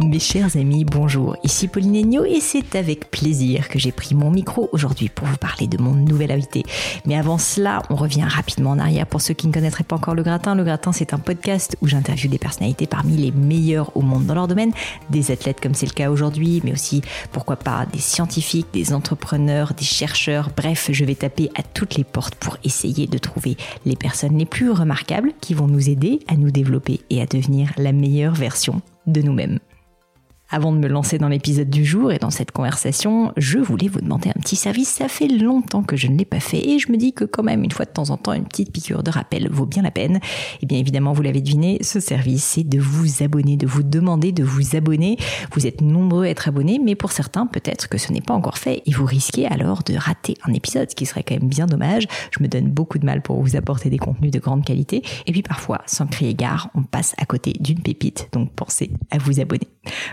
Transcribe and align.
Mes 0.00 0.20
chers 0.20 0.56
amis, 0.56 0.84
bonjour, 0.84 1.36
ici 1.42 1.66
Pauline 1.66 1.96
Agneau 1.96 2.24
et 2.24 2.40
c'est 2.40 2.76
avec 2.76 3.10
plaisir 3.10 3.68
que 3.68 3.80
j'ai 3.80 3.90
pris 3.90 4.14
mon 4.14 4.30
micro 4.30 4.68
aujourd'hui 4.70 5.08
pour 5.08 5.26
vous 5.26 5.36
parler 5.36 5.66
de 5.66 5.76
mon 5.76 5.92
nouvel 5.92 6.30
invité. 6.30 6.62
Mais 7.04 7.16
avant 7.16 7.36
cela, 7.36 7.82
on 7.90 7.96
revient 7.96 8.22
rapidement 8.22 8.70
en 8.70 8.78
arrière 8.78 9.06
pour 9.06 9.20
ceux 9.20 9.34
qui 9.34 9.48
ne 9.48 9.52
connaîtraient 9.52 9.82
pas 9.82 9.96
encore 9.96 10.14
Le 10.14 10.22
Gratin. 10.22 10.54
Le 10.54 10.62
Gratin, 10.62 10.92
c'est 10.92 11.14
un 11.14 11.18
podcast 11.18 11.76
où 11.82 11.88
j'interviewe 11.88 12.30
des 12.30 12.38
personnalités 12.38 12.86
parmi 12.86 13.16
les 13.16 13.32
meilleures 13.32 13.96
au 13.96 14.02
monde 14.02 14.24
dans 14.24 14.36
leur 14.36 14.46
domaine, 14.46 14.70
des 15.10 15.32
athlètes 15.32 15.60
comme 15.60 15.74
c'est 15.74 15.86
le 15.86 15.94
cas 15.94 16.10
aujourd'hui, 16.10 16.60
mais 16.62 16.72
aussi, 16.72 17.02
pourquoi 17.32 17.56
pas, 17.56 17.84
des 17.92 17.98
scientifiques, 17.98 18.68
des 18.72 18.92
entrepreneurs, 18.92 19.74
des 19.74 19.84
chercheurs. 19.84 20.50
Bref, 20.56 20.90
je 20.92 21.04
vais 21.04 21.16
taper 21.16 21.50
à 21.56 21.64
toutes 21.64 21.96
les 21.96 22.04
portes 22.04 22.36
pour 22.36 22.56
essayer 22.62 23.08
de 23.08 23.18
trouver 23.18 23.56
les 23.84 23.96
personnes 23.96 24.38
les 24.38 24.46
plus 24.46 24.70
remarquables 24.70 25.32
qui 25.40 25.54
vont 25.54 25.66
nous 25.66 25.90
aider 25.90 26.20
à 26.28 26.36
nous 26.36 26.52
développer 26.52 27.00
et 27.10 27.20
à 27.20 27.26
devenir 27.26 27.72
la 27.76 27.90
meilleure 27.90 28.34
version 28.34 28.80
de 29.08 29.22
nous-mêmes. 29.22 29.58
Avant 30.50 30.72
de 30.72 30.78
me 30.78 30.88
lancer 30.88 31.18
dans 31.18 31.28
l'épisode 31.28 31.68
du 31.68 31.84
jour 31.84 32.10
et 32.10 32.16
dans 32.16 32.30
cette 32.30 32.52
conversation, 32.52 33.34
je 33.36 33.58
voulais 33.58 33.88
vous 33.88 34.00
demander 34.00 34.30
un 34.30 34.40
petit 34.40 34.56
service. 34.56 34.88
Ça 34.88 35.06
fait 35.06 35.28
longtemps 35.28 35.82
que 35.82 35.94
je 35.94 36.06
ne 36.06 36.16
l'ai 36.16 36.24
pas 36.24 36.40
fait 36.40 36.66
et 36.66 36.78
je 36.78 36.90
me 36.90 36.96
dis 36.96 37.12
que 37.12 37.24
quand 37.24 37.42
même, 37.42 37.64
une 37.64 37.70
fois 37.70 37.84
de 37.84 37.90
temps 37.90 38.08
en 38.08 38.16
temps, 38.16 38.32
une 38.32 38.46
petite 38.46 38.72
piqûre 38.72 39.02
de 39.02 39.10
rappel 39.10 39.50
vaut 39.50 39.66
bien 39.66 39.82
la 39.82 39.90
peine. 39.90 40.16
Et 40.16 40.20
eh 40.62 40.66
bien 40.66 40.78
évidemment, 40.78 41.12
vous 41.12 41.20
l'avez 41.20 41.42
deviné, 41.42 41.76
ce 41.82 42.00
service, 42.00 42.44
c'est 42.44 42.66
de 42.66 42.78
vous 42.80 43.22
abonner, 43.22 43.58
de 43.58 43.66
vous 43.66 43.82
demander 43.82 44.32
de 44.32 44.42
vous 44.42 44.74
abonner. 44.74 45.18
Vous 45.52 45.66
êtes 45.66 45.82
nombreux 45.82 46.24
à 46.24 46.30
être 46.30 46.48
abonnés, 46.48 46.80
mais 46.82 46.94
pour 46.94 47.12
certains, 47.12 47.46
peut-être 47.46 47.90
que 47.90 47.98
ce 47.98 48.10
n'est 48.10 48.22
pas 48.22 48.32
encore 48.32 48.56
fait 48.56 48.82
et 48.86 48.92
vous 48.92 49.04
risquez 49.04 49.46
alors 49.46 49.82
de 49.82 49.96
rater 49.96 50.34
un 50.44 50.54
épisode, 50.54 50.88
ce 50.88 50.96
qui 50.96 51.04
serait 51.04 51.24
quand 51.24 51.38
même 51.38 51.50
bien 51.50 51.66
dommage. 51.66 52.06
Je 52.30 52.42
me 52.42 52.48
donne 52.48 52.70
beaucoup 52.70 52.98
de 52.98 53.04
mal 53.04 53.20
pour 53.20 53.42
vous 53.42 53.54
apporter 53.54 53.90
des 53.90 53.98
contenus 53.98 54.30
de 54.30 54.38
grande 54.38 54.64
qualité. 54.64 55.02
Et 55.26 55.32
puis 55.32 55.42
parfois, 55.42 55.82
sans 55.84 56.06
crier 56.06 56.32
gare, 56.32 56.70
on 56.74 56.84
passe 56.84 57.14
à 57.18 57.26
côté 57.26 57.52
d'une 57.60 57.82
pépite. 57.82 58.30
Donc 58.32 58.50
pensez 58.52 58.90
à 59.10 59.18
vous 59.18 59.40
abonner. 59.40 59.68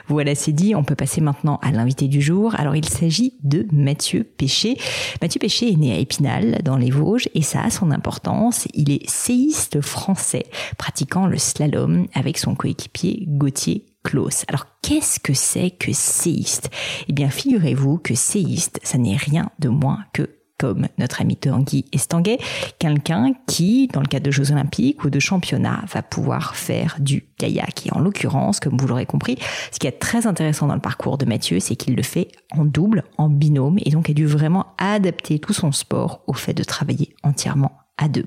Voilà 0.07 0.24
c'est 0.33 0.53
dit, 0.53 0.73
on 0.73 0.83
peut 0.83 0.95
passer 0.95 1.21
maintenant 1.21 1.59
à 1.61 1.71
l'invité 1.71 2.07
du 2.07 2.21
jour. 2.21 2.55
Alors 2.57 2.75
il 2.75 2.87
s'agit 2.87 3.35
de 3.43 3.67
Mathieu 3.71 4.23
Péché. 4.23 4.77
Mathieu 5.21 5.39
Péché 5.39 5.71
est 5.71 5.77
né 5.77 5.93
à 5.93 5.99
Épinal, 5.99 6.61
dans 6.63 6.77
les 6.77 6.89
Vosges, 6.89 7.29
et 7.35 7.41
ça 7.41 7.61
a 7.61 7.69
son 7.69 7.91
importance. 7.91 8.67
Il 8.73 8.91
est 8.91 9.07
séiste 9.07 9.81
français, 9.81 10.45
pratiquant 10.77 11.27
le 11.27 11.37
slalom 11.37 12.07
avec 12.13 12.37
son 12.37 12.55
coéquipier 12.55 13.25
Gauthier 13.27 13.85
Klaus. 14.03 14.45
Alors 14.47 14.65
qu'est-ce 14.81 15.19
que 15.19 15.33
c'est 15.33 15.71
que 15.71 15.91
séiste? 15.91 16.69
Eh 17.07 17.13
bien 17.13 17.29
figurez-vous 17.29 17.97
que 17.97 18.15
séiste, 18.15 18.79
ça 18.83 18.97
n'est 18.97 19.17
rien 19.17 19.49
de 19.59 19.69
moins 19.69 20.05
que 20.13 20.29
comme 20.57 20.88
notre 20.97 21.21
ami 21.21 21.35
Tanguy 21.35 21.85
Estanguet, 21.91 22.38
quelqu'un 22.79 23.33
qui, 23.47 23.88
dans 23.88 24.01
le 24.01 24.07
cadre 24.07 24.25
de 24.25 24.31
Jeux 24.31 24.51
Olympiques 24.51 25.03
ou 25.03 25.09
de 25.09 25.19
championnats, 25.19 25.83
va 25.93 26.01
pouvoir 26.01 26.55
faire 26.55 26.97
du 26.99 27.25
kayak. 27.38 27.88
Et 27.88 27.93
en 27.93 27.99
l'occurrence, 27.99 28.59
comme 28.59 28.77
vous 28.77 28.88
l'aurez 28.88 29.05
compris, 29.05 29.38
ce 29.71 29.79
qui 29.79 29.88
est 29.88 29.99
très 29.99 30.27
intéressant 30.27 30.67
dans 30.67 30.75
le 30.75 30.81
parcours 30.81 31.17
de 31.17 31.25
Mathieu, 31.25 31.59
c'est 31.59 31.75
qu'il 31.75 31.95
le 31.95 32.03
fait 32.03 32.29
en 32.51 32.66
double, 32.66 33.03
en 33.17 33.29
binôme, 33.29 33.77
et 33.83 33.91
donc 33.91 34.09
a 34.09 34.13
dû 34.13 34.25
vraiment 34.25 34.67
adapter 34.77 35.39
tout 35.39 35.53
son 35.53 35.71
sport 35.71 36.21
au 36.27 36.33
fait 36.33 36.53
de 36.53 36.63
travailler 36.63 37.16
entièrement 37.23 37.73
à 37.97 38.07
deux. 38.07 38.25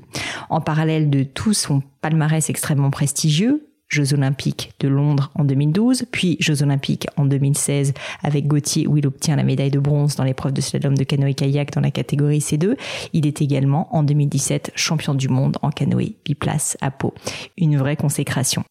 En 0.49 0.61
parallèle 0.61 1.11
de 1.11 1.23
tout 1.23 1.53
son 1.53 1.83
palmarès 2.01 2.49
extrêmement 2.49 2.91
prestigieux, 2.91 3.68
Jeux 3.89 4.13
olympiques 4.13 4.73
de 4.81 4.89
Londres 4.89 5.31
en 5.35 5.45
2012, 5.45 6.05
puis 6.11 6.37
Jeux 6.41 6.63
olympiques 6.63 7.07
en 7.17 7.25
2016 7.25 7.95
avec 8.23 8.47
Gauthier 8.47 8.87
où 8.87 8.97
il 8.97 9.07
obtient 9.07 9.37
la 9.37 9.45
médaille 9.45 9.71
de 9.71 9.79
bronze 9.79 10.17
dans 10.17 10.25
l'épreuve 10.25 10.53
de 10.53 10.61
slalom 10.61 10.97
de 10.97 11.05
canoë-kayak 11.05 11.73
dans 11.73 11.81
la 11.81 11.91
catégorie 11.91 12.39
C2. 12.39 12.77
Il 13.13 13.27
est 13.27 13.41
également 13.41 13.95
en 13.95 14.03
2017 14.03 14.73
champion 14.75 15.15
du 15.15 15.29
monde 15.29 15.57
en 15.63 15.71
canoë 15.71 16.17
biplace 16.25 16.77
à 16.81 16.91
Pau. 16.91 17.15
Une 17.57 17.79
vraie 17.79 17.97
consécration. 17.97 18.65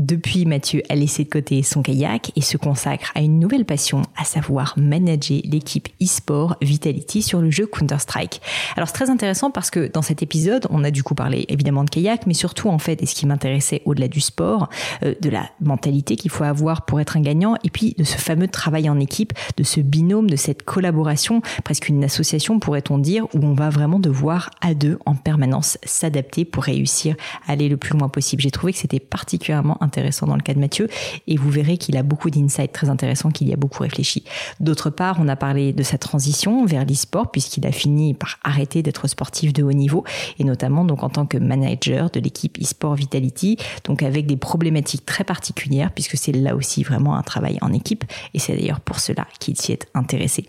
Depuis, 0.00 0.46
Mathieu 0.46 0.82
a 0.88 0.94
laissé 0.94 1.24
de 1.24 1.28
côté 1.28 1.62
son 1.62 1.82
kayak 1.82 2.32
et 2.34 2.40
se 2.40 2.56
consacre 2.56 3.12
à 3.14 3.20
une 3.20 3.38
nouvelle 3.38 3.66
passion, 3.66 4.00
à 4.16 4.24
savoir 4.24 4.72
manager 4.78 5.42
l'équipe 5.44 5.88
e-sport 6.02 6.56
Vitality 6.62 7.20
sur 7.20 7.42
le 7.42 7.50
jeu 7.50 7.66
Counter-Strike. 7.66 8.40
Alors 8.78 8.88
c'est 8.88 8.94
très 8.94 9.10
intéressant 9.10 9.50
parce 9.50 9.68
que 9.70 9.92
dans 9.92 10.00
cet 10.00 10.22
épisode, 10.22 10.66
on 10.70 10.84
a 10.84 10.90
du 10.90 11.02
coup 11.02 11.14
parlé 11.14 11.44
évidemment 11.50 11.84
de 11.84 11.90
kayak, 11.90 12.26
mais 12.26 12.32
surtout 12.32 12.70
en 12.70 12.78
fait, 12.78 13.02
et 13.02 13.04
ce 13.04 13.14
qui 13.14 13.26
m'intéressait 13.26 13.82
au-delà 13.84 14.08
du 14.08 14.22
sport, 14.22 14.70
euh, 15.02 15.14
de 15.20 15.28
la 15.28 15.50
mentalité 15.60 16.16
qu'il 16.16 16.30
faut 16.30 16.44
avoir 16.44 16.86
pour 16.86 16.98
être 16.98 17.18
un 17.18 17.20
gagnant, 17.20 17.56
et 17.62 17.68
puis 17.68 17.94
de 17.98 18.04
ce 18.04 18.16
fameux 18.16 18.48
travail 18.48 18.88
en 18.88 18.98
équipe, 18.98 19.34
de 19.58 19.64
ce 19.64 19.80
binôme, 19.80 20.30
de 20.30 20.36
cette 20.36 20.62
collaboration, 20.62 21.42
presque 21.62 21.90
une 21.90 22.02
association 22.04 22.58
pourrait-on 22.58 22.96
dire, 22.96 23.26
où 23.34 23.44
on 23.44 23.52
va 23.52 23.68
vraiment 23.68 23.98
devoir 23.98 24.48
à 24.62 24.72
deux 24.72 24.98
en 25.04 25.14
permanence 25.14 25.76
s'adapter 25.82 26.46
pour 26.46 26.64
réussir 26.64 27.16
à 27.46 27.52
aller 27.52 27.68
le 27.68 27.76
plus 27.76 27.98
loin 27.98 28.08
possible. 28.08 28.40
J'ai 28.40 28.50
trouvé 28.50 28.72
que 28.72 28.78
c'était 28.78 28.98
particulièrement 28.98 29.76
intéressant 29.82 29.89
dans 30.26 30.36
le 30.36 30.42
cas 30.42 30.54
de 30.54 30.58
Mathieu 30.58 30.88
et 31.26 31.36
vous 31.36 31.50
verrez 31.50 31.76
qu'il 31.76 31.96
a 31.96 32.02
beaucoup 32.02 32.30
d'insights 32.30 32.72
très 32.72 32.88
intéressants, 32.88 33.30
qu'il 33.30 33.48
y 33.48 33.52
a 33.52 33.56
beaucoup 33.56 33.82
réfléchi. 33.82 34.24
D'autre 34.60 34.90
part, 34.90 35.18
on 35.20 35.28
a 35.28 35.36
parlé 35.36 35.72
de 35.72 35.82
sa 35.82 35.98
transition 35.98 36.64
vers 36.64 36.84
l'e-sport 36.84 37.30
puisqu'il 37.30 37.66
a 37.66 37.72
fini 37.72 38.14
par 38.14 38.38
arrêter 38.42 38.82
d'être 38.82 39.08
sportif 39.08 39.52
de 39.52 39.62
haut 39.62 39.72
niveau 39.72 40.04
et 40.38 40.44
notamment 40.44 40.84
donc 40.84 41.02
en 41.02 41.08
tant 41.08 41.26
que 41.26 41.38
manager 41.38 42.10
de 42.10 42.20
l'équipe 42.20 42.58
e-sport 42.60 42.94
Vitality, 42.94 43.56
donc 43.84 44.02
avec 44.02 44.26
des 44.26 44.36
problématiques 44.36 45.06
très 45.06 45.24
particulières 45.24 45.92
puisque 45.92 46.16
c'est 46.16 46.32
là 46.32 46.54
aussi 46.54 46.82
vraiment 46.82 47.16
un 47.16 47.22
travail 47.22 47.58
en 47.60 47.72
équipe 47.72 48.04
et 48.34 48.38
c'est 48.38 48.56
d'ailleurs 48.56 48.80
pour 48.80 49.00
cela 49.00 49.26
qu'il 49.38 49.56
s'y 49.56 49.72
est 49.72 49.86
intéressé. 49.94 50.44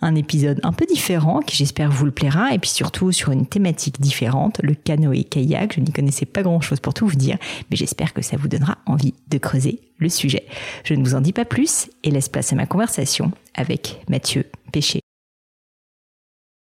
Un 0.00 0.14
épisode 0.14 0.60
un 0.62 0.72
peu 0.72 0.86
différent 0.86 1.40
qui 1.40 1.56
j'espère 1.56 1.90
vous 1.90 2.04
le 2.04 2.10
plaira 2.10 2.52
et 2.52 2.58
puis 2.58 2.70
surtout 2.70 3.12
sur 3.12 3.32
une 3.32 3.46
thématique 3.46 4.00
différente, 4.00 4.60
le 4.62 4.74
canoë-kayak. 4.74 5.74
Je 5.74 5.80
n'y 5.80 5.92
connaissais 5.92 6.26
pas 6.26 6.42
grand 6.42 6.60
chose 6.60 6.80
pour 6.80 6.94
tout 6.94 7.06
vous 7.06 7.16
dire, 7.16 7.38
mais 7.70 7.76
j'espère 7.76 8.12
que 8.12 8.22
ça 8.22 8.36
vous 8.36 8.48
donnera 8.48 8.77
envie 8.86 9.14
de 9.28 9.38
creuser 9.38 9.80
le 9.98 10.08
sujet. 10.08 10.44
Je 10.84 10.94
ne 10.94 11.02
vous 11.02 11.14
en 11.14 11.20
dis 11.20 11.32
pas 11.32 11.44
plus 11.44 11.90
et 12.04 12.10
laisse 12.10 12.28
place 12.28 12.52
à 12.52 12.56
ma 12.56 12.66
conversation 12.66 13.32
avec 13.54 14.00
Mathieu 14.08 14.44
Péché. 14.72 15.00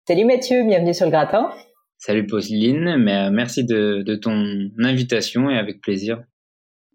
Salut 0.08 0.26
Mathieu, 0.26 0.64
bienvenue 0.66 0.94
sur 0.94 1.06
le 1.06 1.12
gratin. 1.12 1.50
Salut 1.98 2.28
Pauline, 2.28 2.98
mais 2.98 3.32
merci 3.32 3.66
de, 3.66 4.04
de 4.06 4.16
ton 4.16 4.70
invitation 4.80 5.50
et 5.50 5.58
avec 5.58 5.82
plaisir. 5.82 6.24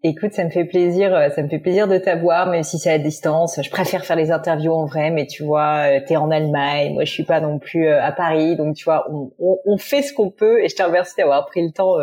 Écoute, 0.03 0.33
ça 0.33 0.43
me 0.43 0.49
fait 0.49 0.65
plaisir, 0.65 1.15
euh, 1.15 1.29
ça 1.29 1.43
me 1.43 1.47
fait 1.47 1.59
plaisir 1.59 1.87
de 1.87 1.97
t'avoir, 1.99 2.47
même 2.49 2.63
si 2.63 2.79
c'est 2.79 2.91
à 2.91 2.97
distance. 2.97 3.59
Je 3.61 3.69
préfère 3.69 4.03
faire 4.03 4.15
les 4.15 4.31
interviews 4.31 4.73
en 4.73 4.85
vrai, 4.85 5.11
mais 5.11 5.27
tu 5.27 5.43
vois, 5.43 5.85
euh, 5.85 5.99
t'es 6.07 6.15
en 6.15 6.31
Allemagne, 6.31 6.93
moi 6.93 7.05
je 7.05 7.11
suis 7.11 7.23
pas 7.23 7.39
non 7.39 7.59
plus 7.59 7.87
à 7.87 8.11
Paris, 8.11 8.55
donc 8.55 8.75
tu 8.75 8.83
vois, 8.83 9.05
on, 9.11 9.31
on, 9.37 9.59
on 9.65 9.77
fait 9.77 10.01
ce 10.01 10.11
qu'on 10.11 10.31
peut. 10.31 10.63
Et 10.63 10.69
je 10.69 10.75
te 10.75 10.81
remercie 10.81 11.13
d'avoir 11.17 11.45
pris 11.45 11.63
le 11.63 11.71
temps, 11.71 11.97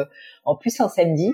en 0.45 0.55
plus 0.55 0.81
un 0.81 0.89
samedi. 0.89 1.33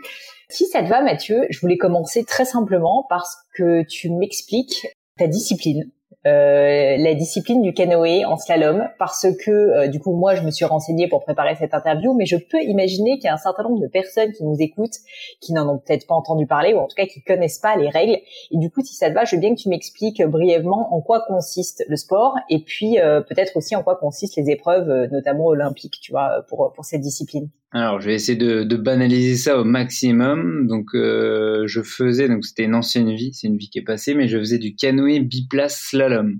Si 0.49 0.66
ça 0.66 0.82
te 0.82 0.88
va, 0.88 1.02
Mathieu, 1.02 1.46
je 1.50 1.61
voulais 1.61 1.76
commencer 1.76 2.25
très 2.25 2.44
simplement 2.44 3.06
parce 3.08 3.37
que 3.55 3.82
tu 3.82 4.10
m'expliques 4.10 4.87
ta 5.19 5.26
discipline. 5.26 5.90
Euh, 6.26 6.97
la 6.97 7.15
discipline 7.15 7.61
du 7.61 7.75
canoë 7.75 8.25
en 8.25 8.38
slalom 8.38 8.88
parce 8.99 9.26
que 9.44 9.50
euh, 9.50 9.88
du 9.88 10.00
coup 10.00 10.15
moi 10.15 10.35
je 10.35 10.43
me 10.43 10.50
suis 10.50 10.65
renseignée 10.65 11.06
pour 11.06 11.23
préparer 11.23 11.55
cette 11.56 11.75
interview 11.75 12.15
mais 12.15 12.25
je 12.25 12.37
peux 12.37 12.62
imaginer 12.62 13.19
qu'il 13.19 13.25
y 13.25 13.29
a 13.29 13.35
un 13.35 13.38
certain 13.38 13.65
nombre 13.65 13.81
de 13.81 13.88
personnes 13.88 14.32
qui 14.32 14.43
nous 14.43 14.56
écoutent 14.59 14.97
qui 15.43 15.53
n'en 15.53 15.69
ont 15.69 15.79
peut-être 15.79 16.06
pas 16.06 16.15
entendu 16.15 16.47
parler 16.47 16.73
ou 16.73 16.79
en 16.79 16.87
tout 16.87 16.97
cas 16.97 17.05
qui 17.05 17.23
connaissent 17.23 17.59
pas 17.59 17.76
les 17.76 17.91
règles 17.91 18.19
et 18.50 18.56
du 18.56 18.71
coup 18.71 18.81
si 18.81 18.94
ça 18.94 19.11
te 19.11 19.15
va 19.15 19.26
je 19.26 19.37
veux 19.37 19.41
bien 19.41 19.55
que 19.55 19.61
tu 19.61 19.69
m'expliques 19.69 20.23
brièvement 20.23 20.94
en 20.94 21.03
quoi 21.03 21.23
consiste 21.29 21.85
le 21.88 21.97
sport 21.97 22.37
et 22.49 22.61
puis 22.61 22.99
euh, 22.99 23.20
peut-être 23.20 23.56
aussi 23.56 23.77
en 23.77 23.82
quoi 23.82 23.97
consistent 23.97 24.37
les 24.37 24.49
épreuves 24.50 25.11
notamment 25.12 25.47
olympiques 25.47 25.99
tu 26.00 26.12
vois 26.12 26.44
pour 26.49 26.73
pour 26.73 26.87
cette 26.87 27.03
discipline. 27.03 27.50
Alors, 27.76 28.00
je 28.00 28.06
vais 28.06 28.15
essayer 28.15 28.38
de, 28.38 28.62
de 28.62 28.76
banaliser 28.76 29.37
ça 29.37 29.59
au 29.59 29.65
maximum. 29.65 30.69
Donc, 30.69 30.94
euh, 30.94 31.65
je 31.67 31.82
faisais, 31.82 32.29
donc 32.29 32.44
c'était 32.44 32.62
une 32.62 32.76
ancienne 32.76 33.12
vie, 33.12 33.35
c'est 33.35 33.49
une 33.49 33.56
vie 33.56 33.69
qui 33.69 33.81
est 33.81 33.85
passée, 33.85 34.15
mais 34.15 34.29
je 34.29 34.38
faisais 34.38 34.59
du 34.59 34.76
canoë 34.76 35.19
biplace 35.19 35.88
slalom. 35.88 36.38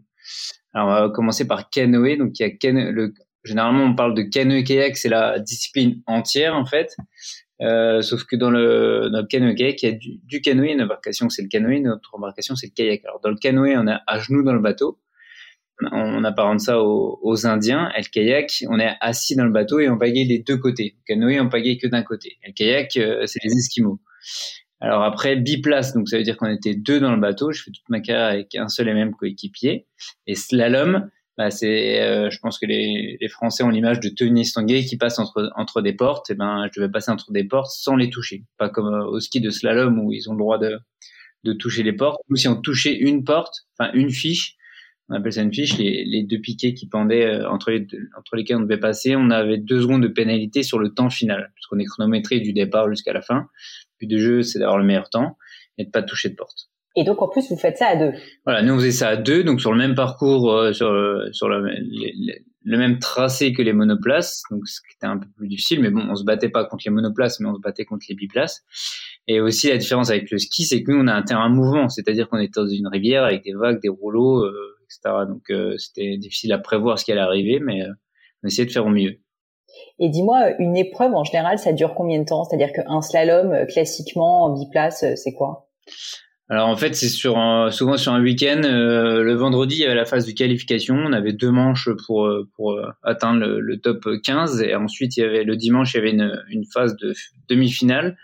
Alors, 0.75 0.89
on 0.89 0.93
va 0.93 1.11
commencer 1.11 1.45
par 1.45 1.71
canoë. 1.71 2.19
Donc, 2.19 2.39
il 2.39 2.45
y 2.45 2.47
a 2.47 2.51
cano 2.51 2.93
le, 2.93 3.13
généralement, 3.43 3.83
on 3.83 3.97
parle 3.97 4.15
de 4.15 4.23
canoë-kayak, 4.23 4.97
c'est 4.97 5.09
la 5.09 5.41
discipline 5.41 6.03
entière, 6.07 6.55
en 6.55 6.67
fait. 6.67 6.97
Euh, 7.61 8.01
sauf 8.01 8.23
que 8.25 8.37
dans 8.37 8.51
le, 8.51 9.09
dans 9.11 9.23
le 9.23 9.27
canoë-kayak, 9.27 9.83
il 9.83 9.87
y 9.87 9.93
a 9.93 9.97
du, 9.97 10.21
du 10.23 10.41
canoë, 10.41 10.71
une 10.75 10.83
embarcation, 10.83 11.31
c'est 11.31 11.43
le 11.43 11.49
canoë, 11.49 11.81
notre 11.81 12.15
embarcation, 12.15 12.55
c'est 12.55 12.69
le 12.69 12.75
kayak. 12.75 13.05
Alors, 13.07 13.21
dans 13.21 13.31
le 13.31 13.37
canoë, 13.37 13.77
on 13.77 13.89
est 13.89 13.97
à 14.07 14.19
genoux 14.21 14.45
dans 14.45 14.55
le 14.55 14.61
bateau 14.61 15.01
on 15.81 16.25
apparente 16.25 16.61
ça 16.61 16.81
aux, 16.81 17.47
Indiens. 17.47 17.91
El 17.97 18.09
kayak, 18.09 18.65
on 18.69 18.79
est 18.79 18.95
assis 19.01 19.37
dans 19.37 19.45
le 19.45 19.51
bateau 19.51 19.81
et 19.81 19.89
on 19.89 19.99
pagaie 19.99 20.25
des 20.25 20.39
deux 20.39 20.57
côtés. 20.57 20.97
Canoë, 21.07 21.41
on 21.41 21.49
pagaie 21.49 21.79
que 21.79 21.87
d'un 21.87 22.03
côté. 22.03 22.39
El 22.43 22.55
kayak, 22.55 22.97
euh, 22.97 23.27
c'est 23.27 23.41
les 23.43 23.53
Esquimaux. 23.53 24.01
Alors 24.81 25.03
après, 25.03 25.37
biplace, 25.37 25.95
donc 25.95 26.09
ça 26.09 26.19
veut 26.19 26.23
dire 26.23 26.37
qu'on 26.37 26.51
était 26.51 26.75
deux 26.75 27.01
dans 27.01 27.15
le 27.15 27.21
bateau. 27.21 27.53
Je 27.53 27.63
fais 27.63 27.71
toute 27.71 27.89
ma 27.89 28.01
carrière 28.01 28.27
avec 28.27 28.55
un 28.55 28.69
seul 28.69 28.89
et 28.89 28.95
même 28.95 29.15
coéquipier. 29.15 29.87
Et 30.27 30.35
slalom, 30.35 31.09
bah 31.37 31.51
c'est, 31.51 32.01
euh, 32.01 32.31
je 32.31 32.39
pense 32.39 32.59
que 32.59 32.67
les, 32.67 33.19
Français 33.29 33.65
ont 33.65 33.71
l'image 33.71 33.99
de 34.01 34.09
Tony 34.09 34.45
Stanguay 34.45 34.85
qui 34.85 34.97
passe 34.97 35.19
entre, 35.19 35.51
entre 35.57 35.81
des 35.81 35.95
portes. 35.95 36.31
Et 36.31 36.35
ben, 36.35 36.69
je 36.73 36.81
devais 36.81 36.93
passer 36.93 37.11
entre 37.11 37.33
des 37.33 37.45
portes 37.45 37.71
sans 37.73 37.97
les 37.97 38.11
toucher. 38.11 38.45
Pas 38.59 38.69
comme 38.69 38.93
euh, 38.93 39.07
au 39.07 39.21
ski 39.21 39.41
de 39.41 39.51
slalom 39.51 39.99
où 39.99 40.13
ils 40.13 40.29
ont 40.29 40.35
le 40.35 40.39
droit 40.39 40.59
de, 40.59 40.79
de 41.45 41.53
toucher 41.53 41.83
les 41.83 41.93
portes. 41.93 42.21
Ou 42.31 42.37
si 42.37 42.47
on 42.47 42.61
touchait 42.61 42.97
une 42.97 43.25
porte, 43.25 43.67
enfin 43.79 43.91
une 43.95 44.11
fiche, 44.11 44.57
on 45.09 45.15
appelle 45.15 45.33
ça 45.33 45.43
une 45.43 45.53
fiche, 45.53 45.77
les, 45.77 46.05
les 46.05 46.23
deux 46.23 46.41
piquets 46.41 46.73
qui 46.73 46.89
pendaient 46.89 47.27
euh, 47.27 47.49
entre, 47.51 47.71
les 47.71 47.87
entre 48.19 48.37
lesquels 48.37 48.57
on 48.57 48.61
devait 48.61 48.81
passer, 48.81 49.15
on 49.17 49.31
avait 49.31 49.59
deux 49.59 49.83
secondes 49.83 50.03
de 50.03 50.09
pénalité 50.09 50.63
sur 50.63 50.79
le 50.79 50.91
temps 50.91 51.11
final, 51.11 51.51
puisqu'on 51.55 51.79
est 51.79 51.85
chronométré 51.85 52.41
du 52.41 52.53
départ 52.53 52.89
jusqu'à 52.89 53.13
la 53.13 53.21
fin. 53.21 53.47
Le 54.01 54.07
but 54.07 54.07
du 54.07 54.19
jeu, 54.19 54.43
c'est 54.43 54.59
d'avoir 54.59 54.79
le 54.79 54.85
meilleur 54.85 55.11
temps 55.11 55.37
et 55.77 55.85
de 55.85 55.91
pas 55.91 56.03
toucher 56.03 56.31
de 56.31 56.35
porte. 56.35 56.71
Et 56.97 57.05
donc 57.05 57.21
en 57.21 57.29
plus, 57.29 57.51
vous 57.51 57.57
faites 57.57 57.77
ça 57.77 57.89
à 57.89 57.97
deux. 57.97 58.13
Voilà, 58.47 58.63
nous 58.63 58.73
on 58.73 58.79
faisait 58.79 58.93
ça 58.93 59.09
à 59.09 59.17
deux, 59.17 59.43
donc 59.45 59.61
sur 59.61 59.73
le 59.73 59.79
même 59.79 59.95
parcours, 59.95 60.53
euh, 60.53 60.73
sur, 60.73 60.89
sur 61.33 61.49
le, 61.49 61.61
le, 62.65 62.79
même 62.79 62.99
tracé 62.99 63.53
que 63.53 63.63
les 63.63 63.73
monoplaces, 63.73 64.43
donc 64.51 64.67
ce 64.67 64.81
qui 64.81 64.97
était 64.97 65.07
un 65.07 65.19
peu 65.19 65.27
plus 65.37 65.49
difficile, 65.49 65.81
mais 65.81 65.91
bon, 65.91 66.07
on 66.09 66.15
se 66.15 66.25
battait 66.25 66.49
pas 66.49 66.65
contre 66.65 66.85
les 66.87 66.93
monoplaces, 66.93 67.41
mais 67.41 67.49
on 67.49 67.55
se 67.57 67.61
battait 67.61 67.85
contre 67.85 68.07
les 68.09 68.15
biplaces. 68.15 68.65
Et 69.27 69.41
aussi 69.41 69.69
la 69.69 69.77
différence 69.77 70.09
avec 70.09 70.31
le 70.31 70.39
ski, 70.39 70.65
c'est 70.65 70.83
que 70.83 70.93
nous 70.93 70.99
on 71.03 71.09
a 71.09 71.13
un 71.15 71.23
terrain 71.23 71.49
mouvement, 71.49 71.89
c'est-à-dire 71.89 72.29
qu'on 72.29 72.39
est 72.39 72.55
dans 72.55 72.67
une 72.67 72.87
rivière 72.87 73.25
avec 73.25 73.43
des 73.43 73.55
vagues, 73.55 73.83
des 73.83 73.89
rouleaux. 73.89 74.45
Euh, 74.45 74.74
donc 75.03 75.43
euh, 75.51 75.77
c'était 75.79 76.17
difficile 76.17 76.53
à 76.53 76.59
prévoir 76.59 76.99
ce 76.99 77.05
qui 77.05 77.13
allait 77.13 77.21
arriver, 77.21 77.61
mais 77.61 77.83
euh, 77.83 77.93
on 78.43 78.49
essayait 78.49 78.67
de 78.67 78.73
faire 78.73 78.87
au 78.87 78.91
mieux. 78.91 79.21
Et 79.99 80.09
dis-moi, 80.09 80.51
une 80.59 80.77
épreuve 80.77 81.15
en 81.15 81.25
général, 81.25 81.59
ça 81.59 81.73
dure 81.73 81.95
combien 81.95 82.19
de 82.21 82.25
temps? 82.25 82.45
C'est-à-dire 82.45 82.73
qu'un 82.73 83.01
slalom, 83.01 83.53
euh, 83.53 83.65
classiquement, 83.67 84.45
en 84.45 84.59
biplace, 84.59 85.05
c'est 85.17 85.33
quoi? 85.33 85.69
Alors 86.51 86.69
en 86.69 86.77
fait, 86.77 86.95
c'est 86.95 87.09
sur 87.09 87.37
souvent 87.73 87.97
sur 87.97 88.13
un 88.13 88.23
week-end. 88.23 88.61
le 88.65 89.33
vendredi, 89.33 89.77
il 89.77 89.81
y 89.81 89.85
avait 89.87 89.95
la 89.95 90.05
phase 90.05 90.27
de 90.27 90.33
qualification. 90.33 90.95
On 90.95 91.15
avait 91.15 91.33
deux 91.33 91.51
manches 91.51 91.89
pour 92.07 92.29
pour 92.55 92.79
atteindre 93.03 93.47
le, 93.47 93.81
top 93.81 94.07
15, 94.23 94.61
et 94.61 94.75
ensuite 94.75 95.17
il 95.17 95.21
y 95.21 95.23
avait 95.25 95.45
le 95.45 95.57
dimanche, 95.57 95.95
il 95.95 95.97
y 95.97 96.01
avait 96.01 96.11
une, 96.11 96.45
une 96.51 96.67
phase 96.67 96.97
de 96.97 97.15
demi-finale 97.49 98.19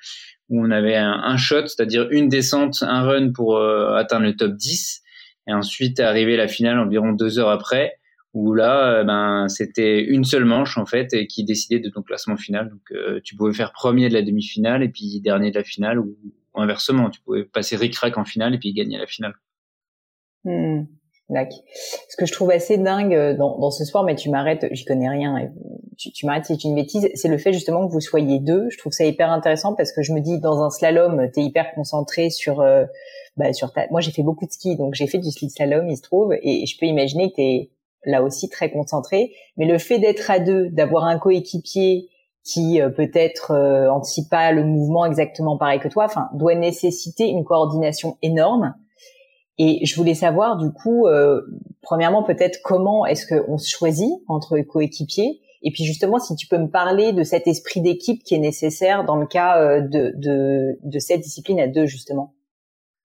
où 0.50 0.62
on 0.62 0.70
avait 0.70 0.96
un, 0.96 1.12
un 1.12 1.38
shot, 1.38 1.67
c'est-à-dire 1.67 2.08
une 2.11 2.28
descente, 2.28 2.82
un 2.82 3.05
run 3.05 3.32
pour 3.32 3.58
atteindre 3.58 4.26
le 4.26 4.37
top 4.37 4.52
10. 4.52 5.02
Et 5.50 5.52
ensuite 5.52 5.99
arrivée 5.99 6.37
la 6.37 6.47
finale 6.47 6.79
environ 6.79 7.11
deux 7.11 7.41
heures 7.41 7.49
après, 7.49 7.99
où 8.35 8.55
là, 8.55 9.00
euh, 9.00 9.05
ben, 9.05 9.49
c'était 9.49 10.00
une 10.00 10.23
seule 10.23 10.44
manche 10.44 10.79
en 10.79 10.87
fait 10.87 11.12
et 11.12 11.26
qui 11.26 11.43
décidait 11.43 11.81
de 11.81 11.91
ton 11.91 12.02
classement 12.02 12.37
final. 12.37 12.70
Donc, 12.70 12.81
euh, 12.93 13.20
tu 13.25 13.35
pouvais 13.35 13.52
faire 13.52 13.73
premier 13.73 14.08
de 14.08 14.14
la 14.14 14.23
demi-finale 14.23 14.85
et 14.85 14.88
puis 14.88 15.20
dernier 15.20 15.50
de 15.50 15.58
la 15.58 15.64
finale, 15.64 15.99
ou, 15.99 16.17
inversement, 16.55 17.11
tu 17.11 17.20
pouvais 17.23 17.43
passer 17.43 17.75
ric-rac 17.75 18.17
en 18.17 18.25
finale 18.25 18.55
et 18.55 18.58
puis 18.58 18.73
gagner 18.73 18.97
la 18.97 19.06
finale. 19.06 19.35
Hmm. 20.44 20.85
Ce 21.29 22.17
que 22.17 22.26
je 22.26 22.32
trouve 22.32 22.50
assez 22.53 22.79
dingue 22.79 23.14
euh, 23.14 23.37
dans, 23.37 23.58
dans 23.58 23.73
ce 23.73 23.85
sport, 23.85 24.05
mais 24.05 24.14
tu 24.14 24.31
m'arrêtes, 24.31 24.67
j'y 24.70 24.85
connais 24.85 25.08
rien, 25.08 25.50
tu, 25.99 26.12
tu 26.12 26.26
m'arrêtes 26.26 26.46
si 26.46 26.55
une 26.64 26.76
bêtise, 26.76 27.08
c'est 27.14 27.29
le 27.29 27.38
fait 27.38 27.53
justement 27.53 27.88
que 27.88 27.93
vous 27.93 28.00
soyez 28.00 28.38
deux. 28.38 28.69
Je 28.70 28.79
trouve 28.79 28.93
ça 28.93 29.05
hyper 29.05 29.32
intéressant 29.32 29.75
parce 29.75 29.91
que 29.91 30.03
je 30.03 30.12
me 30.12 30.20
dis 30.20 30.38
dans 30.38 30.62
un 30.62 30.70
slalom, 30.70 31.29
t'es 31.32 31.43
hyper 31.43 31.73
concentré 31.75 32.31
sur 32.31 32.62
bah, 33.41 33.53
sur 33.53 33.73
ta... 33.73 33.87
moi 33.91 34.01
j'ai 34.01 34.13
fait 34.13 34.23
beaucoup 34.23 34.47
de 34.47 34.53
ski, 34.53 34.77
donc 34.77 34.95
j'ai 34.95 35.07
fait 35.07 35.19
du 35.19 35.31
slalom, 35.31 35.89
il 35.89 35.97
se 35.97 36.03
trouve, 36.03 36.35
et 36.43 36.67
je 36.67 36.79
peux 36.79 36.87
imaginer 36.87 37.31
que 37.31 37.37
tu 37.37 37.43
es 37.43 37.71
là 38.05 38.23
aussi 38.23 38.49
très 38.49 38.71
concentré. 38.71 39.33
Mais 39.57 39.67
le 39.67 39.79
fait 39.79 39.99
d'être 39.99 40.31
à 40.31 40.39
deux, 40.39 40.69
d'avoir 40.71 41.05
un 41.05 41.19
coéquipier 41.19 42.09
qui 42.45 42.81
euh, 42.81 42.89
peut-être 42.89 43.51
euh, 43.51 43.91
anticipe 43.91 44.31
pas 44.31 44.53
le 44.53 44.65
mouvement 44.65 45.05
exactement 45.05 45.59
pareil 45.59 45.81
que 45.81 45.89
toi, 45.89 46.05
enfin, 46.05 46.29
doit 46.35 46.55
nécessiter 46.55 47.29
une 47.29 47.45
coordination 47.45 48.17
énorme. 48.23 48.75
Et 49.59 49.85
je 49.85 49.95
voulais 49.97 50.15
savoir 50.15 50.57
du 50.57 50.73
coup, 50.73 51.07
euh, 51.07 51.43
premièrement 51.83 52.23
peut-être 52.23 52.61
comment 52.65 53.05
est-ce 53.05 53.27
qu'on 53.27 53.59
se 53.59 53.69
choisit 53.69 54.13
entre 54.27 54.59
coéquipiers, 54.61 55.41
et 55.63 55.71
puis 55.71 55.85
justement 55.85 56.19
si 56.19 56.35
tu 56.35 56.47
peux 56.47 56.57
me 56.57 56.71
parler 56.71 57.13
de 57.13 57.23
cet 57.23 57.47
esprit 57.47 57.83
d'équipe 57.83 58.23
qui 58.25 58.35
est 58.35 58.39
nécessaire 58.39 59.05
dans 59.05 59.17
le 59.17 59.27
cas 59.27 59.61
euh, 59.61 59.81
de, 59.83 60.15
de, 60.17 60.79
de 60.83 60.99
cette 60.99 61.21
discipline 61.21 61.61
à 61.61 61.67
deux 61.67 61.85
justement. 61.85 62.33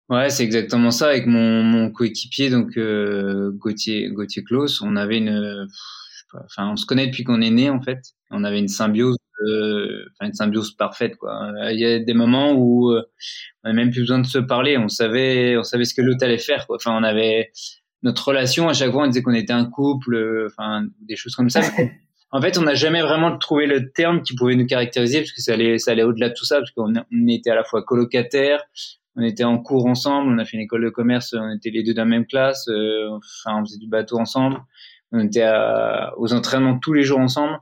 Ouais, 0.10 0.30
c'est 0.30 0.44
exactement 0.44 0.92
ça. 0.92 1.08
Avec 1.08 1.26
mon, 1.26 1.64
mon 1.64 1.92
coéquipier, 1.92 2.50
donc 2.50 2.78
euh, 2.78 3.52
Gauthier, 3.52 4.10
Gauthier 4.12 4.44
Klaus, 4.44 4.82
on 4.82 4.96
avait 4.96 5.18
une, 5.18 5.68
enfin, 6.46 6.70
on 6.72 6.76
se 6.76 6.86
connaît 6.86 7.08
depuis 7.08 7.24
qu'on 7.24 7.42
est 7.42 7.50
né 7.50 7.70
en 7.72 7.82
fait. 7.82 8.00
On 8.30 8.44
avait 8.44 8.60
une 8.60 8.68
symbiose, 8.68 9.18
euh, 9.48 10.06
enfin 10.12 10.28
une 10.28 10.34
symbiose 10.34 10.76
parfaite 10.76 11.16
quoi. 11.18 11.52
Il 11.72 11.80
y 11.80 11.86
a 11.86 12.00
des 12.00 12.14
moments 12.14 12.54
où 12.54 12.92
euh, 12.92 13.02
on 13.64 13.70
n'avait 13.70 13.84
même 13.84 13.92
plus 13.92 14.02
besoin 14.02 14.20
de 14.20 14.28
se 14.28 14.38
parler. 14.38 14.78
On 14.78 14.90
savait, 14.90 15.58
on 15.58 15.64
savait 15.64 15.86
ce 15.86 15.96
que 15.96 16.04
l'autre 16.04 16.24
allait 16.24 16.38
faire 16.38 16.68
quoi. 16.68 16.76
Enfin, 16.76 16.96
on 16.96 17.04
avait 17.04 17.52
notre 18.04 18.28
relation 18.28 18.70
à 18.70 18.74
chaque 18.74 18.92
fois. 18.92 19.06
On 19.06 19.08
disait 19.08 19.24
qu'on 19.24 19.34
était 19.34 19.54
un 19.54 19.66
couple, 19.66 20.46
enfin 20.46 20.86
des 21.02 21.16
choses 21.16 21.34
comme 21.34 21.50
ça. 21.50 21.62
en 22.32 22.42
fait, 22.42 22.60
on 22.60 22.62
n'a 22.64 22.76
jamais 22.76 23.02
vraiment 23.02 23.36
trouvé 23.40 23.66
le 23.66 23.92
terme 23.92 24.22
qui 24.22 24.36
pouvait 24.36 24.56
nous 24.56 24.68
caractériser 24.68 25.22
parce 25.22 25.32
que 25.32 25.42
ça 25.42 25.54
allait, 25.54 25.80
ça 25.80 25.94
allait 25.94 26.04
au-delà 26.04 26.30
de 26.30 26.36
tout 26.36 26.46
ça 26.46 26.58
parce 26.58 26.70
qu'on 26.72 26.94
on 26.94 27.28
était 27.28 27.50
à 27.50 27.56
la 27.56 27.64
fois 27.64 27.82
colocataires 27.82 28.62
on 29.16 29.22
était 29.22 29.44
en 29.44 29.58
cours 29.60 29.86
ensemble, 29.86 30.34
on 30.34 30.38
a 30.38 30.46
fait 30.46 30.58
une 30.58 30.64
école 30.64 30.84
de 30.84 30.90
commerce, 30.90 31.34
on 31.34 31.56
était 31.56 31.70
les 31.70 31.84
deux 31.84 31.94
dans 31.94 32.04
la 32.04 32.10
même 32.10 32.26
classe, 32.26 32.68
euh, 32.68 33.10
enfin 33.18 33.60
on 33.60 33.66
faisait 33.66 33.78
du 33.78 33.88
bateau 33.88 34.18
ensemble, 34.18 34.58
on 35.12 35.20
était 35.20 35.48
aux 36.18 36.34
entraînements 36.34 36.78
tous 36.80 36.94
les 36.94 37.04
jours 37.04 37.20
ensemble. 37.20 37.60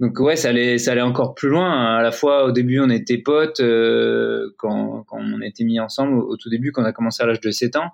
Donc 0.00 0.20
ouais, 0.20 0.36
ça 0.36 0.50
allait, 0.50 0.78
ça 0.78 0.92
allait 0.92 1.00
encore 1.00 1.34
plus 1.34 1.48
loin. 1.48 1.96
À 1.96 2.02
la 2.02 2.12
fois 2.12 2.44
au 2.44 2.52
début 2.52 2.80
on 2.80 2.90
était 2.90 3.18
potes 3.18 3.60
euh, 3.60 4.54
quand, 4.56 5.04
quand 5.08 5.18
on 5.18 5.40
était 5.40 5.64
mis 5.64 5.80
ensemble 5.80 6.18
au, 6.18 6.36
tout 6.36 6.50
début 6.50 6.70
quand 6.70 6.82
on 6.82 6.86
a 6.86 6.92
commencé 6.92 7.22
à 7.22 7.26
l'âge 7.26 7.40
de 7.40 7.50
7 7.50 7.76
ans. 7.76 7.90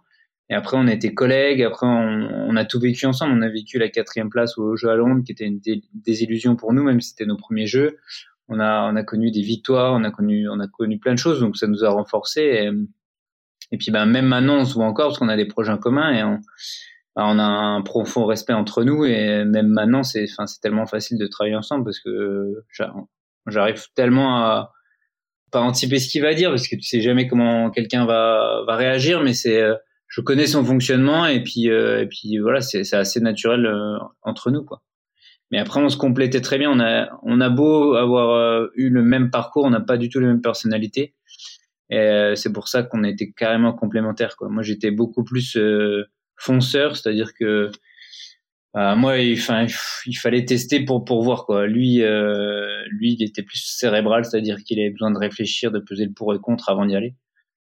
Et 0.50 0.54
après 0.54 0.76
on 0.76 0.87
était 0.87 1.14
collègues, 1.14 1.62
après 1.62 1.87
on, 1.87 2.28
on, 2.49 2.57
a 2.57 2.64
tout 2.66 2.78
vécu 2.78 3.07
ensemble. 3.07 3.33
On 3.33 3.40
a 3.40 3.49
vécu 3.49 3.78
la 3.78 3.88
quatrième 3.88 4.28
place 4.28 4.59
au 4.59 4.76
jeu 4.76 4.90
à 4.90 4.97
Londres 4.97 5.23
qui 5.25 5.33
était 5.33 5.47
une 5.47 5.61
désillusion 5.95 6.57
pour 6.57 6.75
nous, 6.75 6.83
même 6.83 7.00
si 7.00 7.11
c'était 7.11 7.25
nos 7.25 7.38
premiers 7.38 7.66
jeux 7.66 7.97
on 8.49 8.61
a 8.61 8.91
on 8.91 8.97
a 8.97 9.03
connu 9.03 9.31
des 9.31 9.43
victoires, 9.43 9.95
on 9.95 10.05
a 10.05 10.11
connu 10.11 10.49
on 10.49 10.61
a 10.61 10.69
connu 10.69 10.99
plein 10.99 11.13
de 11.13 11.19
choses, 11.19 11.41
donc 11.41 11.57
ça 11.57 11.67
nous 11.67 11.85
a 11.85 11.91
renforcés. 11.91 12.71
Et, 13.71 13.79
puis 13.79 13.91
ben 13.91 14.07
même 14.07 14.27
maintenant 14.27 14.59
on 14.59 14.65
se 14.65 14.75
voit 14.75 14.85
encore 14.85 15.09
parce 15.09 15.19
qu'on 15.19 15.29
a 15.29 15.37
des 15.37 15.47
projets 15.47 15.73
en 15.73 15.79
commun 15.79 16.13
et 16.13 16.23
on, 16.23 16.39
ben, 17.17 17.25
on 17.27 17.39
a 17.39 17.45
un 17.45 17.83
profond 17.83 18.25
respect 18.25 18.53
entre 18.53 18.85
nous 18.85 19.05
et 19.05 19.45
même 19.45 19.69
maintenant 19.69 20.05
c'est 20.05 20.27
enfin 20.31 20.47
c'est 20.47 20.61
tellement 20.61 20.87
facile 20.87 21.19
de 21.19 21.27
travailler 21.27 21.57
ensemble 21.57 21.85
parce 21.85 21.99
que 21.99 22.63
j'arrive 23.49 23.83
tellement 23.97 24.37
à 24.37 24.73
pas 25.51 25.61
anticiper 25.61 25.99
ce 25.99 26.09
qu'il 26.09 26.23
va 26.23 26.35
dire 26.35 26.51
parce 26.51 26.69
que 26.69 26.77
tu 26.77 26.83
sais 26.83 27.01
jamais 27.01 27.27
comment 27.27 27.71
quelqu'un 27.71 28.07
va 28.07 28.63
va 28.67 28.77
réagir 28.77 29.23
mais 29.23 29.33
c'est 29.33 29.61
je 30.15 30.21
connais 30.21 30.47
son 30.47 30.65
fonctionnement 30.65 31.27
et 31.27 31.43
puis 31.43 31.71
euh, 31.71 32.03
et 32.03 32.07
puis 32.07 32.39
voilà 32.39 32.61
c'est 32.61 32.93
assez 32.95 33.21
naturel 33.21 33.67
euh, 33.67 33.99
entre 34.23 34.53
nous 34.53 34.65
quoi. 34.65 34.83
Mais 35.51 35.59
après, 35.59 35.81
on 35.81 35.89
se 35.89 35.97
complétait 35.97 36.41
très 36.41 36.59
bien. 36.59 36.71
On 36.71 36.81
a, 36.81 37.09
on 37.23 37.41
a 37.41 37.51
beau 37.51 37.95
avoir 37.95 38.31
euh, 38.31 38.69
eu 38.75 38.89
le 38.89 39.03
même 39.03 39.31
parcours, 39.31 39.65
on 39.65 39.71
n'a 39.71 39.81
pas 39.81 39.97
du 39.97 40.09
tout 40.09 40.21
les 40.21 40.27
mêmes 40.27 40.41
personnalités. 40.41 41.15
Et 41.91 41.99
euh, 41.99 42.35
c'est 42.35 42.53
pour 42.53 42.69
ça 42.69 42.83
qu'on 42.83 43.05
était 43.05 43.31
carrément 43.31 43.73
complémentaires. 43.73 44.37
Quoi. 44.37 44.49
Moi, 44.49 44.63
j'étais 44.63 44.91
beaucoup 44.91 45.23
plus 45.23 45.57
euh, 45.57 46.05
fonceur, 46.37 46.97
c'est-à-dire 46.97 47.35
que 47.39 47.71
bah, 48.73 48.97
moi, 48.97 49.19
il, 49.19 49.39
il 50.07 50.15
fallait 50.15 50.45
tester 50.45 50.85
pour 50.85 51.05
pour 51.05 51.23
voir 51.23 51.47
quoi. 51.47 51.67
Lui, 51.67 52.03
lui, 52.91 53.13
il 53.13 53.23
était 53.23 53.43
plus 53.45 53.63
cérébral, 53.65 54.25
c'est-à-dire 54.25 54.57
qu'il 54.65 54.81
avait 54.81 54.91
besoin 54.91 55.13
de 55.13 55.19
réfléchir, 55.19 55.71
de 55.71 55.79
peser 55.79 56.07
le 56.07 56.13
pour 56.13 56.33
et 56.33 56.37
le 56.37 56.41
contre 56.41 56.69
avant 56.71 56.85
d'y 56.87 56.97
aller. 56.97 57.15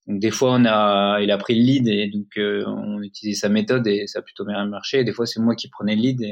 Donc 0.07 0.21
des 0.21 0.31
fois, 0.31 0.53
on 0.53 0.65
a, 0.65 1.21
il 1.21 1.31
a 1.33 1.39
pris 1.39 1.57
le 1.57 1.63
lead 1.63 1.89
et 1.89 2.09
donc 2.09 2.29
on 2.37 3.03
utilisait 3.03 3.41
sa 3.41 3.49
méthode 3.49 3.87
et 3.89 4.07
ça 4.07 4.21
a 4.21 4.23
plutôt 4.23 4.45
bien 4.45 4.65
marché. 4.67 5.03
Des 5.03 5.13
fois, 5.13 5.27
c'est 5.27 5.41
moi 5.41 5.57
qui 5.57 5.69
prenais 5.69 5.97
le 5.97 6.03
lead 6.03 6.23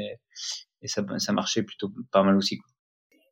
et 0.81 0.87
ça, 0.87 1.03
ça 1.17 1.33
marchait 1.33 1.63
plutôt 1.63 1.89
pas 2.11 2.23
mal 2.23 2.35
aussi. 2.35 2.59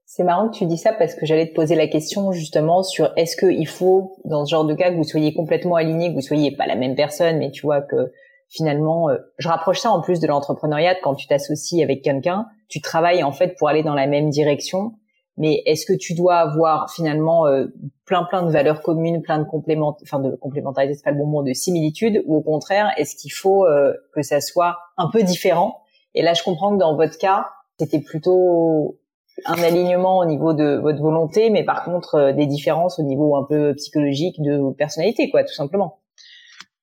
C'est 0.10 0.24
marrant 0.24 0.48
que 0.48 0.56
tu 0.56 0.66
dis 0.66 0.78
ça 0.78 0.94
parce 0.94 1.16
que 1.16 1.26
j'allais 1.26 1.50
te 1.50 1.54
poser 1.54 1.76
la 1.76 1.88
question 1.88 2.32
justement 2.32 2.82
sur 2.82 3.12
est-ce 3.18 3.36
qu'il 3.36 3.68
faut, 3.68 4.16
dans 4.24 4.46
ce 4.46 4.52
genre 4.52 4.64
de 4.66 4.74
cas, 4.74 4.90
que 4.90 4.96
vous 4.96 5.04
soyez 5.04 5.34
complètement 5.34 5.76
aligné, 5.76 6.10
que 6.10 6.16
vous 6.16 6.22
soyez 6.22 6.56
pas 6.56 6.66
la 6.66 6.78
même 6.78 6.96
personne, 6.96 7.40
mais 7.40 7.52
tu 7.52 7.64
vois 7.64 7.82
que 7.82 8.14
finalement, 8.48 9.10
euh, 9.10 9.18
je 9.38 9.50
rapproche 9.50 9.80
ça 9.80 9.92
en 9.92 10.02
plus 10.02 10.22
de 10.22 10.28
l'entrepreneuriat 10.28 10.96
quand 11.04 11.16
tu 11.16 11.28
t'associes 11.28 11.84
avec 11.84 12.04
quelqu'un, 12.04 12.46
tu 12.70 12.80
travailles 12.80 13.22
en 13.22 13.34
fait 13.34 13.58
pour 13.58 13.68
aller 13.68 13.84
dans 13.84 13.96
la 13.96 14.08
même 14.08 14.30
direction. 14.30 14.94
Mais 15.36 15.62
est-ce 15.66 15.86
que 15.86 15.94
tu 15.94 16.16
dois 16.16 16.38
avoir 16.38 16.90
finalement 16.90 17.46
euh, 17.46 17.68
plein 18.06 18.24
plein 18.24 18.44
de 18.44 18.50
valeurs 18.50 18.82
communes, 18.82 19.22
plein 19.22 19.40
de 19.40 19.44
complément, 19.44 19.98
enfin 20.02 20.20
de 20.20 20.36
complémentarité, 20.38 20.94
c'est 20.94 21.04
pas 21.04 21.12
le 21.12 21.18
bon 21.18 21.28
mot, 21.28 21.44
de 21.44 21.52
similitudes, 21.52 22.24
ou 22.26 22.38
au 22.38 22.42
contraire, 22.42 22.92
est-ce 22.96 23.18
qu'il 23.18 23.34
faut 23.34 23.66
euh, 23.66 23.94
que 24.14 24.22
ça 24.22 24.40
soit 24.40 24.78
un 24.96 25.10
peu 25.12 25.22
différent 25.22 25.82
Et 26.18 26.24
là, 26.24 26.34
je 26.34 26.42
comprends 26.42 26.74
que 26.74 26.80
dans 26.80 26.96
votre 26.96 27.18
cas, 27.20 27.48
c'était 27.80 28.02
plutôt 28.02 29.00
un 29.46 29.62
alignement 29.62 30.18
au 30.18 30.26
niveau 30.26 30.54
de 30.54 30.80
votre 30.82 31.00
volonté, 31.00 31.52
mais 31.52 31.64
par 31.64 31.84
contre 31.84 32.16
euh, 32.16 32.34
des 32.34 32.48
différences 32.48 32.98
au 32.98 33.04
niveau 33.04 33.36
un 33.36 33.46
peu 33.48 33.76
psychologique 33.76 34.42
de 34.42 34.74
personnalité, 34.74 35.30
quoi, 35.30 35.44
tout 35.44 35.54
simplement. 35.54 36.00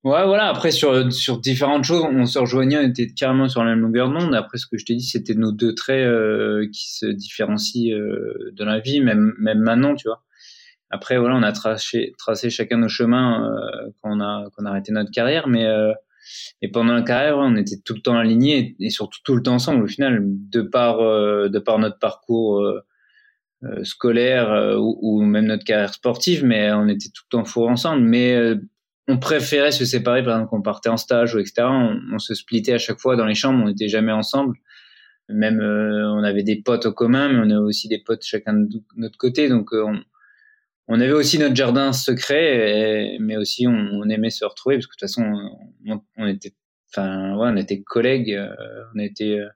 Ouais, 0.04 0.24
voilà. 0.24 0.48
Après, 0.48 0.70
sur, 0.70 1.10
sur 1.12 1.40
différentes 1.40 1.82
choses, 1.84 2.04
on 2.04 2.26
se 2.26 2.38
rejoignait, 2.38 2.76
on 2.76 2.82
était 2.82 3.08
carrément 3.08 3.48
sur 3.48 3.64
la 3.64 3.70
même 3.70 3.80
longueur 3.80 4.08
d'onde. 4.10 4.34
Après, 4.34 4.58
ce 4.58 4.66
que 4.66 4.78
je 4.78 4.84
t'ai 4.84 4.94
dit, 4.94 5.04
c'était 5.04 5.34
nos 5.34 5.50
deux 5.50 5.74
traits 5.74 6.06
euh, 6.06 6.68
qui 6.72 6.94
se 6.94 7.06
différencient 7.06 7.92
euh, 7.92 8.52
de 8.52 8.64
la 8.64 8.78
vie, 8.78 9.00
même, 9.00 9.32
même 9.38 9.60
maintenant, 9.60 9.96
tu 9.96 10.06
vois. 10.06 10.22
Après, 10.90 11.18
voilà, 11.18 11.34
on 11.34 11.42
a 11.42 11.50
tracé, 11.50 12.12
tracé 12.18 12.50
chacun 12.50 12.76
nos 12.76 12.88
chemins 12.88 13.50
euh, 13.50 13.90
quand, 14.00 14.16
on 14.16 14.20
a, 14.20 14.44
quand 14.54 14.62
on 14.62 14.66
a 14.66 14.70
arrêté 14.70 14.92
notre 14.92 15.10
carrière, 15.10 15.48
mais 15.48 15.66
et 16.62 16.68
pendant 16.68 16.94
la 16.94 17.02
carrière, 17.02 17.38
on 17.38 17.56
était 17.56 17.76
tout 17.84 17.94
le 17.94 18.00
temps 18.00 18.16
alignés 18.16 18.76
et, 18.80 18.90
surtout 18.90 19.20
tout 19.24 19.34
le 19.34 19.42
temps 19.42 19.54
ensemble. 19.54 19.84
Au 19.84 19.86
final, 19.86 20.22
de 20.22 20.62
par 20.62 21.00
euh, 21.00 21.48
de 21.48 21.58
par 21.58 21.78
notre 21.78 21.98
parcours 21.98 22.62
euh, 22.62 22.80
euh, 23.64 23.84
scolaire 23.84 24.76
ou, 24.78 25.22
même 25.22 25.46
notre 25.46 25.64
carrière 25.64 25.94
sportive, 25.94 26.44
mais 26.44 26.72
on 26.72 26.88
était 26.88 27.08
tout 27.08 27.22
le 27.30 27.38
temps 27.38 27.44
fort 27.44 27.68
ensemble. 27.68 28.02
Mais 28.02 28.54
on 29.08 29.18
préférait 29.18 29.72
se 29.72 29.84
séparer, 29.84 30.22
par 30.22 30.34
exemple, 30.34 30.50
quand 30.50 30.58
on 30.58 30.62
partait 30.62 30.88
en 30.88 30.96
stage 30.96 31.34
ou 31.34 31.38
etc. 31.38 31.66
On, 32.12 32.18
se 32.18 32.34
splittait 32.34 32.74
à 32.74 32.78
chaque 32.78 32.98
fois 32.98 33.16
dans 33.16 33.26
les 33.26 33.34
chambres, 33.34 33.62
on 33.62 33.68
n'était 33.68 33.88
jamais 33.88 34.12
ensemble. 34.12 34.56
Même 35.28 35.60
on 35.60 36.22
avait 36.22 36.42
des 36.42 36.56
potes 36.56 36.86
au 36.86 36.92
commun, 36.92 37.30
mais 37.30 37.38
on 37.38 37.50
avait 37.50 37.66
aussi 37.66 37.88
des 37.88 37.98
potes 37.98 38.24
chacun 38.24 38.54
de 38.54 38.82
notre 38.96 39.16
côté. 39.16 39.48
Donc 39.48 39.70
on, 39.72 40.00
on 40.88 41.00
avait 41.00 41.12
aussi 41.12 41.38
notre 41.38 41.56
jardin 41.56 41.92
secret, 41.92 43.16
mais 43.20 43.36
aussi 43.36 43.66
on, 43.66 44.08
aimait 44.08 44.30
se 44.30 44.44
retrouver 44.44 44.76
parce 44.76 44.86
que 44.86 44.92
de 44.92 44.98
toute 44.98 45.08
façon 45.08 45.50
on, 46.16 46.26
était, 46.26 46.52
enfin 46.92 47.36
ouais, 47.36 47.48
on 47.50 47.56
était 47.56 47.82
collègues, 47.82 48.32
euh, 48.32 48.54
on 48.94 48.98
était. 48.98 49.38
Euh, 49.38 49.48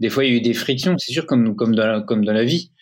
des 0.00 0.10
fois 0.10 0.24
il 0.24 0.32
y 0.32 0.34
a 0.34 0.36
eu 0.36 0.42
des 0.42 0.54
frictions, 0.54 0.96
c'est 0.98 1.12
sûr 1.12 1.26
comme 1.26 1.56
comme 1.56 1.74
dans 1.74 1.86
la, 1.86 2.00
comme 2.02 2.24
dans 2.24 2.32
la 2.32 2.44
vie, 2.44 2.72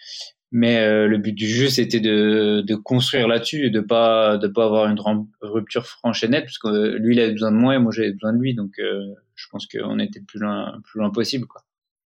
mais 0.51 0.79
euh, 0.79 1.07
le 1.07 1.19
but 1.19 1.33
du 1.33 1.47
jeu 1.47 1.69
c'était 1.69 2.01
de, 2.01 2.63
de 2.67 2.75
construire 2.75 3.29
là-dessus 3.29 3.67
et 3.67 3.71
de 3.71 3.81
pas 3.81 4.39
de 4.39 4.49
pas 4.49 4.65
avoir 4.65 4.91
une 4.91 5.01
rupture 5.41 5.87
franche 5.87 6.25
et 6.25 6.29
nette 6.29 6.45
parce 6.45 6.59
que 6.59 6.97
lui 6.97 7.15
il 7.15 7.21
avait 7.21 7.33
besoin 7.33 7.53
de 7.53 7.57
moi 7.57 7.77
et 7.77 7.79
moi 7.79 7.93
j'avais 7.93 8.13
besoin 8.13 8.33
de 8.33 8.41
lui, 8.41 8.55
donc 8.55 8.73
je 8.79 9.47
pense 9.51 9.67
qu'on 9.67 9.99
était 10.01 10.21
plus 10.21 10.41
loin 10.41 10.81
plus 10.85 10.99
loin 10.99 11.11
possible 11.11 11.47
quoi. 11.47 11.63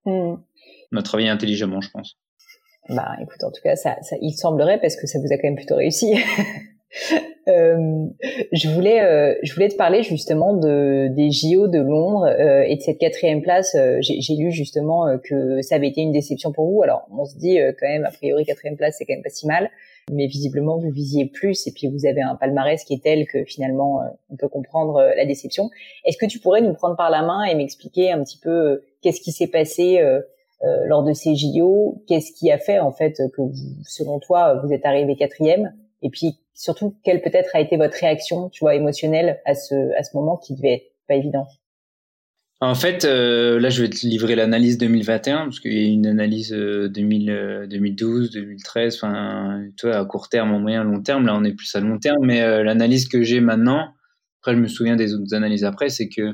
Mmh. 0.07 0.37
On 0.93 0.97
a 0.97 1.03
travaillé 1.03 1.29
intelligemment, 1.29 1.81
je 1.81 1.91
pense. 1.91 2.19
Bah, 2.89 3.17
écoute, 3.21 3.43
en 3.43 3.51
tout 3.51 3.63
cas, 3.63 3.77
ça, 3.77 3.97
ça, 4.03 4.17
il 4.21 4.33
semblerait 4.33 4.79
parce 4.81 4.97
que 4.97 5.07
ça 5.07 5.19
vous 5.19 5.33
a 5.33 5.37
quand 5.37 5.49
même 5.49 5.57
plutôt 5.57 5.77
réussi. 5.77 6.15
euh, 7.49 8.07
je 8.53 8.69
voulais, 8.69 9.03
euh, 9.03 9.35
je 9.43 9.55
voulais 9.55 9.69
te 9.69 9.77
parler 9.77 10.03
justement 10.03 10.55
de 10.55 11.09
des 11.09 11.31
JO 11.31 11.67
de 11.67 11.79
Londres 11.79 12.27
euh, 12.27 12.63
et 12.67 12.77
de 12.77 12.81
cette 12.83 12.99
quatrième 12.99 13.41
place. 13.41 13.75
Euh, 13.75 13.99
j'ai 14.01 14.35
lu 14.35 14.51
justement 14.51 15.19
que 15.19 15.63
ça 15.63 15.77
avait 15.77 15.89
été 15.89 16.03
une 16.03 16.13
déception 16.13 16.53
pour 16.53 16.71
vous. 16.71 16.83
Alors, 16.83 17.07
on 17.11 17.25
se 17.25 17.37
dit 17.39 17.59
quand 17.81 17.89
même, 17.89 18.05
a 18.05 18.11
priori, 18.11 18.45
quatrième 18.45 18.77
place, 18.77 18.97
c'est 18.99 19.07
quand 19.07 19.15
même 19.15 19.23
pas 19.23 19.31
si 19.31 19.47
mal. 19.47 19.71
Mais 20.13 20.27
visiblement, 20.27 20.77
vous 20.77 20.91
visiez 20.91 21.25
plus 21.25 21.67
et 21.67 21.73
puis 21.73 21.87
vous 21.87 22.05
avez 22.05 22.21
un 22.21 22.35
palmarès 22.35 22.85
qui 22.85 22.93
est 22.93 23.03
tel 23.03 23.27
que 23.27 23.43
finalement, 23.45 24.03
on 24.29 24.37
peut 24.37 24.49
comprendre 24.49 25.03
la 25.17 25.25
déception. 25.25 25.71
Est-ce 26.05 26.19
que 26.19 26.27
tu 26.27 26.41
pourrais 26.41 26.61
nous 26.61 26.75
prendre 26.75 26.95
par 26.95 27.09
la 27.09 27.23
main 27.23 27.45
et 27.45 27.55
m'expliquer 27.55 28.13
un 28.13 28.23
petit 28.23 28.39
peu 28.39 28.83
qu'est-ce 29.05 29.21
qui 29.21 29.33
s'est 29.33 29.47
passé 29.47 29.99
euh, 29.99 30.21
lors 30.87 31.03
de 31.03 31.13
ces 31.13 31.35
JO 31.35 32.03
Qu'est-ce 32.07 32.33
qui 32.33 32.51
a 32.51 32.59
fait 32.59 32.79
en 32.79 32.93
fait 32.93 33.21
que, 33.37 33.43
selon 33.87 34.19
toi, 34.19 34.61
vous 34.65 34.73
êtes 34.73 34.87
arrivé 34.87 35.17
quatrième? 35.17 35.75
Et 36.03 36.11
puis 36.11 36.39
surtout, 36.55 36.95
quelle 37.05 37.21
peut-être 37.23 37.55
a 37.55 37.61
été 37.61 37.77
votre 37.77 37.97
réaction, 37.99 38.49
tu 38.51 38.65
vois, 38.65 38.75
émotionnelle 38.75 39.41
à 39.45 39.55
ce 39.55 39.75
à 39.99 40.03
ce 40.03 40.17
moment 40.17 40.37
qui 40.37 40.55
devait 40.55 40.75
être 40.75 40.93
pas 41.09 41.15
évident? 41.15 41.47
En 42.61 42.75
fait, 42.75 43.05
euh, 43.05 43.61
là, 43.61 43.69
je 43.69 43.83
vais 43.83 43.91
te 43.91 44.07
livrer 44.07 44.37
l'analyse 44.37 44.79
2021 44.79 45.45
parce 45.45 45.61
qu'il 45.61 45.73
y 45.73 45.85
a 45.85 45.89
une 45.89 46.07
analyse 46.07 46.51
2000, 46.51 47.67
2012, 47.69 48.31
2013. 48.31 48.95
Enfin, 48.97 49.65
tu 49.77 49.87
vois, 49.87 49.99
à 49.99 50.05
court 50.05 50.29
terme, 50.29 50.53
en 50.53 50.61
moyen, 50.61 50.83
long 50.85 51.03
terme. 51.03 51.27
Là, 51.27 51.35
on 51.37 51.45
est 51.45 51.53
plus 51.53 51.75
à 51.75 51.81
long 51.81 51.99
terme, 51.99 52.25
mais 52.25 52.41
euh, 52.41 52.63
l'analyse 52.63 53.09
que 53.09 53.23
j'ai 53.23 53.41
maintenant, 53.41 53.89
après, 54.41 54.55
je 54.55 54.61
me 54.61 54.69
souviens 54.69 54.97
des 54.97 55.15
autres 55.15 55.35
analyses 55.35 55.65
après, 55.65 55.91
c'est 55.91 56.09
que, 56.09 56.33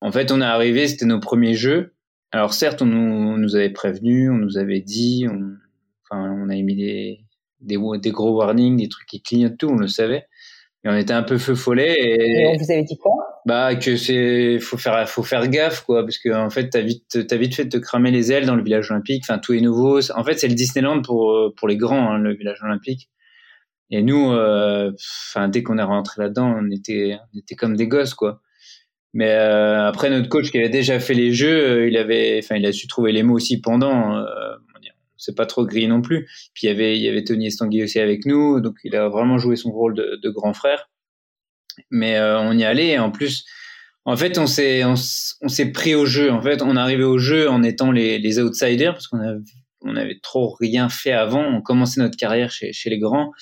en 0.00 0.12
fait, 0.12 0.32
on 0.32 0.40
est 0.40 0.44
arrivé, 0.44 0.86
c'était 0.86 1.06
nos 1.06 1.20
premiers 1.20 1.54
jeux. 1.54 1.94
Alors 2.32 2.52
certes, 2.52 2.82
on 2.82 2.86
nous, 2.86 3.56
avait 3.56 3.70
prévenu, 3.70 4.30
on 4.30 4.36
nous 4.36 4.58
avait 4.58 4.80
dit, 4.80 5.26
on, 5.28 5.54
enfin, 6.04 6.30
on 6.30 6.48
a 6.50 6.56
émis 6.56 6.76
des, 6.76 7.20
des, 7.60 7.78
des, 7.98 8.10
gros 8.10 8.36
warnings, 8.36 8.76
des 8.76 8.88
trucs 8.88 9.06
qui 9.06 9.22
clignotent 9.22 9.58
tout, 9.58 9.68
on 9.68 9.76
le 9.76 9.88
savait. 9.88 10.26
Et 10.84 10.88
on 10.88 10.94
était 10.94 11.14
un 11.14 11.22
peu 11.22 11.38
feu 11.38 11.54
follet. 11.54 11.96
Et, 11.98 12.46
on 12.46 12.56
vous 12.56 12.70
avait 12.70 12.84
dit 12.84 12.98
quoi? 12.98 13.14
Bah 13.46 13.74
que 13.74 13.96
c'est, 13.96 14.58
faut 14.60 14.76
faire, 14.76 15.08
faut 15.08 15.22
faire 15.22 15.48
gaffe 15.48 15.80
quoi, 15.82 16.02
parce 16.02 16.18
que 16.18 16.28
en 16.28 16.50
fait, 16.50 16.68
t'as 16.68 16.82
vite, 16.82 17.26
t'as 17.26 17.36
vite 17.36 17.54
fait 17.54 17.64
de 17.64 17.70
te 17.70 17.78
cramer 17.78 18.10
les 18.10 18.30
ailes 18.30 18.46
dans 18.46 18.56
le 18.56 18.62
village 18.62 18.90
olympique. 18.90 19.24
Enfin, 19.24 19.38
tout 19.38 19.54
est 19.54 19.60
nouveau. 19.60 19.98
En 20.12 20.22
fait, 20.22 20.38
c'est 20.38 20.48
le 20.48 20.54
Disneyland 20.54 21.02
pour 21.02 21.52
pour 21.56 21.66
les 21.66 21.76
grands, 21.76 22.12
hein, 22.12 22.18
le 22.18 22.34
village 22.34 22.62
olympique. 22.62 23.08
Et 23.90 24.02
nous, 24.02 24.32
euh, 24.32 24.92
enfin, 24.94 25.48
dès 25.48 25.62
qu'on 25.62 25.78
est 25.78 25.82
rentré 25.82 26.22
là-dedans, 26.22 26.54
on 26.58 26.70
était, 26.70 27.16
on 27.34 27.38
était 27.38 27.54
comme 27.54 27.76
des 27.76 27.88
gosses 27.88 28.14
quoi. 28.14 28.40
Mais 29.14 29.30
euh, 29.30 29.86
après 29.86 30.10
notre 30.10 30.28
coach 30.28 30.50
qui 30.50 30.58
avait 30.58 30.68
déjà 30.68 31.00
fait 31.00 31.14
les 31.14 31.32
jeux, 31.32 31.70
euh, 31.70 31.88
il 31.88 31.96
avait, 31.96 32.40
enfin, 32.42 32.56
il 32.56 32.66
a 32.66 32.72
su 32.72 32.86
trouver 32.86 33.12
les 33.12 33.22
mots 33.22 33.34
aussi 33.34 33.60
pendant. 33.60 34.16
Euh, 34.16 34.24
c'est 35.18 35.34
pas 35.34 35.46
trop 35.46 35.66
gris 35.66 35.88
non 35.88 36.00
plus. 36.00 36.26
Puis 36.54 36.64
il 36.64 36.66
y 36.68 36.70
avait, 36.70 36.96
il 36.96 37.02
y 37.02 37.08
avait 37.08 37.24
Tony 37.24 37.48
Estanguet 37.48 37.82
aussi 37.82 37.98
avec 37.98 38.24
nous, 38.24 38.60
donc 38.60 38.76
il 38.84 38.96
a 38.96 39.08
vraiment 39.08 39.36
joué 39.36 39.56
son 39.56 39.70
rôle 39.70 39.94
de, 39.94 40.18
de 40.22 40.30
grand 40.30 40.54
frère. 40.54 40.88
Mais 41.90 42.16
euh, 42.16 42.40
on 42.40 42.56
y 42.56 42.64
allait. 42.64 42.98
En 42.98 43.10
plus, 43.10 43.44
en 44.04 44.16
fait, 44.16 44.38
on 44.38 44.46
s'est, 44.46 44.84
on, 44.84 44.96
s'est 44.96 45.72
pris 45.72 45.94
au 45.94 46.06
jeu. 46.06 46.30
En 46.30 46.40
fait, 46.40 46.62
on 46.62 46.76
arrivait 46.76 47.04
au 47.04 47.18
jeu 47.18 47.50
en 47.50 47.62
étant 47.62 47.90
les, 47.90 48.18
les 48.18 48.38
outsiders 48.38 48.92
parce 48.92 49.08
qu'on 49.08 49.20
avait, 49.20 49.40
on 49.82 49.96
avait 49.96 50.18
trop 50.22 50.54
rien 50.58 50.88
fait 50.88 51.12
avant. 51.12 51.44
On 51.44 51.60
commençait 51.60 52.00
notre 52.00 52.16
carrière 52.16 52.50
chez, 52.50 52.72
chez 52.72 52.90
les 52.90 52.98
grands. 52.98 53.32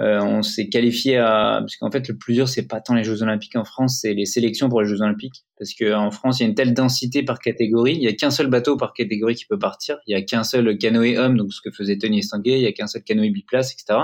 Euh, 0.00 0.18
on 0.22 0.42
s'est 0.42 0.68
qualifié 0.68 1.18
à 1.18 1.58
parce 1.60 1.76
qu'en 1.76 1.90
fait 1.90 2.08
le 2.08 2.16
plus 2.16 2.32
dur 2.32 2.48
c'est 2.48 2.66
pas 2.66 2.80
tant 2.80 2.94
les 2.94 3.04
Jeux 3.04 3.22
Olympiques 3.22 3.56
en 3.56 3.64
France, 3.64 3.98
c'est 4.00 4.14
les 4.14 4.24
sélections 4.24 4.70
pour 4.70 4.80
les 4.80 4.88
Jeux 4.88 5.02
Olympiques. 5.02 5.44
Parce 5.58 5.74
que 5.74 5.92
en 5.92 6.10
France 6.10 6.40
il 6.40 6.44
y 6.44 6.46
a 6.46 6.48
une 6.48 6.54
telle 6.54 6.72
densité 6.72 7.22
par 7.22 7.38
catégorie, 7.38 7.96
il 7.96 8.02
y 8.02 8.08
a 8.08 8.14
qu'un 8.14 8.30
seul 8.30 8.46
bateau 8.46 8.78
par 8.78 8.94
catégorie 8.94 9.34
qui 9.34 9.44
peut 9.44 9.58
partir, 9.58 9.98
il 10.06 10.12
y 10.12 10.14
a 10.14 10.22
qu'un 10.22 10.42
seul 10.42 10.78
canoë 10.78 11.18
homme 11.18 11.36
donc 11.36 11.52
ce 11.52 11.60
que 11.60 11.70
faisait 11.70 11.98
Tony 11.98 12.20
Estanguet, 12.20 12.58
il 12.58 12.62
y 12.62 12.66
a 12.66 12.72
qu'un 12.72 12.86
seul 12.86 13.02
canoë 13.02 13.30
biplace 13.30 13.74
etc. 13.74 13.98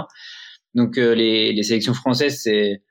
Donc 0.74 0.98
euh, 0.98 1.14
les, 1.14 1.54
les 1.54 1.62
sélections 1.62 1.94
françaises 1.94 2.40
c'est 2.42 2.82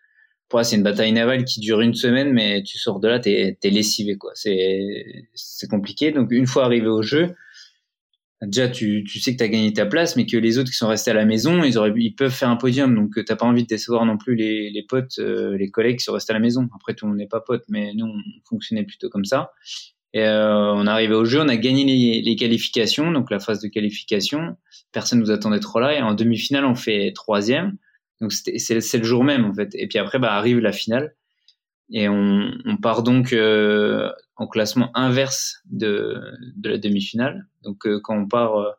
pour 0.50 0.66
c'est 0.66 0.76
une 0.76 0.84
bataille 0.84 1.12
navale 1.12 1.46
qui 1.46 1.60
dure 1.60 1.82
une 1.82 1.94
semaine 1.94 2.34
mais 2.34 2.64
tu 2.64 2.80
sors 2.80 3.00
de 3.00 3.08
là 3.08 3.20
t'es 3.20 3.58
es 3.62 3.70
lessivé 3.70 4.18
quoi, 4.18 4.32
c'est 4.34 5.68
compliqué. 5.70 6.12
Donc 6.12 6.32
une 6.32 6.48
fois 6.48 6.66
arrivé 6.66 6.88
au 6.88 7.04
jeu 7.04 7.36
déjà 8.42 8.68
tu, 8.68 9.04
tu 9.04 9.20
sais 9.20 9.34
que 9.34 9.38
tu 9.38 9.44
as 9.44 9.48
gagné 9.48 9.74
ta 9.74 9.86
place, 9.86 10.16
mais 10.16 10.26
que 10.26 10.38
les 10.38 10.58
autres 10.58 10.70
qui 10.70 10.78
sont 10.78 10.88
restés 10.88 11.12
à 11.12 11.14
la 11.14 11.26
maison, 11.26 11.64
ils, 11.64 11.78
auraient, 11.78 11.94
ils 11.96 12.14
peuvent 12.14 12.32
faire 12.32 12.50
un 12.50 12.56
podium. 12.56 12.94
Donc, 12.96 13.18
euh, 13.18 13.24
t'as 13.24 13.36
pas 13.36 13.46
envie 13.46 13.64
de 13.64 13.68
décevoir 13.68 14.06
non 14.06 14.18
plus 14.18 14.36
les, 14.36 14.70
les 14.70 14.84
potes, 14.84 15.20
euh, 15.20 15.58
les 15.58 15.70
collègues 15.72 16.00
qui 16.00 16.04
sont 16.04 16.14
restés 16.14 16.32
à 16.32 16.36
la 16.36 16.40
maison. 16.40 16.68
Après, 16.76 16.94
tout 16.94 17.08
monde 17.08 17.18
n'est 17.18 17.28
pas 17.28 17.42
pote, 17.42 17.64
mais 17.70 17.94
nous, 17.94 18.06
on 18.06 18.22
fonctionnait 18.50 18.84
plutôt 18.84 19.10
comme 19.10 19.26
ça. 19.26 19.52
Et 20.14 20.22
euh, 20.22 20.74
on 20.74 20.88
arrivé 20.88 21.14
au 21.14 21.26
jeu, 21.26 21.42
on 21.42 21.50
a 21.50 21.58
gagné 21.58 21.84
les, 21.84 22.22
les, 22.22 22.36
qualifications, 22.38 23.12
donc 23.12 23.30
la 23.32 23.40
phase 23.40 23.60
de 23.62 23.68
qualification. 23.68 24.56
Personne 24.94 25.20
nous 25.20 25.32
attendait 25.32 25.60
trop 25.60 25.80
là. 25.80 25.94
Et 25.94 26.02
en 26.02 26.14
demi-finale, 26.14 26.66
on 26.66 26.76
fait 26.76 27.12
troisième. 27.14 27.78
Donc, 28.22 28.32
c'est 28.32 28.98
le 28.98 29.04
jour 29.04 29.24
même, 29.24 29.46
en 29.46 29.54
fait. 29.54 29.76
Et 29.76 29.88
puis 29.88 29.98
après, 29.98 30.20
bah, 30.20 30.34
arrive 30.34 30.60
la 30.60 30.72
finale. 30.72 31.16
Et 31.92 32.10
on, 32.10 32.52
on 32.66 32.78
part 32.78 33.04
donc 33.04 33.34
euh, 33.34 34.10
en 34.38 34.48
classement 34.48 34.92
inverse 34.94 35.62
de, 35.72 36.22
de 36.56 36.70
la 36.70 36.78
demi-finale. 36.78 37.48
Donc 37.64 37.88
euh, 37.88 38.00
quand 38.04 38.18
on 38.18 38.28
part, 38.28 38.58
euh, 38.58 38.72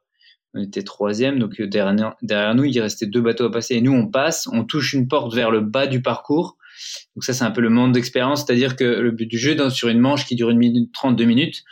on 0.54 0.62
était 0.62 0.82
troisième, 0.82 1.38
donc 1.38 1.60
euh, 1.60 1.66
derrière, 1.66 2.14
derrière, 2.22 2.54
nous 2.54 2.64
il 2.64 2.80
restait 2.80 3.06
deux 3.06 3.20
bateaux 3.20 3.46
à 3.46 3.50
passer. 3.50 3.74
Et 3.74 3.80
nous 3.80 3.92
on 3.92 4.08
passe, 4.08 4.48
on 4.52 4.64
touche 4.64 4.92
une 4.92 5.08
porte 5.08 5.34
vers 5.34 5.50
le 5.50 5.60
bas 5.60 5.86
du 5.86 6.02
parcours. 6.02 6.56
Donc 7.14 7.24
ça 7.24 7.32
c'est 7.32 7.44
un 7.44 7.50
peu 7.50 7.62
le 7.62 7.70
monde 7.70 7.92
d'expérience, 7.92 8.44
c'est-à-dire 8.44 8.76
que 8.76 8.84
le 8.84 9.10
but 9.10 9.26
du 9.26 9.38
jeu 9.38 9.54
dans, 9.54 9.70
sur 9.70 9.88
une 9.88 10.00
manche 10.00 10.26
qui 10.26 10.36
dure 10.36 10.50
une 10.50 10.58
minute 10.58 10.92
32 10.92 11.24
minutes, 11.24 11.64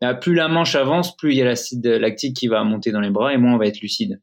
bah, 0.00 0.14
plus 0.14 0.34
la 0.34 0.48
manche 0.48 0.74
avance, 0.76 1.16
plus 1.16 1.32
il 1.32 1.38
y 1.38 1.42
a 1.42 1.44
l'acide 1.44 1.84
lactique 1.86 2.36
qui 2.36 2.46
va 2.46 2.62
monter 2.64 2.92
dans 2.92 3.00
les 3.00 3.10
bras 3.10 3.34
et 3.34 3.38
moins 3.38 3.54
on 3.54 3.58
va 3.58 3.66
être 3.66 3.80
lucide. 3.80 4.20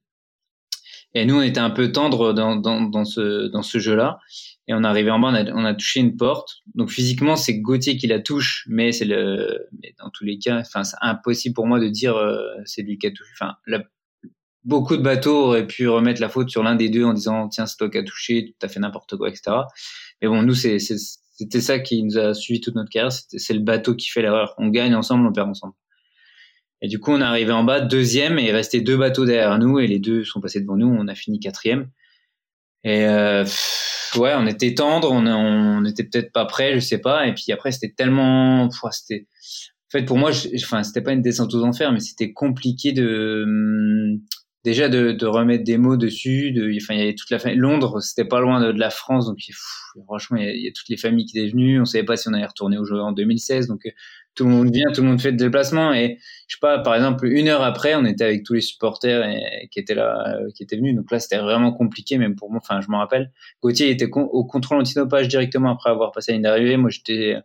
Et 1.15 1.25
nous, 1.25 1.35
on 1.35 1.41
était 1.41 1.59
un 1.59 1.71
peu 1.71 1.91
tendre 1.91 2.33
dans, 2.33 2.55
dans, 2.55 2.81
dans 2.81 3.05
ce, 3.05 3.47
dans 3.47 3.63
ce 3.63 3.79
jeu-là. 3.79 4.19
Et 4.67 4.73
on 4.73 4.83
est 4.83 4.87
arrivé 4.87 5.09
en 5.09 5.19
bas, 5.19 5.29
on 5.29 5.33
a, 5.33 5.51
on 5.51 5.65
a 5.65 5.73
touché 5.73 5.99
une 5.99 6.15
porte. 6.15 6.57
Donc 6.75 6.91
physiquement, 6.91 7.35
c'est 7.35 7.59
Gauthier 7.59 7.97
qui 7.97 8.05
la 8.05 8.19
touche, 8.19 8.65
mais 8.69 8.91
c'est 8.91 9.05
le, 9.05 9.67
mais 9.81 9.95
dans 9.99 10.11
tous 10.11 10.25
les 10.25 10.37
cas, 10.37 10.59
enfin, 10.59 10.83
c'est 10.83 10.97
impossible 11.01 11.55
pour 11.55 11.65
moi 11.65 11.79
de 11.79 11.87
dire 11.87 12.15
euh, 12.15 12.39
c'est 12.65 12.83
lui 12.83 12.99
qui 12.99 13.07
a 13.07 13.11
touché. 13.11 13.31
Enfin, 13.33 13.55
beaucoup 14.63 14.95
de 14.95 15.01
bateaux 15.01 15.45
auraient 15.45 15.65
pu 15.65 15.87
remettre 15.87 16.21
la 16.21 16.29
faute 16.29 16.49
sur 16.49 16.61
l'un 16.61 16.75
des 16.75 16.89
deux 16.89 17.03
en 17.03 17.13
disant 17.13 17.49
tiens 17.49 17.65
c'est 17.65 17.77
toi 17.77 17.89
qui 17.89 17.97
as 17.97 18.03
touché, 18.03 18.55
tu 18.59 18.65
as 18.65 18.69
fait 18.69 18.79
n'importe 18.79 19.17
quoi, 19.17 19.29
etc. 19.29 19.57
Mais 20.21 20.27
bon, 20.27 20.43
nous 20.43 20.53
c'est 20.53 20.77
c'était 20.79 21.61
ça 21.61 21.79
qui 21.79 22.03
nous 22.03 22.17
a 22.17 22.33
suivi 22.33 22.59
toute 22.59 22.75
notre 22.75 22.89
carrière, 22.89 23.11
c'est 23.11 23.53
le 23.53 23.61
bateau 23.61 23.95
qui 23.95 24.09
fait 24.09 24.21
l'erreur. 24.21 24.53
On 24.57 24.67
gagne 24.67 24.93
ensemble, 24.93 25.25
on 25.25 25.33
perd 25.33 25.49
ensemble. 25.49 25.73
Et 26.81 26.87
du 26.87 26.99
coup, 26.99 27.11
on 27.11 27.19
est 27.19 27.23
arrivé 27.23 27.51
en 27.51 27.63
bas, 27.63 27.81
deuxième, 27.81 28.39
et 28.39 28.45
il 28.45 28.51
restait 28.51 28.81
deux 28.81 28.97
bateaux 28.97 29.25
derrière 29.25 29.57
nous, 29.59 29.79
et 29.79 29.87
les 29.87 29.99
deux 29.99 30.23
sont 30.23 30.39
passés 30.39 30.61
devant 30.61 30.77
nous. 30.77 30.87
On 30.87 31.07
a 31.07 31.15
fini 31.15 31.39
quatrième. 31.39 31.89
Et 32.83 33.05
euh, 33.05 33.43
ouais, 34.15 34.33
on 34.37 34.47
était 34.47 34.73
tendre, 34.73 35.11
on, 35.11 35.25
on 35.27 35.85
était 35.85 36.03
peut-être 36.03 36.31
pas 36.31 36.45
prêt, 36.45 36.75
je 36.75 36.79
sais 36.79 36.99
pas. 36.99 37.27
Et 37.27 37.33
puis 37.33 37.51
après, 37.51 37.71
c'était 37.71 37.93
tellement, 37.95 38.69
c'était, 38.91 39.27
en 39.89 39.91
fait, 39.91 40.05
pour 40.05 40.17
moi, 40.17 40.31
je... 40.31 40.47
enfin, 40.63 40.83
c'était 40.83 41.01
pas 41.01 41.11
une 41.11 41.21
descente 41.21 41.53
aux 41.53 41.63
enfers, 41.63 41.91
mais 41.91 41.99
c'était 41.99 42.31
compliqué 42.31 42.93
de 42.93 43.43
hum, 43.45 44.21
déjà 44.63 44.87
de, 44.87 45.11
de, 45.11 45.25
remettre 45.25 45.65
des 45.65 45.77
mots 45.77 45.97
dessus. 45.97 46.51
De, 46.53 46.71
enfin, 46.81 46.93
il 46.93 46.99
y 46.99 47.03
avait 47.03 47.15
toute 47.15 47.29
la 47.29 47.39
famille. 47.39 47.57
Londres, 47.57 47.99
c'était 48.01 48.27
pas 48.27 48.39
loin 48.39 48.61
de, 48.61 48.79
la 48.79 48.89
France, 48.89 49.25
donc 49.27 49.39
franchement, 50.05 50.37
il 50.37 50.45
y, 50.45 50.47
a, 50.47 50.53
il 50.53 50.63
y, 50.63 50.67
a, 50.69 50.71
toutes 50.73 50.89
les 50.89 50.97
familles 50.97 51.25
qui 51.25 51.37
étaient 51.37 51.49
venues. 51.49 51.81
On 51.81 51.85
savait 51.85 52.05
pas 52.05 52.15
si 52.15 52.29
on 52.29 52.33
allait 52.33 52.45
retourner 52.45 52.77
au 52.77 52.85
jeu 52.85 53.01
en 53.01 53.11
2016, 53.11 53.67
donc 53.67 53.81
tout 54.39 54.45
le 54.45 54.51
monde 54.51 54.71
vient, 54.71 54.89
tout 54.93 55.01
le 55.01 55.07
monde 55.09 55.19
fait 55.19 55.31
le 55.31 55.37
déplacement. 55.37 55.91
Et 55.91 56.17
je 56.47 56.55
sais 56.55 56.59
pas, 56.61 56.79
par 56.79 56.95
exemple, 56.95 57.27
une 57.27 57.49
heure 57.49 57.61
après, 57.61 57.95
on 57.95 58.05
était 58.05 58.23
avec 58.23 58.43
tous 58.45 58.53
les 58.53 58.61
supporters 58.61 59.21
qui 59.69 59.79
étaient 59.79 59.95
là, 59.95 60.37
euh, 60.37 60.47
qui 60.55 60.63
étaient 60.63 60.77
venus. 60.77 60.95
Donc 60.95 61.11
là, 61.11 61.19
c'était 61.19 61.39
vraiment 61.39 61.73
compliqué, 61.73 62.17
même 62.17 62.37
pour 62.37 62.49
moi. 62.49 62.61
Enfin, 62.63 62.79
je 62.79 62.87
m'en 62.87 62.99
rappelle. 62.99 63.33
Gauthier 63.61 63.89
était 63.89 64.09
au 64.13 64.45
contrôle 64.45 64.79
antinopage 64.79 65.27
directement 65.27 65.71
après 65.71 65.89
avoir 65.89 66.13
passé 66.13 66.31
la 66.31 66.35
ligne 66.35 66.43
d'arrivée. 66.43 66.77
Moi, 66.77 66.89
j'étais 66.89 67.35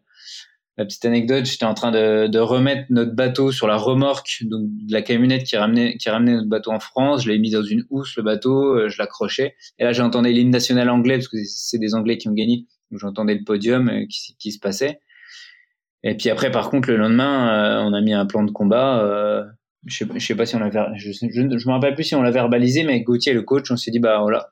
la 0.78 0.84
petite 0.84 1.04
anecdote, 1.04 1.46
j'étais 1.46 1.64
en 1.64 1.74
train 1.74 1.90
de, 1.90 2.38
remettre 2.38 2.84
notre 2.90 3.12
bateau 3.12 3.50
sur 3.50 3.66
la 3.66 3.76
remorque 3.76 4.44
donc 4.44 4.62
de 4.66 4.92
la 4.92 5.02
camionnette 5.02 5.42
qui 5.42 5.56
ramenait 5.56 5.96
qui 5.96 6.10
ramenait 6.10 6.34
notre 6.34 6.48
bateau 6.48 6.70
en 6.70 6.78
France. 6.78 7.24
Je 7.24 7.30
l'ai 7.32 7.38
mis 7.40 7.50
dans 7.50 7.62
une 7.64 7.84
housse 7.90 8.16
le 8.16 8.22
bateau, 8.22 8.76
euh, 8.76 8.88
je 8.88 8.98
l'accrochais. 8.98 9.56
Et 9.80 9.84
là, 9.84 9.92
j'entendais 9.92 10.30
l'hymne 10.30 10.50
national 10.50 10.90
anglais 10.90 11.16
parce 11.16 11.28
que 11.28 11.38
c'est 11.44 11.78
des 11.78 11.96
Anglais 11.96 12.18
qui 12.18 12.28
ont 12.28 12.34
gagné. 12.34 12.66
J'entendais 12.92 13.34
le 13.34 13.42
podium 13.42 13.88
euh, 13.88 14.04
qui 14.38 14.52
se 14.52 14.60
passait. 14.60 15.00
Et 16.04 16.14
puis 16.16 16.28
après, 16.28 16.50
par 16.50 16.70
contre, 16.70 16.90
le 16.90 16.96
lendemain, 16.96 17.80
euh, 17.80 17.82
on 17.82 17.94
a 17.94 18.00
mis 18.02 18.12
un 18.12 18.26
plan 18.26 18.44
de 18.44 18.50
combat. 18.50 19.02
Euh, 19.02 19.42
je 19.86 20.04
sais, 20.04 20.20
sais 20.20 20.34
pas 20.34 20.44
si 20.44 20.54
on 20.54 20.60
l'avait, 20.60 20.80
je, 20.96 21.10
je, 21.12 21.18
je, 21.30 21.40
me 21.40 21.72
rappelle 21.72 21.94
plus 21.94 22.04
si 22.04 22.14
on 22.14 22.22
l'a 22.22 22.30
verbalisé, 22.30 22.84
mais 22.84 23.00
Gauthier, 23.00 23.32
le 23.32 23.42
coach, 23.42 23.70
on 23.70 23.76
s'est 23.76 23.90
dit 23.90 24.00
bah 24.00 24.20
voilà, 24.20 24.50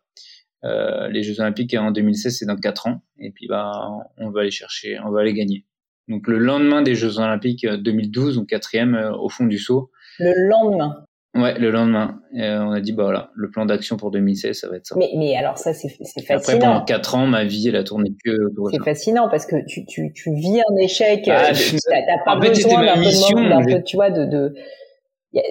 euh, 0.64 1.08
les 1.08 1.22
Jeux 1.22 1.40
Olympiques 1.40 1.74
en 1.74 1.90
2016, 1.90 2.38
c'est 2.38 2.46
dans 2.46 2.56
quatre 2.56 2.86
ans, 2.86 3.02
et 3.18 3.30
puis 3.30 3.46
bah 3.48 3.70
on 4.16 4.30
va 4.30 4.40
aller 4.40 4.50
chercher, 4.50 4.98
on 5.04 5.10
va 5.10 5.20
aller 5.20 5.34
gagner. 5.34 5.66
Donc 6.08 6.26
le 6.26 6.38
lendemain 6.38 6.82
des 6.82 6.94
Jeux 6.94 7.18
Olympiques 7.18 7.66
2012, 7.66 8.36
donc 8.36 8.48
quatrième 8.48 9.12
au 9.18 9.28
fond 9.28 9.46
du 9.46 9.58
saut. 9.58 9.90
Le 10.18 10.48
lendemain. 10.48 11.06
Ouais, 11.34 11.58
le 11.58 11.70
lendemain. 11.70 12.20
Euh, 12.38 12.58
on 12.60 12.72
a 12.72 12.80
dit, 12.80 12.92
bah 12.92 13.04
voilà, 13.04 13.30
le 13.34 13.50
plan 13.50 13.64
d'action 13.64 13.96
pour 13.96 14.10
2016, 14.10 14.58
ça 14.58 14.68
va 14.68 14.76
être 14.76 14.86
ça. 14.86 14.96
Mais, 14.98 15.10
mais 15.16 15.34
alors 15.34 15.56
ça, 15.56 15.72
c'est 15.72 15.88
fascinant. 15.88 16.36
Après, 16.36 16.58
pendant 16.58 16.84
quatre 16.84 17.14
ans, 17.14 17.26
ma 17.26 17.44
vie, 17.44 17.68
elle 17.68 17.76
a 17.76 17.84
tourné 17.84 18.10
que 18.22 18.36
C'est 18.70 18.84
fascinant 18.84 19.28
parce 19.30 19.46
que 19.46 19.56
tu, 19.66 19.86
tu, 19.86 20.12
tu 20.12 20.34
vis 20.34 20.60
un 20.60 20.76
échec. 20.76 21.26
Ah, 21.28 21.52
t'as 21.52 22.24
pas 22.24 22.36
besoin 22.36 22.84
d'un 22.84 23.64
peu, 23.64 23.82
tu 23.82 23.96
vois, 23.96 24.10
de, 24.10 24.26
de 24.26 24.54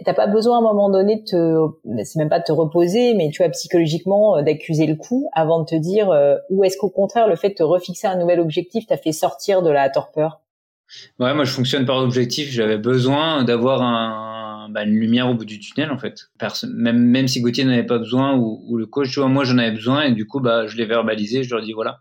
t'as 0.06 0.14
pas 0.14 0.28
besoin 0.28 0.58
à 0.58 0.60
un 0.60 0.64
moment 0.64 0.90
donné 0.90 1.18
de 1.18 1.24
te, 1.24 2.04
c'est 2.04 2.20
même 2.20 2.30
pas 2.30 2.40
de 2.40 2.44
te 2.44 2.52
reposer, 2.52 3.14
mais 3.16 3.30
tu 3.32 3.42
vois 3.42 3.50
psychologiquement 3.50 4.38
euh, 4.38 4.42
d'accuser 4.44 4.86
le 4.86 4.96
coup 4.96 5.30
avant 5.34 5.62
de 5.62 5.66
te 5.66 5.76
dire, 5.76 6.12
euh, 6.12 6.36
ou 6.50 6.64
est-ce 6.64 6.78
qu'au 6.78 6.90
contraire 6.90 7.28
le 7.28 7.36
fait 7.36 7.50
de 7.50 7.56
te 7.56 7.64
refixer 7.64 8.08
un 8.08 8.18
nouvel 8.18 8.40
objectif 8.40 8.86
t'a 8.86 8.98
fait 8.98 9.12
sortir 9.12 9.62
de 9.62 9.72
la 9.72 9.90
torpeur? 9.90 10.42
Ouais, 11.20 11.34
moi 11.34 11.46
je 11.46 11.52
fonctionne 11.52 11.86
par 11.86 11.98
objectif. 11.98 12.50
J'avais 12.52 12.78
besoin 12.78 13.44
d'avoir 13.44 13.82
un 13.82 14.31
bah, 14.72 14.84
une 14.84 14.96
lumière 15.00 15.30
au 15.30 15.36
bout 15.36 15.46
du 15.46 15.60
tunnel 15.60 15.92
en 15.92 15.98
fait. 15.98 16.30
même, 16.64 17.00
même 17.00 17.28
si 17.28 17.42
Gauthier 17.42 17.66
n'avait 17.66 17.86
pas 17.86 18.00
besoin 18.00 18.36
ou, 18.36 18.78
le 18.78 18.86
coach, 18.86 19.12
tu 19.12 19.20
moi 19.22 19.44
j'en 19.44 19.58
avais 19.58 19.72
besoin 19.72 20.04
et 20.04 20.12
du 20.14 20.26
coup 20.26 20.40
bah 20.40 20.68
je 20.68 20.78
l'ai 20.78 20.86
verbalisé, 20.86 21.44
je 21.44 21.54
leur 21.54 21.64
dit 21.64 21.74
voilà, 21.74 22.00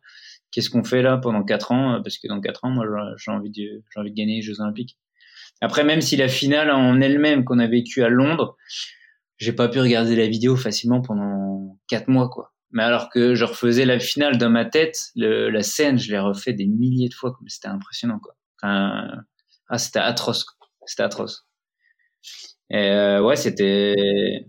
qu'est-ce 0.50 0.70
qu'on 0.70 0.84
fait 0.84 1.02
là 1.02 1.18
pendant 1.18 1.44
quatre 1.44 1.72
ans 1.72 2.00
parce 2.02 2.18
que 2.18 2.28
dans 2.28 2.40
quatre 2.40 2.64
ans 2.64 2.70
moi 2.70 2.84
j'ai 3.16 3.30
envie 3.30 3.50
de 3.50 3.82
envie 3.96 4.10
de 4.10 4.16
gagner 4.16 4.36
les 4.36 4.42
Jeux 4.42 4.60
Olympiques. 4.60 4.96
Après 5.60 5.84
même 5.84 6.00
si 6.00 6.16
la 6.16 6.28
finale 6.28 6.70
en 6.70 7.00
elle-même 7.00 7.44
qu'on 7.44 7.58
a 7.58 7.66
vécu 7.66 8.02
à 8.02 8.08
Londres, 8.08 8.56
j'ai 9.38 9.52
pas 9.52 9.68
pu 9.68 9.80
regarder 9.80 10.16
la 10.16 10.26
vidéo 10.26 10.56
facilement 10.56 11.00
pendant 11.02 11.78
quatre 11.88 12.08
mois 12.08 12.28
quoi. 12.28 12.52
Mais 12.72 12.82
alors 12.82 13.10
que 13.10 13.34
je 13.34 13.44
refaisais 13.44 13.84
la 13.84 13.98
finale 13.98 14.38
dans 14.38 14.50
ma 14.50 14.64
tête, 14.64 14.96
la 15.16 15.62
scène, 15.62 15.98
je 15.98 16.12
l'ai 16.12 16.18
refait 16.18 16.52
des 16.52 16.66
milliers 16.66 17.08
de 17.08 17.14
fois, 17.14 17.32
comme 17.32 17.48
c'était 17.48 17.68
impressionnant 17.68 18.20
quoi. 18.20 18.36
Ah 18.62 19.78
c'était 19.78 19.98
atroce, 19.98 20.46
c'était 20.86 21.02
atroce. 21.02 21.46
Et 22.70 22.76
euh, 22.90 23.22
ouais, 23.22 23.36
c'était 23.36 24.46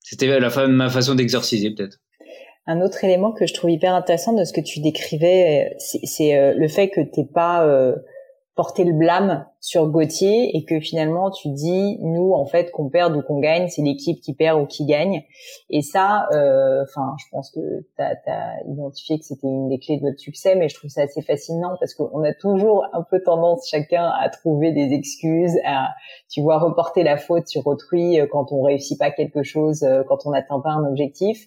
c'était 0.00 0.40
ma 0.68 0.90
façon 0.90 1.14
d'exorciser 1.14 1.70
peut-être. 1.70 1.98
Un 2.66 2.82
autre 2.82 3.02
élément 3.02 3.32
que 3.32 3.46
je 3.46 3.54
trouve 3.54 3.70
hyper 3.70 3.94
intéressant 3.94 4.34
de 4.34 4.44
ce 4.44 4.52
que 4.52 4.60
tu 4.60 4.80
décrivais, 4.80 5.74
c'est 5.78 6.36
euh, 6.36 6.52
le 6.54 6.68
fait 6.68 6.90
que 6.90 7.00
t'es 7.00 7.24
pas 7.24 7.66
euh, 7.66 7.96
porter 8.58 8.82
le 8.82 8.92
blâme 8.92 9.46
sur 9.60 9.86
Gauthier 9.86 10.50
et 10.56 10.64
que 10.64 10.80
finalement 10.80 11.30
tu 11.30 11.48
dis 11.48 11.96
nous 12.00 12.32
en 12.32 12.44
fait 12.44 12.72
qu'on 12.72 12.88
perde 12.88 13.14
ou 13.14 13.22
qu'on 13.22 13.38
gagne 13.38 13.68
c'est 13.68 13.82
l'équipe 13.82 14.20
qui 14.20 14.34
perd 14.34 14.60
ou 14.60 14.66
qui 14.66 14.84
gagne. 14.84 15.22
Et 15.70 15.80
ça 15.80 16.26
euh, 16.32 16.82
enfin 16.82 17.14
je 17.20 17.26
pense 17.30 17.52
que 17.52 17.60
tu 17.96 18.02
as, 18.02 18.64
identifié 18.68 19.20
que 19.20 19.24
c'était 19.24 19.46
une 19.46 19.68
des 19.68 19.78
clés 19.78 19.98
de 19.98 20.02
votre 20.02 20.18
succès 20.18 20.56
mais 20.56 20.68
je 20.68 20.74
trouve 20.74 20.90
ça 20.90 21.02
assez 21.02 21.22
fascinant 21.22 21.76
parce 21.78 21.94
qu'on 21.94 22.24
a 22.24 22.34
toujours 22.34 22.84
un 22.92 23.04
peu 23.08 23.22
tendance 23.22 23.68
chacun 23.70 24.10
à 24.20 24.28
trouver 24.28 24.72
des 24.72 24.92
excuses 24.92 25.56
à 25.64 25.90
tu 26.28 26.42
vois 26.42 26.58
reporter 26.58 27.04
la 27.04 27.16
faute 27.16 27.46
sur 27.46 27.64
autrui 27.68 28.18
euh, 28.18 28.26
quand 28.28 28.50
on 28.50 28.62
réussit 28.62 28.98
pas 28.98 29.12
quelque 29.12 29.44
chose 29.44 29.84
euh, 29.84 30.02
quand 30.08 30.26
on 30.26 30.30
n'atteint 30.30 30.58
pas 30.58 30.70
un 30.70 30.84
objectif 30.84 31.46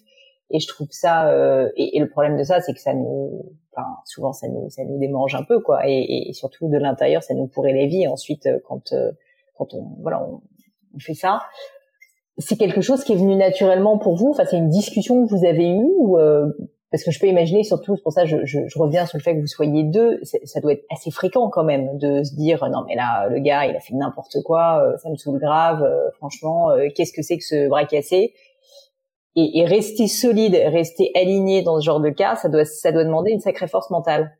et 0.52 0.60
je 0.60 0.68
trouve 0.68 0.88
ça 0.90 1.34
et, 1.76 1.96
et, 1.96 2.00
le 2.00 2.08
problème 2.08 2.36
de 2.36 2.44
ça 2.44 2.60
c'est 2.60 2.74
que 2.74 2.80
ça 2.80 2.94
nous 2.94 3.42
enfin 3.74 3.86
souvent 4.04 4.32
ça 4.32 4.48
nous 4.48 4.68
ça 4.70 4.84
nous 4.84 4.98
démange 4.98 5.34
un 5.34 5.42
peu 5.42 5.60
quoi. 5.60 5.88
Et, 5.88 6.28
et 6.28 6.32
surtout 6.32 6.68
de 6.68 6.78
l'intérieur 6.78 7.22
ça 7.22 7.34
nous 7.34 7.46
pourrait 7.46 7.72
les 7.72 7.86
vies. 7.86 8.06
Ensuite 8.06 8.46
euh, 8.46 8.58
quand 8.66 8.92
euh, 8.92 9.12
quand 9.56 9.74
on 9.74 9.96
voilà 10.02 10.22
on, 10.22 10.40
fait 10.98 11.14
ça 11.14 11.42
c'est 12.38 12.56
quelque 12.56 12.80
chose 12.80 13.04
qui 13.04 13.12
est 13.12 13.16
venu 13.16 13.36
naturellement 13.36 13.98
pour 13.98 14.16
vous? 14.16 14.30
Enfin 14.30 14.44
c'est 14.44 14.58
une 14.58 14.68
discussion 14.68 15.24
que 15.24 15.34
vous 15.34 15.44
avez 15.46 15.70
eue 15.70 15.90
ou 15.98 16.18
euh, 16.18 16.50
parce 16.90 17.04
que 17.04 17.10
je 17.10 17.18
peux 17.18 17.26
imaginer 17.26 17.62
surtout 17.62 17.96
c'est 17.96 18.02
pour 18.02 18.12
ça 18.12 18.26
je, 18.26 18.44
je, 18.44 18.60
je, 18.66 18.78
reviens 18.78 19.06
sur 19.06 19.16
le 19.16 19.22
fait 19.22 19.34
que 19.34 19.40
vous 19.40 19.46
soyez 19.46 19.84
deux 19.84 20.20
ça 20.22 20.60
doit 20.60 20.74
être 20.74 20.84
assez 20.90 21.10
fréquent 21.10 21.48
quand 21.48 21.64
même 21.64 21.96
de 21.96 22.22
se 22.22 22.34
dire 22.34 22.68
non 22.70 22.84
mais 22.86 22.94
là 22.94 23.28
le 23.28 23.38
gars 23.38 23.64
il 23.64 23.74
a 23.74 23.80
fait 23.80 23.94
n'importe 23.94 24.42
quoi 24.44 24.94
ça 25.02 25.08
me 25.08 25.16
saoule 25.16 25.38
grave 25.38 25.82
franchement 26.18 26.68
qu'est-ce 26.94 27.14
que 27.14 27.22
c'est 27.22 27.38
que 27.38 27.44
ce 27.44 27.68
bras 27.68 27.86
cassé? 27.86 28.34
Et, 29.36 29.60
et, 29.60 29.64
rester 29.64 30.08
solide, 30.08 30.54
rester 30.54 31.10
aligné 31.14 31.62
dans 31.62 31.80
ce 31.80 31.84
genre 31.84 32.00
de 32.00 32.10
cas, 32.10 32.36
ça 32.36 32.48
doit, 32.48 32.64
ça 32.64 32.92
doit 32.92 33.04
demander 33.04 33.30
une 33.30 33.40
sacrée 33.40 33.68
force 33.68 33.90
mentale. 33.90 34.36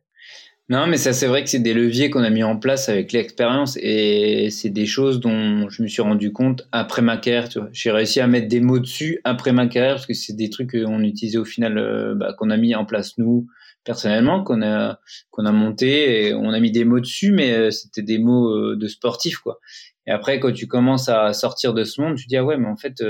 Non, 0.69 0.87
mais 0.87 0.95
ça, 0.95 1.11
c'est 1.11 1.27
vrai 1.27 1.43
que 1.43 1.49
c'est 1.49 1.59
des 1.59 1.73
leviers 1.73 2.09
qu'on 2.09 2.23
a 2.23 2.29
mis 2.29 2.43
en 2.43 2.57
place 2.57 2.87
avec 2.87 3.11
l'expérience 3.11 3.77
et 3.81 4.47
c'est 4.49 4.69
des 4.69 4.85
choses 4.85 5.19
dont 5.19 5.67
je 5.69 5.83
me 5.83 5.87
suis 5.89 6.01
rendu 6.01 6.31
compte 6.31 6.67
après 6.71 7.01
ma 7.01 7.17
carrière. 7.17 7.49
J'ai 7.73 7.91
réussi 7.91 8.21
à 8.21 8.27
mettre 8.27 8.47
des 8.47 8.61
mots 8.61 8.79
dessus 8.79 9.19
après 9.25 9.51
ma 9.51 9.67
carrière 9.67 9.95
parce 9.95 10.05
que 10.05 10.13
c'est 10.13 10.33
des 10.33 10.49
trucs 10.49 10.71
qu'on 10.71 11.03
utilisait 11.03 11.37
au 11.37 11.43
final, 11.43 11.77
euh, 11.77 12.15
bah, 12.15 12.33
qu'on 12.37 12.49
a 12.49 12.55
mis 12.55 12.75
en 12.75 12.85
place 12.85 13.17
nous 13.17 13.45
personnellement, 13.83 14.41
qu'on 14.45 14.61
a 14.61 14.99
qu'on 15.31 15.45
a 15.45 15.51
monté 15.51 16.27
et 16.27 16.33
on 16.33 16.51
a 16.51 16.59
mis 16.61 16.71
des 16.71 16.85
mots 16.85 17.01
dessus, 17.01 17.33
mais 17.33 17.51
euh, 17.51 17.69
c'était 17.69 18.01
des 18.01 18.17
mots 18.17 18.49
euh, 18.49 18.77
de 18.77 18.87
sportif 18.87 19.39
quoi. 19.39 19.59
Et 20.07 20.11
après, 20.11 20.39
quand 20.39 20.53
tu 20.53 20.67
commences 20.67 21.09
à 21.09 21.33
sortir 21.33 21.73
de 21.73 21.83
ce 21.83 21.99
monde, 21.99 22.15
tu 22.15 22.27
dis 22.27 22.37
ah 22.37 22.45
ouais, 22.45 22.57
mais 22.57 22.67
en 22.67 22.77
fait 22.77 23.01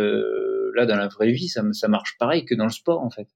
là 0.75 0.85
dans 0.85 0.95
la 0.95 1.07
vraie 1.07 1.31
vie 1.31 1.47
ça, 1.47 1.63
marche 1.87 2.15
pareil 2.19 2.45
que 2.45 2.55
dans 2.55 2.65
le 2.65 2.71
sport 2.71 3.01
en 3.01 3.09
fait. 3.09 3.27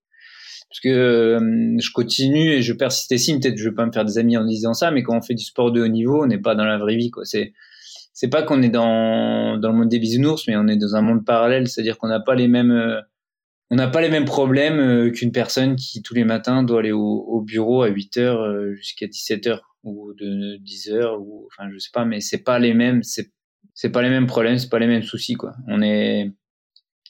Parce 0.69 0.82
que 0.82 0.89
euh, 0.89 1.78
je 1.80 1.91
continue 1.91 2.52
et 2.52 2.62
je 2.62 2.73
persiste. 2.73 3.12
Ici 3.12 3.39
peut-être 3.39 3.58
je 3.58 3.69
vais 3.69 3.76
pas 3.76 3.86
me 3.86 3.91
faire 3.91 4.06
des 4.06 4.17
amis 4.17 4.38
en 4.38 4.45
disant 4.45 4.73
ça 4.73 4.91
mais 4.91 5.04
quand 5.04 5.17
on 5.17 5.21
fait 5.21 5.34
du 5.34 5.43
sport 5.43 5.71
de 5.71 5.82
haut 5.82 5.88
niveau 5.88 6.23
on 6.23 6.28
n'est 6.28 6.39
pas 6.39 6.56
dans 6.56 6.65
la 6.65 6.78
vraie 6.78 6.95
vie 6.95 7.10
quoi. 7.10 7.23
C'est 7.26 7.54
c'est 8.13 8.30
pas 8.30 8.43
qu'on 8.43 8.62
est 8.62 8.69
dans 8.69 9.58
dans 9.58 9.71
le 9.71 9.78
monde 9.78 9.89
des 9.89 10.00
bisounours 10.00 10.47
mais 10.47 10.58
on 10.58 10.67
est 10.67 10.78
dans 10.78 10.95
un 10.95 11.02
monde 11.02 11.26
parallèle. 11.26 11.67
C'est-à-dire 11.67 11.97
qu'on 11.97 12.08
n'a 12.08 12.19
pas 12.19 12.36
les 12.36 12.47
mêmes 12.47 12.71
euh, 12.71 13.00
on 13.69 13.76
n'a 13.76 13.88
pas 13.88 14.02
les 14.02 14.10
mêmes 14.10 14.26
problèmes 14.26 14.80
euh, 14.80 15.12
qu'une 15.12 15.32
personne 15.32 15.76
qui 15.76 16.02
tous 16.02 16.13
les 16.13 16.26
matins 16.26 16.63
doit 16.63 16.80
aller 16.80 16.91
au, 16.91 17.00
au 17.00 17.41
bureau 17.41 17.84
à 17.84 17.88
8 17.88 18.17
heures 18.17 18.73
jusqu'à 18.76 19.08
17 19.08 19.47
heures 19.47 19.78
ou 19.84 20.13
de 20.13 20.58
10 20.58 20.89
heures 20.91 21.21
ou 21.21 21.47
enfin 21.47 21.69
je 21.71 21.78
sais 21.78 21.91
pas 21.93 22.06
mais 22.06 22.19
c'est 22.19 22.43
pas 22.43 22.60
les 22.60 22.73
mêmes 22.73 23.04
c'est 23.04 23.32
c'est 23.73 23.91
pas 23.91 24.02
les 24.02 24.10
mêmes 24.10 24.28
problèmes 24.28 24.58
c'est 24.58 24.69
pas 24.69 24.80
les 24.80 24.88
mêmes 24.88 25.04
soucis 25.04 25.36
quoi. 25.36 25.54
On 25.67 25.82
est 25.82 26.32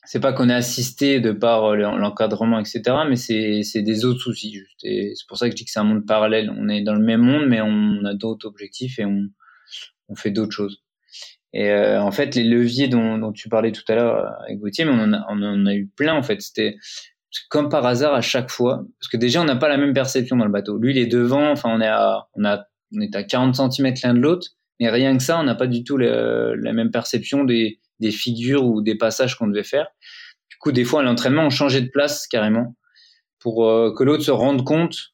c'est 0.07 0.21
pas 0.21 0.31
qu'on 0.31 0.47
est 0.47 0.53
assisté 0.53 1.19
de 1.19 1.33
par 1.33 1.65
euh, 1.65 1.75
l'encadrement, 1.75 2.59
etc., 2.59 2.81
mais 3.09 3.17
c'est 3.17 3.81
des 3.81 4.05
autres 4.05 4.21
soucis. 4.21 4.61
C'est 4.79 5.13
pour 5.27 5.37
ça 5.37 5.47
que 5.47 5.51
je 5.51 5.57
dis 5.57 5.65
que 5.65 5.71
c'est 5.71 5.81
un 5.81 5.83
monde 5.83 6.05
parallèle. 6.05 6.49
On 6.57 6.69
est 6.69 6.81
dans 6.81 6.93
le 6.93 7.03
même 7.03 7.21
monde, 7.21 7.45
mais 7.47 7.59
on 7.59 8.05
a 8.05 8.13
d'autres 8.13 8.47
objectifs 8.47 8.99
et 8.99 9.05
on, 9.05 9.27
on 10.07 10.15
fait 10.15 10.31
d'autres 10.31 10.53
choses. 10.53 10.81
Et 11.51 11.69
euh, 11.71 12.01
en 12.01 12.11
fait, 12.11 12.35
les 12.35 12.45
leviers 12.45 12.87
dont, 12.87 13.17
dont, 13.17 13.33
tu 13.33 13.49
parlais 13.49 13.73
tout 13.73 13.83
à 13.89 13.95
l'heure 13.95 14.31
avec 14.43 14.59
Gauthier, 14.59 14.85
mais 14.85 14.91
on 14.91 14.99
en, 14.99 15.13
a, 15.13 15.25
on 15.29 15.43
en 15.43 15.65
a 15.65 15.73
eu 15.73 15.87
plein 15.87 16.15
en 16.15 16.23
fait. 16.23 16.41
C'était 16.41 16.77
comme 17.49 17.67
par 17.67 17.85
hasard 17.85 18.13
à 18.13 18.21
chaque 18.21 18.49
fois, 18.49 18.85
parce 18.99 19.09
que 19.11 19.17
déjà 19.17 19.41
on 19.41 19.45
n'a 19.45 19.57
pas 19.57 19.67
la 19.67 19.77
même 19.77 19.93
perception 19.93 20.37
dans 20.37 20.45
le 20.45 20.51
bateau. 20.51 20.77
Lui, 20.77 20.91
il 20.91 20.97
est 20.97 21.07
devant, 21.07 21.51
enfin 21.51 21.69
on 21.69 21.81
est 21.81 21.87
à, 21.87 22.27
on 22.35 22.45
a, 22.45 22.65
on 22.95 23.01
est 23.01 23.13
à 23.15 23.23
40 23.23 23.73
cm 23.73 23.93
l'un 24.03 24.13
de 24.13 24.19
l'autre, 24.19 24.47
mais 24.79 24.89
rien 24.89 25.17
que 25.17 25.23
ça, 25.23 25.37
on 25.37 25.43
n'a 25.43 25.55
pas 25.55 25.67
du 25.67 25.83
tout 25.83 25.97
la 25.97 26.73
même 26.73 26.91
perception 26.91 27.43
des, 27.43 27.79
des 27.99 28.11
figures 28.11 28.65
ou 28.65 28.81
des 28.81 28.95
passages 28.95 29.35
qu'on 29.35 29.47
devait 29.47 29.63
faire. 29.63 29.87
Du 30.49 30.57
coup, 30.57 30.71
des 30.71 30.85
fois 30.85 31.01
à 31.01 31.03
l'entraînement, 31.03 31.43
on 31.43 31.49
changeait 31.49 31.81
de 31.81 31.89
place 31.89 32.27
carrément 32.27 32.75
pour 33.39 33.65
euh, 33.65 33.93
que 33.95 34.03
l'autre 34.03 34.23
se 34.23 34.31
rende 34.31 34.63
compte 34.63 35.13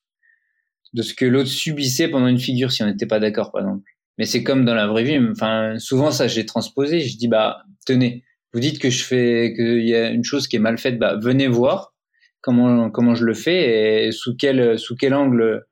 de 0.94 1.02
ce 1.02 1.14
que 1.14 1.26
l'autre 1.26 1.50
subissait 1.50 2.08
pendant 2.08 2.28
une 2.28 2.40
figure 2.40 2.72
si 2.72 2.84
on 2.84 2.86
n'était 2.86 3.08
pas 3.08 3.20
d'accord, 3.20 3.52
par 3.52 3.62
exemple. 3.62 3.84
Mais 4.18 4.26
c'est 4.26 4.44
comme 4.44 4.64
dans 4.64 4.76
la 4.76 4.88
vraie 4.88 5.04
vie. 5.04 5.18
Enfin, 5.32 5.80
souvent 5.80 6.12
ça, 6.12 6.28
j'ai 6.28 6.46
transposé. 6.46 7.00
Je 7.00 7.18
dis 7.18 7.28
bah 7.28 7.64
tenez, 7.86 8.24
vous 8.54 8.60
dites 8.60 8.80
que 8.80 8.90
je 8.90 9.04
fais 9.04 9.54
qu'il 9.56 9.88
y 9.88 9.96
a 9.96 10.10
une 10.10 10.24
chose 10.24 10.48
qui 10.48 10.56
est 10.56 10.60
mal 10.60 10.78
faite, 10.78 11.00
bah 11.00 11.18
venez 11.20 11.48
voir 11.48 11.94
comment 12.42 12.92
comment 12.92 13.16
je 13.16 13.26
le 13.26 13.34
fais 13.34 14.08
et 14.08 14.12
sous 14.12 14.36
quel 14.36 14.78
sous 14.78 14.96
quel 14.96 15.14
angle 15.14 15.66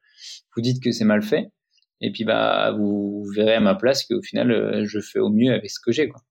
vous 0.55 0.61
dites 0.61 0.81
que 0.83 0.91
c'est 0.91 1.05
mal 1.05 1.21
fait. 1.21 1.47
Et 2.01 2.11
puis 2.11 2.23
bah 2.23 2.71
vous, 2.71 3.23
verrez 3.35 3.53
à 3.53 3.59
ma 3.59 3.75
place 3.75 4.03
qu'au 4.05 4.21
final 4.23 4.83
je 4.85 4.99
fais 4.99 5.19
au 5.19 5.29
mieux 5.29 5.53
avec 5.53 5.69
ce 5.69 5.79
que 5.79 5.91
j'ai 5.91 6.09
quoi. 6.09 6.21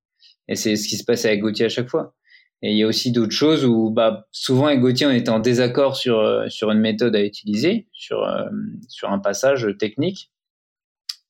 Et 0.51 0.57
c'est 0.57 0.77
ce 0.77 0.89
qui 0.89 0.97
se 0.97 1.05
passe 1.05 1.25
avec 1.25 1.41
Gauthier 1.41 1.67
à 1.67 1.69
chaque 1.71 1.89
fois. 1.89 2.15
Et 2.63 2.73
il 2.73 2.77
y 2.77 2.83
a 2.83 2.87
aussi 2.87 3.13
d'autres 3.13 3.33
choses 3.33 3.65
où, 3.65 3.91
bah, 3.91 4.29
souvent 4.33 4.67
avec 4.67 4.81
Gauthier, 4.81 5.07
on 5.07 5.13
était 5.13 5.31
en 5.31 5.39
désaccord 5.39 5.97
sur 5.97 6.19
euh, 6.19 6.47
sur 6.49 6.71
une 6.71 6.81
méthode 6.81 7.17
à 7.17 7.25
utiliser, 7.25 7.89
sur 7.93 8.23
euh, 8.23 8.45
sur 8.89 9.11
un 9.11 9.19
passage 9.19 9.67
technique. 9.79 10.31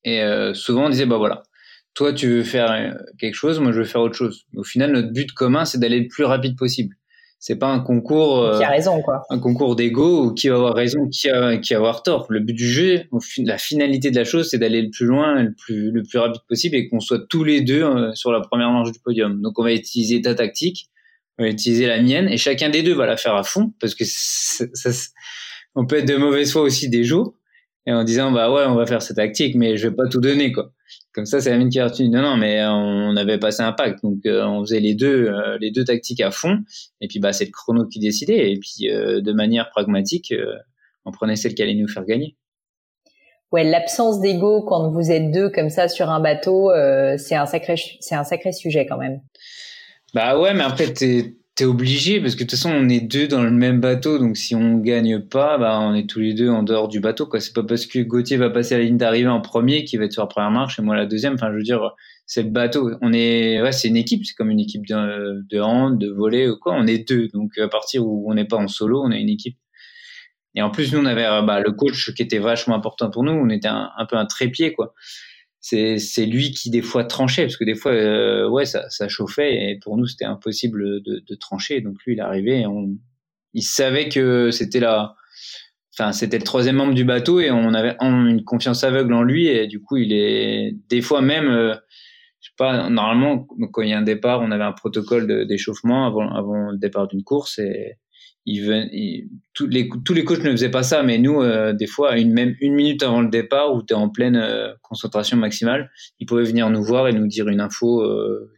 Et 0.03 0.21
euh, 0.21 0.53
souvent 0.53 0.87
on 0.87 0.89
disait 0.89 1.05
bah 1.05 1.17
voilà, 1.17 1.43
toi 1.93 2.11
tu 2.11 2.27
veux 2.27 2.43
faire 2.43 2.97
quelque 3.19 3.35
chose, 3.35 3.59
moi 3.59 3.71
je 3.71 3.77
veux 3.77 3.85
faire 3.85 4.01
autre 4.01 4.15
chose. 4.15 4.45
Au 4.55 4.63
final, 4.63 4.91
notre 4.91 5.13
but 5.13 5.31
commun, 5.31 5.63
c'est 5.63 5.79
d'aller 5.79 6.01
le 6.01 6.07
plus 6.07 6.25
rapide 6.25 6.57
possible. 6.57 6.95
C'est 7.43 7.57
pas 7.57 7.67
un 7.67 7.79
concours. 7.79 8.55
qui 8.57 8.63
a 8.63 8.69
raison 8.69 9.01
quoi. 9.01 9.23
Un 9.29 9.39
concours 9.39 9.75
d'ego 9.75 10.25
ou 10.25 10.33
qui 10.33 10.47
va 10.47 10.55
avoir 10.55 10.75
raison, 10.75 11.09
qui 11.09 11.29
a 11.29 11.57
qui 11.57 11.73
va 11.73 11.79
avoir 11.79 12.03
tort. 12.03 12.27
Le 12.29 12.39
but 12.39 12.53
du 12.53 12.69
jeu, 12.69 13.01
la 13.39 13.57
finalité 13.57 14.11
de 14.11 14.15
la 14.15 14.23
chose, 14.23 14.47
c'est 14.49 14.59
d'aller 14.59 14.81
le 14.81 14.89
plus 14.91 15.05
loin, 15.05 15.41
le 15.41 15.53
plus 15.53 15.91
le 15.91 16.03
plus 16.03 16.19
rapide 16.19 16.41
possible 16.47 16.75
et 16.75 16.87
qu'on 16.87 16.99
soit 16.99 17.27
tous 17.27 17.43
les 17.43 17.61
deux 17.61 17.83
sur 18.13 18.31
la 18.31 18.39
première 18.39 18.69
marche 18.69 18.91
du 18.91 18.99
podium. 18.99 19.41
Donc 19.41 19.59
on 19.59 19.63
va 19.63 19.73
utiliser 19.73 20.21
ta 20.21 20.35
tactique 20.35 20.91
on 21.41 21.43
va 21.43 21.49
utiliser 21.49 21.87
la 21.87 22.01
mienne 22.01 22.27
et 22.27 22.37
chacun 22.37 22.69
des 22.69 22.83
deux 22.83 22.93
va 22.93 23.05
la 23.05 23.17
faire 23.17 23.35
à 23.35 23.43
fond 23.43 23.73
parce 23.79 23.95
que 23.95 24.03
ça, 24.05 24.65
on 25.75 25.85
peut 25.85 25.97
être 25.97 26.07
de 26.07 26.15
mauvaise 26.15 26.51
foi 26.51 26.61
aussi 26.61 26.89
des 26.89 27.03
jours 27.03 27.33
et 27.87 27.91
en 27.91 28.03
disant 28.03 28.31
bah 28.31 28.51
ouais 28.51 28.63
on 28.67 28.75
va 28.75 28.85
faire 28.85 29.01
cette 29.01 29.17
tactique 29.17 29.55
mais 29.55 29.77
je 29.77 29.87
vais 29.87 29.95
pas 29.95 30.07
tout 30.07 30.21
donner 30.21 30.51
quoi 30.51 30.71
comme 31.13 31.25
ça 31.25 31.41
c'est 31.41 31.49
la 31.49 31.57
mine 31.57 31.69
qui 31.69 31.79
a 31.79 31.87
retenu. 31.87 32.09
Non 32.09 32.21
non 32.21 32.37
mais 32.37 32.63
on 32.65 33.15
avait 33.15 33.37
passé 33.37 33.61
un 33.63 33.73
pacte. 33.73 34.03
Donc 34.03 34.25
euh, 34.25 34.45
on 34.45 34.61
faisait 34.61 34.79
les 34.79 34.95
deux 34.95 35.27
euh, 35.27 35.57
les 35.59 35.71
deux 35.71 35.83
tactiques 35.83 36.21
à 36.21 36.31
fond. 36.31 36.59
Et 37.01 37.07
puis 37.07 37.19
bah 37.19 37.33
c'est 37.33 37.45
le 37.45 37.51
chrono 37.51 37.85
qui 37.85 37.99
décidait. 37.99 38.51
Et 38.51 38.59
puis 38.59 38.89
euh, 38.89 39.21
de 39.21 39.33
manière 39.33 39.69
pragmatique 39.69 40.33
on 41.05 41.11
prenait 41.11 41.35
celle 41.35 41.55
qui 41.55 41.63
allait 41.63 41.75
nous 41.75 41.87
faire 41.87 42.05
gagner. 42.05 42.37
Ouais 43.51 43.63
l'absence 43.63 44.21
d'ego 44.21 44.63
quand 44.63 44.89
vous 44.91 45.11
êtes 45.11 45.31
deux 45.31 45.49
comme 45.49 45.69
ça 45.69 45.87
sur 45.89 46.09
un 46.09 46.19
bateau 46.19 46.71
c'est 47.17 47.35
un 47.35 47.45
sacré 47.45 47.75
c'est 47.99 48.15
un 48.15 48.23
sacré 48.23 48.51
sujet 48.51 48.85
quand 48.85 48.97
même. 48.97 49.21
Bah 50.13 50.37
ouais, 50.37 50.53
mais 50.53 50.63
après, 50.63 50.91
t'es 50.91 51.35
obligé 51.65 52.19
parce 52.19 52.35
que 52.35 52.43
de 52.43 52.49
toute 52.49 52.51
façon, 52.51 52.71
on 52.71 52.89
est 52.89 53.01
deux 53.01 53.27
dans 53.27 53.43
le 53.43 53.51
même 53.51 53.79
bateau. 53.79 54.17
Donc 54.17 54.37
si 54.37 54.55
on 54.55 54.77
gagne 54.77 55.19
pas, 55.19 55.57
bah 55.57 55.79
on 55.79 55.93
est 55.93 56.09
tous 56.09 56.19
les 56.19 56.33
deux 56.33 56.49
en 56.49 56.63
dehors 56.63 56.87
du 56.87 56.99
bateau. 56.99 57.25
quoi. 57.25 57.39
C'est 57.39 57.53
pas 57.53 57.63
parce 57.63 57.85
que 57.85 57.99
Gauthier 57.99 58.37
va 58.37 58.49
passer 58.49 58.77
la 58.77 58.83
ligne 58.83 58.97
d'arrivée 58.97 59.29
en 59.29 59.41
premier 59.41 59.83
qu'il 59.83 59.99
va 59.99 60.05
être 60.05 60.13
sur 60.13 60.23
la 60.23 60.27
première 60.27 60.51
marche 60.51 60.79
et 60.79 60.81
moi 60.81 60.95
la 60.95 61.05
deuxième. 61.05 61.33
Enfin, 61.33 61.51
je 61.51 61.57
veux 61.57 61.63
dire, 61.63 61.91
c'est 62.25 62.43
le 62.43 62.49
bateau. 62.49 62.91
On 63.01 63.13
est, 63.13 63.61
ouais, 63.61 63.71
c'est 63.71 63.87
une 63.87 63.97
équipe. 63.97 64.25
C'est 64.25 64.35
comme 64.35 64.49
une 64.49 64.59
équipe 64.59 64.85
de, 64.87 65.41
de 65.49 65.59
hand, 65.59 65.99
de 65.99 66.09
volley 66.09 66.49
ou 66.49 66.57
quoi. 66.57 66.73
On 66.77 66.87
est 66.87 67.07
deux. 67.07 67.27
Donc 67.33 67.57
à 67.57 67.67
partir 67.67 68.05
où 68.05 68.29
on 68.29 68.33
n'est 68.33 68.45
pas 68.45 68.57
en 68.57 68.67
solo, 68.67 69.01
on 69.03 69.11
est 69.11 69.21
une 69.21 69.29
équipe. 69.29 69.57
Et 70.55 70.61
en 70.61 70.69
plus, 70.69 70.93
nous, 70.93 70.99
on 70.99 71.05
avait 71.05 71.23
bah, 71.45 71.61
le 71.61 71.71
coach 71.71 72.13
qui 72.13 72.21
était 72.21 72.39
vachement 72.39 72.75
important 72.75 73.09
pour 73.09 73.23
nous. 73.23 73.31
On 73.31 73.49
était 73.49 73.69
un 73.69 74.05
peu 74.09 74.17
un 74.17 74.25
trépied, 74.25 74.73
quoi 74.73 74.93
c'est 75.61 75.99
c'est 75.99 76.25
lui 76.25 76.51
qui 76.51 76.71
des 76.71 76.81
fois 76.81 77.03
tranchait 77.03 77.43
parce 77.43 77.55
que 77.55 77.63
des 77.63 77.75
fois 77.75 77.91
euh, 77.93 78.49
ouais 78.49 78.65
ça, 78.65 78.89
ça 78.89 79.07
chauffait 79.07 79.53
et 79.53 79.79
pour 79.79 79.95
nous 79.95 80.07
c'était 80.07 80.25
impossible 80.25 81.01
de, 81.03 81.23
de 81.25 81.35
trancher. 81.35 81.81
Donc 81.81 81.97
lui 82.05 82.13
il 82.13 82.19
arrivait 82.19 82.65
on 82.65 82.97
il 83.53 83.61
savait 83.61 84.09
que 84.09 84.49
c'était 84.49 84.79
la 84.79 85.15
enfin 85.93 86.13
c'était 86.13 86.39
le 86.39 86.43
troisième 86.43 86.77
membre 86.77 86.95
du 86.95 87.05
bateau 87.05 87.39
et 87.39 87.51
on 87.51 87.75
avait 87.75 87.95
une 88.01 88.43
confiance 88.43 88.83
aveugle 88.83 89.13
en 89.13 89.21
lui 89.21 89.47
et 89.47 89.67
du 89.67 89.79
coup 89.79 89.97
il 89.97 90.13
est 90.13 90.75
des 90.89 91.01
fois 91.01 91.21
même 91.21 91.47
euh, 91.47 91.75
je 92.39 92.47
sais 92.47 92.55
pas 92.57 92.89
normalement 92.89 93.45
quand 93.71 93.83
il 93.83 93.89
y 93.89 93.93
a 93.93 93.99
un 93.99 94.03
départ 94.03 94.41
on 94.41 94.49
avait 94.49 94.63
un 94.63 94.71
protocole 94.71 95.45
d'échauffement 95.47 96.07
avant 96.07 96.33
avant 96.33 96.71
le 96.71 96.77
départ 96.79 97.07
d'une 97.07 97.23
course 97.23 97.59
et 97.59 97.97
il, 98.45 99.29
tous, 99.53 99.67
les, 99.67 99.89
tous 100.05 100.13
les 100.13 100.23
coachs 100.23 100.43
ne 100.43 100.51
faisaient 100.51 100.71
pas 100.71 100.83
ça, 100.83 101.03
mais 101.03 101.17
nous, 101.17 101.41
euh, 101.41 101.73
des 101.73 101.87
fois, 101.87 102.17
une, 102.17 102.31
même 102.31 102.55
une 102.59 102.73
minute 102.73 103.03
avant 103.03 103.21
le 103.21 103.29
départ, 103.29 103.73
où 103.73 103.83
tu 103.83 103.93
es 103.93 103.97
en 103.97 104.09
pleine 104.09 104.35
euh, 104.35 104.73
concentration 104.81 105.37
maximale, 105.37 105.91
ils 106.19 106.25
pouvaient 106.25 106.43
venir 106.43 106.69
nous 106.69 106.83
voir 106.83 107.07
et 107.07 107.13
nous 107.13 107.27
dire 107.27 107.47
une 107.49 107.61
info 107.61 108.01
euh, 108.01 108.51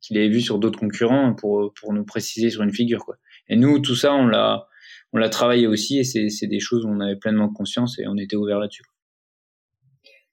qu'il 0.00 0.18
avait 0.18 0.28
vue 0.28 0.40
sur 0.40 0.58
d'autres 0.58 0.78
concurrents 0.78 1.34
pour, 1.34 1.72
pour 1.80 1.92
nous 1.92 2.04
préciser 2.04 2.50
sur 2.50 2.62
une 2.62 2.72
figure. 2.72 3.04
Quoi. 3.04 3.16
Et 3.48 3.56
nous, 3.56 3.78
tout 3.78 3.94
ça, 3.94 4.14
on 4.14 4.26
l'a, 4.26 4.66
on 5.12 5.18
l'a 5.18 5.28
travaillé 5.28 5.66
aussi 5.66 5.98
et 5.98 6.04
c'est 6.04 6.46
des 6.46 6.60
choses 6.60 6.84
où 6.84 6.88
on 6.88 7.00
avait 7.00 7.16
pleinement 7.16 7.52
conscience 7.52 7.98
et 7.98 8.06
on 8.06 8.16
était 8.16 8.36
ouvert 8.36 8.58
là-dessus. 8.58 8.82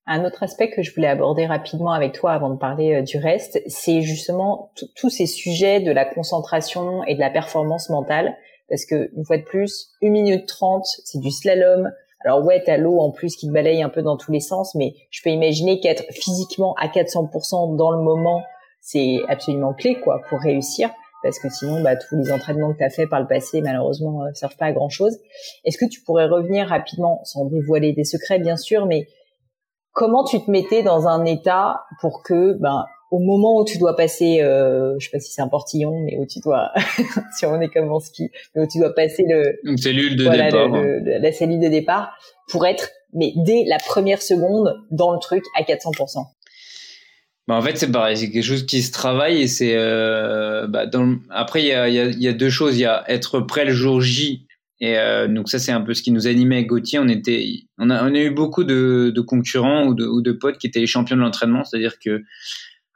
Un 0.09 0.23
autre 0.23 0.41
aspect 0.43 0.71
que 0.71 0.83
je 0.83 0.93
voulais 0.95 1.07
aborder 1.07 1.45
rapidement 1.45 1.91
avec 1.91 2.13
toi 2.13 2.31
avant 2.31 2.49
de 2.49 2.57
parler 2.57 3.01
du 3.03 3.17
reste, 3.17 3.61
c'est 3.67 4.01
justement 4.01 4.71
tous 4.95 5.09
ces 5.09 5.25
sujets 5.25 5.81
de 5.81 5.91
la 5.91 6.05
concentration 6.05 7.03
et 7.03 7.15
de 7.15 7.19
la 7.19 7.29
performance 7.29 7.89
mentale 7.89 8.37
parce 8.69 8.85
que 8.85 9.09
une 9.15 9.25
fois 9.25 9.37
de 9.37 9.43
plus, 9.43 9.89
une 10.01 10.13
minute 10.13 10.47
trente, 10.47 10.85
c'est 11.05 11.19
du 11.19 11.31
slalom. 11.31 11.91
Alors 12.25 12.43
ouais, 12.43 12.61
t'as 12.65 12.77
l'eau 12.77 12.99
en 12.99 13.11
plus 13.11 13.35
qui 13.35 13.47
te 13.47 13.51
balaye 13.51 13.81
un 13.81 13.89
peu 13.89 14.01
dans 14.01 14.17
tous 14.17 14.31
les 14.31 14.39
sens, 14.39 14.75
mais 14.75 14.93
je 15.11 15.21
peux 15.23 15.29
imaginer 15.29 15.79
qu'être 15.79 16.03
physiquement 16.11 16.73
à 16.75 16.87
400% 16.87 17.75
dans 17.75 17.91
le 17.91 18.01
moment, 18.01 18.43
c'est 18.81 19.19
absolument 19.27 19.73
clé 19.73 19.99
quoi 19.99 20.21
pour 20.29 20.39
réussir, 20.39 20.89
parce 21.23 21.39
que 21.39 21.49
sinon, 21.49 21.81
bah, 21.81 21.95
tous 21.95 22.15
les 22.15 22.31
entraînements 22.31 22.73
que 22.73 22.79
tu 22.79 22.83
as 22.83 22.89
fait 22.89 23.07
par 23.07 23.21
le 23.21 23.27
passé, 23.27 23.61
malheureusement, 23.61 24.23
ne 24.23 24.29
euh, 24.29 24.33
servent 24.33 24.57
pas 24.57 24.67
à 24.67 24.71
grand 24.71 24.89
chose. 24.89 25.17
Est-ce 25.63 25.77
que 25.77 25.89
tu 25.89 26.01
pourrais 26.01 26.25
revenir 26.25 26.67
rapidement, 26.67 27.21
sans 27.23 27.45
dévoiler 27.45 27.93
des 27.93 28.03
secrets 28.03 28.39
bien 28.39 28.57
sûr, 28.57 28.85
mais 28.85 29.07
comment 29.91 30.23
tu 30.23 30.39
te 30.43 30.49
mettais 30.49 30.83
dans 30.83 31.07
un 31.07 31.25
état 31.25 31.85
pour 32.01 32.23
que 32.23 32.53
ben 32.53 32.85
au 33.11 33.19
moment 33.19 33.61
où 33.61 33.65
tu 33.65 33.77
dois 33.77 33.95
passer, 33.95 34.41
euh, 34.41 34.95
je 34.99 35.05
sais 35.05 35.11
pas 35.11 35.19
si 35.19 35.31
c'est 35.31 35.41
un 35.41 35.47
portillon, 35.47 35.99
mais 36.03 36.17
où 36.17 36.25
tu 36.25 36.39
dois, 36.39 36.71
si 37.37 37.45
on 37.45 37.59
est 37.61 37.69
comme 37.69 37.91
en 37.91 37.99
ski, 37.99 38.29
mais 38.55 38.63
où 38.63 38.67
tu 38.67 38.79
dois 38.79 38.93
passer 38.93 39.23
le 39.27 39.59
une 39.63 39.77
cellule 39.77 40.15
de 40.15 40.23
départ, 40.23 40.69
la 41.05 41.31
cellule 41.31 41.59
de 41.59 41.69
départ, 41.69 42.17
pour 42.49 42.65
être, 42.65 42.89
mais 43.13 43.33
dès 43.37 43.63
la 43.67 43.77
première 43.77 44.21
seconde 44.21 44.75
dans 44.91 45.13
le 45.13 45.19
truc 45.19 45.43
à 45.57 45.63
400%. 45.63 46.25
Bah 47.47 47.55
en 47.55 47.61
fait 47.61 47.77
c'est 47.77 47.89
pareil, 47.89 48.17
c'est 48.17 48.29
quelque 48.29 48.43
chose 48.43 48.65
qui 48.65 48.81
se 48.81 48.91
travaille 48.91 49.41
et 49.41 49.47
c'est 49.47 49.73
euh, 49.73 50.67
bah 50.67 50.85
dans, 50.85 51.15
après 51.29 51.61
il 51.61 51.67
y 51.67 51.71
a, 51.71 51.87
y, 51.87 51.97
a, 51.97 52.07
y 52.07 52.27
a 52.27 52.33
deux 52.33 52.49
choses, 52.49 52.77
il 52.77 52.81
y 52.81 52.85
a 52.85 53.09
être 53.09 53.39
prêt 53.39 53.63
le 53.63 53.71
jour 53.71 54.01
J 54.01 54.47
et 54.79 54.97
euh, 54.97 55.27
donc 55.27 55.49
ça 55.49 55.57
c'est 55.57 55.71
un 55.71 55.81
peu 55.81 55.93
ce 55.93 56.03
qui 56.03 56.11
nous 56.11 56.27
animait 56.27 56.57
avec 56.57 56.67
Gauthier. 56.67 56.99
On 56.99 57.07
était, 57.07 57.45
on 57.77 57.89
a, 57.89 58.03
on 58.03 58.13
a 58.13 58.19
eu 58.19 58.29
beaucoup 58.29 58.63
de, 58.63 59.11
de 59.13 59.21
concurrents 59.21 59.87
ou 59.87 59.95
de, 59.95 60.05
ou 60.05 60.21
de 60.21 60.31
potes 60.31 60.57
qui 60.57 60.67
étaient 60.67 60.79
les 60.79 60.87
champions 60.87 61.15
de 61.15 61.21
l'entraînement, 61.21 61.63
c'est-à-dire 61.63 61.97
que 61.99 62.21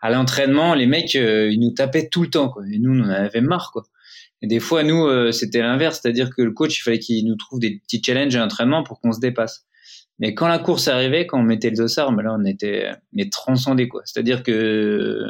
à 0.01 0.09
l'entraînement, 0.09 0.73
les 0.73 0.87
mecs, 0.87 1.15
euh, 1.15 1.49
ils 1.51 1.59
nous 1.59 1.71
tapaient 1.71 2.09
tout 2.09 2.23
le 2.23 2.29
temps, 2.29 2.49
quoi. 2.49 2.63
Et 2.71 2.79
nous, 2.79 2.91
on 2.91 3.03
en 3.03 3.09
avait 3.09 3.41
marre, 3.41 3.71
quoi. 3.71 3.83
Et 4.41 4.47
des 4.47 4.59
fois, 4.59 4.83
nous, 4.83 5.05
euh, 5.05 5.31
c'était 5.31 5.61
l'inverse, 5.61 5.99
c'est-à-dire 6.01 6.31
que 6.35 6.41
le 6.41 6.51
coach, 6.51 6.79
il 6.79 6.81
fallait 6.81 6.99
qu'il 6.99 7.25
nous 7.27 7.35
trouve 7.35 7.59
des 7.59 7.79
petits 7.79 8.01
challenges 8.03 8.35
à 8.35 8.39
l'entraînement 8.39 8.83
pour 8.83 8.99
qu'on 8.99 9.11
se 9.11 9.19
dépasse. 9.19 9.67
Mais 10.19 10.33
quand 10.33 10.47
la 10.47 10.59
course 10.59 10.87
arrivait, 10.87 11.27
quand 11.27 11.39
on 11.39 11.43
mettait 11.43 11.69
le 11.69 11.75
dossard, 11.75 12.11
ben 12.13 12.23
là, 12.23 12.35
on 12.39 12.45
était 12.45 12.91
mais 13.13 13.29
transcendés, 13.29 13.87
quoi. 13.87 14.01
C'est-à-dire 14.05 14.43
que 14.43 15.23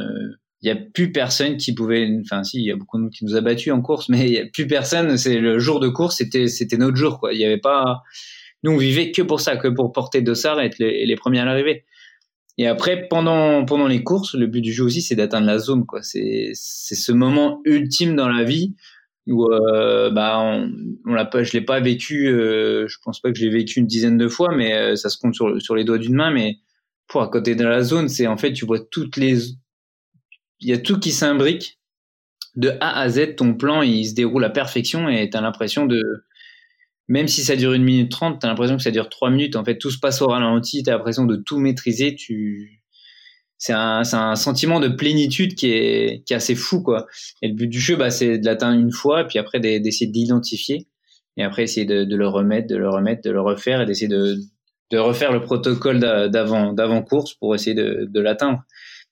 il 0.62 0.68
y 0.68 0.72
a 0.72 0.76
plus 0.76 1.12
personne 1.12 1.58
qui 1.58 1.74
pouvait, 1.74 2.08
enfin 2.22 2.44
si, 2.44 2.60
il 2.60 2.66
y 2.66 2.72
a 2.72 2.76
beaucoup 2.76 2.98
de 2.98 3.04
monde 3.04 3.12
qui 3.12 3.26
nous 3.26 3.36
a 3.36 3.42
battus 3.42 3.74
en 3.74 3.82
course, 3.82 4.10
mais 4.10 4.28
il 4.28 4.34
y 4.34 4.38
a 4.38 4.46
plus 4.46 4.68
personne. 4.68 5.18
C'est 5.18 5.40
le 5.40 5.60
jour 5.60 5.80
de 5.80 5.90
course, 5.90 6.18
c'était 6.18 6.48
c'était 6.48 6.78
notre 6.78 6.96
jour, 6.96 7.20
quoi. 7.20 7.34
Il 7.34 7.40
y 7.40 7.46
avait 7.46 7.58
pas, 7.58 8.04
nous 8.64 8.72
on 8.72 8.78
vivait 8.78 9.12
que 9.12 9.22
pour 9.22 9.42
ça, 9.42 9.58
que 9.58 9.68
pour 9.68 9.92
porter 9.92 10.20
le 10.20 10.26
dossard 10.26 10.62
et 10.62 10.66
être 10.66 10.80
les, 10.80 11.06
les 11.06 11.16
premiers 11.16 11.40
à 11.40 11.46
l'arrivée. 11.46 11.84
Et 12.58 12.68
après, 12.68 13.08
pendant, 13.08 13.66
pendant 13.66 13.88
les 13.88 14.04
courses, 14.04 14.36
le 14.36 14.48
but 14.48 14.62
du 14.62 14.74
jeu 14.74 14.84
aussi, 14.84 15.02
c'est 15.02 15.16
d'atteindre 15.16 15.48
la 15.48 15.58
zone, 15.58 15.86
quoi. 15.86 16.02
C'est, 16.04 16.52
c'est 16.54 16.96
ce 16.96 17.12
moment 17.12 17.62
ultime 17.66 18.16
dans 18.16 18.30
la 18.30 18.44
vie 18.44 18.76
où, 19.28 19.46
euh, 19.52 20.10
bah, 20.10 20.40
on, 20.40 20.72
on 21.06 21.14
l'a 21.14 21.26
pas, 21.26 21.44
je 21.44 21.54
l'ai 21.54 21.62
pas 21.62 21.80
vécu, 21.80 22.28
euh, 22.28 22.88
je 22.88 22.98
pense 23.04 23.20
pas 23.22 23.32
que 23.32 23.38
je 23.38 23.46
l'ai 23.46 23.52
vécu 23.52 23.80
une 23.80 23.88
dizaine 23.88 24.18
de 24.18 24.28
fois, 24.28 24.50
mais 24.56 24.74
euh, 24.74 24.96
ça 24.96 25.10
se 25.10 25.18
compte 25.18 25.36
sur, 25.36 25.62
sur 25.62 25.76
les 25.76 25.84
doigts 25.84 25.98
d'une 25.98 26.16
main, 26.16 26.32
mais 26.32 26.58
pour 27.08 27.22
à 27.22 27.30
côté 27.30 27.56
de 27.56 27.64
la 27.64 27.84
zone, 27.84 28.10
c'est 28.10 28.28
en 28.28 28.38
fait, 28.38 28.54
tu 28.54 28.66
vois 28.66 28.80
toutes 28.80 29.18
les, 29.18 29.50
il 30.60 30.70
y 30.70 30.74
a 30.74 30.78
tout 30.78 31.00
qui 31.00 31.12
s'imbrique 31.12 31.80
de 32.56 32.70
A 32.82 33.00
à 33.00 33.10
Z, 33.10 33.36
ton 33.38 33.54
plan, 33.54 33.82
il 33.82 34.06
se 34.06 34.14
déroule 34.14 34.44
à 34.44 34.50
perfection 34.50 35.08
et 35.08 35.30
t'as 35.30 35.42
l'impression 35.42 35.86
de, 35.86 36.02
même 37.12 37.28
si 37.28 37.44
ça 37.44 37.58
dure 37.58 37.74
une 37.74 37.84
minute 37.84 38.10
trente, 38.10 38.40
t'as 38.40 38.48
l'impression 38.48 38.78
que 38.78 38.84
ça 38.84 38.90
dure 38.90 39.10
trois 39.10 39.30
minutes. 39.30 39.58
En 39.58 39.66
fait, 39.66 39.78
tout 39.78 39.92
se 39.92 40.00
passe 40.00 40.22
au 40.22 40.28
ralenti, 40.28 40.82
t'as 40.82 40.94
l'impression 40.94 41.26
de 41.26 41.36
tout 41.36 41.60
maîtriser. 41.60 42.16
Tu, 42.16 42.82
c'est 43.58 43.74
un, 43.74 44.04
un 44.14 44.36
sentiment 44.36 44.80
de 44.80 44.88
plénitude 44.88 45.56
qui 45.56 45.72
est, 45.72 46.24
qui 46.26 46.32
est 46.32 46.38
assez 46.38 46.56
fou, 46.56 46.82
quoi. 46.82 47.08
Et 47.42 47.50
le 47.50 47.54
but 47.54 47.68
du 47.68 47.82
jeu, 47.82 47.98
bah, 47.98 48.12
c'est 48.12 48.38
de 48.38 48.46
l'atteindre 48.46 48.80
une 48.80 48.94
fois, 48.94 49.26
puis 49.26 49.40
après 49.40 49.60
d'essayer 49.60 50.10
d'identifier, 50.10 50.88
et 51.36 51.44
après 51.44 51.64
essayer 51.64 51.86
de, 51.86 52.06
de, 52.06 52.16
le 52.16 52.30
remettre, 52.30 52.68
de 52.70 52.78
le 52.78 52.90
remettre, 52.90 53.24
de 53.26 53.32
le 53.32 53.42
refaire, 53.42 53.82
et 53.82 53.86
d'essayer 53.86 54.08
de, 54.08 54.38
de 54.92 54.98
refaire 54.98 55.34
le 55.34 55.42
protocole 55.42 56.00
d'avant, 56.00 56.72
d'avant 56.72 57.02
course 57.02 57.34
pour 57.34 57.54
essayer 57.54 57.76
de, 57.76 58.08
de 58.10 58.22
l'atteindre. 58.22 58.62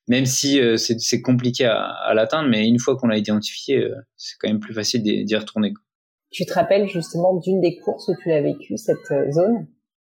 Même 0.08 0.26
si 0.26 0.62
euh, 0.62 0.78
c'est 0.78 1.22
compliqué 1.22 1.66
à, 1.66 1.84
à 1.84 2.14
l'atteindre, 2.14 2.48
mais 2.48 2.66
une 2.66 2.80
fois 2.80 2.96
qu'on 2.96 3.08
l'a 3.08 3.18
identifié, 3.18 3.84
euh, 3.84 3.94
c'est 4.16 4.36
quand 4.40 4.48
même 4.48 4.62
plus 4.62 4.74
facile 4.74 5.04
d'y 5.04 5.36
retourner. 5.36 5.74
Quoi. 5.74 5.84
Tu 6.32 6.46
te 6.46 6.54
rappelles 6.54 6.88
justement 6.88 7.36
d'une 7.36 7.62
des 7.62 7.78
courses 7.78 8.08
où 8.08 8.16
tu 8.22 8.30
l'as 8.30 8.42
vécu 8.42 8.78
cette 8.78 9.12
euh, 9.12 9.32
zone? 9.32 9.68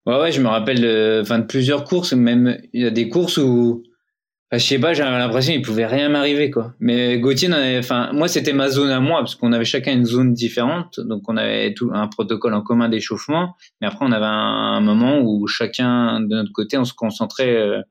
Ouais, 0.06 0.20
ouais, 0.20 0.32
je 0.32 0.42
me 0.42 0.48
rappelle 0.48 1.22
enfin, 1.22 1.40
de 1.40 1.46
plusieurs 1.46 1.86
courses, 1.86 2.14
même 2.14 2.60
il 2.74 2.84
y 2.84 2.86
a 2.86 2.92
des 2.92 3.08
courses 3.08 3.38
où 3.38 3.84
je 4.54 4.60
sais 4.60 4.78
pas, 4.78 4.94
j'avais 4.94 5.18
l'impression 5.18 5.54
qu'il 5.54 5.64
pouvait 5.64 5.88
rien 5.88 6.10
m'arriver 6.10 6.52
quoi. 6.52 6.76
Mais 6.80 7.18
Gauthier, 7.18 7.50
enfin 7.80 8.12
moi 8.14 8.28
c'était 8.28 8.54
ma 8.54 8.70
zone 8.70 8.92
à 8.92 9.00
moi 9.00 9.20
parce 9.20 9.34
qu'on 9.34 9.52
avait 9.52 9.66
chacun 9.66 9.94
une 9.94 10.06
zone 10.06 10.34
différente, 10.34 11.00
donc 11.00 11.24
on 11.28 11.38
avait 11.38 11.74
tout 11.74 11.90
un 11.92 12.08
protocole 12.08 12.54
en 12.54 12.62
commun 12.62 12.88
d'échauffement. 12.88 13.56
Mais 13.82 13.88
après 13.88 14.06
on 14.06 14.12
avait 14.12 14.26
un, 14.26 14.80
moment 14.82 15.20
où 15.22 15.48
chacun 15.48 16.20
de 16.20 16.36
notre 16.36 16.52
côté 16.52 16.78
on 16.78 16.86
se 16.86 16.94
concentrait 16.94 17.56
euh, 17.56 17.82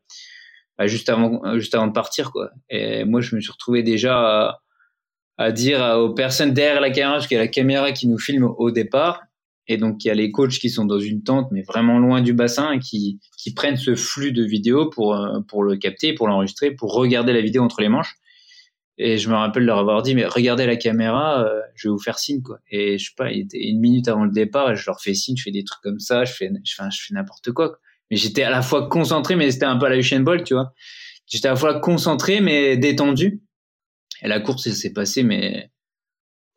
bah, 0.78 0.86
juste 0.86 1.08
avant 1.08 1.58
juste 1.58 1.74
avant 1.74 1.88
de 1.88 1.92
partir 1.92 2.30
quoi. 2.30 2.50
Et 2.70 3.04
moi 3.04 3.20
je 3.20 3.34
me 3.34 3.40
suis 3.40 3.50
retrouvé 3.50 3.82
déjà 3.82 4.60
à, 5.38 5.52
dire 5.52 5.80
aux 5.98 6.14
personnes 6.14 6.52
derrière 6.52 6.80
la 6.80 6.90
caméra, 6.90 7.14
parce 7.14 7.26
qu'il 7.26 7.36
y 7.36 7.40
a 7.40 7.42
la 7.42 7.48
caméra 7.48 7.92
qui 7.92 8.08
nous 8.08 8.18
filme 8.18 8.44
au 8.44 8.70
départ, 8.70 9.20
et 9.68 9.76
donc, 9.76 10.04
il 10.04 10.08
y 10.08 10.10
a 10.10 10.14
les 10.14 10.30
coachs 10.32 10.58
qui 10.58 10.70
sont 10.70 10.84
dans 10.84 10.98
une 10.98 11.22
tente, 11.22 11.48
mais 11.52 11.62
vraiment 11.62 11.98
loin 11.98 12.20
du 12.20 12.32
bassin, 12.32 12.78
qui, 12.78 13.20
qui 13.38 13.54
prennent 13.54 13.76
ce 13.76 13.94
flux 13.94 14.32
de 14.32 14.42
vidéos 14.44 14.90
pour, 14.90 15.14
euh, 15.14 15.40
pour 15.46 15.62
le 15.62 15.76
capter, 15.76 16.14
pour 16.14 16.26
l'enregistrer, 16.26 16.72
pour 16.72 16.92
regarder 16.92 17.32
la 17.32 17.40
vidéo 17.40 17.62
entre 17.62 17.80
les 17.80 17.88
manches. 17.88 18.16
Et 18.98 19.18
je 19.18 19.30
me 19.30 19.34
rappelle 19.34 19.64
leur 19.64 19.78
avoir 19.78 20.02
dit, 20.02 20.14
mais 20.14 20.26
regardez 20.26 20.66
la 20.66 20.76
caméra, 20.76 21.44
euh, 21.44 21.60
je 21.74 21.88
vais 21.88 21.92
vous 21.92 21.98
faire 21.98 22.18
signe, 22.18 22.42
quoi. 22.42 22.58
Et 22.70 22.98
je 22.98 23.06
sais 23.06 23.14
pas, 23.16 23.30
il 23.30 23.42
était 23.42 23.62
une 23.66 23.80
minute 23.80 24.08
avant 24.08 24.24
le 24.24 24.32
départ, 24.32 24.72
et 24.72 24.76
je 24.76 24.84
leur 24.86 25.00
fais 25.00 25.14
signe, 25.14 25.36
je 25.36 25.44
fais 25.44 25.52
des 25.52 25.64
trucs 25.64 25.80
comme 25.82 26.00
ça, 26.00 26.24
je 26.24 26.32
fais, 26.32 26.50
je 26.64 26.74
fais, 26.74 27.14
n'importe 27.14 27.52
quoi, 27.52 27.78
Mais 28.10 28.16
j'étais 28.16 28.42
à 28.42 28.50
la 28.50 28.62
fois 28.62 28.88
concentré, 28.88 29.36
mais 29.36 29.50
c'était 29.50 29.64
un 29.64 29.76
peu 29.76 29.86
à 29.86 29.90
la 29.90 29.96
Usain 29.96 30.20
Bolt, 30.20 30.44
tu 30.44 30.54
vois. 30.54 30.74
J'étais 31.26 31.48
à 31.48 31.52
la 31.52 31.56
fois 31.56 31.80
concentré, 31.80 32.40
mais 32.40 32.76
détendu. 32.76 33.40
Et 34.20 34.28
la 34.28 34.40
course, 34.40 34.66
elle 34.66 34.74
s'est 34.74 34.92
passée, 34.92 35.22
mais 35.22 35.70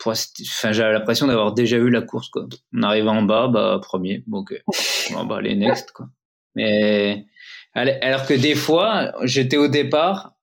enfin 0.04 0.72
j'avais 0.72 0.94
l'impression 0.94 1.28
d'avoir 1.28 1.54
déjà 1.54 1.78
vu 1.78 1.89
la 1.89 2.02
course 2.02 2.30
quoi. 2.30 2.48
On 2.74 2.84
arrive 2.84 3.08
en 3.08 3.24
bas 3.24 3.48
bah 3.48 3.80
premier. 3.82 4.24
Bon, 4.28 4.39
ok 4.39 4.62
bon 5.12 5.26
bah 5.26 5.41
les 5.41 5.56
next 5.56 5.91
quoi. 5.91 6.10
Mais 6.56 7.26
alors 7.74 8.26
que 8.26 8.34
des 8.34 8.56
fois 8.56 9.13
j'étais 9.24 9.58
au 9.58 9.68
départ 9.68 10.36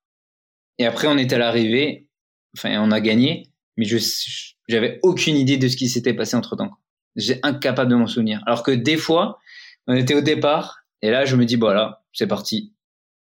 et 0.78 0.86
après 0.86 1.08
on 1.08 1.16
est 1.16 1.32
à 1.32 1.38
l'arrivée. 1.38 2.08
Enfin 2.56 2.80
on 2.82 2.90
a 2.90 3.00
gagné 3.00 3.50
mais 3.76 3.84
je 3.84 3.98
j'avais 4.68 5.00
aucune 5.02 5.36
idée 5.36 5.56
de 5.56 5.68
ce 5.68 5.76
qui 5.76 5.88
s'était 5.88 6.14
passé 6.14 6.36
entre 6.36 6.56
temps 6.56 6.70
j'ai 7.16 7.40
incapable 7.42 7.90
de 7.90 7.96
m'en 7.96 8.06
souvenir. 8.06 8.42
Alors 8.46 8.62
que 8.62 8.70
des 8.70 8.96
fois 8.96 9.38
on 9.86 9.94
était 9.94 10.14
au 10.14 10.20
départ 10.20 10.84
et 11.02 11.10
là 11.10 11.24
je 11.24 11.36
me 11.36 11.44
dis 11.44 11.56
voilà 11.56 12.02
c'est 12.12 12.26
parti. 12.26 12.74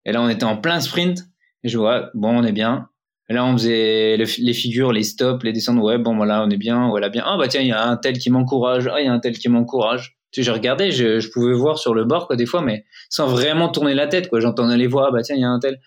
Et 0.04 0.12
là 0.12 0.22
on 0.22 0.28
était 0.28 0.44
en 0.44 0.56
plein 0.56 0.80
sprint 0.80 1.26
et 1.62 1.68
je 1.68 1.78
vois 1.78 2.10
bon 2.14 2.38
on 2.38 2.44
est 2.44 2.52
bien 2.52 2.89
là, 3.34 3.44
on 3.44 3.52
faisait 3.52 4.16
les 4.16 4.52
figures, 4.52 4.92
les 4.92 5.02
stops, 5.02 5.44
les 5.44 5.52
descentes. 5.52 5.78
Ouais, 5.78 5.98
bon, 5.98 6.16
voilà, 6.16 6.42
on 6.44 6.50
est 6.50 6.56
bien, 6.56 6.88
voilà, 6.88 7.08
bien. 7.08 7.22
Ah, 7.26 7.36
bah 7.38 7.48
tiens, 7.48 7.60
il 7.60 7.68
y 7.68 7.72
a 7.72 7.86
un 7.86 7.96
tel 7.96 8.18
qui 8.18 8.30
m'encourage. 8.30 8.88
Ah, 8.92 9.00
il 9.00 9.06
y 9.06 9.08
a 9.08 9.12
un 9.12 9.20
tel 9.20 9.38
qui 9.38 9.48
m'encourage. 9.48 10.16
Tu 10.32 10.40
sais, 10.40 10.44
j'ai 10.44 10.52
regardé, 10.52 10.92
je, 10.92 11.20
je, 11.20 11.30
pouvais 11.30 11.52
voir 11.52 11.78
sur 11.78 11.94
le 11.94 12.04
bord, 12.04 12.26
quoi, 12.26 12.36
des 12.36 12.46
fois, 12.46 12.62
mais 12.62 12.84
sans 13.08 13.26
vraiment 13.26 13.68
tourner 13.68 13.94
la 13.94 14.06
tête, 14.06 14.28
quoi. 14.28 14.40
J'entendais 14.40 14.76
les 14.76 14.86
voix, 14.86 15.06
ah, 15.08 15.10
bah 15.12 15.22
tiens, 15.22 15.36
il 15.36 15.42
y 15.42 15.44
a 15.44 15.48
un 15.48 15.58
tel. 15.58 15.80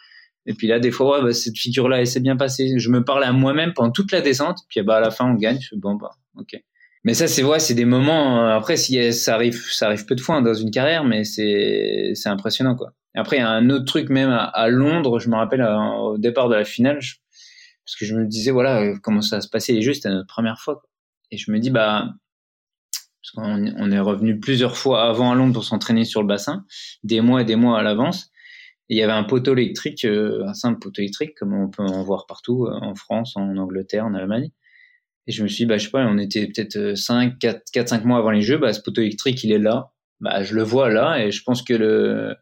Et 0.45 0.53
puis 0.53 0.67
là, 0.67 0.79
des 0.79 0.91
fois, 0.91 1.17
ouais, 1.17 1.23
bah, 1.23 1.33
cette 1.33 1.57
figure-là, 1.57 1.99
elle 1.99 2.07
s'est 2.07 2.19
bien 2.19 2.35
passée. 2.35 2.73
Je 2.77 2.89
me 2.89 3.03
parlais 3.03 3.25
à 3.25 3.31
moi-même 3.31 3.73
pendant 3.73 3.91
toute 3.91 4.11
la 4.11 4.21
descente. 4.21 4.59
Puis, 4.69 4.81
bah, 4.81 4.97
à 4.97 4.99
la 4.99 5.11
fin, 5.11 5.25
on 5.25 5.35
gagne. 5.35 5.59
Je 5.61 5.69
fais, 5.69 5.77
bon, 5.77 5.95
bah, 5.95 6.11
ok. 6.37 6.61
Mais 7.05 7.13
ça, 7.13 7.27
c'est 7.27 7.41
vrai, 7.41 7.59
c'est 7.59 7.73
des 7.73 7.85
moments. 7.85 8.45
Euh, 8.45 8.55
après, 8.55 8.77
si 8.77 9.11
ça 9.13 9.35
arrive, 9.35 9.61
ça 9.69 9.87
arrive 9.87 10.05
peu 10.05 10.15
de 10.15 10.21
fois 10.21 10.35
hein, 10.35 10.41
dans 10.41 10.53
une 10.53 10.71
carrière, 10.71 11.03
mais 11.03 11.23
c'est, 11.23 12.11
c'est 12.15 12.29
impressionnant, 12.29 12.75
quoi. 12.75 12.93
après, 13.15 13.37
il 13.37 13.39
y 13.39 13.43
a 13.43 13.49
un 13.49 13.69
autre 13.69 13.85
truc 13.85 14.09
même 14.09 14.29
à, 14.31 14.67
Londres. 14.69 15.19
Je 15.19 15.29
me 15.29 15.35
rappelle 15.35 15.61
euh, 15.61 15.77
au 15.77 16.17
départ 16.17 16.49
de 16.49 16.55
la 16.55 16.63
finale, 16.63 16.99
parce 17.85 17.95
que 17.97 18.05
je 18.05 18.15
me 18.15 18.25
disais 18.25 18.51
voilà 18.51 18.81
euh, 18.81 18.95
comment 19.01 19.21
ça 19.21 19.41
se 19.41 19.49
passer 19.49 19.73
les 19.73 19.81
jeux 19.81 19.93
c'était 19.93 20.09
notre 20.09 20.27
première 20.27 20.59
fois 20.59 20.83
et 21.31 21.37
je 21.37 21.51
me 21.51 21.59
dis 21.59 21.69
bah 21.69 22.13
parce 23.21 23.31
qu'on 23.35 23.65
on 23.77 23.91
est 23.91 23.99
revenu 23.99 24.39
plusieurs 24.39 24.77
fois 24.77 25.09
avant 25.09 25.31
à 25.31 25.35
Londres 25.35 25.53
pour 25.53 25.63
s'entraîner 25.63 26.05
sur 26.05 26.21
le 26.21 26.27
bassin 26.27 26.65
des 27.03 27.21
mois 27.21 27.41
et 27.41 27.45
des 27.45 27.55
mois 27.55 27.79
à 27.79 27.83
l'avance 27.83 28.31
il 28.89 28.97
y 28.97 29.01
avait 29.01 29.13
un 29.13 29.23
poteau 29.23 29.53
électrique 29.53 30.05
euh, 30.05 30.45
un 30.45 30.53
simple 30.53 30.79
poteau 30.79 31.01
électrique 31.01 31.35
comme 31.35 31.53
on 31.53 31.69
peut 31.69 31.83
en 31.83 32.03
voir 32.03 32.25
partout 32.27 32.65
euh, 32.65 32.77
en 32.81 32.95
France 32.95 33.35
en 33.35 33.57
Angleterre 33.57 34.05
en 34.05 34.13
Allemagne. 34.13 34.51
Et 35.25 35.31
je 35.31 35.41
me 35.41 35.47
suis 35.47 35.63
dit 35.63 35.65
bah 35.65 35.77
je 35.77 35.85
sais 35.85 35.91
pas 35.91 36.05
on 36.05 36.17
était 36.17 36.47
peut-être 36.47 36.95
5 36.95 37.39
4 37.39 37.63
4 37.71 37.89
5 37.89 38.05
mois 38.05 38.19
avant 38.19 38.31
les 38.31 38.41
jeux 38.41 38.57
bah 38.57 38.73
ce 38.73 38.81
poteau 38.81 39.01
électrique 39.01 39.43
il 39.43 39.51
est 39.51 39.59
là. 39.59 39.91
Bah 40.19 40.43
je 40.43 40.55
le 40.55 40.63
vois 40.63 40.89
là 40.89 41.17
et 41.23 41.31
je 41.31 41.43
pense 41.43 41.61
que 41.63 41.73
le 41.73 42.35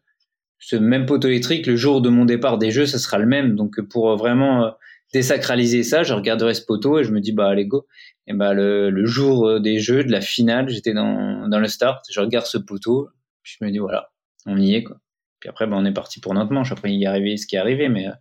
ce 0.60 0.76
même 0.76 1.06
poteau 1.06 1.28
électrique 1.28 1.68
le 1.68 1.76
jour 1.76 2.02
de 2.02 2.10
mon 2.10 2.26
départ 2.26 2.58
des 2.58 2.72
jeux 2.72 2.86
ça 2.86 3.00
sera 3.00 3.18
le 3.20 3.28
même. 3.28 3.56
Donc 3.56 3.80
pour 3.82 4.16
vraiment 4.18 4.74
désacraliser 5.14 5.84
ça, 5.84 6.04
je 6.04 6.14
regarderai 6.14 6.54
ce 6.54 6.64
poteau 6.66 7.00
et 7.00 7.04
je 7.04 7.12
me 7.12 7.20
dis 7.20 7.32
bah 7.32 7.48
allez 7.50 7.66
go. 7.66 7.88
Et 8.28 8.34
bah 8.34 8.54
le, 8.54 8.90
le 8.90 9.06
jour 9.06 9.48
euh, 9.48 9.60
des 9.60 9.80
jeux, 9.80 10.04
de 10.04 10.12
la 10.12 10.22
finale, 10.22 10.70
j'étais 10.70 10.94
dans, 10.94 11.48
dans 11.48 11.60
le 11.60 11.68
start, 11.68 12.06
je 12.12 12.20
regarde 12.20 12.46
ce 12.46 12.58
poteau, 12.58 13.10
puis 13.44 13.58
je 13.60 13.66
me 13.66 13.72
dis 13.72 13.80
voilà, 13.80 14.12
on 14.46 14.58
y 14.58 14.76
est 14.76 14.84
quoi. 14.84 14.98
Puis 15.40 15.50
après 15.50 15.68
bah 15.68 15.76
on 15.78 15.86
est 15.86 15.94
parti 15.94 16.20
pour 16.20 16.34
notre 16.34 16.52
manche. 16.52 16.72
Après 16.72 16.92
il 16.94 17.00
y 17.00 17.04
est 17.04 17.08
arrivé 17.08 17.38
ce 17.38 17.48
qui 17.48 17.56
est 17.56 17.60
arrivé, 17.60 17.90
mais 17.90 18.08
euh, 18.08 18.14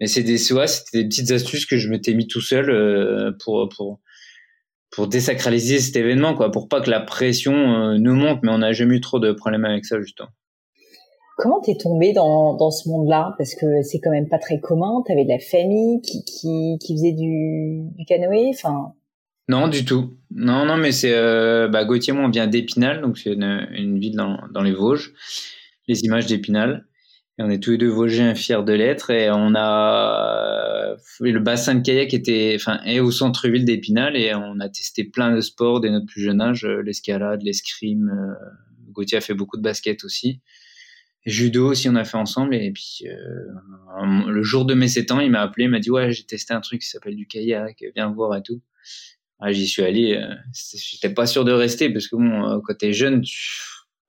mais 0.00 0.06
c'est 0.06 0.22
des 0.22 0.52
ouais, 0.52 0.66
c'était 0.66 1.02
des 1.02 1.08
petites 1.08 1.30
astuces 1.30 1.66
que 1.66 1.78
je 1.78 1.88
m'étais 1.88 2.14
mis 2.14 2.26
tout 2.28 2.42
seul 2.42 2.70
euh, 2.70 3.32
pour 3.42 3.68
pour 3.70 4.00
pour 4.90 5.08
désacraliser 5.08 5.80
cet 5.80 5.96
événement 5.96 6.34
quoi, 6.34 6.52
pour 6.52 6.68
pas 6.68 6.80
que 6.80 6.90
la 6.90 7.00
pression 7.00 7.98
nous 7.98 8.14
monte. 8.14 8.40
Mais 8.42 8.50
on 8.52 8.58
n'a 8.58 8.72
jamais 8.72 8.96
eu 8.96 9.00
trop 9.00 9.18
de 9.18 9.32
problèmes 9.32 9.64
avec 9.64 9.84
ça 9.84 10.00
justement. 10.00 10.30
Comment 11.36 11.60
t'es 11.60 11.76
tombé 11.76 12.14
dans, 12.14 12.54
dans 12.54 12.70
ce 12.70 12.88
monde-là? 12.88 13.34
Parce 13.36 13.54
que 13.54 13.82
c'est 13.82 14.00
quand 14.00 14.10
même 14.10 14.28
pas 14.28 14.38
très 14.38 14.58
commun. 14.58 15.02
T'avais 15.06 15.24
de 15.24 15.28
la 15.28 15.38
famille 15.38 16.00
qui, 16.00 16.24
qui, 16.24 16.94
faisait 16.94 17.12
du, 17.12 17.82
canoë. 18.08 18.48
Enfin. 18.54 18.94
Non, 19.46 19.68
du 19.68 19.84
tout. 19.84 20.16
Non, 20.34 20.64
non, 20.64 20.78
mais 20.78 20.92
c'est 20.92 21.12
euh, 21.12 21.68
bah, 21.68 21.84
Gauthier, 21.84 22.14
moi, 22.14 22.24
on 22.24 22.30
vient 22.30 22.46
d'Épinal, 22.46 23.02
donc 23.02 23.18
c'est 23.18 23.34
une, 23.34 23.68
une, 23.72 23.98
ville 23.98 24.16
dans, 24.16 24.38
dans 24.50 24.62
les 24.62 24.72
Vosges. 24.72 25.12
Les 25.88 26.04
images 26.04 26.24
d'Épinal. 26.24 26.86
On 27.38 27.50
est 27.50 27.62
tous 27.62 27.72
les 27.72 27.78
deux 27.78 27.90
Vosgiens 27.90 28.34
fiers 28.34 28.64
de 28.64 28.72
l'être. 28.72 29.10
Et 29.10 29.30
on 29.30 29.54
a 29.54 30.96
le 31.20 31.38
bassin 31.40 31.74
de 31.74 31.82
kayak 31.82 32.14
était, 32.14 32.56
enfin, 32.58 32.80
est 32.86 33.00
au 33.00 33.10
centre-ville 33.10 33.66
d'Épinal 33.66 34.16
et 34.16 34.34
on 34.34 34.58
a 34.58 34.70
testé 34.70 35.04
plein 35.04 35.34
de 35.34 35.42
sports 35.42 35.80
dès 35.80 35.90
notre 35.90 36.06
plus 36.06 36.22
jeune 36.22 36.40
âge, 36.40 36.64
l'escalade, 36.64 37.42
l'escrime. 37.42 38.08
Euh, 38.08 38.46
Gauthier 38.92 39.18
a 39.18 39.20
fait 39.20 39.34
beaucoup 39.34 39.58
de 39.58 39.62
basket 39.62 40.02
aussi 40.02 40.40
judo 41.26 41.70
aussi 41.70 41.88
on 41.88 41.96
a 41.96 42.04
fait 42.04 42.16
ensemble 42.16 42.54
et 42.54 42.70
puis 42.70 43.02
euh, 43.06 44.26
le 44.26 44.42
jour 44.42 44.64
de 44.64 44.74
mes 44.74 44.88
7 44.88 45.10
ans 45.10 45.20
il 45.20 45.30
m'a 45.30 45.42
appelé 45.42 45.64
il 45.64 45.70
m'a 45.70 45.80
dit 45.80 45.90
ouais 45.90 46.12
j'ai 46.12 46.24
testé 46.24 46.54
un 46.54 46.60
truc 46.60 46.80
qui 46.82 46.88
s'appelle 46.88 47.16
du 47.16 47.26
kayak 47.26 47.84
viens 47.94 48.10
voir 48.10 48.36
et 48.36 48.42
tout. 48.42 48.60
Ah, 49.38 49.52
j'y 49.52 49.66
suis 49.66 49.82
allé 49.82 50.14
euh, 50.14 50.34
j'étais 50.52 51.12
pas 51.12 51.26
sûr 51.26 51.44
de 51.44 51.52
rester 51.52 51.90
parce 51.90 52.08
que 52.08 52.16
bon 52.16 52.48
euh, 52.48 52.58
quand 52.64 52.78
t'es 52.78 52.92
jeune 52.92 53.20
tu, 53.20 53.60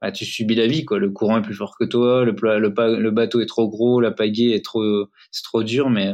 bah, 0.02 0.12
tu 0.12 0.24
subis 0.24 0.56
la 0.56 0.68
vie 0.68 0.86
quoi. 0.86 1.00
Le 1.00 1.10
courant 1.10 1.40
est 1.40 1.42
plus 1.42 1.56
fort 1.56 1.76
que 1.78 1.84
toi 1.86 2.24
le, 2.24 2.32
le, 2.32 3.00
le 3.00 3.12
bateau 3.12 3.42
est 3.42 3.48
trop 3.48 3.68
gros 3.68 4.00
la 4.00 4.12
pagaie 4.12 4.52
est 4.52 4.64
trop 4.64 5.08
c'est 5.32 5.44
trop 5.44 5.64
dur 5.64 5.90
mais 5.90 6.14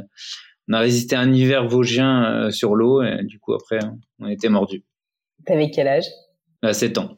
on 0.69 0.73
a 0.73 0.79
résisté 0.79 1.15
un 1.15 1.31
hiver 1.31 1.67
vosgien 1.67 2.25
euh, 2.25 2.49
sur 2.49 2.75
l'eau 2.75 3.03
et 3.03 3.23
du 3.23 3.39
coup 3.39 3.53
après 3.53 3.79
on 4.19 4.27
était 4.29 4.49
mordu 4.49 4.83
t'avais 5.45 5.69
quel 5.69 5.87
âge? 5.87 6.05
À 6.61 6.73
7 6.73 6.97
ans. 6.97 7.17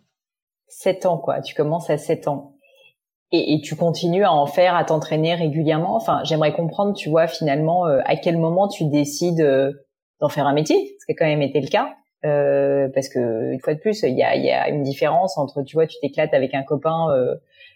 7 0.67 1.05
ans 1.05 1.17
quoi. 1.17 1.41
Tu 1.41 1.53
commences 1.53 1.89
à 1.89 1.97
7 1.97 2.27
ans 2.27 2.54
et, 3.35 3.61
tu 3.61 3.75
continues 3.75 4.23
à 4.23 4.31
en 4.31 4.45
faire, 4.45 4.75
à 4.75 4.83
t'entraîner 4.83 5.35
régulièrement. 5.35 5.95
Enfin, 5.95 6.21
j'aimerais 6.23 6.53
comprendre, 6.53 6.93
tu 6.93 7.09
vois, 7.09 7.27
finalement, 7.27 7.87
euh, 7.87 7.99
à 8.05 8.15
quel 8.15 8.37
moment 8.37 8.67
tu 8.67 8.85
décides 8.85 9.41
euh, 9.41 9.71
d'en 10.19 10.29
faire 10.29 10.47
un 10.47 10.53
métier, 10.53 10.95
ce 10.99 11.05
qui 11.05 11.11
a 11.11 11.15
quand 11.15 11.25
même 11.25 11.41
été 11.41 11.59
le 11.59 11.67
cas. 11.67 11.93
Euh, 12.25 12.87
parce 12.93 13.09
que 13.09 13.51
une 13.51 13.59
fois 13.59 13.73
de 13.75 13.79
plus, 13.79 14.01
il 14.03 14.15
y 14.15 14.23
a, 14.23 14.69
une 14.69 14.83
différence 14.83 15.37
entre, 15.37 15.61
tu 15.63 15.75
vois, 15.75 15.85
tu 15.85 15.97
t'éclates 16.01 16.33
avec 16.33 16.53
un 16.53 16.63
copain 16.63 17.07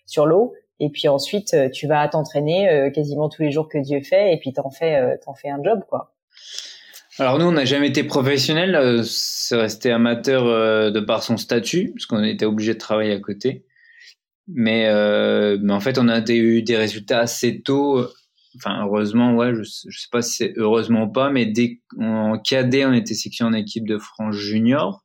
sur 0.07 0.25
l'eau, 0.25 0.53
et 0.79 0.89
puis 0.89 1.07
ensuite 1.07 1.55
tu 1.71 1.85
vas 1.85 2.07
t'entraîner 2.07 2.89
quasiment 2.95 3.29
tous 3.29 3.43
les 3.43 3.51
jours 3.51 3.67
que 3.67 3.77
Dieu 3.77 4.01
fait, 4.01 4.33
et 4.33 4.37
puis 4.37 4.51
t'en 4.51 4.71
fais, 4.71 5.19
t'en 5.23 5.35
fais 5.35 5.49
un 5.49 5.61
job, 5.63 5.81
quoi. 5.87 6.13
Alors 7.19 7.37
nous, 7.37 7.45
on 7.45 7.51
n'a 7.51 7.65
jamais 7.65 7.89
été 7.89 8.03
professionnel, 8.03 9.03
c'est 9.03 9.55
resté 9.55 9.91
amateur 9.91 10.45
de 10.91 10.99
par 10.99 11.21
son 11.21 11.37
statut, 11.37 11.91
parce 11.93 12.07
qu'on 12.07 12.23
était 12.23 12.45
obligé 12.45 12.73
de 12.73 12.79
travailler 12.79 13.13
à 13.13 13.19
côté. 13.19 13.65
Mais, 14.53 14.87
euh, 14.87 15.57
mais 15.61 15.73
en 15.73 15.79
fait, 15.79 15.97
on 15.99 16.07
a 16.07 16.21
eu 16.31 16.63
des 16.63 16.77
résultats 16.77 17.19
assez 17.19 17.61
tôt. 17.61 18.05
Enfin, 18.55 18.83
heureusement, 18.83 19.35
ouais, 19.35 19.53
je, 19.53 19.61
je 19.63 19.99
sais 19.99 20.07
pas 20.11 20.21
si 20.21 20.33
c'est 20.33 20.53
heureusement 20.57 21.03
ou 21.03 21.11
pas, 21.11 21.29
mais 21.29 21.45
dès 21.45 21.81
en 21.99 22.39
cadet, 22.39 22.85
on 22.85 22.93
était 22.93 23.13
sélectionné 23.13 23.57
en 23.57 23.59
équipe 23.59 23.87
de 23.87 23.97
France 23.97 24.35
junior. 24.35 25.03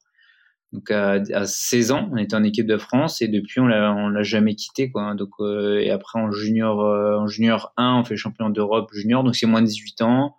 Donc 0.74 0.90
à, 0.90 1.20
à, 1.32 1.46
16 1.46 1.92
ans, 1.92 2.08
on 2.12 2.16
était 2.16 2.34
en 2.34 2.42
équipe 2.42 2.66
de 2.66 2.76
France 2.78 3.22
et 3.22 3.28
depuis 3.28 3.60
on 3.60 3.66
l'a 3.66 3.94
on 3.94 4.08
l'a 4.08 4.24
jamais 4.24 4.56
quitté 4.56 4.90
quoi. 4.90 5.14
Donc 5.14 5.28
euh, 5.38 5.78
et 5.78 5.90
après 5.90 6.18
en 6.18 6.32
junior 6.32 6.80
euh, 6.80 7.16
en 7.16 7.28
junior 7.28 7.72
1, 7.76 8.00
on 8.00 8.04
fait 8.04 8.16
champion 8.16 8.50
d'Europe 8.50 8.90
junior 8.92 9.22
donc 9.22 9.36
c'est 9.36 9.46
moins 9.46 9.62
de 9.62 9.68
18 9.68 10.02
ans. 10.02 10.34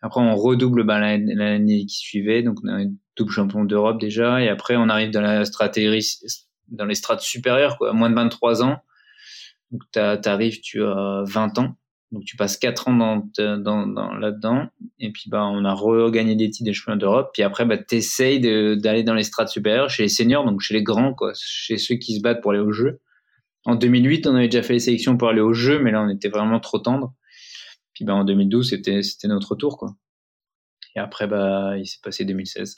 Après 0.00 0.22
on 0.22 0.34
redouble 0.34 0.84
bah, 0.84 0.98
l'année 0.98 1.84
qui 1.84 1.96
suivait 1.96 2.42
donc 2.42 2.56
on 2.64 2.78
est 2.78 2.90
double 3.18 3.30
champion 3.30 3.64
d'Europe 3.64 4.00
déjà 4.00 4.42
et 4.42 4.48
après 4.48 4.76
on 4.76 4.88
arrive 4.88 5.10
dans 5.10 5.20
la 5.20 5.44
stratégie 5.44 6.08
dans 6.70 6.86
les 6.86 6.94
strates 6.94 7.20
supérieures 7.20 7.76
quoi, 7.78 7.92
moins 7.92 8.10
de 8.10 8.14
23 8.14 8.62
ans. 8.62 8.78
Donc 9.70 9.82
t'arrives 9.92 10.60
tu 10.60 10.82
as 10.84 11.22
20 11.26 11.58
ans 11.58 11.76
donc 12.12 12.24
tu 12.24 12.36
passes 12.36 12.56
quatre 12.56 12.88
ans 12.88 12.94
dans, 12.94 13.28
dans, 13.38 13.86
dans 13.86 14.14
là-dedans 14.14 14.68
et 14.98 15.12
puis 15.12 15.30
bah 15.30 15.44
on 15.44 15.64
a 15.64 15.72
regagné 15.72 16.34
des 16.34 16.50
titres 16.50 16.64
des 16.64 16.72
championnats 16.72 16.98
d'Europe. 16.98 17.30
Puis 17.32 17.42
après 17.42 17.64
bah 17.64 17.78
t'essayes 17.78 18.40
d'aller 18.40 19.04
dans 19.04 19.14
les 19.14 19.22
strates 19.22 19.48
supérieures 19.48 19.90
chez 19.90 20.04
les 20.04 20.08
seniors, 20.08 20.44
donc 20.44 20.60
chez 20.60 20.74
les 20.74 20.82
grands 20.82 21.14
quoi, 21.14 21.32
chez 21.36 21.78
ceux 21.78 21.96
qui 21.96 22.16
se 22.16 22.20
battent 22.20 22.40
pour 22.40 22.50
aller 22.50 22.60
au 22.60 22.72
jeu. 22.72 23.00
En 23.64 23.76
2008 23.76 24.26
on 24.26 24.34
avait 24.34 24.48
déjà 24.48 24.62
fait 24.62 24.72
les 24.74 24.80
sélections 24.80 25.16
pour 25.16 25.28
aller 25.28 25.40
au 25.40 25.52
jeu, 25.52 25.78
mais 25.78 25.92
là 25.92 26.02
on 26.02 26.08
était 26.08 26.28
vraiment 26.28 26.58
trop 26.58 26.80
tendre. 26.80 27.14
Puis 27.94 28.04
bah 28.04 28.14
en 28.14 28.24
2012 28.24 28.70
c'était 28.70 29.02
c'était 29.02 29.28
notre 29.28 29.54
tour 29.54 29.78
quoi. 29.78 29.94
Et 30.96 30.98
après 30.98 31.28
bah 31.28 31.78
il 31.78 31.86
s'est 31.86 32.00
passé 32.02 32.24
2016 32.24 32.74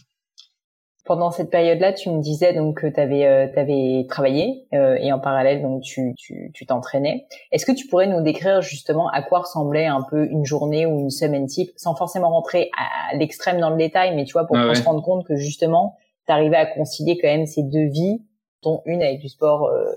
pendant 1.04 1.32
cette 1.32 1.50
période-là, 1.50 1.92
tu 1.92 2.10
me 2.10 2.20
disais 2.20 2.52
donc 2.52 2.80
que 2.80 2.86
tu 2.86 3.00
avais, 3.00 3.26
euh, 3.26 4.04
travaillé 4.04 4.66
euh, 4.72 4.94
et 5.00 5.12
en 5.12 5.18
parallèle 5.18 5.60
donc 5.60 5.82
tu 5.82 6.14
tu 6.14 6.66
t'entraînais. 6.66 7.26
Est-ce 7.50 7.66
que 7.66 7.72
tu 7.72 7.88
pourrais 7.88 8.06
nous 8.06 8.20
décrire 8.20 8.62
justement 8.62 9.08
à 9.08 9.22
quoi 9.22 9.40
ressemblait 9.40 9.86
un 9.86 10.02
peu 10.02 10.26
une 10.26 10.44
journée 10.44 10.86
ou 10.86 11.00
une 11.00 11.10
semaine 11.10 11.46
type, 11.46 11.72
sans 11.76 11.96
forcément 11.96 12.30
rentrer 12.30 12.70
à 12.78 13.16
l'extrême 13.16 13.58
dans 13.58 13.70
le 13.70 13.76
détail, 13.76 14.14
mais 14.14 14.24
tu 14.24 14.32
vois 14.32 14.46
pour 14.46 14.56
qu'on 14.56 14.74
se 14.74 14.82
rende 14.82 15.02
compte 15.02 15.26
que 15.26 15.34
justement 15.34 15.96
tu 16.26 16.32
arrivais 16.32 16.56
à 16.56 16.66
concilier 16.66 17.18
quand 17.20 17.28
même 17.28 17.46
ces 17.46 17.64
deux 17.64 17.88
vies, 17.88 18.22
dont 18.62 18.82
une 18.86 19.02
avec 19.02 19.18
du 19.18 19.28
sport 19.28 19.66
euh, 19.66 19.92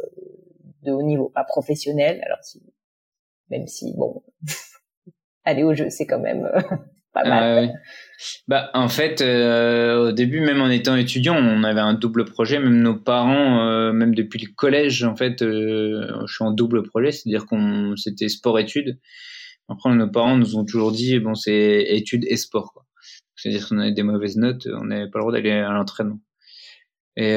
de 0.82 0.92
haut 0.92 1.04
niveau, 1.04 1.30
pas 1.30 1.44
professionnel. 1.44 2.20
Alors 2.26 2.40
si, 2.42 2.64
même 3.52 3.68
si 3.68 3.94
bon, 3.96 4.24
aller 5.44 5.64
au 5.64 5.76
jeu 5.76 5.92
c'est 5.92 6.08
quand 6.08 6.20
même 6.20 6.50
pas 7.16 7.28
mal. 7.28 7.74
Bah, 8.48 8.70
en 8.74 8.90
fait, 8.90 9.22
euh, 9.22 10.10
au 10.10 10.12
début, 10.12 10.42
même 10.42 10.62
en 10.62 10.70
étant 10.70 10.96
étudiant, 10.96 11.36
on 11.36 11.64
avait 11.64 11.82
un 11.82 11.94
double 11.94 12.26
projet. 12.26 12.60
Même 12.60 12.82
nos 12.82 12.96
parents, 12.96 13.68
euh, 13.68 13.94
même 13.94 14.14
depuis 14.14 14.40
le 14.40 14.52
collège, 14.54 15.04
en 15.04 15.16
fait, 15.16 15.42
euh, 15.42 16.08
je 16.28 16.34
suis 16.34 16.44
en 16.44 16.52
double 16.52 16.84
projet, 16.84 17.12
c'est-à-dire 17.12 17.46
qu'on 17.46 17.96
c'était 17.96 18.30
sport-études. 18.30 19.00
Après, 19.70 19.94
nos 19.96 20.10
parents 20.10 20.38
nous 20.38 20.58
ont 20.58 20.66
toujours 20.66 20.92
dit, 20.92 21.18
bon, 21.20 21.34
c'est 21.34 21.86
études 21.90 22.26
et 22.28 22.38
sport. 22.38 22.86
C'est-à-dire 23.36 23.68
qu'on 23.68 23.80
avait 23.80 23.94
des 23.94 24.04
mauvaises 24.04 24.38
notes, 24.38 24.68
on 24.72 24.86
n'avait 24.86 25.10
pas 25.10 25.20
le 25.20 25.24
droit 25.24 25.32
d'aller 25.34 25.52
à 25.52 25.72
l'entraînement. 25.72 26.20
Et 27.18 27.34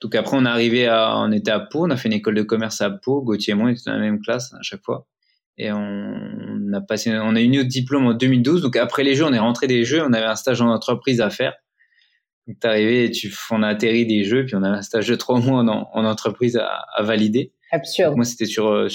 donc 0.00 0.14
après, 0.14 0.36
on 0.36 0.46
est 0.46 0.48
arrivé 0.48 0.86
à, 0.86 1.18
on 1.18 1.32
était 1.32 1.50
à 1.50 1.60
Pau, 1.60 1.86
on 1.86 1.90
a 1.90 1.96
fait 1.96 2.08
une 2.08 2.14
école 2.14 2.36
de 2.36 2.42
commerce 2.42 2.80
à 2.80 2.90
Pau. 2.90 3.20
Gauthier 3.22 3.52
et 3.52 3.56
moi, 3.56 3.66
on 3.66 3.72
était 3.72 3.82
dans 3.86 3.94
la 3.94 3.98
même 3.98 4.20
classe 4.20 4.54
à 4.54 4.62
chaque 4.62 4.82
fois 4.84 5.06
et 5.56 5.70
on 5.72 6.72
a 6.72 6.80
passé, 6.80 7.12
on 7.12 7.36
a 7.36 7.40
eu 7.40 7.48
notre 7.48 7.68
diplôme 7.68 8.06
en 8.06 8.14
2012. 8.14 8.62
Donc 8.62 8.76
après 8.76 9.04
les 9.04 9.14
jeux, 9.14 9.24
on 9.24 9.32
est 9.32 9.38
rentré 9.38 9.66
des 9.66 9.84
jeux, 9.84 10.02
on 10.02 10.12
avait 10.12 10.26
un 10.26 10.34
stage 10.34 10.60
en 10.60 10.68
entreprise 10.68 11.20
à 11.20 11.30
faire. 11.30 11.54
Donc 12.46 12.58
t'es 12.60 12.68
arrivé, 12.68 13.10
tu, 13.10 13.32
on 13.50 13.62
a 13.62 13.68
atterri 13.68 14.06
des 14.06 14.24
jeux, 14.24 14.44
puis 14.44 14.56
on 14.56 14.62
a 14.62 14.68
un 14.68 14.82
stage 14.82 15.08
de 15.08 15.14
trois 15.14 15.40
mois 15.40 15.60
en, 15.60 15.88
en 15.92 16.04
entreprise 16.04 16.56
à, 16.56 16.66
à, 16.94 17.02
valider. 17.02 17.52
Absurde. 17.70 18.16
moi, 18.16 18.24
c'était 18.24 18.46
sur, 18.46 18.68
euh, 18.68 18.88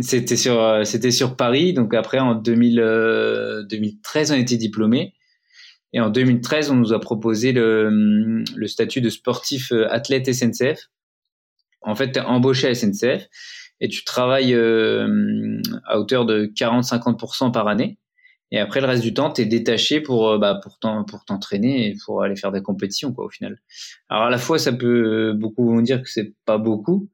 c'était 0.00 0.36
sur, 0.36 0.60
euh, 0.60 0.84
c'était 0.84 1.10
sur 1.10 1.36
Paris. 1.36 1.72
Donc 1.72 1.94
après, 1.94 2.18
en 2.18 2.34
2000, 2.34 3.66
2013, 3.68 4.32
euh, 4.32 4.34
on 4.34 4.38
était 4.38 4.56
diplômé. 4.56 5.14
Et 5.92 6.00
en 6.00 6.10
2013, 6.10 6.70
on 6.70 6.76
nous 6.76 6.92
a 6.92 6.98
proposé 6.98 7.52
le, 7.52 8.42
le 8.56 8.66
statut 8.66 9.00
de 9.00 9.10
sportif 9.10 9.70
athlète 9.90 10.32
SNCF. 10.32 10.88
En 11.82 11.94
fait, 11.94 12.12
t'es 12.12 12.20
embauché 12.20 12.66
à 12.66 12.74
SNCF 12.74 13.28
et 13.80 13.88
tu 13.88 14.04
travailles 14.04 14.54
euh, 14.54 15.60
à 15.86 15.98
hauteur 15.98 16.26
de 16.26 16.46
40-50% 16.46 17.52
par 17.52 17.68
année. 17.68 17.98
Et 18.50 18.58
après, 18.58 18.80
le 18.80 18.86
reste 18.86 19.02
du 19.02 19.14
temps, 19.14 19.32
tu 19.32 19.42
es 19.42 19.46
détaché 19.46 20.00
pour, 20.00 20.28
euh, 20.28 20.38
bah, 20.38 20.60
pour, 20.62 20.78
t'entraîner 20.78 21.88
et 21.88 21.96
pour 22.04 22.22
aller 22.22 22.36
faire 22.36 22.52
des 22.52 22.62
compétitions, 22.62 23.12
quoi, 23.12 23.24
au 23.24 23.30
final. 23.30 23.58
Alors, 24.08 24.24
à 24.24 24.30
la 24.30 24.38
fois, 24.38 24.58
ça 24.58 24.72
peut, 24.72 25.32
beaucoup 25.32 25.66
vont 25.66 25.80
dire 25.80 26.02
que 26.02 26.08
c'est 26.08 26.34
pas 26.44 26.58
beaucoup. 26.58 27.10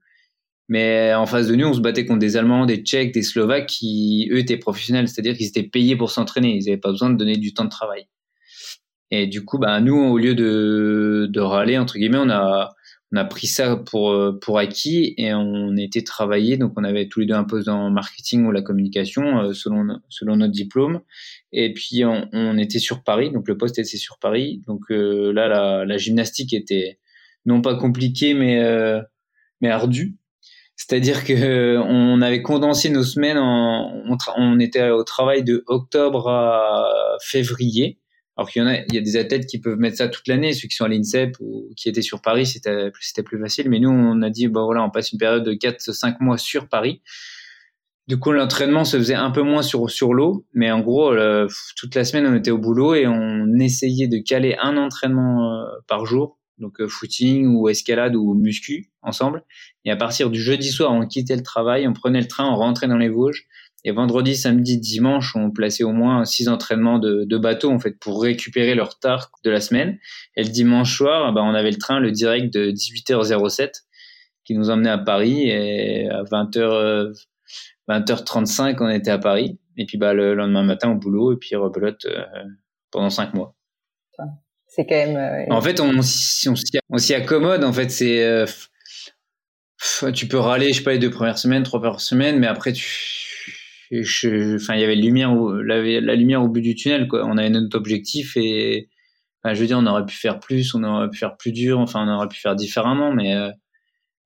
Mais 0.69 1.15
en 1.15 1.27
face 1.27 1.49
de 1.49 1.57
nous, 1.57 1.67
on 1.67 1.75
se 1.75 1.81
battait 1.81 2.05
contre 2.05 2.21
des 2.21 2.37
Allemands, 2.37 2.67
des 2.67 2.79
Tchèques, 2.79 3.13
des 3.13 3.23
Slovaques 3.23 3.67
qui, 3.67 4.29
eux, 4.31 4.39
étaient 4.39 4.59
professionnels. 4.59 5.09
C'est-à-dire 5.09 5.37
qu'ils 5.37 5.49
étaient 5.49 5.65
payés 5.65 5.97
pour 5.97 6.11
s'entraîner. 6.11 6.57
Ils 6.57 6.67
n'avaient 6.67 6.77
pas 6.77 6.91
besoin 6.91 7.11
de 7.11 7.17
donner 7.17 7.37
du 7.37 7.55
temps 7.55 7.65
de 7.65 7.71
travail. 7.71 8.07
Et 9.11 9.27
du 9.27 9.45
coup, 9.45 9.59
bah, 9.59 9.81
nous, 9.81 9.97
au 9.97 10.19
lieu 10.19 10.35
de, 10.35 11.27
de 11.29 11.41
râler, 11.41 11.79
entre 11.79 11.99
guillemets, 11.99 12.19
on 12.21 12.31
a, 12.31 12.75
on 13.13 13.17
a 13.17 13.25
pris 13.25 13.47
ça 13.47 13.77
pour 13.77 14.13
euh, 14.13 14.39
pour 14.41 14.59
acquis 14.59 15.15
et 15.17 15.35
on 15.35 15.77
était 15.77 16.03
travaillé 16.03 16.57
donc 16.57 16.73
on 16.77 16.85
avait 16.85 17.09
tous 17.09 17.21
les 17.21 17.27
deux 17.27 17.35
un 17.35 17.45
poste 17.45 17.67
dans 17.67 17.89
le 17.89 17.93
marketing 17.93 18.47
ou 18.47 18.53
la 18.53 18.63
communication 18.63 19.41
euh, 19.41 19.53
selon 19.53 20.01
selon 20.09 20.37
notre 20.37 20.53
diplôme. 20.53 21.01
Et 21.53 21.73
puis 21.73 22.05
on, 22.05 22.59
était 22.59 22.79
sur 22.79 23.03
Paris. 23.03 23.33
Donc 23.33 23.49
le 23.49 23.57
poste 23.57 23.79
était 23.79 23.97
sur 23.97 24.19
Paris. 24.19 24.63
Donc 24.67 24.83
euh, 24.91 25.33
là 25.33 25.49
la, 25.49 25.85
la, 25.85 25.97
gymnastique 25.97 26.53
était 26.53 26.99
non 27.47 27.63
pas 27.63 27.75
compliquée 27.75 28.35
mais 28.35 28.63
mais 29.61 29.71
ardue. 29.71 30.17
C'est-à-dire 30.77 31.25
que 31.25 31.79
on 31.79 32.23
avait 32.23 32.43
condensé 32.43 32.91
nos 32.91 33.03
semaines 33.03 33.39
en 33.39 33.93
on, 34.07 34.17
on 34.37 34.61
était 34.61 34.91
au 34.91 35.03
travail 35.03 35.43
de 35.43 35.65
octobre 35.67 36.29
à 36.29 37.17
février 37.23 37.99
alors 38.41 38.49
qu'il 38.49 38.63
y 38.63 38.65
en 38.65 38.69
a, 38.69 38.79
il 38.79 38.95
y 38.95 38.97
a 38.97 39.03
des 39.03 39.19
athlètes 39.19 39.45
qui 39.45 39.61
peuvent 39.61 39.77
mettre 39.77 39.99
ça 39.99 40.09
toute 40.09 40.27
l'année, 40.27 40.55
ceux 40.55 40.67
qui 40.67 40.75
sont 40.75 40.87
à 40.87 40.89
l'INSEP 40.89 41.37
ou 41.41 41.69
qui 41.77 41.91
étaient 41.91 42.01
sur 42.01 42.23
Paris, 42.23 42.47
c'était 42.47 43.23
plus 43.23 43.39
facile. 43.39 43.69
Mais 43.69 43.79
nous, 43.81 43.91
on 43.91 44.23
a 44.23 44.31
dit, 44.31 44.49
bah 44.49 44.63
voilà, 44.65 44.83
on 44.83 44.89
passe 44.89 45.13
une 45.13 45.19
période 45.19 45.45
de 45.45 45.53
4-5 45.53 46.17
mois 46.21 46.39
sur 46.39 46.67
Paris. 46.67 47.03
Du 48.09 48.19
coup, 48.19 48.33
l'entraînement 48.33 48.87
se 48.87 48.97
faisait 48.97 49.15
un 49.15 49.31
peu 49.31 49.43
moins 49.43 49.61
sur 49.61 49.91
sur 49.91 50.15
l'eau, 50.15 50.47
mais 50.55 50.71
en 50.71 50.81
gros, 50.81 51.15
toute 51.77 51.95
la 51.95 52.05
semaine, 52.07 52.27
on 52.27 52.35
était 52.35 52.51
au 52.51 52.57
boulot 52.57 52.95
et 52.95 53.07
on 53.07 53.59
essayait 53.59 54.09
de 54.09 54.17
caler 54.17 54.57
un 54.59 54.79
entraînement 54.79 55.53
euh, 55.53 55.65
par 55.87 56.07
jour, 56.07 56.39
donc 56.57 56.81
euh, 56.81 56.89
footing 56.89 57.47
ou 57.47 57.69
escalade 57.69 58.17
ou 58.17 58.33
muscu 58.33 58.91
ensemble. 59.03 59.45
Et 59.85 59.91
à 59.91 59.97
partir 59.97 60.31
du 60.31 60.41
jeudi 60.41 60.71
soir, 60.71 60.95
on 60.95 61.07
quittait 61.07 61.37
le 61.37 61.43
travail, 61.43 61.87
on 61.87 61.93
prenait 61.93 62.23
le 62.23 62.27
train, 62.27 62.51
on 62.51 62.57
rentrait 62.57 62.89
dans 62.89 62.97
les 62.97 63.11
Vosges 63.11 63.45
et 63.85 63.93
vendredi, 63.93 64.37
samedi, 64.37 64.79
dimanche, 64.79 65.35
on 65.37 65.51
plaçait 65.51 65.85
au 65.85 65.93
moins 65.93 66.25
six 66.25 66.49
entraînements 66.49 66.99
de, 66.99 67.25
de 67.25 67.39
bateau 67.39 67.71
en 67.71 67.79
fait 67.79 67.99
pour 67.99 68.23
récupérer 68.23 68.75
leur 68.75 68.91
retard 68.91 69.31
de 69.43 69.51
la 69.51 69.61
semaine. 69.61 69.99
Et 70.37 70.45
le 70.45 70.51
dimanche 70.51 70.97
soir, 70.97 71.33
bah, 71.33 71.43
on 71.43 71.55
avait 71.55 71.71
le 71.71 71.79
train, 71.79 72.01
le 72.01 72.11
direct 72.11 72.53
de 72.53 72.71
18h07 72.71 73.71
qui 74.45 74.55
nous 74.55 74.71
emmenait 74.71 74.91
à 74.91 74.99
Paris 74.99 75.49
et 75.49 76.09
à 76.09 76.23
20h 76.25 77.15
20h35 77.89 78.77
on 78.81 78.89
était 78.89 79.11
à 79.11 79.19
Paris 79.19 79.59
et 79.77 79.87
puis 79.87 79.99
bah 79.99 80.13
le 80.13 80.35
lendemain 80.35 80.63
matin 80.63 80.91
au 80.91 80.95
boulot 80.95 81.33
et 81.33 81.37
puis 81.37 81.57
rebelote 81.57 82.05
euh, 82.05 82.23
pendant 82.91 83.11
cinq 83.11 83.35
mois. 83.35 83.55
C'est 84.67 84.87
quand 84.87 84.95
même. 84.95 85.17
Euh, 85.17 85.53
en 85.53 85.61
fait, 85.61 85.81
on, 85.81 85.99
on, 85.99 86.03
s'y 86.99 87.15
accommode. 87.15 87.65
En 87.65 87.73
fait, 87.73 87.91
c'est 87.91 88.23
euh, 88.23 88.47
tu 90.13 90.29
peux 90.29 90.39
râler, 90.39 90.73
je 90.73 90.79
sais 90.79 90.85
pas 90.85 90.93
les 90.93 90.99
deux 90.99 91.11
premières 91.11 91.39
semaines, 91.39 91.65
trois 91.65 91.81
premières 91.81 92.01
semaines, 92.01 92.39
mais 92.39 92.47
après 92.47 92.73
tu 92.73 93.30
enfin, 93.93 94.75
il 94.75 94.81
y 94.81 94.85
avait 94.85 94.97
lumière, 94.97 95.35
la, 95.35 95.83
la, 95.83 96.15
lumière 96.15 96.43
au 96.43 96.49
bout 96.49 96.61
du 96.61 96.75
tunnel, 96.75 97.09
quoi. 97.09 97.25
On 97.27 97.37
avait 97.37 97.51
notre 97.51 97.77
objectif 97.77 98.37
et, 98.37 98.89
enfin, 99.43 99.55
je 99.55 99.61
veux 99.61 99.67
dire, 99.67 99.79
on 99.79 99.87
aurait 99.87 100.07
pu 100.07 100.17
faire 100.17 100.39
plus, 100.39 100.75
on 100.75 100.85
aurait 100.85 101.11
pu 101.11 101.19
faire 101.19 101.37
plus 101.37 101.53
dur, 101.53 101.81
enfin, 101.81 102.07
on 102.07 102.13
aurait 102.13 102.29
pu 102.29 102.39
faire 102.39 102.55
différemment, 102.55 103.13
mais, 103.13 103.35
euh, 103.35 103.51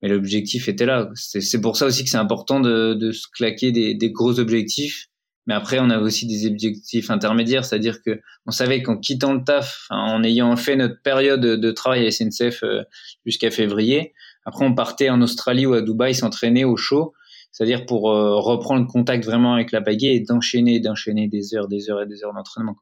mais 0.03 0.09
l'objectif 0.09 0.69
était 0.69 0.87
là. 0.87 1.11
C'est 1.15 1.61
pour 1.61 1.77
ça 1.77 1.87
aussi 1.87 2.05
que 2.05 2.11
c'est 2.11 2.19
important 2.19 2.61
de, 2.61 2.95
de 2.95 3.13
se 3.13 3.27
claquer 3.33 3.73
des, 3.73 3.95
des 3.95 4.11
gros 4.11 4.39
objectifs. 4.39 5.07
Mais 5.47 5.55
après, 5.55 5.79
on 5.79 5.91
avait 5.91 6.03
aussi 6.03 6.27
des 6.27 6.47
objectifs 6.47 7.11
intermédiaires, 7.11 7.67
c'est-à-dire 7.67 8.03
que 8.03 8.19
on 8.47 8.51
savait 8.51 8.83
qu'en 8.83 8.97
quittant 8.97 9.35
le 9.35 9.45
taf, 9.45 9.87
en 9.91 10.23
ayant 10.25 10.57
fait 10.57 10.75
notre 10.75 11.01
période 11.03 11.41
de 11.41 11.71
travail 11.71 12.07
à 12.07 12.11
SNCF 12.11 12.63
euh, 12.63 12.83
jusqu'à 13.27 13.51
février, 13.51 14.15
après 14.47 14.65
on 14.65 14.75
partait 14.75 15.11
en 15.11 15.21
Australie 15.21 15.67
ou 15.67 15.75
à 15.75 15.83
Dubaï 15.83 16.15
s'entraîner 16.15 16.65
au 16.65 16.77
show 16.77 17.13
c'est-à-dire 17.55 17.87
pour 17.87 18.11
euh, 18.11 18.35
reprendre 18.41 18.85
contact 18.89 19.25
vraiment 19.25 19.55
avec 19.55 19.71
la 19.71 19.81
pagaie 19.81 20.17
et 20.17 20.21
d'enchaîner, 20.21 20.81
d'enchaîner 20.81 21.29
des 21.29 21.55
heures, 21.55 21.69
des 21.69 21.89
heures 21.89 22.03
et 22.03 22.07
des 22.07 22.25
heures 22.25 22.35
d'entraînement. 22.35 22.75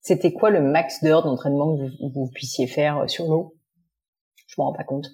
C'était 0.00 0.32
quoi 0.32 0.50
le 0.50 0.62
max 0.62 1.02
d'heures 1.02 1.24
d'entraînement 1.24 1.76
que 1.76 1.82
vous, 2.14 2.30
puissiez 2.32 2.68
faire 2.68 2.98
euh, 2.98 3.08
sur 3.08 3.26
l'eau? 3.26 3.56
Je 4.46 4.54
m'en 4.58 4.66
rends 4.66 4.76
pas 4.76 4.84
compte. 4.84 5.08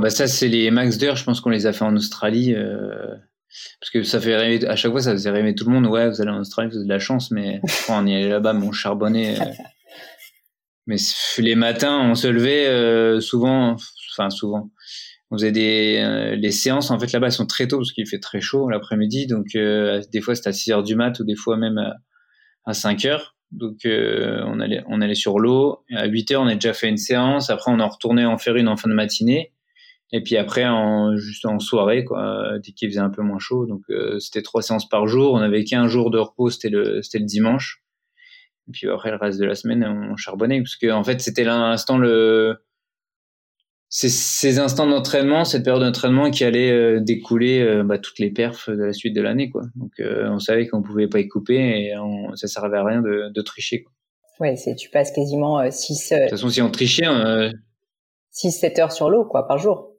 bah 0.00 0.08
ça, 0.08 0.26
c'est 0.26 0.48
les 0.48 0.70
max 0.70 0.96
d'heures. 0.96 1.16
Je 1.16 1.24
pense 1.24 1.42
qu'on 1.42 1.50
les 1.50 1.66
a 1.66 1.74
fait 1.74 1.84
en 1.84 1.94
Australie. 1.94 2.54
Euh, 2.54 3.14
parce 3.80 3.90
que 3.90 4.02
ça 4.02 4.18
fait 4.18 4.34
rêver, 4.34 4.66
à 4.66 4.74
chaque 4.74 4.92
fois, 4.92 5.02
ça 5.02 5.12
faisait 5.12 5.30
rêver 5.30 5.54
tout 5.54 5.66
le 5.66 5.72
monde. 5.72 5.86
Ouais, 5.88 6.08
vous 6.08 6.22
allez 6.22 6.30
en 6.30 6.40
Australie, 6.40 6.70
vous 6.70 6.76
avez 6.76 6.86
de 6.86 6.92
la 6.92 6.98
chance, 6.98 7.30
mais 7.30 7.60
on 7.90 8.06
y 8.06 8.14
allait 8.14 8.30
là-bas, 8.30 8.54
mon 8.54 8.72
charbonné. 8.72 9.36
mais 10.86 10.96
les 11.36 11.54
matins, 11.54 12.00
on 12.00 12.14
se 12.14 12.28
levait 12.28 13.20
souvent, 13.20 13.76
enfin 14.14 14.30
souvent 14.30 14.70
on 15.30 15.36
faisait 15.36 15.52
des 15.52 15.98
euh, 15.98 16.36
les 16.36 16.50
séances 16.50 16.90
en 16.90 16.98
fait 16.98 17.12
là-bas 17.12 17.30
sont 17.30 17.46
très 17.46 17.66
tôt 17.66 17.78
parce 17.78 17.92
qu'il 17.92 18.06
fait 18.06 18.20
très 18.20 18.40
chaud 18.40 18.68
l'après-midi 18.68 19.26
donc 19.26 19.54
euh, 19.54 20.00
des 20.12 20.20
fois 20.20 20.34
c'était 20.34 20.50
à 20.50 20.52
6 20.52 20.72
heures 20.72 20.82
du 20.82 20.94
mat 20.94 21.18
ou 21.18 21.24
des 21.24 21.34
fois 21.34 21.56
même 21.56 21.78
à, 22.64 22.72
5 22.72 23.04
heures 23.06 23.36
Donc 23.52 23.80
on 23.84 24.60
allait 24.60 24.82
on 24.88 25.00
allait 25.00 25.14
sur 25.14 25.38
l'eau. 25.38 25.84
À 25.94 26.06
8 26.06 26.32
heures, 26.32 26.42
on 26.42 26.48
a 26.48 26.54
déjà 26.54 26.72
fait 26.74 26.88
une 26.88 26.96
séance. 26.96 27.48
Après, 27.48 27.70
on 27.70 27.78
en 27.78 27.88
retournait 27.88 28.24
en 28.24 28.38
faire 28.38 28.56
une 28.56 28.66
en 28.66 28.76
fin 28.76 28.88
de 28.88 28.94
matinée. 28.94 29.52
Et 30.12 30.20
puis 30.20 30.36
après, 30.36 30.66
en, 30.66 31.16
juste 31.16 31.46
en 31.46 31.60
soirée, 31.60 32.04
quoi, 32.04 32.58
dès 32.58 32.72
qu'il 32.72 32.88
faisait 32.88 33.00
un 33.00 33.10
peu 33.10 33.22
moins 33.22 33.38
chaud. 33.38 33.66
Donc 33.66 33.82
c'était 34.18 34.42
trois 34.42 34.62
séances 34.62 34.88
par 34.88 35.06
jour. 35.06 35.34
On 35.34 35.38
avait 35.38 35.62
qu'un 35.62 35.86
jour 35.86 36.10
de 36.10 36.18
repos, 36.18 36.50
c'était 36.50 36.70
le 36.70 37.02
c'était 37.02 37.20
le 37.20 37.24
dimanche. 37.24 37.84
Et 38.68 38.72
puis 38.72 38.88
après, 38.88 39.10
le 39.10 39.16
reste 39.16 39.38
de 39.38 39.44
la 39.44 39.54
semaine, 39.54 39.84
on 39.84 40.16
charbonnait 40.16 40.60
parce 40.60 40.76
que 40.76 40.90
en 40.90 41.04
fait, 41.04 41.20
c'était 41.20 41.44
l'instant 41.44 41.98
le 41.98 42.58
ces 43.88 44.58
instants 44.58 44.86
d'entraînement, 44.86 45.44
cette 45.44 45.64
période 45.64 45.82
d'entraînement 45.82 46.30
qui 46.30 46.44
allait 46.44 46.70
euh, 46.70 47.00
découler 47.00 47.60
euh, 47.60 47.84
bah, 47.84 47.98
toutes 47.98 48.18
les 48.18 48.30
perfs 48.30 48.68
de 48.68 48.82
la 48.82 48.92
suite 48.92 49.14
de 49.14 49.22
l'année. 49.22 49.50
quoi. 49.50 49.62
Donc 49.76 49.92
euh, 50.00 50.28
on 50.30 50.38
savait 50.38 50.66
qu'on 50.66 50.82
pouvait 50.82 51.08
pas 51.08 51.20
y 51.20 51.28
couper 51.28 51.54
et 51.56 51.96
on, 51.96 52.34
ça 52.34 52.48
servait 52.48 52.78
à 52.78 52.84
rien 52.84 53.00
de, 53.00 53.32
de 53.32 53.42
tricher. 53.42 53.84
Quoi. 53.84 53.92
Ouais, 54.40 54.56
c'est 54.56 54.74
tu 54.74 54.90
passes 54.90 55.12
quasiment 55.12 55.70
6 55.70 56.10
De 56.10 56.20
toute 56.22 56.30
façon, 56.30 56.48
si 56.48 56.60
on 56.60 56.70
trichait, 56.70 57.06
6 58.32 58.52
7 58.52 58.78
heures 58.80 58.92
sur 58.92 59.08
l'eau 59.08 59.24
quoi 59.24 59.46
par 59.46 59.58
jour. 59.58 59.92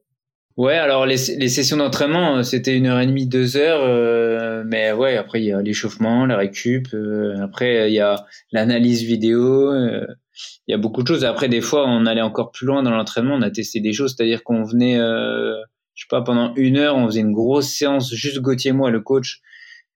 Ouais, 0.58 0.76
alors 0.76 1.06
les, 1.06 1.36
les 1.38 1.50
sessions 1.50 1.78
d'entraînement, 1.78 2.42
c'était 2.44 2.76
une 2.76 2.88
heure 2.88 3.00
et 3.00 3.06
demie, 3.06 3.28
deux 3.28 3.58
heures, 3.58 4.66
mais 4.66 4.92
ouais, 4.92 5.16
après 5.16 5.40
il 5.42 5.46
y 5.46 5.54
a 5.54 5.62
l'échauffement, 5.62 6.26
la 6.26 6.36
récup, 6.36 6.88
après 7.42 7.92
il 7.92 7.94
y 7.94 8.00
a 8.00 8.26
l'analyse 8.52 9.04
vidéo, 9.04 9.72
il 10.68 10.72
y 10.72 10.74
a 10.74 10.78
beaucoup 10.78 11.04
de 11.04 11.08
choses. 11.08 11.26
Après, 11.26 11.50
des 11.50 11.62
fois, 11.62 11.86
on 11.88 12.06
allait 12.06 12.22
encore 12.22 12.52
plus 12.52 12.66
loin 12.66 12.84
dans 12.84 12.92
l'entraînement. 12.92 13.36
On 13.36 13.42
a 13.42 13.52
testé 13.52 13.80
des 13.80 13.94
choses, 13.94 14.16
c'est-à-dire 14.16 14.44
qu'on 14.44 14.64
venait, 14.64 15.00
euh, 15.00 15.56
je 15.96 16.04
sais 16.04 16.08
pas, 16.10 16.22
pendant 16.22 16.54
une 16.56 16.78
heure, 16.78 16.96
on 16.96 17.08
faisait 17.08 17.22
une 17.22 17.34
grosse 17.34 17.70
séance, 17.70 18.14
juste 18.14 18.40
Gauthier 18.40 18.70
et 18.70 18.74
moi, 18.74 18.92
le 18.92 19.02
coach. 19.02 19.42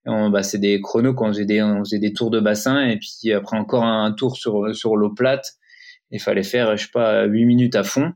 bah, 0.06 0.44
c'est 0.44 0.60
des 0.60 0.82
chronos 0.82 1.14
quand 1.14 1.26
on 1.26 1.34
faisait 1.34 1.46
des, 1.46 1.64
des 2.00 2.14
tours 2.14 2.32
de 2.32 2.40
bassin 2.40 2.88
et 2.88 2.98
puis 2.98 3.34
après 3.34 3.58
encore 3.58 3.84
un 3.84 4.12
tour 4.12 4.36
sur 4.38 4.76
sur 4.76 4.96
l'eau 4.98 5.14
plate. 5.14 5.54
Il 6.12 6.20
fallait 6.20 6.44
faire, 6.44 6.76
je 6.76 6.84
sais 6.84 6.92
pas, 6.92 7.24
8 7.26 7.46
minutes 7.46 7.76
à 7.76 7.84
fond. 7.84 8.14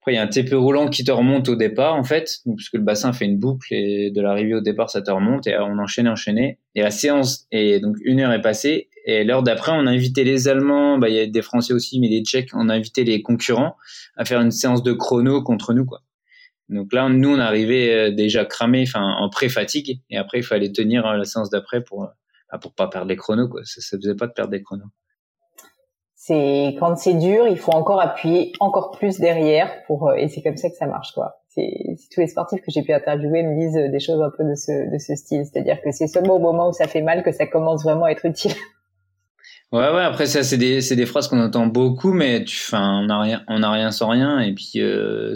Après, 0.00 0.12
il 0.12 0.14
y 0.14 0.18
a 0.18 0.22
un 0.22 0.28
TP 0.28 0.54
roulant 0.54 0.88
qui 0.88 1.02
te 1.02 1.10
remonte 1.10 1.48
au 1.48 1.56
départ, 1.56 1.96
en 1.96 2.04
fait, 2.04 2.38
puisque 2.56 2.74
le 2.74 2.82
bassin 2.82 3.12
fait 3.12 3.24
une 3.24 3.38
boucle 3.38 3.74
et 3.74 4.12
de 4.12 4.20
l'arrivée 4.20 4.54
au 4.54 4.60
départ, 4.60 4.88
ça 4.88 5.02
te 5.02 5.10
remonte 5.10 5.48
et 5.48 5.58
on 5.58 5.78
enchaînait, 5.78 6.08
enchaînait. 6.08 6.58
Et 6.76 6.82
la 6.82 6.92
séance, 6.92 7.46
et 7.50 7.80
donc 7.80 7.96
une 8.04 8.20
heure 8.20 8.32
est 8.32 8.40
passée 8.40 8.88
et 9.10 9.24
l'heure 9.24 9.42
d'après, 9.42 9.72
on 9.72 9.86
a 9.86 9.90
invité 9.90 10.22
les 10.22 10.48
Allemands, 10.48 10.98
bah, 10.98 11.08
il 11.08 11.14
y 11.14 11.18
a 11.18 11.26
des 11.26 11.40
Français 11.40 11.72
aussi, 11.72 11.98
mais 11.98 12.08
les 12.08 12.22
Tchèques, 12.22 12.50
on 12.52 12.68
a 12.68 12.74
invité 12.74 13.04
les 13.04 13.22
concurrents 13.22 13.74
à 14.18 14.26
faire 14.26 14.38
une 14.38 14.50
séance 14.50 14.82
de 14.82 14.92
chrono 14.92 15.42
contre 15.42 15.72
nous, 15.72 15.86
quoi. 15.86 16.00
Donc 16.68 16.92
là, 16.92 17.08
nous, 17.08 17.34
on 17.34 17.38
arrivait 17.38 17.94
euh, 17.94 18.14
déjà 18.14 18.44
cramé, 18.44 18.84
en 18.94 19.30
pré-fatigue, 19.30 20.02
et 20.10 20.18
après, 20.18 20.40
il 20.40 20.44
fallait 20.44 20.70
tenir 20.72 21.06
euh, 21.06 21.16
la 21.16 21.24
séance 21.24 21.48
d'après 21.48 21.82
pour, 21.82 22.02
euh, 22.04 22.08
bah, 22.52 22.58
pour 22.58 22.74
pas 22.74 22.88
perdre 22.88 23.08
les 23.08 23.16
chronos, 23.16 23.48
quoi. 23.48 23.62
Ça, 23.64 23.80
ça 23.80 23.96
faisait 23.96 24.14
pas 24.14 24.26
de 24.26 24.32
perdre 24.32 24.50
des 24.50 24.62
chronos. 24.62 24.84
C'est 26.14 26.76
quand 26.78 26.94
c'est 26.96 27.14
dur, 27.14 27.48
il 27.48 27.56
faut 27.56 27.72
encore 27.72 28.02
appuyer 28.02 28.52
encore 28.60 28.90
plus 28.90 29.18
derrière 29.18 29.72
pour, 29.86 30.12
et 30.12 30.28
c'est 30.28 30.42
comme 30.42 30.58
ça 30.58 30.68
que 30.68 30.76
ça 30.76 30.86
marche, 30.86 31.14
quoi. 31.14 31.36
Tous 31.56 32.20
les 32.20 32.26
sportifs 32.26 32.60
que 32.60 32.70
j'ai 32.70 32.82
pu 32.82 32.92
interviewer 32.92 33.42
me 33.42 33.58
disent 33.58 33.90
des 33.90 34.00
choses 34.00 34.20
un 34.20 34.30
peu 34.36 34.44
de 34.44 34.54
ce, 34.54 34.92
de 34.92 34.98
ce 34.98 35.14
style, 35.14 35.46
c'est-à-dire 35.46 35.80
que 35.80 35.92
c'est 35.92 36.08
seulement 36.08 36.36
au 36.36 36.40
moment 36.40 36.68
où 36.68 36.72
ça 36.72 36.86
fait 36.86 37.00
mal 37.00 37.22
que 37.22 37.32
ça 37.32 37.46
commence 37.46 37.84
vraiment 37.84 38.04
à 38.04 38.10
être 38.10 38.26
utile. 38.26 38.52
Ouais, 39.72 39.80
ouais. 39.90 40.02
Après 40.02 40.26
ça, 40.26 40.42
c'est 40.42 40.56
des, 40.56 40.80
des 40.80 41.06
phrases 41.06 41.28
qu'on 41.28 41.40
entend 41.40 41.66
beaucoup, 41.66 42.12
mais 42.12 42.42
tu, 42.44 42.56
enfin, 42.66 43.00
on 43.02 43.06
n'a 43.06 43.20
rien, 43.20 43.44
on 43.48 43.70
rien 43.70 43.90
sans 43.90 44.08
rien, 44.08 44.40
et 44.40 44.54
puis 44.54 44.72
euh, 44.76 45.34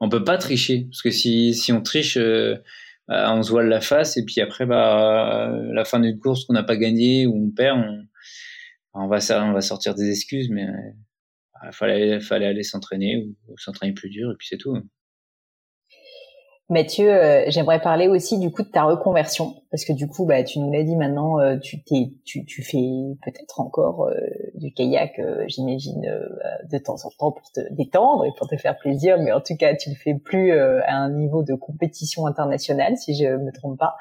on 0.00 0.10
peut 0.10 0.22
pas 0.22 0.36
tricher, 0.36 0.86
parce 0.90 1.00
que 1.00 1.10
si, 1.10 1.54
si 1.54 1.72
on 1.72 1.80
triche, 1.80 2.18
euh, 2.18 2.56
on 3.08 3.42
se 3.42 3.50
voile 3.50 3.68
la 3.68 3.80
face, 3.80 4.18
et 4.18 4.24
puis 4.26 4.42
après, 4.42 4.66
bah, 4.66 5.50
la 5.72 5.84
fin 5.86 5.98
d'une 5.98 6.18
course 6.18 6.44
qu'on 6.44 6.52
n'a 6.52 6.62
pas 6.62 6.76
gagné 6.76 7.26
ou 7.26 7.46
on 7.46 7.50
perd, 7.50 7.78
on, 8.92 9.08
va, 9.08 9.18
on 9.42 9.60
sortir 9.62 9.94
des 9.94 10.10
excuses, 10.10 10.50
mais 10.50 10.64
il 10.64 10.94
bah, 11.62 11.72
fallait, 11.72 12.20
fallait 12.20 12.46
aller 12.46 12.62
s'entraîner 12.62 13.16
ou 13.16 13.56
s'entraîner 13.56 13.94
plus 13.94 14.10
dur, 14.10 14.30
et 14.30 14.34
puis 14.38 14.48
c'est 14.48 14.58
tout. 14.58 14.76
Mathieu, 16.70 17.12
euh, 17.12 17.42
j'aimerais 17.48 17.80
parler 17.80 18.06
aussi 18.06 18.38
du 18.38 18.52
coup 18.52 18.62
de 18.62 18.68
ta 18.68 18.84
reconversion 18.84 19.56
parce 19.72 19.84
que 19.84 19.92
du 19.92 20.06
coup, 20.06 20.24
bah, 20.24 20.44
tu 20.44 20.60
nous 20.60 20.70
l'as 20.70 20.84
dit 20.84 20.94
maintenant, 20.94 21.40
euh, 21.40 21.58
tu, 21.58 21.82
t'es, 21.82 22.12
tu, 22.24 22.62
fais 22.62 22.78
peut-être 23.24 23.58
encore 23.60 24.06
euh, 24.06 24.14
du 24.54 24.72
kayak, 24.72 25.20
j'imagine, 25.48 26.00
de 26.00 26.78
temps 26.78 27.04
en 27.04 27.10
temps 27.18 27.32
pour 27.32 27.50
te 27.50 27.60
détendre 27.72 28.24
et 28.24 28.30
pour 28.38 28.46
te 28.46 28.56
faire 28.56 28.78
plaisir, 28.78 29.18
mais 29.18 29.32
en 29.32 29.40
tout 29.40 29.56
cas, 29.56 29.74
tu 29.74 29.90
le 29.90 29.96
fais 29.96 30.14
plus 30.14 30.52
à 30.52 30.94
un 30.94 31.10
niveau 31.10 31.42
de 31.42 31.54
compétition 31.54 32.26
internationale, 32.26 32.96
si 32.96 33.16
je 33.16 33.26
me 33.26 33.50
trompe 33.50 33.76
pas. 33.76 33.96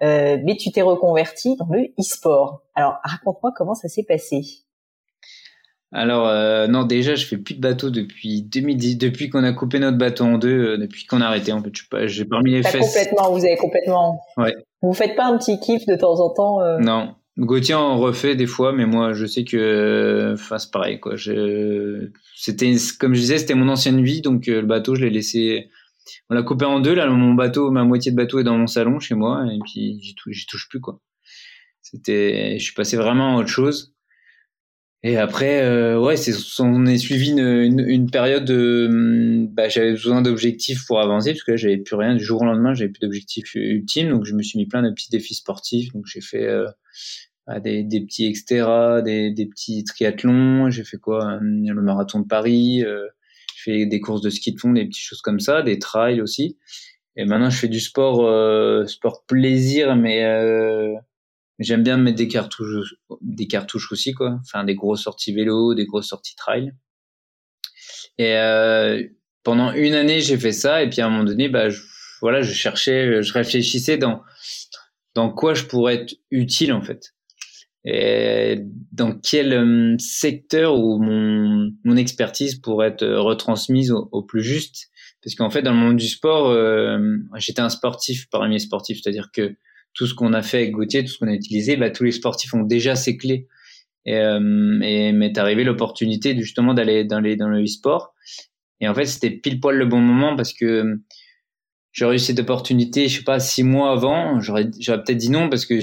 mais 0.00 0.56
tu 0.56 0.70
t'es 0.70 0.82
reconverti 0.82 1.56
dans 1.56 1.66
le 1.70 1.92
e-sport. 1.98 2.62
Alors, 2.76 2.98
raconte-moi 3.02 3.52
comment 3.56 3.74
ça 3.74 3.88
s'est 3.88 4.04
passé. 4.04 4.62
Alors 5.92 6.26
euh, 6.26 6.66
non, 6.68 6.84
déjà 6.84 7.14
je 7.14 7.26
fais 7.26 7.36
plus 7.36 7.54
de 7.54 7.60
bateau 7.60 7.90
depuis 7.90 8.42
2010, 8.42 8.96
depuis 8.96 9.28
qu'on 9.28 9.44
a 9.44 9.52
coupé 9.52 9.78
notre 9.78 9.98
bateau 9.98 10.24
en 10.24 10.38
deux, 10.38 10.72
euh, 10.72 10.78
depuis 10.78 11.04
qu'on 11.04 11.20
a 11.20 11.26
arrêté. 11.26 11.52
En 11.52 11.62
fait, 11.62 11.72
j'ai 12.06 12.24
parmi 12.24 12.52
les 12.52 12.62
fesses. 12.62 12.86
Complètement, 12.86 13.30
vous 13.30 13.44
avez 13.44 13.56
complètement. 13.56 14.20
Ouais. 14.38 14.54
Vous 14.80 14.94
faites 14.94 15.14
pas 15.16 15.26
un 15.26 15.36
petit 15.36 15.60
kiff 15.60 15.84
de 15.86 15.94
temps 15.94 16.18
en 16.18 16.30
temps 16.30 16.60
euh... 16.62 16.78
Non, 16.78 17.14
Gauthier 17.38 17.74
en 17.74 17.98
refait 17.98 18.36
des 18.36 18.46
fois, 18.46 18.72
mais 18.72 18.86
moi 18.86 19.12
je 19.12 19.26
sais 19.26 19.44
que, 19.44 20.32
enfin 20.34 20.58
c'est 20.58 20.70
pareil 20.70 21.00
quoi. 21.00 21.16
Je... 21.16 22.10
C'était 22.36 22.74
comme 22.98 23.14
je 23.14 23.20
disais, 23.20 23.38
c'était 23.38 23.54
mon 23.54 23.68
ancienne 23.68 24.02
vie, 24.02 24.20
donc 24.20 24.48
euh, 24.48 24.60
le 24.60 24.66
bateau 24.66 24.94
je 24.94 25.02
l'ai 25.02 25.10
laissé. 25.10 25.70
On 26.28 26.34
l'a 26.34 26.42
coupé 26.42 26.64
en 26.64 26.80
deux 26.80 26.94
là. 26.94 27.06
Mon 27.06 27.34
bateau, 27.34 27.70
ma 27.70 27.84
moitié 27.84 28.12
de 28.12 28.16
bateau 28.16 28.38
est 28.40 28.44
dans 28.44 28.56
mon 28.56 28.66
salon 28.66 28.98
chez 28.98 29.14
moi, 29.14 29.44
et 29.50 29.58
puis 29.64 29.98
j'y 30.02 30.14
touche, 30.14 30.46
touche 30.46 30.68
plus 30.68 30.80
quoi. 30.80 31.00
C'était, 31.80 32.58
je 32.58 32.64
suis 32.64 32.74
passé 32.74 32.96
vraiment 32.96 33.36
à 33.36 33.40
autre 33.40 33.48
chose. 33.48 33.94
Et 35.04 35.16
après, 35.16 35.62
euh, 35.62 35.98
ouais, 35.98 36.16
c'est, 36.16 36.32
on 36.60 36.86
est 36.86 36.98
suivi 36.98 37.30
une, 37.30 37.80
une, 37.80 38.08
période 38.08 38.44
de, 38.44 38.86
hum, 38.88 39.48
bah, 39.48 39.68
j'avais 39.68 39.92
besoin 39.92 40.22
d'objectifs 40.22 40.86
pour 40.86 41.00
avancer 41.00 41.32
parce 41.32 41.42
que 41.42 41.52
là, 41.52 41.56
j'avais 41.56 41.78
plus 41.78 41.96
rien 41.96 42.14
du 42.14 42.22
jour 42.22 42.42
au 42.42 42.44
lendemain, 42.44 42.72
j'avais 42.72 42.90
plus 42.90 43.00
d'objectifs 43.00 43.54
ultimes, 43.56 44.10
donc 44.10 44.24
je 44.24 44.34
me 44.34 44.42
suis 44.42 44.58
mis 44.58 44.66
plein 44.66 44.82
de 44.82 44.90
petits 44.90 45.10
défis 45.10 45.34
sportifs. 45.34 45.92
Donc 45.92 46.04
j'ai 46.06 46.20
fait 46.20 46.46
euh, 46.46 46.68
bah, 47.48 47.58
des, 47.58 47.82
des 47.82 48.00
petits 48.00 48.26
extra, 48.26 49.02
des, 49.02 49.32
des 49.32 49.46
petits 49.46 49.82
triathlons, 49.82 50.70
j'ai 50.70 50.84
fait 50.84 50.98
quoi, 50.98 51.24
hum, 51.34 51.64
le 51.68 51.82
marathon 51.82 52.20
de 52.20 52.26
Paris, 52.28 52.84
euh, 52.84 53.08
j'ai 53.56 53.72
fait 53.72 53.86
des 53.86 54.00
courses 54.00 54.22
de 54.22 54.30
ski 54.30 54.52
de 54.52 54.60
fond, 54.60 54.72
des 54.72 54.84
petites 54.86 55.02
choses 55.02 55.22
comme 55.22 55.40
ça, 55.40 55.62
des 55.62 55.80
trails 55.80 56.20
aussi. 56.20 56.58
Et 57.16 57.24
maintenant, 57.24 57.50
je 57.50 57.58
fais 57.58 57.68
du 57.68 57.80
sport, 57.80 58.24
euh, 58.24 58.86
sport 58.86 59.24
plaisir, 59.26 59.96
mais 59.96 60.24
euh, 60.24 60.94
J'aime 61.62 61.82
bien 61.82 61.96
mettre 61.96 62.18
des 62.18 62.28
cartouches, 62.28 62.94
des 63.20 63.46
cartouches 63.46 63.90
aussi, 63.92 64.12
quoi. 64.12 64.38
Enfin, 64.40 64.64
des 64.64 64.74
grosses 64.74 65.02
sorties 65.02 65.32
vélo, 65.32 65.74
des 65.74 65.86
grosses 65.86 66.08
sorties 66.08 66.36
trail. 66.36 66.72
Et 68.18 68.36
euh, 68.36 69.02
pendant 69.42 69.72
une 69.72 69.94
année, 69.94 70.20
j'ai 70.20 70.38
fait 70.38 70.52
ça. 70.52 70.82
Et 70.82 70.90
puis 70.90 71.00
à 71.00 71.06
un 71.06 71.10
moment 71.10 71.24
donné, 71.24 71.48
bah, 71.48 71.70
je, 71.70 71.80
voilà, 72.20 72.42
je 72.42 72.52
cherchais, 72.52 73.22
je 73.22 73.32
réfléchissais 73.32 73.98
dans 73.98 74.22
dans 75.14 75.30
quoi 75.30 75.54
je 75.54 75.64
pourrais 75.64 75.96
être 75.96 76.14
utile 76.30 76.72
en 76.72 76.82
fait. 76.82 77.14
Et 77.84 78.60
dans 78.92 79.18
quel 79.18 79.52
euh, 79.52 79.96
secteur 79.98 80.78
où 80.78 81.02
mon, 81.02 81.72
mon 81.84 81.96
expertise 81.96 82.60
pourrait 82.60 82.88
être 82.88 83.06
retransmise 83.06 83.90
au, 83.90 84.08
au 84.12 84.22
plus 84.22 84.42
juste. 84.42 84.88
Parce 85.22 85.34
qu'en 85.34 85.50
fait, 85.50 85.62
dans 85.62 85.72
le 85.72 85.78
monde 85.78 85.96
du 85.96 86.08
sport, 86.08 86.48
euh, 86.48 86.98
j'étais 87.36 87.60
un 87.60 87.68
sportif 87.68 88.28
parmi 88.30 88.54
les 88.54 88.58
sportifs, 88.60 89.00
c'est-à-dire 89.02 89.30
que 89.32 89.56
tout 89.94 90.06
ce 90.06 90.14
qu'on 90.14 90.32
a 90.32 90.42
fait 90.42 90.58
avec 90.58 90.72
Gauthier, 90.72 91.04
tout 91.04 91.10
ce 91.10 91.18
qu'on 91.18 91.28
a 91.28 91.34
utilisé, 91.34 91.76
bah, 91.76 91.90
tous 91.90 92.04
les 92.04 92.12
sportifs 92.12 92.54
ont 92.54 92.62
déjà 92.62 92.96
ces 92.96 93.16
clés. 93.16 93.48
Et, 94.04 94.16
euh, 94.16 94.80
et 94.82 95.12
m'est 95.12 95.38
arrivé 95.38 95.62
l'opportunité 95.62 96.36
justement 96.36 96.74
d'aller 96.74 97.04
dans, 97.04 97.20
les, 97.20 97.36
dans 97.36 97.48
le 97.48 97.62
e-sport. 97.62 98.14
Et 98.80 98.88
en 98.88 98.94
fait, 98.94 99.06
c'était 99.06 99.30
pile 99.30 99.60
poil 99.60 99.76
le 99.76 99.86
bon 99.86 100.00
moment 100.00 100.34
parce 100.34 100.52
que 100.52 100.98
j'aurais 101.92 102.16
eu 102.16 102.18
cette 102.18 102.40
opportunité, 102.40 103.08
je 103.08 103.18
sais 103.18 103.24
pas, 103.24 103.38
six 103.38 103.62
mois 103.62 103.92
avant. 103.92 104.40
J'aurais, 104.40 104.68
j'aurais 104.80 105.04
peut-être 105.04 105.18
dit 105.18 105.30
non 105.30 105.48
parce 105.48 105.66
que 105.66 105.78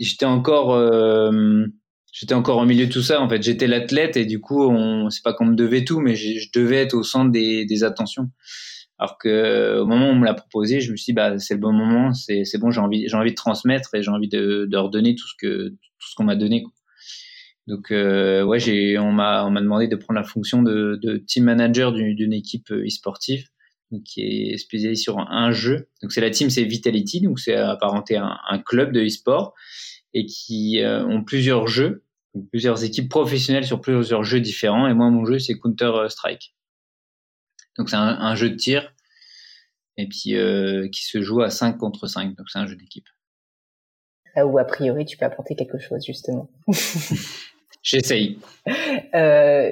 j'étais 0.00 0.24
encore, 0.24 0.74
euh, 0.74 1.64
j'étais 2.12 2.34
encore 2.34 2.58
au 2.58 2.64
milieu 2.64 2.86
de 2.86 2.92
tout 2.92 3.02
ça. 3.02 3.20
En 3.20 3.28
fait, 3.28 3.40
j'étais 3.42 3.68
l'athlète 3.68 4.16
et 4.16 4.24
du 4.24 4.40
coup, 4.40 4.64
on, 4.64 5.10
c'est 5.10 5.22
pas 5.22 5.32
qu'on 5.32 5.46
me 5.46 5.54
devait 5.54 5.84
tout, 5.84 6.00
mais 6.00 6.16
je 6.16 6.50
devais 6.52 6.78
être 6.78 6.94
au 6.94 7.04
centre 7.04 7.30
des, 7.30 7.64
des 7.66 7.84
attentions. 7.84 8.30
Alors 8.98 9.18
que 9.18 9.80
au 9.80 9.86
moment 9.86 10.08
où 10.08 10.12
on 10.12 10.14
me 10.14 10.24
l'a 10.24 10.34
proposé, 10.34 10.80
je 10.80 10.92
me 10.92 10.96
suis 10.96 11.06
dit 11.06 11.14
bah 11.14 11.38
c'est 11.38 11.54
le 11.54 11.60
bon 11.60 11.72
moment, 11.72 12.12
c'est 12.12 12.44
c'est 12.44 12.58
bon, 12.58 12.70
j'ai 12.70 12.80
envie 12.80 13.08
j'ai 13.08 13.16
envie 13.16 13.30
de 13.30 13.36
transmettre 13.36 13.94
et 13.94 14.02
j'ai 14.02 14.10
envie 14.10 14.28
de, 14.28 14.66
de 14.70 14.76
redonner 14.76 15.14
tout 15.16 15.26
ce 15.26 15.34
que 15.36 15.68
tout 15.70 16.08
ce 16.08 16.14
qu'on 16.14 16.24
m'a 16.24 16.36
donné. 16.36 16.64
Donc 17.66 17.90
euh, 17.90 18.44
ouais, 18.44 18.58
j'ai 18.58 18.98
on 18.98 19.12
m'a 19.12 19.44
on 19.44 19.50
m'a 19.50 19.60
demandé 19.60 19.88
de 19.88 19.96
prendre 19.96 20.20
la 20.20 20.26
fonction 20.26 20.62
de, 20.62 20.98
de 21.02 21.16
team 21.16 21.44
manager 21.44 21.92
d'une 21.92 22.32
équipe 22.32 22.70
e-sportive 22.70 23.48
qui 24.04 24.22
est 24.22 24.58
spécialisée 24.58 25.00
sur 25.00 25.18
un, 25.18 25.52
jeu. 25.52 25.88
Donc 26.02 26.12
c'est 26.12 26.20
la 26.20 26.30
team 26.30 26.50
c'est 26.50 26.64
Vitality, 26.64 27.20
donc 27.20 27.38
c'est 27.38 27.54
apparenté 27.54 28.16
à 28.16 28.24
un, 28.24 28.38
un, 28.50 28.58
club 28.58 28.92
de 28.92 29.04
e-sport 29.04 29.54
et 30.14 30.26
qui 30.26 30.80
euh, 30.80 31.04
ont 31.06 31.22
plusieurs 31.22 31.66
jeux, 31.66 32.04
plusieurs 32.50 32.82
équipes 32.84 33.08
professionnelles 33.08 33.64
sur 33.64 33.80
plusieurs 33.80 34.24
jeux 34.24 34.40
différents. 34.40 34.88
Et 34.88 34.94
moi 34.94 35.10
mon 35.10 35.24
jeu 35.24 35.38
c'est 35.38 35.58
Counter 35.58 35.92
Strike. 36.08 36.54
Donc 37.78 37.90
c'est 37.90 37.96
un, 37.96 38.18
un, 38.20 38.34
jeu 38.34 38.50
de 38.50 38.56
tir 38.56 38.92
et 39.96 40.08
puis 40.08 40.36
euh, 40.36 40.88
qui 40.88 41.04
se 41.04 41.22
joue 41.22 41.42
à 41.42 41.50
5 41.50 41.78
contre 41.78 42.06
5. 42.06 42.36
Donc 42.36 42.48
c'est 42.50 42.58
un 42.58 42.66
jeu 42.66 42.76
d'équipe. 42.76 43.06
Là 44.36 44.46
où 44.46 44.58
a 44.58 44.64
priori 44.64 45.04
tu 45.04 45.16
peux 45.16 45.26
apporter 45.26 45.54
quelque 45.54 45.78
chose 45.78 46.04
justement. 46.04 46.50
J'essaye. 47.84 48.38
Euh, 49.14 49.70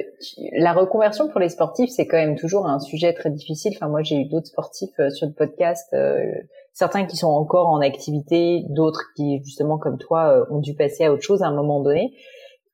la 0.53 0.75
reconversion 0.75 1.29
pour 1.29 1.41
les 1.41 1.49
sportifs, 1.49 1.89
c'est 1.89 2.07
quand 2.07 2.19
même 2.19 2.37
toujours 2.37 2.69
un 2.69 2.79
sujet 2.79 3.15
très 3.15 3.31
difficile. 3.31 3.73
Enfin, 3.75 3.89
moi, 3.89 4.03
j'ai 4.03 4.17
eu 4.17 4.27
d'autres 4.27 4.49
sportifs 4.49 4.93
euh, 5.01 5.09
sur 5.09 5.27
le 5.27 5.33
podcast, 5.33 5.89
euh, 5.95 6.31
certains 6.75 7.07
qui 7.07 7.17
sont 7.17 7.31
encore 7.31 7.69
en 7.69 7.81
activité, 7.81 8.65
d'autres 8.69 9.03
qui, 9.17 9.41
justement, 9.43 9.79
comme 9.79 9.97
toi, 9.97 10.47
ont 10.51 10.59
dû 10.59 10.75
passer 10.75 11.07
à 11.07 11.13
autre 11.13 11.23
chose 11.23 11.43
à 11.43 11.47
un 11.47 11.55
moment 11.55 11.81
donné. 11.81 12.13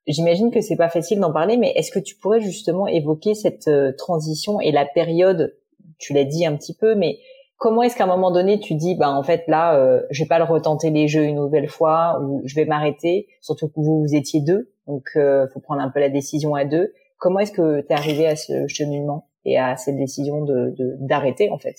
J'imagine 0.09 0.51
que 0.51 0.61
c'est 0.61 0.77
pas 0.77 0.89
facile 0.89 1.21
d'en 1.21 1.33
parler, 1.33 1.57
mais 1.57 1.73
est-ce 1.77 1.93
que 1.93 1.99
tu 1.99 2.17
pourrais 2.17 2.41
justement 2.41 2.87
évoquer 2.89 3.35
cette 3.35 3.71
transition 3.97 4.61
et 4.61 4.73
la 4.73 4.87
période 4.87 5.55
Tu 5.99 6.13
l'as 6.15 6.25
dit 6.25 6.45
un 6.47 6.57
petit 6.57 6.75
peu, 6.75 6.95
mais 6.95 7.19
comment 7.59 7.83
est-ce 7.83 7.97
qu'à 7.97 8.05
un 8.05 8.09
moment 8.09 8.31
donné 8.31 8.59
tu 8.59 8.75
dis, 8.75 8.95
bah 8.95 9.11
en 9.11 9.23
fait 9.23 9.45
là, 9.47 10.03
je 10.11 10.23
vais 10.23 10.29
pas 10.29 10.39
le 10.39 10.45
retenter 10.45 10.91
les 10.91 11.09
jeux 11.09 11.25
une 11.25 11.37
nouvelle 11.37 11.69
fois 11.69 12.21
ou 12.23 12.41
je 12.45 12.55
vais 12.55 12.65
m'arrêter. 12.65 13.29
Surtout 13.41 13.69
que 13.69 13.75
vous 13.77 14.01
vous 14.01 14.15
étiez 14.15 14.41
deux 14.41 14.73
donc, 14.89 15.11
euh, 15.17 15.47
faut 15.53 15.61
prendre 15.61 15.83
un 15.83 15.91
peu 15.91 16.01
la 16.01 16.09
décision 16.09 16.55
à 16.55 16.65
deux. 16.65 16.93
Comment 17.19 17.41
est-ce 17.41 17.53
que 17.53 17.83
tu 17.83 17.87
es 17.89 17.93
arrivé 17.93 18.27
à 18.27 18.37
ce 18.37 18.67
cheminement 18.69 19.29
et 19.45 19.59
à 19.59 19.77
cette 19.77 19.97
décision 19.97 20.45
de 20.45 20.75
d'arrêter 20.99 21.51
en 21.51 21.59
fait? 21.59 21.77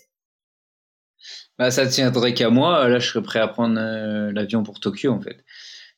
Bah, 1.57 1.71
ça 1.71 1.87
tiendrait 1.87 2.33
qu'à 2.33 2.49
moi. 2.49 2.87
Là, 2.87 2.99
je 2.99 3.09
serais 3.09 3.23
prêt 3.23 3.39
à 3.39 3.47
prendre 3.47 3.79
euh, 3.79 4.31
l'avion 4.31 4.63
pour 4.63 4.79
Tokyo 4.79 5.11
en 5.11 5.19
fait. 5.19 5.37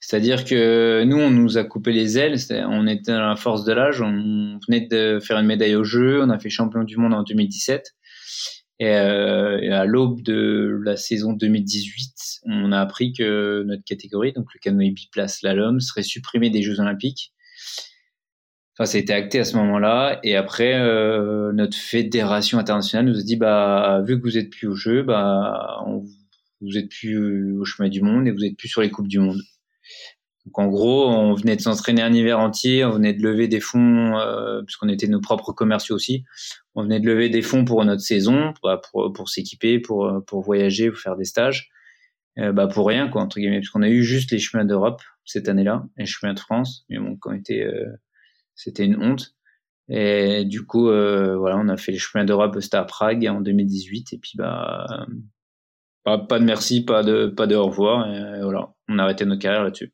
C'est-à-dire 0.01 0.45
que 0.45 1.03
nous, 1.03 1.17
on 1.17 1.29
nous 1.29 1.59
a 1.59 1.63
coupé 1.63 1.91
les 1.93 2.17
ailes. 2.17 2.35
On 2.49 2.87
était 2.87 3.11
dans 3.11 3.29
la 3.29 3.35
force 3.35 3.63
de 3.63 3.71
l'âge. 3.71 4.01
On 4.01 4.59
venait 4.67 4.87
de 4.87 5.19
faire 5.19 5.37
une 5.37 5.45
médaille 5.45 5.75
au 5.75 5.83
jeu. 5.83 6.21
On 6.23 6.29
a 6.31 6.39
fait 6.39 6.49
champion 6.49 6.83
du 6.83 6.97
monde 6.97 7.13
en 7.13 7.23
2017. 7.23 7.93
Euh, 8.81 9.59
et, 9.61 9.71
à 9.71 9.85
l'aube 9.85 10.23
de 10.23 10.79
la 10.83 10.97
saison 10.97 11.33
2018, 11.33 12.41
on 12.45 12.71
a 12.71 12.79
appris 12.79 13.13
que 13.13 13.63
notre 13.63 13.83
catégorie, 13.83 14.33
donc 14.33 14.47
le 14.55 14.59
canoë 14.59 14.89
biplace 14.89 15.43
l'alum, 15.43 15.79
serait 15.79 16.01
supprimé 16.01 16.49
des 16.49 16.63
Jeux 16.63 16.79
Olympiques. 16.79 17.31
Enfin, 18.73 18.85
ça 18.85 18.97
a 18.97 19.01
été 19.01 19.13
acté 19.13 19.39
à 19.39 19.43
ce 19.43 19.55
moment-là. 19.57 20.19
Et 20.23 20.35
après, 20.35 20.73
euh, 20.73 21.51
notre 21.53 21.77
fédération 21.77 22.57
internationale 22.57 23.05
nous 23.05 23.19
a 23.19 23.23
dit, 23.23 23.35
bah, 23.35 24.01
vu 24.07 24.17
que 24.17 24.23
vous 24.23 24.37
êtes 24.39 24.49
plus 24.49 24.67
au 24.67 24.75
jeu, 24.75 25.03
bah, 25.03 25.85
vous 26.61 26.77
êtes 26.77 26.89
plus 26.89 27.59
au 27.59 27.65
chemin 27.65 27.89
du 27.89 28.01
monde 28.01 28.27
et 28.27 28.31
vous 28.31 28.43
êtes 28.43 28.57
plus 28.57 28.69
sur 28.69 28.81
les 28.81 28.89
coupes 28.89 29.07
du 29.07 29.19
monde. 29.19 29.41
Donc 30.45 30.57
en 30.57 30.67
gros, 30.67 31.07
on 31.07 31.33
venait 31.33 31.55
de 31.55 31.61
s'entraîner 31.61 32.01
un 32.01 32.13
hiver 32.13 32.39
entier, 32.39 32.83
on 32.83 32.91
venait 32.91 33.13
de 33.13 33.21
lever 33.21 33.47
des 33.47 33.59
fonds, 33.59 34.17
euh, 34.17 34.63
puisqu'on 34.63 34.89
était 34.89 35.07
nos 35.07 35.21
propres 35.21 35.53
commerciaux 35.53 35.95
aussi, 35.95 36.23
on 36.73 36.83
venait 36.83 36.99
de 36.99 37.05
lever 37.05 37.29
des 37.29 37.41
fonds 37.41 37.63
pour 37.63 37.83
notre 37.85 38.01
saison, 38.01 38.53
pour, 38.61 39.13
pour, 39.13 39.29
s'équiper, 39.29 39.79
pour, 39.79 40.23
pour 40.25 40.41
voyager, 40.41 40.89
pour 40.89 40.99
faire 40.99 41.15
des 41.15 41.25
stages, 41.25 41.69
euh, 42.39 42.53
bah 42.53 42.67
pour 42.67 42.87
rien 42.87 43.09
quoi 43.09 43.21
entre 43.21 43.39
guillemets, 43.39 43.59
puisqu'on 43.59 43.81
a 43.81 43.89
eu 43.89 44.03
juste 44.03 44.31
les 44.31 44.39
chemins 44.39 44.63
d'Europe 44.63 45.01
cette 45.25 45.49
année-là, 45.49 45.85
les 45.97 46.05
chemins 46.05 46.33
de 46.33 46.39
France, 46.39 46.85
mais 46.89 46.97
bon, 46.97 47.17
quand 47.17 47.33
était, 47.33 47.63
euh, 47.63 47.85
c'était 48.55 48.85
une 48.85 49.01
honte. 49.03 49.35
Et 49.89 50.45
du 50.45 50.65
coup, 50.65 50.89
euh, 50.89 51.37
voilà, 51.37 51.57
on 51.57 51.67
a 51.67 51.77
fait 51.77 51.91
les 51.91 51.97
chemins 51.99 52.23
d'Europe, 52.25 52.57
c'était 52.61 52.77
à 52.77 52.85
Prague 52.85 53.27
en 53.27 53.41
2018, 53.41 54.13
et 54.13 54.17
puis 54.17 54.33
bah, 54.35 55.05
pas, 56.03 56.17
pas 56.19 56.39
de 56.39 56.45
merci, 56.45 56.85
pas 56.85 57.03
de, 57.03 57.27
pas 57.27 57.47
de 57.47 57.55
au 57.55 57.65
revoir, 57.67 58.07
et 58.07 58.41
voilà, 58.41 58.73
on 58.87 58.99
a 58.99 59.03
arrêté 59.03 59.25
notre 59.25 59.41
carrière 59.41 59.63
là-dessus. 59.63 59.93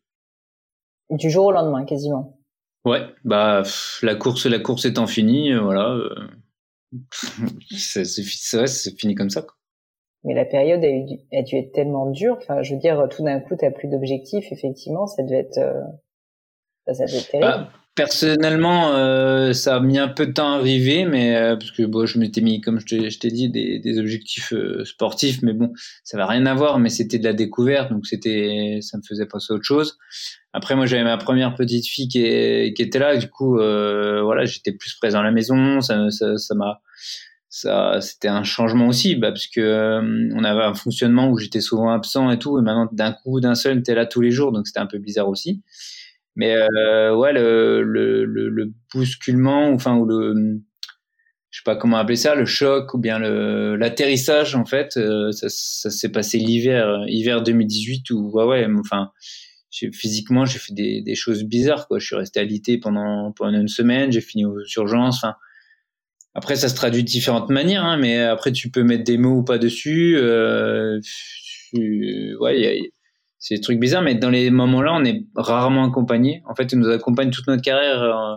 Du 1.10 1.30
jour 1.30 1.46
au 1.46 1.52
lendemain, 1.52 1.86
quasiment. 1.86 2.38
Ouais, 2.86 3.02
bah 3.26 3.64
la 4.02 4.16
course, 4.16 4.46
la 4.46 4.60
course 4.60 4.86
étant 4.86 5.08
finie, 5.08 5.52
euh, 5.52 5.62
voilà, 5.62 5.92
euh, 5.92 6.28
c'est 7.78 8.06
c'est 8.06 9.00
fini 9.00 9.16
comme 9.16 9.30
ça. 9.30 9.42
Quoi. 9.42 9.54
Mais 10.24 10.34
la 10.34 10.46
période 10.46 10.84
a, 10.84 10.90
eu, 10.90 11.06
a 11.34 11.42
dû 11.42 11.56
être 11.56 11.72
tellement 11.72 12.10
dure. 12.10 12.38
Enfin, 12.38 12.62
je 12.62 12.74
veux 12.74 12.80
dire, 12.80 13.08
tout 13.10 13.24
d'un 13.24 13.40
coup, 13.40 13.56
t'as 13.56 13.72
plus 13.72 13.88
d'objectifs. 13.88 14.52
Effectivement, 14.52 15.08
ça 15.08 15.24
devait 15.24 15.40
être, 15.40 15.58
euh, 15.58 15.82
ça 16.92 17.06
devait 17.06 17.18
être 17.18 17.30
terrible. 17.30 17.48
Bah, 17.48 17.70
Personnellement, 17.98 18.94
euh, 18.94 19.54
ça 19.54 19.78
a 19.78 19.80
mis 19.80 19.98
un 19.98 20.08
peu 20.08 20.28
de 20.28 20.32
temps 20.32 20.54
à 20.54 20.58
arriver, 20.58 21.06
mais 21.06 21.36
euh, 21.36 21.56
parce 21.56 21.72
que 21.72 21.82
bon, 21.82 22.06
je 22.06 22.20
m'étais 22.20 22.42
mis, 22.42 22.62
comme 22.62 22.80
je 22.80 23.18
t'ai 23.18 23.32
dit, 23.32 23.50
des, 23.50 23.80
des 23.80 23.98
objectifs 23.98 24.54
euh, 24.54 24.86
sportifs, 24.86 25.42
mais 25.42 25.54
bon, 25.54 25.74
ça 26.04 26.16
va 26.16 26.28
rien 26.28 26.46
à 26.46 26.54
voir, 26.54 26.78
mais 26.78 26.90
c'était 26.90 27.18
de 27.18 27.24
la 27.24 27.34
découverte, 27.34 27.92
donc 27.92 28.06
c'était, 28.06 28.78
ça 28.82 29.00
me 29.00 29.02
faisait 29.02 29.26
passer 29.26 29.52
à 29.52 29.56
autre 29.56 29.64
chose. 29.64 29.98
Après, 30.54 30.76
moi, 30.76 30.86
j'avais 30.86 31.06
ma 31.06 31.18
première 31.18 31.56
petite 31.56 31.88
fille 31.88 32.08
qui, 32.08 32.20
était 32.20 33.00
là, 33.00 33.18
du 33.18 33.30
coup, 33.32 33.58
euh, 33.58 34.22
voilà, 34.22 34.46
j'étais 34.46 34.74
plus 34.74 34.94
présent 34.94 35.22
à 35.22 35.24
la 35.24 35.32
maison, 35.32 35.82
ça, 35.82 36.12
ça, 36.12 36.38
ça 36.38 36.54
m'a, 36.54 36.82
ça, 37.50 38.00
c'était 38.00 38.28
un 38.28 38.44
changement 38.44 38.90
aussi, 38.90 39.16
bah, 39.16 39.32
parce 39.32 39.48
que 39.48 40.02
on 40.36 40.44
avait 40.44 40.66
un 40.66 40.76
fonctionnement 40.76 41.32
où 41.32 41.40
j'étais 41.40 41.62
souvent 41.62 41.90
absent 41.90 42.30
et 42.30 42.38
tout, 42.38 42.60
et 42.60 42.62
maintenant 42.62 42.90
d'un 42.92 43.12
coup, 43.12 43.40
d'un 43.40 43.56
seul, 43.56 43.82
t'es 43.82 43.96
là 43.96 44.06
tous 44.06 44.22
les 44.22 44.30
jours, 44.30 44.52
donc 44.52 44.68
c'était 44.68 44.82
un 44.82 44.86
peu 44.86 45.00
bizarre 45.00 45.30
aussi. 45.30 45.64
Mais 46.38 46.56
euh, 46.56 47.16
ouais, 47.16 47.34
le, 47.34 47.82
le, 47.82 48.24
le, 48.26 48.48
le, 48.48 48.72
bousculement, 48.94 49.72
enfin 49.74 49.98
ou 49.98 50.06
le, 50.06 50.62
je 51.50 51.60
sais 51.60 51.64
pas 51.66 51.76
comment 51.76 51.98
appeler 51.98 52.16
ça, 52.16 52.36
le 52.36 52.46
choc 52.46 52.94
ou 52.94 53.00
bien 53.00 53.18
l'atterrissage 53.20 54.56
en 54.56 54.64
fait, 54.64 54.96
euh, 54.98 55.32
ça, 55.32 55.48
ça 55.50 55.90
s'est 55.90 56.12
passé 56.12 56.38
l'hiver, 56.38 57.04
hiver 57.08 57.42
2018 57.42 58.12
où 58.12 58.30
ouais 58.34 58.46
ouais, 58.46 58.68
enfin 58.80 59.12
physiquement 59.94 60.46
j'ai 60.46 60.60
fait 60.60 60.74
des, 60.74 61.02
des 61.02 61.16
choses 61.16 61.44
bizarres 61.44 61.88
quoi. 61.88 62.00
Je 62.00 62.06
suis 62.06 62.16
resté 62.16 62.40
alité 62.40 62.78
pendant 62.78 63.32
pendant 63.34 63.60
une 63.60 63.68
semaine, 63.68 64.12
j'ai 64.12 64.22
fini 64.22 64.46
aux 64.46 64.62
urgences, 64.78 65.18
enfin. 65.24 65.36
Après, 66.36 66.56
ça 66.56 66.70
se 66.70 66.76
traduit 66.76 67.02
de 67.02 67.08
différentes 67.08 67.50
manières, 67.50 67.84
hein, 67.84 67.98
mais 67.98 68.20
après, 68.20 68.52
tu 68.52 68.70
peux 68.70 68.84
mettre 68.84 69.04
des 69.04 69.18
mots 69.18 69.38
ou 69.38 69.44
pas 69.44 69.58
dessus. 69.58 70.16
Euh, 70.18 71.00
ouais, 71.74 72.60
y 72.60 72.68
a, 72.68 72.74
c'est 73.40 73.56
des 73.56 73.62
trucs 73.62 73.80
bizarres, 73.80 74.02
mais 74.02 74.16
dans 74.16 74.30
les 74.30 74.50
moments-là, 74.50 74.94
on 74.96 75.04
est 75.04 75.26
rarement 75.36 75.86
accompagné. 75.86 76.42
En 76.48 76.56
fait, 76.56 76.74
on 76.74 76.78
nous 76.78 76.90
accompagne 76.90 77.30
toute 77.30 77.48
notre 77.48 77.62
carrière 77.62 78.02
euh, 78.02 78.36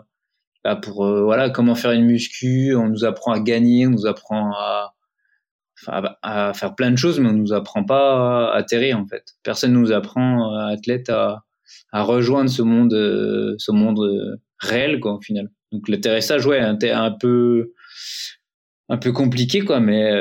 bah 0.63 0.77
pour 0.77 1.07
euh, 1.07 1.23
voilà 1.23 1.49
comment 1.49 1.75
faire 1.75 1.93
une 1.93 2.05
muscu. 2.05 2.75
On 2.77 2.89
nous 2.89 3.05
apprend 3.05 3.33
à 3.33 3.41
gagner, 3.41 3.87
on 3.87 3.91
nous 3.91 4.07
apprend 4.07 4.53
à, 4.53 4.95
à, 6.23 6.53
faire 6.53 6.75
plein 6.75 6.91
de 6.91 6.97
choses, 6.97 7.19
mais 7.19 7.31
on 7.31 7.35
nous 7.35 7.55
apprend 7.55 7.85
pas 7.85 8.51
à 8.51 8.57
atterrir 8.57 8.99
en 8.99 9.07
fait. 9.07 9.25
Personne 9.43 9.73
nous 9.73 9.91
apprend 9.91 10.55
euh, 10.55 10.67
athlète 10.67 11.09
à, 11.09 11.45
à 11.93 12.03
rejoindre 12.03 12.51
ce 12.51 12.61
monde, 12.61 12.93
ce 12.93 13.73
monde 13.73 14.39
réel 14.59 15.01
quoi 15.01 15.15
au 15.15 15.21
final. 15.21 15.51
Donc 15.73 15.89
l'atterrissage, 15.89 16.45
ouais, 16.47 16.59
un, 16.59 16.77
un 16.83 17.11
peu 17.13 17.73
un 18.91 18.99
peu 18.99 19.13
compliqué 19.13 19.61
quoi, 19.61 19.81
mais 19.81 20.13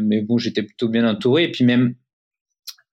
mais 0.00 0.20
bon, 0.20 0.38
j'étais 0.38 0.62
plutôt 0.62 0.88
bien 0.88 1.08
entouré. 1.08 1.44
Et 1.44 1.50
puis 1.50 1.64
même 1.64 1.96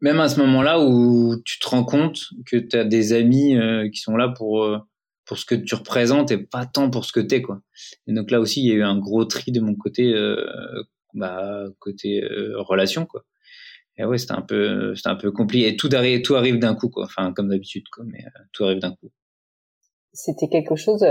même 0.02 0.20
à 0.20 0.30
ce 0.30 0.40
moment-là 0.40 0.80
où 0.80 1.36
tu 1.44 1.60
te 1.60 1.68
rends 1.68 1.84
compte 1.84 2.20
que 2.46 2.58
tu 2.58 2.78
as 2.78 2.84
des 2.84 3.14
amis 3.14 3.56
euh, 3.58 3.90
qui 3.90 4.00
sont 4.00 4.16
là 4.16 4.30
pour 4.30 4.64
euh, 4.64 4.78
pour 5.26 5.38
ce 5.38 5.46
que 5.46 5.56
tu 5.56 5.76
représentes 5.76 6.32
et 6.32 6.38
pas 6.38 6.66
tant 6.66 6.90
pour 6.90 7.06
ce 7.06 7.12
que 7.12 7.20
t'es 7.20 7.42
quoi. 7.42 7.62
Et 8.08 8.14
donc 8.14 8.32
là 8.32 8.40
aussi 8.40 8.62
il 8.62 8.68
y 8.68 8.72
a 8.72 8.76
eu 8.76 8.84
un 8.84 8.98
gros 8.98 9.26
tri 9.26 9.52
de 9.52 9.60
mon 9.60 9.76
côté 9.76 10.14
euh, 10.14 10.44
bah 11.14 11.66
côté 11.80 12.22
relation 12.56 13.06
quoi. 13.06 13.24
Et 13.98 14.06
ouais, 14.06 14.18
c'était 14.18 14.34
un 14.34 14.42
peu 14.42 14.96
c'était 14.96 15.10
un 15.10 15.16
peu 15.16 15.32
compliqué 15.32 15.68
et 15.68 15.76
tout 15.76 15.90
arrive 15.92 16.22
tout 16.22 16.36
arrive 16.36 16.58
d'un 16.58 16.76
coup 16.76 16.90
quoi. 16.90 17.04
Enfin 17.04 17.34
comme 17.34 17.50
d'habitude 17.50 17.84
quoi, 17.92 18.06
mais 18.08 18.24
tout 18.54 18.64
arrive 18.64 18.80
d'un 18.80 18.92
coup. 18.92 19.12
C'était 20.14 20.48
quelque 20.48 20.76
chose 20.76 21.04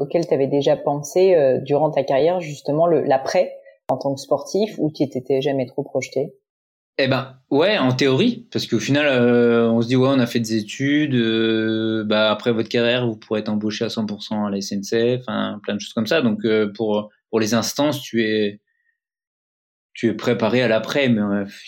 auquel 0.00 0.26
tu 0.26 0.32
avais 0.32 0.46
déjà 0.46 0.76
pensé 0.76 1.58
durant 1.64 1.90
ta 1.90 2.04
carrière 2.04 2.40
justement 2.40 2.86
le 2.86 3.02
l'après 3.02 3.52
en 3.88 3.98
tant 3.98 4.14
que 4.14 4.20
sportif 4.20 4.74
ou 4.78 4.90
tu 4.90 5.08
t'étais 5.08 5.42
jamais 5.42 5.66
trop 5.66 5.82
projeté? 5.82 6.32
Eh 7.00 7.06
ben 7.06 7.40
ouais, 7.50 7.78
en 7.78 7.92
théorie, 7.92 8.48
parce 8.50 8.66
qu'au 8.66 8.80
final, 8.80 9.06
euh, 9.06 9.70
on 9.70 9.80
se 9.80 9.86
dit 9.86 9.94
ouais, 9.94 10.08
on 10.08 10.18
a 10.18 10.26
fait 10.26 10.40
des 10.40 10.56
études, 10.56 11.14
euh, 11.14 12.02
bah 12.04 12.30
après 12.30 12.52
votre 12.52 12.68
carrière, 12.68 13.06
vous 13.06 13.16
pourrez 13.16 13.40
être 13.40 13.48
embauché 13.48 13.84
à 13.84 13.88
100% 13.88 14.46
à 14.46 14.50
la 14.50 14.60
SNCF, 14.60 15.20
enfin 15.20 15.60
plein 15.62 15.76
de 15.76 15.80
choses 15.80 15.92
comme 15.92 16.08
ça. 16.08 16.22
Donc 16.22 16.44
euh, 16.44 16.72
pour 16.72 17.10
pour 17.30 17.38
les 17.38 17.54
instances, 17.54 18.02
tu 18.02 18.24
es 18.24 18.60
tu 19.94 20.08
es 20.08 20.14
préparé 20.14 20.62
à 20.62 20.68
l'après, 20.68 21.08
mais 21.08 21.20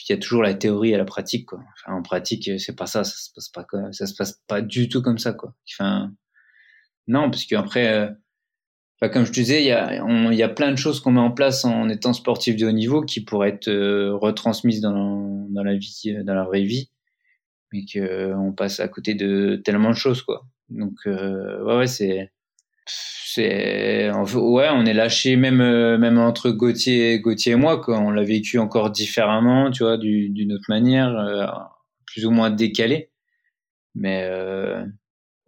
il 0.08 0.12
y 0.12 0.14
a 0.14 0.18
toujours 0.18 0.42
la 0.42 0.54
théorie 0.54 0.92
et 0.92 0.96
la 0.96 1.04
pratique 1.04 1.46
quoi. 1.46 1.60
Enfin, 1.84 1.96
en 1.96 2.02
pratique, 2.02 2.50
c'est 2.58 2.76
pas 2.76 2.86
ça, 2.86 3.04
ça 3.04 3.16
se 3.16 3.30
passe 3.34 3.48
pas 3.50 3.66
ça 3.92 4.06
se 4.06 4.14
passe 4.14 4.40
pas 4.48 4.62
du 4.62 4.88
tout 4.88 5.02
comme 5.02 5.18
ça 5.18 5.32
quoi. 5.32 5.54
Enfin 5.72 6.12
non, 7.08 7.30
parce 7.30 7.44
qu'après 7.44 8.10
comme 9.08 9.24
je 9.24 9.30
te 9.30 9.40
disais, 9.40 9.62
il 9.62 9.66
y 9.66 9.72
a, 9.72 10.04
il 10.04 10.34
y 10.34 10.42
a 10.42 10.48
plein 10.48 10.70
de 10.70 10.76
choses 10.76 11.00
qu'on 11.00 11.12
met 11.12 11.20
en 11.20 11.30
place 11.30 11.64
en 11.64 11.88
étant 11.88 12.12
sportif 12.12 12.56
de 12.56 12.66
haut 12.66 12.72
niveau 12.72 13.00
qui 13.00 13.24
pourraient 13.24 13.48
être 13.48 13.68
euh, 13.68 14.14
retransmises 14.14 14.82
dans, 14.82 15.46
la 15.54 15.74
vie, 15.74 16.18
dans 16.22 16.34
la 16.34 16.44
vraie 16.44 16.64
vie, 16.64 16.90
mais 17.72 17.84
que 17.90 17.98
euh, 17.98 18.36
on 18.36 18.52
passe 18.52 18.78
à 18.78 18.88
côté 18.88 19.14
de 19.14 19.60
tellement 19.64 19.90
de 19.90 19.96
choses, 19.96 20.22
quoi. 20.22 20.46
Donc, 20.68 20.94
euh, 21.06 21.62
ouais, 21.64 21.78
ouais, 21.78 21.86
c'est, 21.86 22.30
c'est, 22.86 24.10
ouais, 24.10 24.68
on 24.70 24.84
est 24.84 24.92
lâché 24.92 25.36
même, 25.36 25.62
euh, 25.62 25.96
même 25.96 26.18
entre 26.18 26.50
Gauthier, 26.50 27.20
Gauthier 27.20 27.52
et 27.52 27.56
moi, 27.56 27.80
quoi. 27.80 27.98
On 28.00 28.10
l'a 28.10 28.22
vécu 28.22 28.58
encore 28.58 28.90
différemment, 28.90 29.70
tu 29.70 29.82
vois, 29.82 29.96
d'une 29.96 30.52
autre 30.52 30.66
manière, 30.68 31.72
plus 32.06 32.26
ou 32.26 32.30
moins 32.30 32.50
décalée. 32.50 33.10
Mais, 33.94 34.28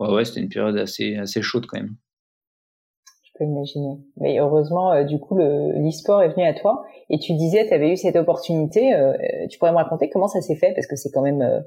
ouais, 0.01 0.09
ouais, 0.11 0.25
c'était 0.25 0.41
une 0.41 0.49
période 0.49 0.79
assez, 0.79 1.17
assez 1.17 1.43
chaude 1.43 1.67
quand 1.67 1.79
même 1.79 1.97
peux 3.39 3.45
imaginer. 3.45 3.99
Mais 4.19 4.39
heureusement, 4.39 4.93
euh, 4.93 5.05
du 5.05 5.19
coup, 5.19 5.37
l'e-sport 5.37 6.23
est 6.23 6.29
venu 6.29 6.45
à 6.45 6.55
toi. 6.55 6.85
Et 7.11 7.19
tu 7.19 7.35
disais, 7.35 7.67
tu 7.67 7.75
avais 7.75 7.91
eu 7.91 7.97
cette 7.97 8.17
opportunité. 8.17 8.95
Euh, 8.95 9.15
tu 9.51 9.59
pourrais 9.59 9.73
me 9.73 9.77
raconter 9.77 10.09
comment 10.11 10.29
ça 10.29 10.41
s'est 10.41 10.57
fait? 10.57 10.73
Parce 10.75 10.87
que 10.87 10.97
c'est 10.97 11.11
quand 11.11 11.23
même, 11.23 11.43
euh, 11.43 11.61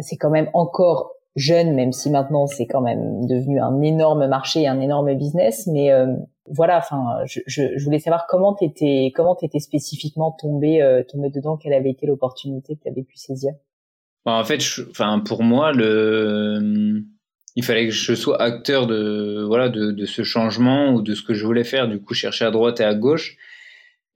c'est 0.00 0.16
quand 0.16 0.30
même 0.30 0.50
encore 0.52 1.16
jeune, 1.36 1.74
même 1.74 1.92
si 1.92 2.10
maintenant 2.10 2.46
c'est 2.46 2.66
quand 2.66 2.80
même 2.80 3.26
devenu 3.26 3.60
un 3.60 3.80
énorme 3.82 4.26
marché, 4.26 4.66
un 4.66 4.80
énorme 4.80 5.14
business. 5.14 5.66
Mais 5.66 5.92
euh, 5.92 6.16
voilà, 6.48 6.78
enfin, 6.78 7.18
je, 7.26 7.40
je, 7.46 7.84
voulais 7.84 7.98
savoir 7.98 8.26
comment 8.26 8.54
t'étais, 8.54 9.12
comment 9.14 9.34
t'étais 9.34 9.60
spécifiquement 9.60 10.32
tombé, 10.32 10.82
euh, 10.82 11.02
tombé 11.02 11.30
dedans, 11.30 11.56
quelle 11.56 11.74
avait 11.74 11.90
été 11.90 12.06
l'opportunité 12.06 12.76
que 12.76 12.82
tu 12.82 12.88
avais 12.88 13.02
pu 13.02 13.16
saisir? 13.16 13.52
Bah, 14.24 14.32
en 14.40 14.44
fait, 14.44 14.60
enfin, 14.90 15.20
pour 15.24 15.42
moi, 15.42 15.72
le, 15.72 17.02
il 17.56 17.64
fallait 17.64 17.86
que 17.86 17.92
je 17.92 18.14
sois 18.14 18.40
acteur 18.40 18.86
de, 18.86 19.42
voilà, 19.46 19.68
de, 19.68 19.90
de 19.90 20.04
ce 20.04 20.22
changement 20.22 20.92
ou 20.92 21.02
de 21.02 21.14
ce 21.14 21.22
que 21.22 21.34
je 21.34 21.44
voulais 21.44 21.64
faire. 21.64 21.88
Du 21.88 22.00
coup, 22.00 22.14
chercher 22.14 22.44
à 22.44 22.50
droite 22.50 22.80
et 22.80 22.84
à 22.84 22.94
gauche. 22.94 23.36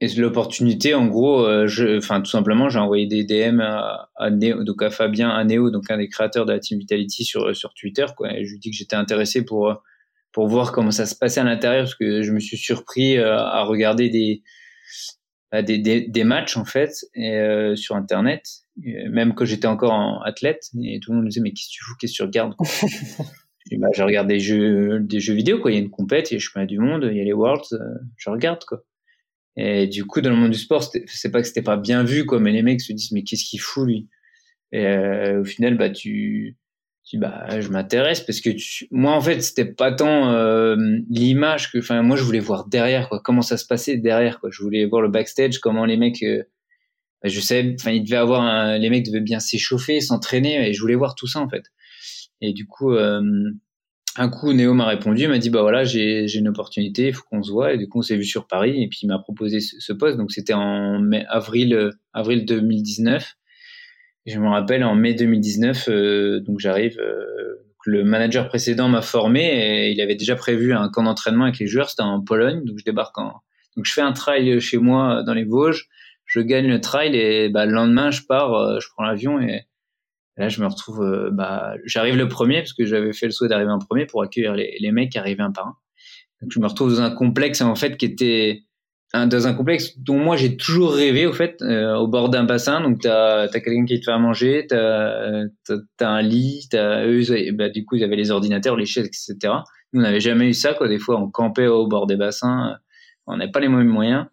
Et 0.03 0.09
l'opportunité, 0.15 0.95
en 0.95 1.07
gros, 1.07 1.47
euh, 1.47 1.67
je, 1.67 1.99
enfin 1.99 2.21
tout 2.23 2.31
simplement, 2.31 2.71
j'ai 2.71 2.79
envoyé 2.79 3.07
des 3.07 3.25
DM 3.25 3.61
à, 3.61 4.11
à 4.17 4.31
Néo, 4.31 4.65
donc 4.65 4.83
à 4.83 4.91
Fabien, 4.91 5.29
à 5.29 5.45
Néo, 5.45 5.71
donc 5.71 5.91
un 5.91 5.99
des 5.99 6.09
créateurs 6.09 6.47
de 6.47 6.53
la 6.53 6.59
Team 6.59 6.79
Vitality 6.79 7.25
sur 7.25 7.55
sur 7.55 7.75
Twitter, 7.75 8.07
quoi. 8.17 8.31
Je 8.31 8.51
lui 8.51 8.59
dis 8.59 8.71
que 8.71 8.77
j'étais 8.77 8.97
intéressé 8.97 9.45
pour 9.45 9.83
pour 10.33 10.47
voir 10.47 10.73
comment 10.73 10.91
ça 10.91 11.07
se 11.07 11.15
passait 11.15 11.41
à 11.41 11.45
l'intérieur, 11.45 11.85
parce 11.85 11.95
que 11.95 12.23
je 12.23 12.33
me 12.33 12.41
suis 12.41 12.57
surpris 12.57 13.19
euh, 13.19 13.37
à 13.37 13.63
regarder 13.65 14.09
des 14.09 14.43
des, 15.53 15.79
des, 15.79 16.03
des 16.03 16.25
matchs 16.25 16.57
en 16.57 16.65
fait 16.65 16.93
et, 17.15 17.33
euh, 17.37 17.75
sur 17.77 17.97
internet, 17.97 18.45
même 18.77 19.35
quand 19.35 19.45
j'étais 19.45 19.67
encore 19.67 19.93
en 19.93 20.21
athlète, 20.23 20.71
et 20.83 21.01
tout 21.01 21.11
le 21.11 21.17
monde 21.17 21.25
me 21.25 21.31
disait 21.31 21.41
mais 21.41 21.51
qu'est-ce 21.51 21.69
que 21.69 21.73
tu 21.73 21.85
fous, 21.85 21.95
qu'est-ce 22.01 22.13
que 22.13 22.17
tu 22.17 22.23
regardes 22.23 22.55
je, 23.71 23.77
bah, 23.77 23.89
je 23.95 24.03
regarde 24.03 24.29
des 24.29 24.41
jeux 24.41 25.01
des 25.01 25.21
jeux 25.21 25.35
vidéo 25.35 25.61
quoi, 25.61 25.71
il 25.71 25.75
y 25.75 25.79
a 25.79 25.81
une 25.81 25.91
compète, 25.91 26.31
il 26.31 26.35
y 26.35 26.37
a 26.37 26.39
le 26.39 26.43
championnat 26.43 26.67
du 26.67 26.79
monde, 26.79 27.09
il 27.11 27.17
y 27.17 27.21
a 27.21 27.25
les 27.25 27.33
Worlds, 27.33 27.79
je 28.17 28.31
regarde 28.31 28.65
quoi. 28.65 28.85
Et 29.57 29.87
du 29.87 30.05
coup, 30.05 30.21
dans 30.21 30.31
le 30.31 30.37
monde 30.37 30.53
du 30.53 30.59
sport, 30.59 30.83
c'est 31.07 31.31
pas 31.31 31.43
que 31.43 31.47
c'était 31.47 31.63
pas 31.63 31.77
bien 31.77 32.05
vu, 32.05 32.25
quoi, 32.25 32.41
mais 32.41 32.53
les 32.53 32.63
mecs 32.63 32.81
se 32.81 32.93
disent, 32.93 33.13
mais 33.13 33.25
qu'est-ce 33.25 33.45
qu'il 33.45 33.61
fout, 33.61 33.87
lui? 33.87 34.09
Et 34.73 34.87
euh, 34.87 35.41
au 35.41 35.45
final, 35.45 35.77
bah, 35.77 35.91
tu, 35.91 36.57
tu 37.11 37.19
bah, 37.19 37.61
je 37.61 37.69
m'intéresse 37.71 38.21
parce 38.21 38.41
que 38.41 38.51
moi, 38.93 39.13
en 39.13 39.21
fait, 39.21 39.41
c'était 39.41 39.65
pas 39.65 39.91
tant 39.91 40.31
euh, 40.31 40.77
l'image 41.09 41.73
que, 41.73 41.79
enfin, 41.79 42.03
moi, 42.03 42.17
je 42.17 42.23
voulais 42.23 42.39
voir 42.39 42.69
derrière, 42.69 43.09
quoi, 43.09 43.21
comment 43.21 43.43
ça 43.43 43.57
se 43.57 43.67
passait 43.67 43.97
derrière, 43.97 44.39
quoi. 44.39 44.51
Je 44.53 44.63
voulais 44.63 44.87
voir 44.87 45.03
le 45.03 45.09
backstage, 45.09 45.59
comment 45.59 45.85
les 45.85 45.97
mecs, 45.97 46.23
euh, 46.23 46.45
bah, 47.21 47.29
je 47.29 47.41
sais, 47.41 47.75
enfin, 47.81 47.91
ils 47.91 48.05
devaient 48.05 48.17
avoir, 48.17 48.43
un, 48.43 48.79
les 48.79 48.91
mecs 48.91 49.05
devaient 49.05 49.21
bien 49.21 49.41
s'échauffer, 49.41 50.01
s'entraîner, 50.01 50.69
et 50.69 50.73
je 50.73 50.81
voulais 50.81 50.95
voir 50.95 51.17
tout 51.17 51.27
ça, 51.27 51.41
en 51.41 51.49
fait. 51.49 51.65
Et 52.41 52.53
du 52.53 52.69
coup, 52.69 52.93
euh, 52.93 53.21
un 54.17 54.29
coup, 54.29 54.53
Néo 54.53 54.73
m'a 54.73 54.87
répondu, 54.87 55.27
m'a 55.27 55.39
dit 55.39 55.51
bah 55.51 55.63
voilà, 55.63 55.83
j'ai 55.83 56.33
une 56.33 56.49
opportunité, 56.49 57.09
il 57.09 57.15
faut 57.15 57.25
qu'on 57.29 57.43
se 57.43 57.51
voit. 57.51 57.75
Et 57.75 57.79
du 57.79 57.89
coup, 57.89 57.99
on 57.99 58.03
s'est 58.03 58.17
vu 58.17 58.25
sur 58.25 58.47
Paris 58.47 58.83
et 58.83 58.89
puis 58.89 59.01
il 59.03 59.09
m'a 59.09 59.19
proposé 59.19 59.59
ce, 59.61 59.93
poste. 59.93 60.17
Donc 60.17 60.31
c'était 60.31 60.53
en 60.53 61.01
mai, 61.01 61.25
avril 61.29 61.75
euh, 61.75 61.91
avril 62.13 62.45
2019. 62.45 63.37
Je 64.27 64.39
me 64.39 64.49
rappelle 64.49 64.85
en 64.85 64.95
mai 64.95 65.15
2019, 65.15 65.89
euh, 65.89 66.41
donc 66.41 66.59
j'arrive. 66.61 66.99
Euh, 66.99 67.57
le 67.87 68.05
manager 68.05 68.47
précédent 68.49 68.89
m'a 68.89 69.01
formé 69.01 69.41
et 69.41 69.91
il 69.91 70.01
avait 70.03 70.15
déjà 70.15 70.37
prévu 70.37 70.75
un 70.75 70.91
camp 70.91 71.03
d'entraînement 71.03 71.45
avec 71.45 71.59
les 71.59 71.67
joueurs. 71.67 71.89
C'était 71.89 72.03
en 72.03 72.21
Pologne, 72.21 72.63
donc 72.65 72.79
je 72.79 72.85
débarque 72.85 73.17
en. 73.17 73.41
Donc 73.75 73.87
je 73.87 73.93
fais 73.93 74.03
un 74.03 74.13
trail 74.13 74.61
chez 74.61 74.77
moi 74.77 75.23
dans 75.25 75.33
les 75.33 75.45
Vosges. 75.45 75.89
Je 76.27 76.41
gagne 76.41 76.67
le 76.67 76.81
trail 76.81 77.17
et 77.17 77.49
bah, 77.49 77.65
le 77.65 77.73
lendemain 77.73 78.11
je 78.11 78.21
pars, 78.23 78.79
je 78.81 78.87
prends 78.95 79.05
l'avion 79.05 79.41
et 79.41 79.65
là, 80.41 80.49
je 80.49 80.61
me 80.61 80.67
retrouve, 80.67 81.03
euh, 81.03 81.31
bah, 81.31 81.75
j'arrive 81.85 82.17
le 82.17 82.29
premier 82.29 82.61
parce 82.61 82.73
que 82.73 82.85
j'avais 82.85 83.13
fait 83.13 83.27
le 83.27 83.33
souhait 83.33 83.49
d'arriver 83.49 83.71
en 83.71 83.79
premier 83.79 84.07
pour 84.07 84.23
accueillir 84.23 84.55
les, 84.55 84.77
les 84.81 84.91
mecs 84.91 85.11
qui 85.11 85.19
arrivaient 85.19 85.43
un 85.43 85.53
par 85.53 85.69
un. 85.69 85.77
Donc, 86.41 86.51
je 86.53 86.59
me 86.59 86.67
retrouve 86.67 86.91
dans 86.91 87.03
un 87.03 87.11
complexe 87.11 87.61
en 87.61 87.75
fait 87.75 87.97
qui 87.97 88.07
était 88.07 88.63
un, 89.13 89.27
dans 89.27 89.47
un 89.47 89.55
complexe 89.55 89.99
dont 89.99 90.19
moi 90.19 90.37
j'ai 90.37 90.57
toujours 90.57 90.93
rêvé 90.93 91.27
au 91.27 91.33
fait, 91.33 91.61
euh, 91.63 91.97
au 91.97 92.07
bord 92.07 92.29
d'un 92.29 92.45
bassin. 92.45 92.81
Donc, 92.81 93.01
t'as 93.01 93.43
as, 93.43 93.61
quelqu'un 93.61 93.85
qui 93.85 93.99
te 93.99 94.05
fait 94.05 94.13
à 94.13 94.19
manger, 94.19 94.67
t'as 94.69 95.45
as, 96.01 96.07
un 96.07 96.23
lit, 96.23 96.69
t'as 96.71 97.05
eux, 97.07 97.23
bah, 97.53 97.69
du 97.69 97.85
coup, 97.85 97.97
ils 97.97 98.05
avaient 98.05 98.17
les 98.17 98.31
ordinateurs, 98.31 98.77
les 98.77 98.87
chaises, 98.87 99.07
etc. 99.07 99.37
Nous, 99.93 100.01
on 100.01 100.03
n'avait 100.03 100.21
jamais 100.21 100.49
eu 100.49 100.55
ça 100.55 100.75
quoi. 100.75 100.89
Des 100.89 100.99
fois, 100.99 101.21
on 101.21 101.29
campait 101.29 101.67
au 101.67 101.87
bord 101.87 102.07
des 102.07 102.17
bassins, 102.17 102.77
on 103.27 103.37
n'avait 103.37 103.51
pas 103.51 103.61
les 103.61 103.69
mêmes 103.69 103.89
moyens. 103.89 104.27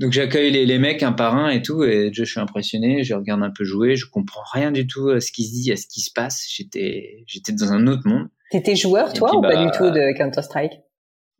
Donc 0.00 0.10
j'accueille 0.10 0.50
les, 0.50 0.66
les, 0.66 0.78
mecs 0.80 1.04
un 1.04 1.12
par 1.12 1.36
un 1.36 1.50
et 1.50 1.62
tout, 1.62 1.84
et 1.84 2.10
je 2.12 2.24
suis 2.24 2.40
impressionné, 2.40 3.04
je 3.04 3.14
regarde 3.14 3.44
un 3.44 3.52
peu 3.56 3.62
jouer, 3.62 3.94
je 3.94 4.06
comprends 4.06 4.42
rien 4.52 4.72
du 4.72 4.88
tout 4.88 5.10
à 5.10 5.20
ce 5.20 5.30
qui 5.30 5.44
se 5.44 5.52
dit, 5.52 5.70
à 5.70 5.76
ce 5.76 5.86
qui 5.86 6.00
se 6.00 6.10
passe. 6.12 6.46
J'étais, 6.50 7.22
j'étais 7.28 7.52
dans 7.52 7.72
un 7.72 7.86
autre 7.86 8.02
monde. 8.04 8.28
T'étais 8.50 8.74
joueur 8.74 9.12
toi 9.12 9.36
ou 9.36 9.40
pas 9.40 9.56
du 9.56 9.66
bah, 9.66 9.70
tout 9.70 9.90
de 9.90 10.16
Counter 10.18 10.42
Strike 10.42 10.72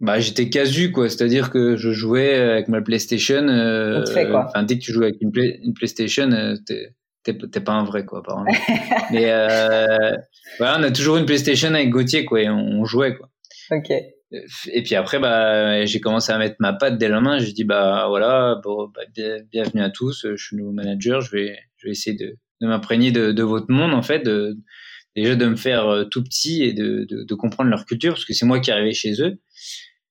Bah 0.00 0.18
j'étais 0.18 0.50
casu 0.50 0.90
quoi, 0.90 1.08
c'est-à-dire 1.08 1.50
que 1.50 1.76
je 1.76 1.90
jouais 1.90 2.34
avec 2.34 2.68
ma 2.68 2.82
PlayStation. 2.82 3.46
Euh, 3.48 4.04
Enfin 4.46 4.62
dès 4.64 4.78
que 4.78 4.84
tu 4.84 4.92
joues 4.92 5.02
avec 5.04 5.16
une, 5.20 5.30
une 5.34 5.72
PlayStation, 5.72 6.30
euh, 6.32 6.56
t'es 7.22 7.60
pas 7.60 7.72
un 7.72 7.84
vrai 7.84 8.04
quoi 8.04 8.18
apparemment. 8.18 8.50
Mais 9.12 9.30
euh, 9.30 10.16
voilà, 10.58 10.78
on 10.78 10.82
a 10.82 10.90
toujours 10.90 11.16
une 11.16 11.26
PlayStation 11.26 11.72
avec 11.72 11.90
Gauthier 11.90 12.24
quoi, 12.24 12.42
et 12.42 12.50
on 12.50 12.84
jouait 12.84 13.16
quoi. 13.16 13.30
Ok 13.70 13.92
et 14.66 14.82
puis 14.82 14.94
après, 14.94 15.18
bah, 15.18 15.84
j'ai 15.84 16.00
commencé 16.00 16.32
à 16.32 16.38
mettre 16.38 16.56
ma 16.58 16.72
patte 16.72 16.98
dès 16.98 17.08
la 17.08 17.20
main. 17.20 17.38
J'ai 17.38 17.52
dit, 17.52 17.64
bah 17.64 18.06
voilà, 18.08 18.60
bon, 18.64 18.90
bah, 18.94 19.02
bienvenue 19.52 19.82
à 19.82 19.90
tous. 19.90 20.26
Je 20.28 20.42
suis 20.42 20.56
nouveau 20.56 20.72
manager. 20.72 21.20
Je 21.20 21.30
vais, 21.30 21.58
je 21.76 21.86
vais 21.86 21.92
essayer 21.92 22.16
de, 22.16 22.36
de 22.60 22.66
m'imprégner 22.66 23.12
de, 23.12 23.32
de, 23.32 23.42
votre 23.42 23.70
monde, 23.70 23.94
en 23.94 24.02
fait, 24.02 24.20
de, 24.20 24.56
déjà 25.16 25.36
de 25.36 25.46
me 25.46 25.56
faire 25.56 25.88
euh, 25.88 26.04
tout 26.04 26.22
petit 26.22 26.62
et 26.62 26.72
de, 26.72 27.06
de, 27.08 27.34
comprendre 27.34 27.70
leur 27.70 27.84
culture, 27.84 28.14
parce 28.14 28.24
que 28.24 28.34
c'est 28.34 28.46
moi 28.46 28.60
qui 28.60 28.70
arrivé 28.70 28.92
chez 28.92 29.20
eux. 29.22 29.38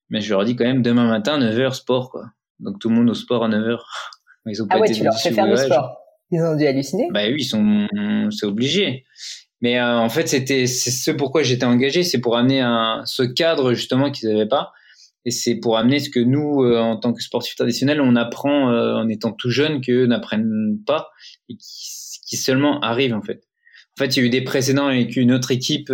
Mais 0.09 0.21
je 0.21 0.29
leur 0.29 0.45
dis 0.45 0.55
quand 0.55 0.65
même, 0.65 0.81
demain 0.81 1.07
matin, 1.07 1.39
9h, 1.39 1.73
sport, 1.73 2.11
quoi. 2.11 2.25
Donc 2.59 2.79
tout 2.79 2.89
le 2.89 2.95
monde 2.95 3.09
au 3.09 3.13
sport 3.13 3.43
à 3.43 3.49
9h. 3.49 3.79
Ils 4.45 4.61
ont 4.61 4.67
ah 4.69 4.79
ouais, 4.79 4.91
tu 4.91 5.03
leur 5.03 5.17
fais 5.17 5.31
faire 5.31 5.47
du 5.47 5.55
sport. 5.55 5.97
Ils 6.31 6.41
ont 6.41 6.55
dû 6.55 6.65
halluciner. 6.65 7.07
Bah 7.11 7.21
oui, 7.27 7.37
ils 7.39 7.45
sont, 7.45 7.87
c'est 8.31 8.45
obligé. 8.45 9.05
Mais 9.61 9.79
euh, 9.79 9.97
en 9.97 10.09
fait, 10.09 10.27
c'était 10.27 10.67
c'est 10.67 10.91
ce 10.91 11.11
pourquoi 11.11 11.43
j'étais 11.43 11.65
engagé, 11.65 12.03
c'est 12.03 12.19
pour 12.19 12.35
amener 12.35 12.59
un, 12.59 13.03
ce 13.05 13.23
cadre 13.23 13.73
justement 13.73 14.11
qu'ils 14.11 14.29
n'avaient 14.29 14.47
pas. 14.47 14.73
Et 15.25 15.31
c'est 15.31 15.55
pour 15.55 15.77
amener 15.77 15.99
ce 15.99 16.09
que 16.09 16.19
nous, 16.19 16.63
euh, 16.63 16.79
en 16.79 16.97
tant 16.97 17.13
que 17.13 17.23
sportifs 17.23 17.55
traditionnels, 17.55 18.01
on 18.01 18.17
apprend 18.17 18.71
euh, 18.71 18.95
en 18.95 19.07
étant 19.07 19.31
tout 19.31 19.49
jeune 19.49 19.79
qu'eux 19.79 20.05
n'apprennent 20.05 20.79
pas 20.85 21.11
et 21.47 21.55
qui, 21.55 22.19
qui, 22.27 22.35
seulement 22.35 22.81
arrivent 22.81 23.13
en 23.13 23.21
fait. 23.21 23.43
En 23.97 24.03
fait, 24.03 24.17
il 24.17 24.19
y 24.19 24.23
a 24.23 24.25
eu 24.25 24.29
des 24.29 24.41
précédents 24.41 24.87
avec 24.87 25.15
une 25.15 25.31
autre 25.31 25.51
équipe 25.51 25.89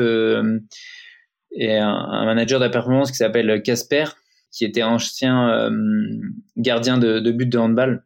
et 1.51 1.77
un, 1.77 1.89
un, 1.89 2.25
manager 2.25 2.59
de 2.59 2.65
la 2.65 2.69
performance 2.69 3.11
qui 3.11 3.17
s'appelle 3.17 3.61
Casper, 3.63 4.05
qui 4.51 4.65
était 4.65 4.83
ancien 4.83 5.71
gardien 6.57 6.97
de, 6.97 7.19
de 7.19 7.31
but 7.31 7.47
de 7.47 7.57
handball 7.57 8.03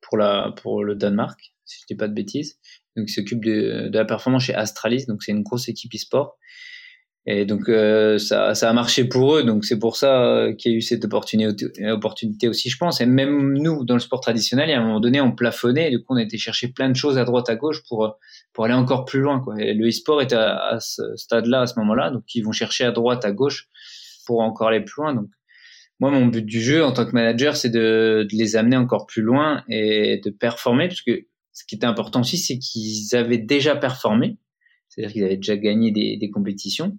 pour 0.00 0.18
la 0.18 0.54
pour 0.62 0.84
le 0.84 0.94
Danemark, 0.94 1.54
si 1.64 1.80
je 1.80 1.86
dis 1.86 1.96
pas 1.96 2.08
de 2.08 2.14
bêtises 2.14 2.58
donc 2.96 3.10
il 3.10 3.12
s'occupe 3.12 3.44
de, 3.44 3.88
de, 3.88 3.98
la 3.98 4.04
performance 4.04 4.44
chez 4.44 4.54
Astralis, 4.54 5.06
donc 5.06 5.22
c'est 5.22 5.32
une 5.32 5.42
grosse 5.42 5.68
équipe 5.68 5.94
e-sport. 5.94 6.38
Et 7.28 7.44
donc 7.44 7.68
euh, 7.68 8.18
ça, 8.18 8.54
ça 8.54 8.70
a 8.70 8.72
marché 8.72 9.04
pour 9.04 9.36
eux, 9.36 9.42
donc 9.42 9.64
c'est 9.64 9.80
pour 9.80 9.96
ça 9.96 10.24
euh, 10.24 10.54
qu'il 10.54 10.70
y 10.70 10.74
a 10.76 10.78
eu 10.78 10.80
cette 10.80 11.04
opportunité, 11.04 11.66
opportunité 11.90 12.46
aussi, 12.48 12.70
je 12.70 12.78
pense. 12.78 13.00
Et 13.00 13.06
même 13.06 13.54
nous, 13.54 13.84
dans 13.84 13.94
le 13.94 14.00
sport 14.00 14.20
traditionnel, 14.20 14.70
à 14.70 14.78
un 14.78 14.84
moment 14.84 15.00
donné, 15.00 15.20
on 15.20 15.32
plafonnait, 15.32 15.88
et 15.88 15.90
du 15.90 15.98
coup 15.98 16.14
on 16.14 16.18
été 16.18 16.38
chercher 16.38 16.68
plein 16.68 16.88
de 16.88 16.94
choses 16.94 17.18
à 17.18 17.24
droite, 17.24 17.50
à 17.50 17.56
gauche 17.56 17.82
pour 17.88 18.16
pour 18.52 18.64
aller 18.64 18.74
encore 18.74 19.04
plus 19.04 19.20
loin. 19.20 19.40
Quoi. 19.40 19.60
Et 19.60 19.74
le 19.74 19.88
e-sport 19.88 20.22
est 20.22 20.32
à, 20.32 20.56
à 20.56 20.80
ce 20.80 21.16
stade-là, 21.16 21.62
à 21.62 21.66
ce 21.66 21.78
moment-là, 21.80 22.10
donc 22.10 22.22
ils 22.34 22.42
vont 22.42 22.52
chercher 22.52 22.84
à 22.84 22.92
droite, 22.92 23.24
à 23.24 23.32
gauche 23.32 23.68
pour 24.24 24.40
encore 24.40 24.68
aller 24.68 24.80
plus 24.80 25.02
loin. 25.02 25.12
Donc 25.12 25.26
moi, 25.98 26.10
mon 26.10 26.26
but 26.26 26.44
du 26.44 26.60
jeu 26.60 26.84
en 26.84 26.92
tant 26.92 27.06
que 27.06 27.12
manager, 27.12 27.56
c'est 27.56 27.70
de, 27.70 28.26
de 28.30 28.36
les 28.36 28.56
amener 28.56 28.76
encore 28.76 29.06
plus 29.06 29.22
loin 29.22 29.64
et 29.68 30.20
de 30.22 30.30
performer, 30.30 30.88
parce 30.88 31.00
que 31.00 31.26
ce 31.52 31.64
qui 31.64 31.74
était 31.74 31.86
important 31.86 32.20
aussi, 32.20 32.36
c'est 32.36 32.58
qu'ils 32.58 33.16
avaient 33.16 33.38
déjà 33.38 33.74
performé, 33.76 34.36
c'est-à-dire 34.88 35.12
qu'ils 35.12 35.24
avaient 35.24 35.36
déjà 35.36 35.56
gagné 35.56 35.90
des, 35.90 36.18
des, 36.18 36.30
compétitions. 36.30 36.98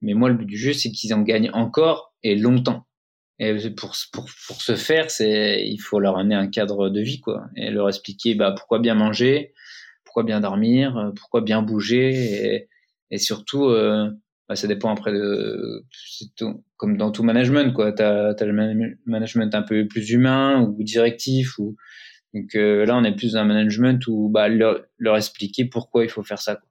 Mais 0.00 0.14
moi, 0.14 0.28
le 0.28 0.36
but 0.36 0.46
du 0.46 0.56
jeu, 0.56 0.72
c'est 0.72 0.90
qu'ils 0.90 1.14
en 1.14 1.22
gagnent 1.22 1.50
encore 1.52 2.14
et 2.22 2.36
longtemps. 2.36 2.86
Et 3.40 3.54
pour, 3.70 3.94
pour, 4.12 4.28
pour 4.46 4.62
ce 4.62 4.74
faire, 4.74 5.10
c'est 5.10 5.64
il 5.64 5.78
faut 5.78 6.00
leur 6.00 6.18
amener 6.18 6.34
un 6.34 6.48
cadre 6.48 6.88
de 6.88 7.00
vie, 7.00 7.20
quoi, 7.20 7.46
et 7.56 7.70
leur 7.70 7.88
expliquer 7.88 8.34
bah, 8.34 8.52
pourquoi 8.56 8.80
bien 8.80 8.94
manger, 8.94 9.52
pourquoi 10.04 10.24
bien 10.24 10.40
dormir, 10.40 11.12
pourquoi 11.14 11.40
bien 11.42 11.62
bouger, 11.62 12.54
et, 12.54 12.68
et 13.12 13.18
surtout, 13.18 13.66
euh, 13.66 14.10
bah, 14.48 14.56
ça 14.56 14.66
dépend 14.66 14.90
après 14.90 15.12
de, 15.12 15.84
comme 16.76 16.96
dans 16.96 17.12
tout 17.12 17.22
management, 17.22 17.72
quoi. 17.72 17.92
T'as 17.92 18.30
as 18.30 18.44
le 18.44 18.96
management 19.06 19.54
un 19.54 19.62
peu 19.62 19.86
plus 19.86 20.10
humain 20.10 20.60
ou 20.62 20.82
directif 20.82 21.58
ou 21.58 21.76
donc 22.34 22.54
euh, 22.54 22.84
là, 22.84 22.96
on 22.96 23.04
est 23.04 23.14
plus 23.14 23.32
dans 23.32 23.40
un 23.40 23.44
management 23.44 24.06
où 24.06 24.28
bah, 24.28 24.48
leur, 24.48 24.84
leur, 24.98 25.16
expliquer 25.16 25.64
pourquoi 25.64 26.04
il 26.04 26.10
faut 26.10 26.22
faire 26.22 26.38
ça. 26.38 26.56
Quoi. 26.56 26.67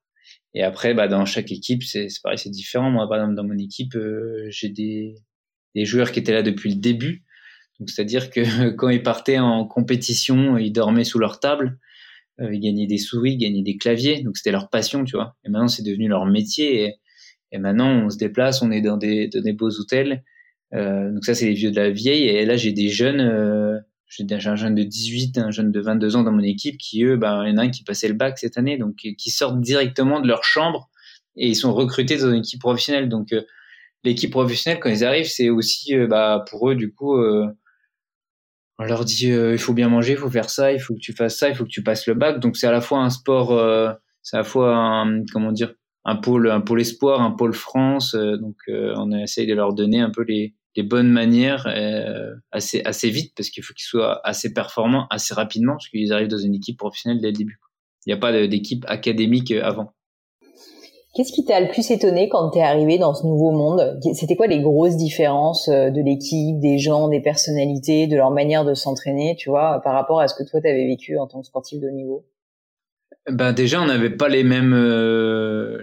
Et 0.58 0.64
après, 0.64 0.96
bah, 0.96 1.08
dans 1.08 1.24
chaque 1.26 1.52
équipe, 1.52 1.84
c'est 1.84 2.08
pareil, 2.24 2.40
c'est 2.40 2.50
différent. 2.50 2.90
Moi, 2.90 3.08
par 3.08 3.20
exemple, 3.20 3.36
dans 3.36 3.44
mon 3.44 3.60
équipe, 3.60 3.96
euh, 3.96 4.48
j'ai 4.50 4.70
des, 4.70 5.14
des 5.76 5.86
joueurs 5.86 6.12
qui 6.12 6.18
étaient 6.18 6.34
là 6.34 6.42
depuis 6.42 6.72
le 6.72 6.78
début. 6.78 7.24
Donc, 7.80 7.92
c'est-à-dire 7.92 8.32
que 8.32 8.70
quand 8.76 8.90
ils 8.90 9.04
partaient 9.04 9.38
en 9.38 9.66
compétition, 9.68 10.58
ils 10.58 10.72
dormaient 10.72 11.04
sous 11.04 11.20
leur 11.20 11.40
table. 11.40 11.78
Euh, 12.42 12.52
ils 12.52 12.60
gagnaient 12.60 12.88
des 12.88 12.98
souris, 12.98 13.34
ils 13.34 13.38
gagnaient 13.38 13.62
des 13.62 13.78
claviers. 13.78 14.24
Donc, 14.24 14.36
c'était 14.36 14.52
leur 14.52 14.72
passion, 14.72 15.04
tu 15.04 15.16
vois. 15.16 15.36
Et 15.46 15.50
maintenant, 15.50 15.68
c'est 15.68 15.84
devenu 15.84 16.08
leur 16.08 16.26
métier. 16.26 16.96
Et, 17.52 17.60
maintenant, 17.60 17.92
on 18.06 18.10
se 18.10 18.18
déplace, 18.18 18.64
on 18.64 18.72
est 18.72 18.82
dans 18.82 18.98
des, 18.98 19.28
dans 19.28 19.44
des 19.44 19.54
beaux 19.54 19.70
hôtels. 19.80 20.24
Euh, 20.74 21.14
donc 21.14 21.24
ça, 21.24 21.36
c'est 21.36 21.46
les 21.46 21.54
vieux 21.54 21.70
de 21.70 21.76
la 21.76 21.92
vieille. 21.92 22.24
Et 22.24 22.46
là, 22.48 22.58
j'ai 22.58 22.72
des 22.72 22.90
jeunes 22.90 23.22
euh, 24.20 24.26
j'ai 24.40 24.50
un 24.50 24.56
jeune 24.56 24.76
de 24.76 24.84
18, 24.84 25.38
un 25.38 25.52
jeune 25.52 25.72
de 25.72 25.80
22 25.80 26.16
ans 26.16 26.24
dans 26.24 26.32
mon 26.32 26.44
équipe 26.44 26.78
qui 26.78 27.04
eux, 27.04 27.18
ben, 27.18 27.44
il 27.46 27.52
y 27.52 27.54
en 27.54 27.58
a 27.58 27.64
un 27.64 27.70
qui 27.70 27.84
passait 27.84 28.08
le 28.08 28.14
bac 28.14 28.38
cette 28.38 28.58
année, 28.58 28.78
donc 28.78 28.96
qui 28.96 29.30
sortent 29.30 29.62
directement 29.62 30.20
de 30.20 30.28
leur 30.28 30.44
chambre 30.44 30.90
et 31.36 31.50
ils 31.50 31.56
sont 31.56 31.74
recrutés 31.74 32.18
dans 32.18 32.30
une 32.30 32.40
équipe 32.40 32.62
professionnelle. 32.62 33.10
Donc 33.10 33.34
l'équipe 34.04 34.32
professionnelle 34.32 34.80
quand 34.80 34.90
ils 34.90 35.04
arrivent, 35.06 35.30
c'est 35.30 35.50
aussi 35.50 35.96
bah 36.08 36.44
pour 36.50 36.70
eux 36.70 36.76
du 36.76 36.94
coup 36.94 37.18
on 38.80 38.84
leur 38.84 39.06
dit 39.06 39.28
il 39.28 39.58
faut 39.58 39.74
bien 39.74 39.90
manger, 39.90 40.14
il 40.14 40.18
faut 40.18 40.30
faire 40.30 40.50
ça, 40.50 40.72
il 40.72 40.80
faut 40.80 40.94
que 40.96 41.00
tu 41.00 41.14
fasses 41.14 41.38
ça, 41.38 41.50
il 41.50 41.56
faut 41.56 41.66
que 41.66 41.70
tu 41.70 41.84
passes 41.84 42.08
le 42.08 42.14
bac. 42.14 42.40
Donc 42.40 42.58
c'est 42.58 42.68
à 42.68 42.72
la 42.72 42.82
fois 42.82 43.00
un 43.00 43.10
sport, 43.10 43.50
c'est 44.22 44.38
à 44.38 44.40
la 44.40 44.46
fois 44.46 44.76
un, 44.76 45.26
comment 45.32 45.52
dire 45.52 45.74
un 46.06 46.16
pôle 46.16 46.50
un 46.50 46.62
pôle 46.62 46.82
espoir, 46.82 47.22
un 47.22 47.32
pôle 47.32 47.54
France. 47.54 48.16
donc 48.16 48.56
on 48.68 49.12
essaye 49.12 49.48
de 49.48 49.54
leur 49.54 49.74
donner 49.74 50.00
un 50.00 50.12
peu 50.12 50.24
les 50.24 50.56
les 50.78 50.84
bonnes 50.84 51.10
manières 51.10 51.68
euh, 51.68 52.36
assez 52.52 52.82
assez 52.86 53.10
vite 53.10 53.34
parce 53.36 53.50
qu'il 53.50 53.64
faut 53.64 53.74
qu'ils 53.74 53.88
soient 53.88 54.22
assez 54.24 54.54
performants 54.54 55.08
assez 55.10 55.34
rapidement 55.34 55.74
parce 55.74 55.90
qu'ils 55.90 56.14
arrivent 56.14 56.28
dans 56.30 56.38
une 56.38 56.54
équipe 56.54 56.78
professionnelle 56.78 57.20
dès 57.20 57.28
le 57.28 57.34
début. 57.34 57.60
Il 58.06 58.10
n'y 58.10 58.14
a 58.14 58.18
pas 58.18 58.48
d'équipe 58.48 58.86
académique 58.88 59.52
euh, 59.52 59.64
avant. 59.64 59.92
Qu'est-ce 61.16 61.34
qui 61.34 61.44
t'a 61.46 61.60
le 61.60 61.68
plus 61.68 61.90
étonné 61.90 62.30
quand 62.30 62.52
tu 62.52 62.60
es 62.60 62.62
arrivé 62.62 63.00
dans 63.00 63.16
ce 63.16 63.26
nouveau 63.26 63.52
monde? 63.52 64.00
C'était 64.14 64.36
quoi 64.36 64.46
les 64.46 64.62
grosses 64.62 64.98
différences 64.98 65.68
euh, 65.68 65.90
de 65.90 66.00
l'équipe, 66.00 66.60
des 66.60 66.78
gens, 66.78 67.08
des 67.08 67.22
personnalités, 67.22 68.06
de 68.06 68.16
leur 68.16 68.30
manière 68.30 68.64
de 68.64 68.76
s'entraîner, 68.76 69.36
tu 69.36 69.50
vois, 69.50 69.82
par 69.84 69.94
rapport 69.94 70.22
à 70.22 70.28
ce 70.28 70.36
que 70.36 70.48
toi 70.48 70.62
tu 70.62 70.70
avais 70.70 70.86
vécu 70.86 71.18
en 71.18 71.26
tant 71.26 71.42
que 71.42 71.48
sportif 71.48 71.82
de 71.82 71.88
haut 71.88 71.92
niveau? 71.92 72.24
Ben 73.32 73.52
déjà, 73.52 73.82
on 73.82 73.88
n'avait 73.88 74.16
pas 74.16 74.30
les 74.30 74.44
mêmes 74.44 74.76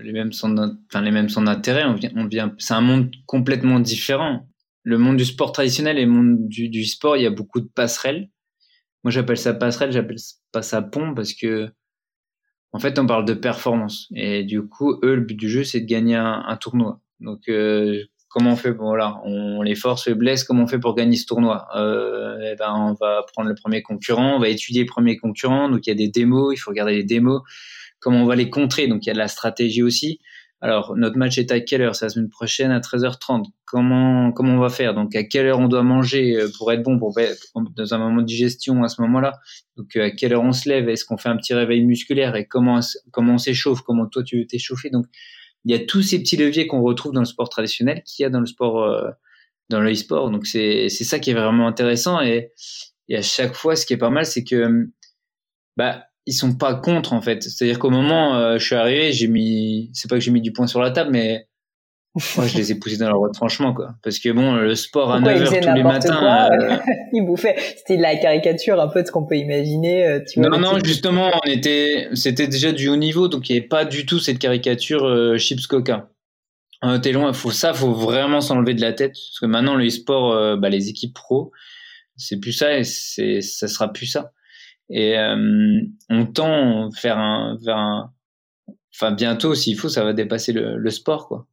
les 0.03 0.13
mêmes 0.13 0.33
centres, 0.33 0.77
enfin 0.89 1.03
les 1.03 1.11
mêmes 1.11 1.29
centres 1.29 1.47
d'intérêt. 1.47 1.85
On 1.85 1.95
vient, 1.95 2.11
on 2.17 2.27
vient, 2.27 2.55
c'est 2.59 2.75
un 2.75 2.81
monde 2.81 3.11
complètement 3.27 3.81
différent 3.81 4.47
le 4.85 4.99
monde 4.99 5.17
du 5.17 5.25
sport 5.25 5.53
traditionnel 5.53 5.99
et 5.99 6.05
le 6.05 6.11
monde 6.11 6.47
du, 6.47 6.69
du 6.69 6.85
sport, 6.85 7.17
il 7.17 7.23
y 7.23 7.27
a 7.27 7.31
beaucoup 7.31 7.61
de 7.61 7.69
passerelles. 7.75 8.29
Moi, 9.03 9.11
j'appelle 9.11 9.39
ça 9.39 9.55
passerelle, 9.55 9.93
j'appelle 9.93 10.19
pas 10.53 10.63
ça 10.63 10.83
pont 10.83 11.15
parce 11.15 11.33
que, 11.33 11.71
en 12.73 12.79
fait, 12.79 12.99
on 12.99 13.07
parle 13.07 13.25
de 13.25 13.35
performance. 13.35 14.09
Et 14.15 14.45
du 14.45 14.63
coup, 14.63 14.99
eux, 15.03 15.17
le 15.17 15.23
but 15.23 15.37
du 15.37 15.49
jeu, 15.49 15.65
c'est 15.65 15.81
de 15.81 15.87
gagner 15.87 16.17
un, 16.17 16.57
tournoi. 16.61 17.01
Donc, 17.21 17.49
euh, 17.49 18.05
comment 18.29 18.53
on 18.53 18.57
fait 18.57 18.73
bon, 18.73 18.85
voilà, 18.85 19.21
on 19.25 19.63
les 19.63 19.75
forces 19.75 20.05
faiblesses, 20.05 20.45
comment 20.45 20.65
on 20.65 20.67
fait 20.67 20.79
pour 20.79 20.95
gagner 20.95 21.17
ce 21.17 21.25
tournoi? 21.27 21.67
Euh, 21.77 22.37
eh 22.53 22.57
ben, 22.57 22.75
On 22.75 22.93
va 22.93 23.25
prendre 23.33 23.49
le 23.49 23.55
premier 23.55 23.83
concurrent, 23.83 24.37
on 24.37 24.39
va 24.39 24.49
étudier 24.49 24.83
le 24.83 24.89
premier 24.89 25.17
concurrent. 25.17 25.71
Donc, 25.71 25.87
il 25.87 25.91
y 25.91 25.93
a 25.93 25.97
des 25.97 26.09
démos, 26.09 26.55
il 26.55 26.59
faut 26.59 26.71
regarder 26.71 26.95
les 26.95 27.05
démos. 27.05 27.43
Comment 28.01 28.23
on 28.23 28.27
va 28.27 28.37
les 28.37 28.51
contrer? 28.51 28.87
Donc, 28.87 29.07
il 29.07 29.09
y 29.09 29.11
a 29.11 29.15
de 29.15 29.19
la 29.19 29.29
stratégie 29.29 29.83
aussi. 29.83 30.19
Alors, 30.61 30.97
notre 30.97 31.19
match 31.19 31.37
est 31.37 31.53
à 31.53 31.61
quelle 31.61 31.83
heure? 31.83 31.95
C'est 31.95 32.07
la 32.07 32.09
semaine 32.09 32.31
prochaine 32.31 32.71
à 32.71 32.81
13h30. 32.81 33.45
Comment, 33.67 34.33
comment 34.33 34.55
on 34.55 34.59
va 34.59 34.71
faire? 34.71 34.95
Donc, 34.95 35.15
à 35.15 35.25
quelle 35.25 35.47
heure 35.47 35.59
on 35.59 35.69
doit 35.69 35.83
manger 35.83 36.37
euh, 36.37 36.49
pour 36.57 36.73
être 36.73 36.83
bon, 36.83 36.99
pour 36.99 37.19
être 37.19 37.47
dans 37.55 37.93
un 37.95 37.99
moment 37.99 38.23
de 38.23 38.27
digestion 38.27 38.83
à 38.83 38.89
ce 38.89 39.03
moment-là? 39.03 39.35
Donc, 39.77 39.95
euh, 39.97 40.07
à 40.07 40.11
quelle 40.11 40.33
heure 40.33 40.43
on 40.43 40.53
se 40.53 40.69
lève? 40.69 40.89
Est-ce 40.89 41.05
qu'on 41.05 41.19
fait 41.19 41.29
un 41.29 41.37
petit 41.37 41.53
réveil 41.53 41.85
musculaire? 41.85 42.35
Et 42.37 42.47
comment, 42.47 42.81
comment 43.11 43.35
on 43.35 43.39
s'échauffe? 43.39 43.83
Comment 43.83 44.07
toi, 44.07 44.23
tu 44.23 44.39
veux 44.39 44.47
t'échauffer? 44.47 44.89
Donc, 44.91 45.07
il 45.67 45.73
y 45.73 45.75
a 45.75 45.85
tous 45.85 46.03
ces 46.03 46.19
petits 46.19 46.37
leviers 46.37 46.67
qu'on 46.67 46.83
retrouve 46.83 47.13
dans 47.13 47.21
le 47.21 47.27
sport 47.27 47.49
traditionnel 47.49 48.03
qu'il 48.05 48.23
y 48.23 48.27
a 48.27 48.31
dans 48.31 48.41
le 48.41 48.47
sport, 48.47 48.83
euh, 48.83 49.11
dans 49.69 49.81
le 49.81 49.93
e-sport. 49.93 50.31
Donc, 50.31 50.47
c'est 50.47 50.89
ça 50.89 51.19
qui 51.19 51.31
est 51.31 51.35
vraiment 51.35 51.67
intéressant. 51.67 52.23
Et, 52.23 52.53
et 53.09 53.17
à 53.17 53.23
chaque 53.23 53.55
fois, 53.55 53.77
ce 53.77 53.85
qui 53.85 53.93
est 53.93 53.99
pas 53.99 54.11
mal, 54.11 54.25
c'est 54.25 54.45
que 54.45 54.89
bah, 55.77 56.07
ils 56.27 56.33
sont 56.33 56.55
pas 56.55 56.75
contre 56.75 57.13
en 57.13 57.21
fait. 57.21 57.43
C'est-à-dire 57.43 57.79
qu'au 57.79 57.91
moment 57.91 58.37
euh, 58.37 58.59
je 58.59 58.65
suis 58.65 58.75
arrivé, 58.75 59.13
j'ai 59.13 59.29
mis, 59.29 59.91
c'est 59.93 60.09
pas 60.09 60.17
que 60.17 60.23
j'ai 60.23 60.31
mis 60.31 60.41
du 60.41 60.53
poing 60.53 60.67
sur 60.67 60.81
la 60.81 60.91
table, 60.91 61.11
mais 61.13 61.47
moi 62.37 62.47
je 62.47 62.57
les 62.57 62.73
ai 62.73 62.77
poussés 62.77 62.97
dans 62.97 63.09
leur 63.09 63.19
retranchement 63.19 63.75
quoi. 63.75 63.95
Parce 64.03 64.19
que 64.19 64.31
bon, 64.31 64.55
le 64.55 64.75
sport 64.75 65.13
à 65.13 65.21
9h 65.21 65.61
tous 65.61 65.75
les 65.75 65.83
matins, 65.83 66.51
euh... 66.51 66.77
ils 67.13 67.25
bouffaient. 67.25 67.57
C'était 67.77 67.97
la 67.97 68.17
caricature 68.17 68.81
un 68.81 68.89
peu 68.89 69.03
de 69.03 69.07
ce 69.07 69.13
qu'on 69.13 69.27
peut 69.27 69.37
imaginer. 69.37 70.07
Euh, 70.07 70.21
tu 70.27 70.41
vois, 70.41 70.49
non 70.49 70.59
non, 70.59 70.79
justement, 70.85 71.31
on 71.45 71.51
était, 71.51 72.09
c'était 72.15 72.49
déjà 72.49 72.73
du 72.73 72.89
haut 72.89 72.97
niveau, 72.97 73.29
donc 73.29 73.51
il 73.51 73.57
y 73.57 73.59
avait 73.59 73.67
pas 73.67 73.85
du 73.85 74.07
tout 74.07 74.19
cette 74.19 74.39
caricature 74.39 75.05
euh, 75.05 75.37
chips 75.39 75.67
coca. 75.67 76.11
Était 76.97 77.13
loin. 77.13 77.33
Faut 77.33 77.51
ça, 77.51 77.73
faut 77.73 77.95
vraiment 77.95 78.43
s'enlever 78.43 78.75
de 78.75 78.83
la 78.83 78.93
tête 78.93 79.13
parce 79.13 79.41
que 79.41 79.47
maintenant 79.47 79.75
le 79.75 79.89
sport, 79.89 80.59
bah, 80.59 80.69
les 80.69 80.91
équipes 80.91 81.15
pro, 81.15 81.51
c'est 82.19 82.39
plus 82.39 82.53
ça 82.53 82.77
et 82.77 82.85
c'est, 82.85 83.41
ça 83.41 83.69
sera 83.69 83.91
plus 83.91 84.05
ça 84.05 84.33
et 84.91 85.19
euh, 85.19 85.81
on 86.11 86.27
tend 86.27 86.91
vers 87.03 87.19
un, 87.19 87.59
vers 87.63 87.77
un, 87.77 88.13
enfin 88.95 89.13
bientôt 89.13 89.55
s'il 89.55 89.79
faut, 89.79 89.89
ça 89.89 90.05
va 90.05 90.13
dépasser 90.13 90.53
le, 90.53 90.77
le 90.77 90.91
sport 90.91 91.29
quoi. 91.29 91.47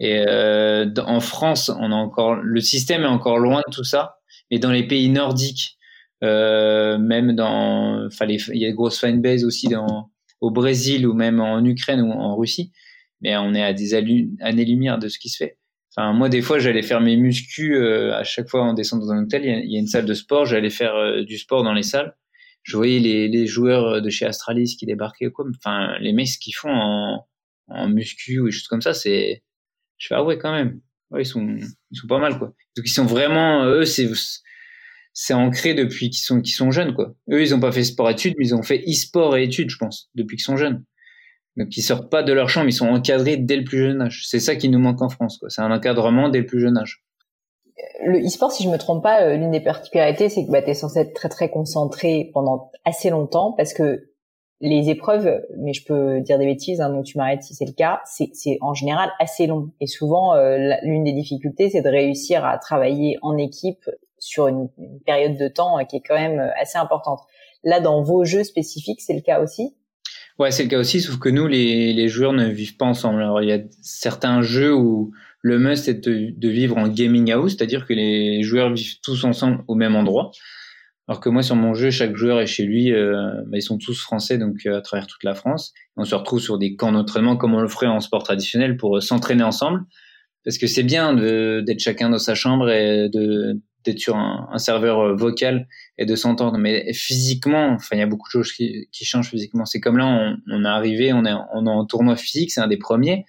Et 0.00 0.24
euh, 0.26 0.92
en 1.06 1.20
France, 1.20 1.70
on 1.70 1.92
a 1.92 1.94
encore 1.94 2.34
le 2.34 2.60
système 2.60 3.02
est 3.02 3.06
encore 3.06 3.38
loin 3.38 3.62
de 3.66 3.72
tout 3.72 3.84
ça, 3.84 4.16
mais 4.50 4.58
dans 4.58 4.72
les 4.72 4.86
pays 4.86 5.08
nordiques, 5.08 5.78
euh, 6.24 6.98
même 6.98 7.34
dans, 7.34 8.06
enfin 8.06 8.26
il 8.26 8.58
y 8.58 8.66
a 8.66 8.70
de 8.70 8.74
grosses 8.74 8.98
fanbases 9.00 9.44
aussi 9.44 9.68
dans 9.68 10.10
au 10.40 10.50
Brésil 10.50 11.06
ou 11.06 11.14
même 11.14 11.40
en 11.40 11.64
Ukraine 11.64 12.00
ou 12.02 12.10
en 12.10 12.36
Russie, 12.36 12.72
mais 13.20 13.36
on 13.36 13.54
est 13.54 13.62
à 13.62 13.72
des 13.72 13.94
années-lumière 13.94 14.98
de 14.98 15.08
ce 15.08 15.18
qui 15.18 15.28
se 15.28 15.38
fait. 15.38 15.58
Enfin, 15.96 16.12
moi, 16.12 16.28
des 16.28 16.42
fois, 16.42 16.58
j'allais 16.58 16.82
faire 16.82 17.00
mes 17.00 17.16
muscu 17.16 17.76
euh, 17.76 18.14
à 18.16 18.24
chaque 18.24 18.48
fois 18.48 18.62
en 18.62 18.74
descendant 18.74 19.06
dans 19.06 19.12
un 19.12 19.22
hôtel. 19.22 19.44
Il 19.44 19.72
y, 19.72 19.76
a, 19.76 19.80
une 19.80 19.86
salle 19.86 20.06
de 20.06 20.14
sport. 20.14 20.44
J'allais 20.44 20.70
faire 20.70 20.94
euh, 20.96 21.22
du 21.22 21.38
sport 21.38 21.62
dans 21.62 21.72
les 21.72 21.84
salles 21.84 22.16
je 22.64 22.76
voyais 22.76 22.98
les, 22.98 23.28
les 23.28 23.46
joueurs 23.46 24.02
de 24.02 24.10
chez 24.10 24.24
Astralis 24.26 24.76
qui 24.76 24.86
débarquaient 24.86 25.30
quoi. 25.30 25.44
Enfin, 25.56 25.96
les 26.00 26.12
mecs 26.12 26.38
qui 26.40 26.50
font 26.52 26.72
en, 26.72 27.28
en 27.68 27.88
muscu 27.88 28.40
ou 28.40 28.50
des 28.50 28.68
comme 28.68 28.82
ça, 28.82 28.94
c'est, 28.94 29.44
je 29.98 30.08
fais 30.08 30.14
ah 30.16 30.24
quand 30.36 30.52
même. 30.52 30.80
Ils 31.16 31.26
sont, 31.26 31.56
ils 31.90 31.96
sont 31.96 32.08
pas 32.08 32.18
mal 32.18 32.38
quoi. 32.38 32.48
Donc 32.76 32.86
ils 32.86 32.92
sont 32.92 33.04
vraiment, 33.04 33.64
eux 33.66 33.84
c'est, 33.84 34.10
c'est 35.12 35.34
ancré 35.34 35.74
depuis 35.74 36.10
qu'ils 36.10 36.24
sont, 36.24 36.40
qu'ils 36.40 36.54
sont 36.54 36.70
jeunes 36.72 36.94
quoi. 36.94 37.14
Eux 37.30 37.42
ils 37.42 37.54
ont 37.54 37.60
pas 37.60 37.70
fait 37.70 37.84
sport 37.84 38.10
études, 38.10 38.34
mais 38.38 38.46
ils 38.46 38.54
ont 38.54 38.62
fait 38.62 38.82
e-sport 38.88 39.36
et 39.36 39.44
études, 39.44 39.70
je 39.70 39.76
pense, 39.76 40.10
depuis 40.14 40.36
qu'ils 40.36 40.44
sont 40.44 40.56
jeunes. 40.56 40.84
Donc 41.56 41.76
ils 41.76 41.82
sortent 41.82 42.10
pas 42.10 42.24
de 42.24 42.32
leur 42.32 42.48
chambre, 42.48 42.68
ils 42.68 42.72
sont 42.72 42.88
encadrés 42.88 43.36
dès 43.36 43.56
le 43.56 43.64
plus 43.64 43.78
jeune 43.78 44.00
âge. 44.00 44.24
C'est 44.26 44.40
ça 44.40 44.56
qui 44.56 44.68
nous 44.70 44.80
manque 44.80 45.02
en 45.02 45.10
France 45.10 45.38
quoi. 45.38 45.50
C'est 45.50 45.62
un 45.62 45.70
encadrement 45.70 46.30
dès 46.30 46.40
le 46.40 46.46
plus 46.46 46.60
jeune 46.60 46.78
âge 46.78 47.04
le 48.04 48.24
e-sport, 48.24 48.52
si 48.52 48.62
je 48.62 48.68
me 48.68 48.78
trompe 48.78 49.02
pas, 49.02 49.22
euh, 49.22 49.36
l'une 49.36 49.50
des 49.50 49.60
particularités, 49.60 50.28
c'est 50.28 50.44
que 50.46 50.50
bah, 50.50 50.62
tu 50.62 50.70
es 50.70 50.74
censé 50.74 51.00
être 51.00 51.14
très 51.14 51.28
très 51.28 51.48
concentré 51.48 52.30
pendant 52.32 52.70
assez 52.84 53.10
longtemps 53.10 53.52
parce 53.52 53.74
que 53.74 54.10
les 54.60 54.88
épreuves, 54.88 55.42
mais 55.58 55.72
je 55.72 55.84
peux 55.84 56.20
dire 56.20 56.38
des 56.38 56.46
bêtises, 56.46 56.80
hein, 56.80 56.88
donc 56.88 57.04
tu 57.04 57.18
m'arrêtes 57.18 57.42
si 57.42 57.54
c'est 57.54 57.66
le 57.66 57.72
cas, 57.72 58.00
c'est 58.04 58.58
en 58.60 58.72
général 58.72 59.10
assez 59.18 59.46
long. 59.46 59.70
Et 59.80 59.86
souvent, 59.86 60.34
euh, 60.34 60.74
l'une 60.82 61.04
des 61.04 61.12
difficultés, 61.12 61.68
c'est 61.68 61.82
de 61.82 61.88
réussir 61.88 62.44
à 62.44 62.56
travailler 62.58 63.18
en 63.20 63.36
équipe 63.36 63.90
sur 64.18 64.46
une, 64.46 64.68
période 65.04 65.36
de 65.36 65.48
temps 65.48 65.78
euh, 65.78 65.82
qui 65.82 65.96
est 65.96 66.02
quand 66.06 66.14
même 66.14 66.52
assez 66.60 66.78
importante. 66.78 67.20
Là, 67.64 67.80
dans 67.80 68.02
vos 68.02 68.24
jeux 68.24 68.44
spécifiques, 68.44 69.00
c'est 69.00 69.14
le 69.14 69.20
cas 69.20 69.42
aussi? 69.42 69.74
Ouais, 70.38 70.50
c'est 70.50 70.62
le 70.62 70.68
cas 70.68 70.78
aussi, 70.78 71.00
sauf 71.00 71.18
que 71.18 71.28
nous, 71.28 71.46
les, 71.46 71.92
les 71.92 72.08
joueurs 72.08 72.32
ne 72.32 72.46
vivent 72.46 72.76
pas 72.76 72.86
ensemble. 72.86 73.22
Alors, 73.22 73.42
il 73.42 73.48
y 73.48 73.52
a 73.52 73.60
certains 73.82 74.40
jeux 74.40 74.74
où 74.74 75.12
le 75.44 75.58
must 75.58 75.88
est 75.88 76.08
de, 76.08 76.48
vivre 76.48 76.78
en 76.78 76.88
gaming 76.88 77.30
house, 77.30 77.52
c'est-à-dire 77.52 77.86
que 77.86 77.92
les 77.92 78.42
joueurs 78.42 78.72
vivent 78.72 78.98
tous 79.02 79.24
ensemble 79.24 79.62
au 79.68 79.74
même 79.74 79.94
endroit. 79.94 80.30
Alors 81.06 81.20
que 81.20 81.28
moi, 81.28 81.42
sur 81.42 81.54
mon 81.54 81.74
jeu, 81.74 81.90
chaque 81.90 82.16
joueur 82.16 82.40
est 82.40 82.46
chez 82.46 82.64
lui. 82.64 82.94
Euh, 82.94 83.30
bah, 83.48 83.58
ils 83.58 83.62
sont 83.62 83.76
tous 83.76 84.00
français, 84.00 84.38
donc 84.38 84.64
euh, 84.64 84.78
à 84.78 84.80
travers 84.80 85.06
toute 85.06 85.22
la 85.22 85.34
France. 85.34 85.74
On 85.98 86.04
se 86.06 86.14
retrouve 86.14 86.40
sur 86.40 86.56
des 86.56 86.76
camps 86.76 86.92
d'entraînement 86.92 87.36
comme 87.36 87.52
on 87.52 87.60
le 87.60 87.68
ferait 87.68 87.88
en 87.88 88.00
sport 88.00 88.22
traditionnel 88.22 88.78
pour 88.78 88.96
euh, 88.96 89.00
s'entraîner 89.02 89.42
ensemble. 89.42 89.82
Parce 90.46 90.56
que 90.56 90.66
c'est 90.66 90.82
bien 90.82 91.12
d'être 91.12 91.80
chacun 91.80 92.08
dans 92.08 92.18
sa 92.18 92.34
chambre 92.34 92.70
et 92.70 93.10
de 93.10 93.60
d'être 93.84 93.98
sur 93.98 94.16
un, 94.16 94.48
un, 94.50 94.56
serveur 94.56 95.14
vocal 95.14 95.68
et 95.98 96.06
de 96.06 96.16
s'entendre. 96.16 96.56
Mais 96.56 96.90
physiquement, 96.94 97.72
enfin, 97.72 97.96
il 97.96 97.98
y 97.98 98.02
a 98.02 98.06
beaucoup 98.06 98.28
de 98.28 98.32
choses 98.32 98.50
qui, 98.50 98.88
qui 98.92 99.04
changent 99.04 99.28
physiquement. 99.28 99.66
C'est 99.66 99.80
comme 99.80 99.98
là, 99.98 100.06
on, 100.06 100.36
on 100.50 100.64
est 100.64 100.68
arrivé, 100.68 101.12
on 101.12 101.26
est, 101.26 101.34
on 101.52 101.66
est 101.66 101.70
en 101.70 101.84
tournoi 101.84 102.16
physique, 102.16 102.50
c'est 102.50 102.62
un 102.62 102.66
des 102.66 102.78
premiers. 102.78 103.26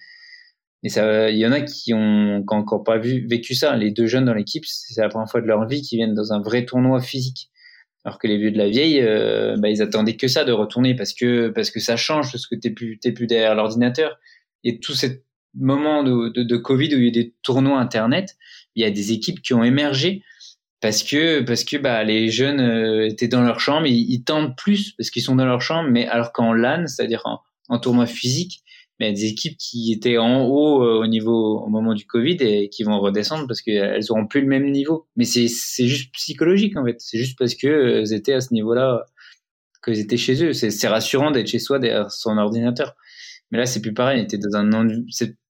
Et 0.82 0.88
ça, 0.88 1.30
il 1.30 1.38
y 1.38 1.46
en 1.46 1.52
a 1.52 1.60
qui 1.60 1.94
ont, 1.94 2.44
encore 2.48 2.84
pas 2.84 2.98
vu, 2.98 3.26
vécu 3.28 3.54
ça. 3.54 3.76
Les 3.76 3.90
deux 3.90 4.06
jeunes 4.06 4.26
dans 4.26 4.34
l'équipe, 4.34 4.64
c'est 4.66 5.00
la 5.00 5.08
première 5.08 5.28
fois 5.28 5.40
de 5.40 5.46
leur 5.46 5.66
vie 5.66 5.82
qu'ils 5.82 5.98
viennent 5.98 6.14
dans 6.14 6.32
un 6.32 6.40
vrai 6.40 6.64
tournoi 6.64 7.00
physique. 7.00 7.50
Alors 8.04 8.18
que 8.18 8.28
les 8.28 8.38
vieux 8.38 8.52
de 8.52 8.58
la 8.58 8.68
vieille, 8.68 9.00
euh, 9.00 9.56
bah, 9.58 9.68
ils 9.68 9.82
attendaient 9.82 10.16
que 10.16 10.28
ça 10.28 10.44
de 10.44 10.52
retourner 10.52 10.94
parce 10.94 11.12
que 11.12 11.48
parce 11.48 11.72
que 11.72 11.80
ça 11.80 11.96
change 11.96 12.30
parce 12.30 12.46
que 12.46 12.54
t'es 12.54 12.70
plus 12.70 13.00
t'es 13.00 13.10
plus 13.10 13.26
derrière 13.26 13.56
l'ordinateur. 13.56 14.16
Et 14.62 14.78
tout 14.78 14.94
ce 14.94 15.06
moment 15.54 16.04
de, 16.04 16.56
Covid 16.56 16.94
où 16.94 16.98
il 16.98 17.06
y 17.06 17.08
a 17.08 17.10
des 17.10 17.34
tournois 17.42 17.80
internet, 17.80 18.36
il 18.76 18.84
y 18.84 18.86
a 18.86 18.92
des 18.92 19.10
équipes 19.10 19.42
qui 19.42 19.54
ont 19.54 19.64
émergé 19.64 20.22
parce 20.80 21.02
que 21.02 21.40
parce 21.40 21.64
que 21.64 21.78
bah 21.78 22.04
les 22.04 22.28
jeunes 22.28 22.60
euh, 22.60 23.08
étaient 23.08 23.26
dans 23.26 23.42
leur 23.42 23.58
chambre, 23.58 23.88
ils, 23.88 24.22
tentent 24.22 24.56
plus 24.56 24.92
parce 24.92 25.10
qu'ils 25.10 25.22
sont 25.22 25.34
dans 25.34 25.46
leur 25.46 25.60
chambre, 25.60 25.88
mais 25.90 26.06
alors 26.06 26.32
qu'en 26.32 26.52
LAN, 26.52 26.86
c'est-à-dire 26.86 27.24
en 27.68 27.78
tournoi 27.80 28.06
physique, 28.06 28.62
mais 28.98 29.12
des 29.12 29.26
équipes 29.26 29.56
qui 29.58 29.92
étaient 29.92 30.18
en 30.18 30.44
haut 30.44 30.82
euh, 30.82 31.02
au 31.02 31.06
niveau 31.06 31.60
au 31.60 31.68
moment 31.68 31.94
du 31.94 32.06
Covid 32.06 32.36
et 32.40 32.68
qui 32.68 32.82
vont 32.82 32.98
redescendre 32.98 33.46
parce 33.46 33.60
qu'elles 33.60 34.10
auront 34.10 34.26
plus 34.26 34.40
le 34.40 34.46
même 34.46 34.70
niveau. 34.70 35.06
Mais 35.16 35.24
c'est 35.24 35.48
c'est 35.48 35.86
juste 35.86 36.12
psychologique 36.14 36.76
en 36.76 36.84
fait. 36.84 36.96
C'est 36.98 37.18
juste 37.18 37.38
parce 37.38 37.54
que 37.54 37.66
euh, 37.66 38.00
elles 38.00 38.12
étaient 38.12 38.32
à 38.32 38.40
ce 38.40 38.54
niveau-là, 38.54 39.04
qu'elles 39.84 39.98
étaient 39.98 40.16
chez 40.16 40.42
eux. 40.44 40.52
C'est 40.52 40.88
rassurant 40.88 41.30
d'être 41.30 41.48
chez 41.48 41.58
soi 41.58 41.78
derrière 41.78 42.10
son 42.10 42.38
ordinateur. 42.38 42.94
Mais 43.50 43.58
là, 43.58 43.66
c'est 43.66 43.80
plus 43.80 43.94
pareil. 43.94 44.26
T'es 44.26 44.38
dans 44.38 44.56
un 44.56 44.88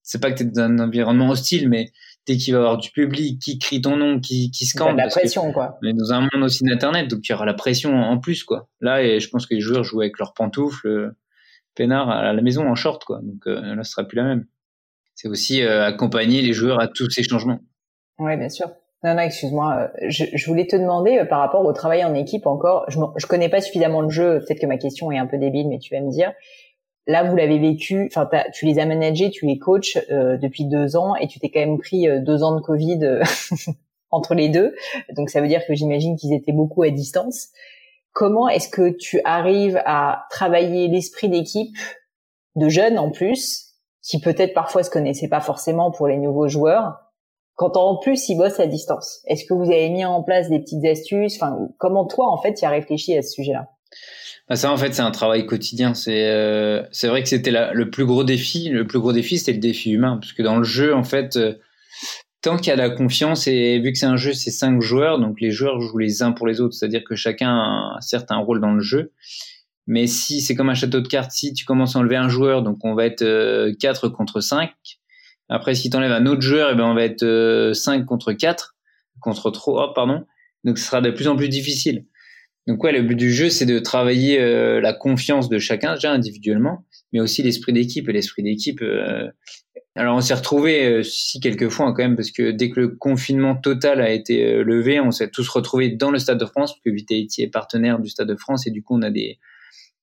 c'est 0.03 0.20
pas 0.20 0.30
que 0.30 0.38
t'es 0.38 0.44
dans 0.44 0.62
un 0.62 0.78
environnement 0.78 1.30
hostile, 1.30 1.68
mais 1.68 1.90
dès 2.26 2.36
qu'il 2.36 2.55
va 2.55 2.61
y 2.61 2.62
avoir 2.62 2.78
du 2.78 2.90
public 2.90 3.40
qui 3.40 3.59
crie 3.59 3.80
ton 3.80 3.97
nom, 3.97 4.20
qui 4.20 4.51
qui 4.51 4.66
scande. 4.66 4.97
la 4.97 5.09
pression 5.09 5.53
quoi. 5.53 5.78
On 5.82 5.88
est 5.88 5.94
dans 5.94 6.12
un 6.12 6.20
monde 6.20 6.44
aussi 6.44 6.64
d'internet, 6.64 7.09
donc 7.09 7.28
il 7.28 7.32
y 7.32 7.34
aura 7.34 7.44
la 7.47 7.55
pression 7.55 7.94
en 7.94 8.18
plus 8.18 8.44
quoi. 8.44 8.68
Là, 8.80 9.03
et 9.03 9.20
je 9.20 9.28
pense 9.28 9.47
que 9.47 9.55
les 9.55 9.61
joueurs 9.61 9.84
jouent 9.84 10.01
avec 10.01 10.18
leurs 10.18 10.34
pantoufles 10.34 11.12
peinard 11.76 12.10
à 12.10 12.32
la 12.32 12.42
maison 12.42 12.68
en 12.68 12.74
short, 12.74 13.04
quoi. 13.04 13.20
Donc 13.22 13.46
euh, 13.46 13.74
là, 13.74 13.84
ce 13.84 13.92
sera 13.92 14.04
plus 14.04 14.16
la 14.16 14.24
même. 14.24 14.46
c'est 15.14 15.28
aussi 15.28 15.62
accompagner 15.62 16.42
les 16.42 16.52
joueurs 16.52 16.80
à 16.80 16.88
tous 16.88 17.10
ces 17.10 17.22
changements. 17.22 17.60
Oui, 18.18 18.36
bien 18.36 18.48
sûr. 18.48 18.68
Non, 19.04 19.14
non, 19.14 19.20
excuse-moi. 19.20 19.90
Je, 20.08 20.24
je, 20.32 20.46
voulais 20.46 20.66
te 20.66 20.74
demander 20.74 21.22
par 21.28 21.38
rapport 21.40 21.64
au 21.64 21.72
travail 21.72 22.04
en 22.04 22.14
équipe 22.14 22.46
encore. 22.46 22.86
Je, 22.88 22.98
je 23.16 23.26
connais 23.26 23.48
pas 23.48 23.60
suffisamment 23.60 24.00
le 24.00 24.08
jeu. 24.08 24.40
Peut-être 24.40 24.60
que 24.60 24.66
ma 24.66 24.78
question 24.78 25.12
est 25.12 25.18
un 25.18 25.26
peu 25.26 25.38
débile, 25.38 25.68
mais 25.68 25.78
tu 25.78 25.94
vas 25.94 26.00
me 26.00 26.10
dire. 26.10 26.32
Là, 27.06 27.22
vous 27.22 27.36
l'avez 27.36 27.58
vécu. 27.58 28.10
Enfin, 28.10 28.28
tu 28.52 28.64
les 28.66 28.78
as 28.80 28.86
managés, 28.86 29.30
tu 29.30 29.46
les 29.46 29.58
coaches 29.58 29.98
depuis 30.10 30.64
deux 30.64 30.96
ans, 30.96 31.14
et 31.14 31.28
tu 31.28 31.38
t'es 31.38 31.50
quand 31.50 31.60
même 31.60 31.78
pris 31.78 32.08
deux 32.20 32.42
ans 32.42 32.56
de 32.56 32.60
Covid 32.60 33.20
entre 34.10 34.34
les 34.34 34.48
deux. 34.48 34.74
Donc, 35.14 35.30
ça 35.30 35.40
veut 35.40 35.46
dire 35.46 35.64
que 35.66 35.74
j'imagine 35.74 36.16
qu'ils 36.16 36.32
étaient 36.32 36.52
beaucoup 36.52 36.82
à 36.82 36.90
distance. 36.90 37.50
Comment 38.16 38.48
est-ce 38.48 38.70
que 38.70 38.96
tu 38.96 39.20
arrives 39.24 39.78
à 39.84 40.24
travailler 40.30 40.88
l'esprit 40.88 41.28
d'équipe 41.28 41.76
de 42.54 42.70
jeunes 42.70 42.98
en 42.98 43.10
plus, 43.10 43.74
qui 44.00 44.22
peut-être 44.22 44.54
parfois 44.54 44.82
se 44.82 44.88
connaissaient 44.88 45.28
pas 45.28 45.42
forcément 45.42 45.90
pour 45.90 46.08
les 46.08 46.16
nouveaux 46.16 46.48
joueurs, 46.48 46.94
quand 47.56 47.76
en 47.76 47.98
plus 47.98 48.30
ils 48.30 48.38
bossent 48.38 48.58
à 48.58 48.66
distance? 48.66 49.20
Est-ce 49.26 49.44
que 49.44 49.52
vous 49.52 49.70
avez 49.70 49.90
mis 49.90 50.06
en 50.06 50.22
place 50.22 50.48
des 50.48 50.60
petites 50.60 50.82
astuces? 50.86 51.36
Enfin, 51.36 51.58
comment 51.76 52.06
toi 52.06 52.32
en 52.32 52.40
fait 52.40 52.54
tu 52.54 52.64
as 52.64 52.70
réfléchi 52.70 53.14
à 53.18 53.20
ce 53.20 53.32
sujet-là? 53.32 53.68
Bah 54.48 54.56
ça 54.56 54.72
en 54.72 54.78
fait 54.78 54.94
c'est 54.94 55.02
un 55.02 55.10
travail 55.10 55.44
quotidien. 55.44 55.92
C'est 55.92 56.30
euh, 56.30 56.84
c'est 56.92 57.08
vrai 57.08 57.22
que 57.22 57.28
c'était 57.28 57.52
le 57.52 57.90
plus 57.90 58.06
gros 58.06 58.24
défi. 58.24 58.70
Le 58.70 58.86
plus 58.86 58.98
gros 58.98 59.12
défi 59.12 59.36
c'était 59.36 59.52
le 59.52 59.58
défi 59.58 59.90
humain 59.90 60.16
parce 60.18 60.32
que 60.32 60.42
dans 60.42 60.56
le 60.56 60.64
jeu 60.64 60.94
en 60.94 61.04
fait 61.04 61.36
euh, 61.36 61.58
tant 62.43 62.57
qu'il 62.57 62.68
y 62.68 62.70
a 62.70 62.76
la 62.76 62.91
confiance 62.91 63.47
et 63.47 63.78
vu 63.80 63.93
que 63.93 63.99
c'est 63.99 64.07
un 64.07 64.16
jeu, 64.16 64.32
c'est 64.32 64.51
cinq 64.51 64.80
joueurs, 64.80 65.18
donc 65.18 65.41
les 65.41 65.51
joueurs 65.51 65.80
jouent 65.80 65.99
les 65.99 66.22
uns 66.22 66.32
pour 66.32 66.47
les 66.47 66.61
autres, 66.61 66.74
c'est-à-dire 66.74 67.05
que 67.05 67.14
chacun 67.14 67.51
a 67.51 67.97
certes 68.01 68.30
un 68.30 68.39
rôle 68.39 68.61
dans 68.61 68.72
le 68.72 68.80
jeu. 68.80 69.12
Mais 69.87 70.07
si 70.07 70.41
c'est 70.41 70.55
comme 70.55 70.68
un 70.68 70.74
château 70.74 71.01
de 71.01 71.09
cartes, 71.09 71.30
si 71.30 71.53
tu 71.53 71.64
commences 71.64 71.97
à 71.97 72.01
enlever 72.01 72.16
un 72.16 72.28
joueur, 72.28 72.62
donc 72.62 72.78
on 72.84 72.95
va 72.95 73.07
être 73.07 73.22
euh, 73.22 73.72
4 73.80 74.09
contre 74.09 74.41
5. 74.41 74.70
Après, 75.49 75.74
si 75.76 75.91
tu 75.91 75.97
enlèves 75.97 76.12
un 76.12 76.26
autre 76.26 76.41
joueur, 76.41 76.70
et 76.70 76.72
eh 76.72 76.76
ben 76.76 76.84
on 76.84 76.95
va 76.95 77.05
être 77.05 77.22
euh, 77.22 77.72
5 77.72 78.05
contre 78.05 78.32
4, 78.32 78.76
contre 79.20 79.51
3, 79.51 79.95
pardon. 79.95 80.24
Donc 80.64 80.78
ce 80.78 80.84
sera 80.84 81.01
de 81.01 81.11
plus 81.11 81.28
en 81.28 81.37
plus 81.37 81.49
difficile. 81.49 82.05
Donc 82.66 82.82
ouais, 82.82 82.93
le 82.93 83.03
but 83.03 83.14
du 83.14 83.32
jeu, 83.32 83.49
c'est 83.49 83.66
de 83.66 83.78
travailler 83.78 84.41
euh, 84.41 84.80
la 84.80 84.93
confiance 84.93 85.49
de 85.49 85.59
chacun, 85.59 85.95
déjà 85.95 86.11
individuellement, 86.11 86.84
mais 87.12 87.20
aussi 87.20 87.43
l'esprit 87.43 87.72
d'équipe. 87.72 88.09
Et 88.09 88.12
l'esprit 88.12 88.43
d'équipe, 88.43 88.82
euh, 88.82 89.28
alors 89.97 90.16
on 90.16 90.20
s'est 90.20 90.34
retrouvé 90.34 90.86
euh, 90.86 91.03
si 91.03 91.40
quelques 91.40 91.70
fois 91.70 91.86
hein, 91.86 91.94
quand 91.97 92.03
même 92.03 92.16
parce 92.16 92.30
que 92.30 92.51
dès 92.51 92.70
que 92.70 92.80
le 92.80 92.88
confinement 92.88 93.57
total 93.57 94.01
a 94.01 94.11
été 94.11 94.44
euh, 94.44 94.62
levé, 94.62 95.01
on 95.01 95.11
s'est 95.11 95.30
tous 95.30 95.49
retrouvés 95.49 95.90
dans 95.90 96.11
le 96.11 96.18
Stade 96.18 96.38
de 96.38 96.44
France 96.44 96.72
parce 96.72 96.82
que 96.82 96.90
Vitality 96.90 97.42
est 97.42 97.51
partenaire 97.51 97.99
du 97.99 98.11
Stade 98.11 98.28
de 98.28 98.36
France 98.36 98.66
et 98.66 98.70
du 98.70 98.82
coup 98.82 98.94
on 98.97 99.03
a 99.03 99.11
des 99.11 99.38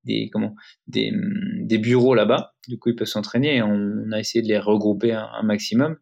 des 0.04 0.30
comment 0.32 0.56
des, 0.88 1.12
mm, 1.12 1.68
des 1.68 1.78
bureaux 1.78 2.16
là-bas. 2.16 2.54
Du 2.68 2.80
coup 2.80 2.90
ils 2.90 2.96
peuvent 2.96 3.08
s'entraîner. 3.08 3.62
On, 3.62 4.06
on, 4.08 4.12
a 4.12 4.20
essayé 4.20 4.42
de 4.42 4.48
les 4.48 4.58
regrouper 4.58 5.14
un, 5.14 5.28
un 5.32 5.44
maximum, 5.44 5.98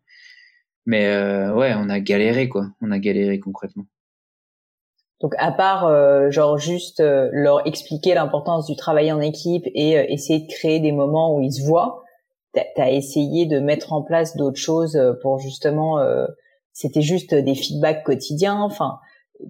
mais 0.86 1.08
euh, 1.08 1.54
ouais 1.54 1.74
on 1.76 1.90
a 1.90 2.00
galéré 2.00 2.50
quoi. 2.50 2.68
On 2.82 2.92
a 2.92 3.00
galéré 3.00 3.40
concrètement. 3.40 3.86
Donc 5.22 5.34
à 5.38 5.52
part 5.52 5.86
euh, 5.86 6.32
genre 6.32 6.58
juste 6.58 7.00
euh, 7.00 7.30
leur 7.32 7.68
expliquer 7.68 8.16
l'importance 8.16 8.68
du 8.68 8.76
travail 8.76 9.12
en 9.12 9.20
équipe 9.22 9.66
et 9.76 9.92
essayer 10.12 10.40
de 10.40 10.48
créer 10.48 10.80
des 10.80 10.92
moments 10.92 11.36
où 11.36 11.42
ils 11.42 11.52
se 11.52 11.62
voient 11.64 12.04
tu 12.54 12.82
as 12.82 12.92
essayé 12.92 13.46
de 13.46 13.60
mettre 13.60 13.94
en 13.94 14.02
place 14.02 14.36
d'autres 14.36 14.60
choses 14.60 14.96
euh, 14.96 15.14
pour 15.22 15.40
justement 15.40 16.00
euh, 16.00 16.26
c'était 16.74 17.02
juste 17.02 17.34
des 17.34 17.56
feedbacks 17.56 18.04
quotidiens 18.04 18.60
enfin 18.62 19.00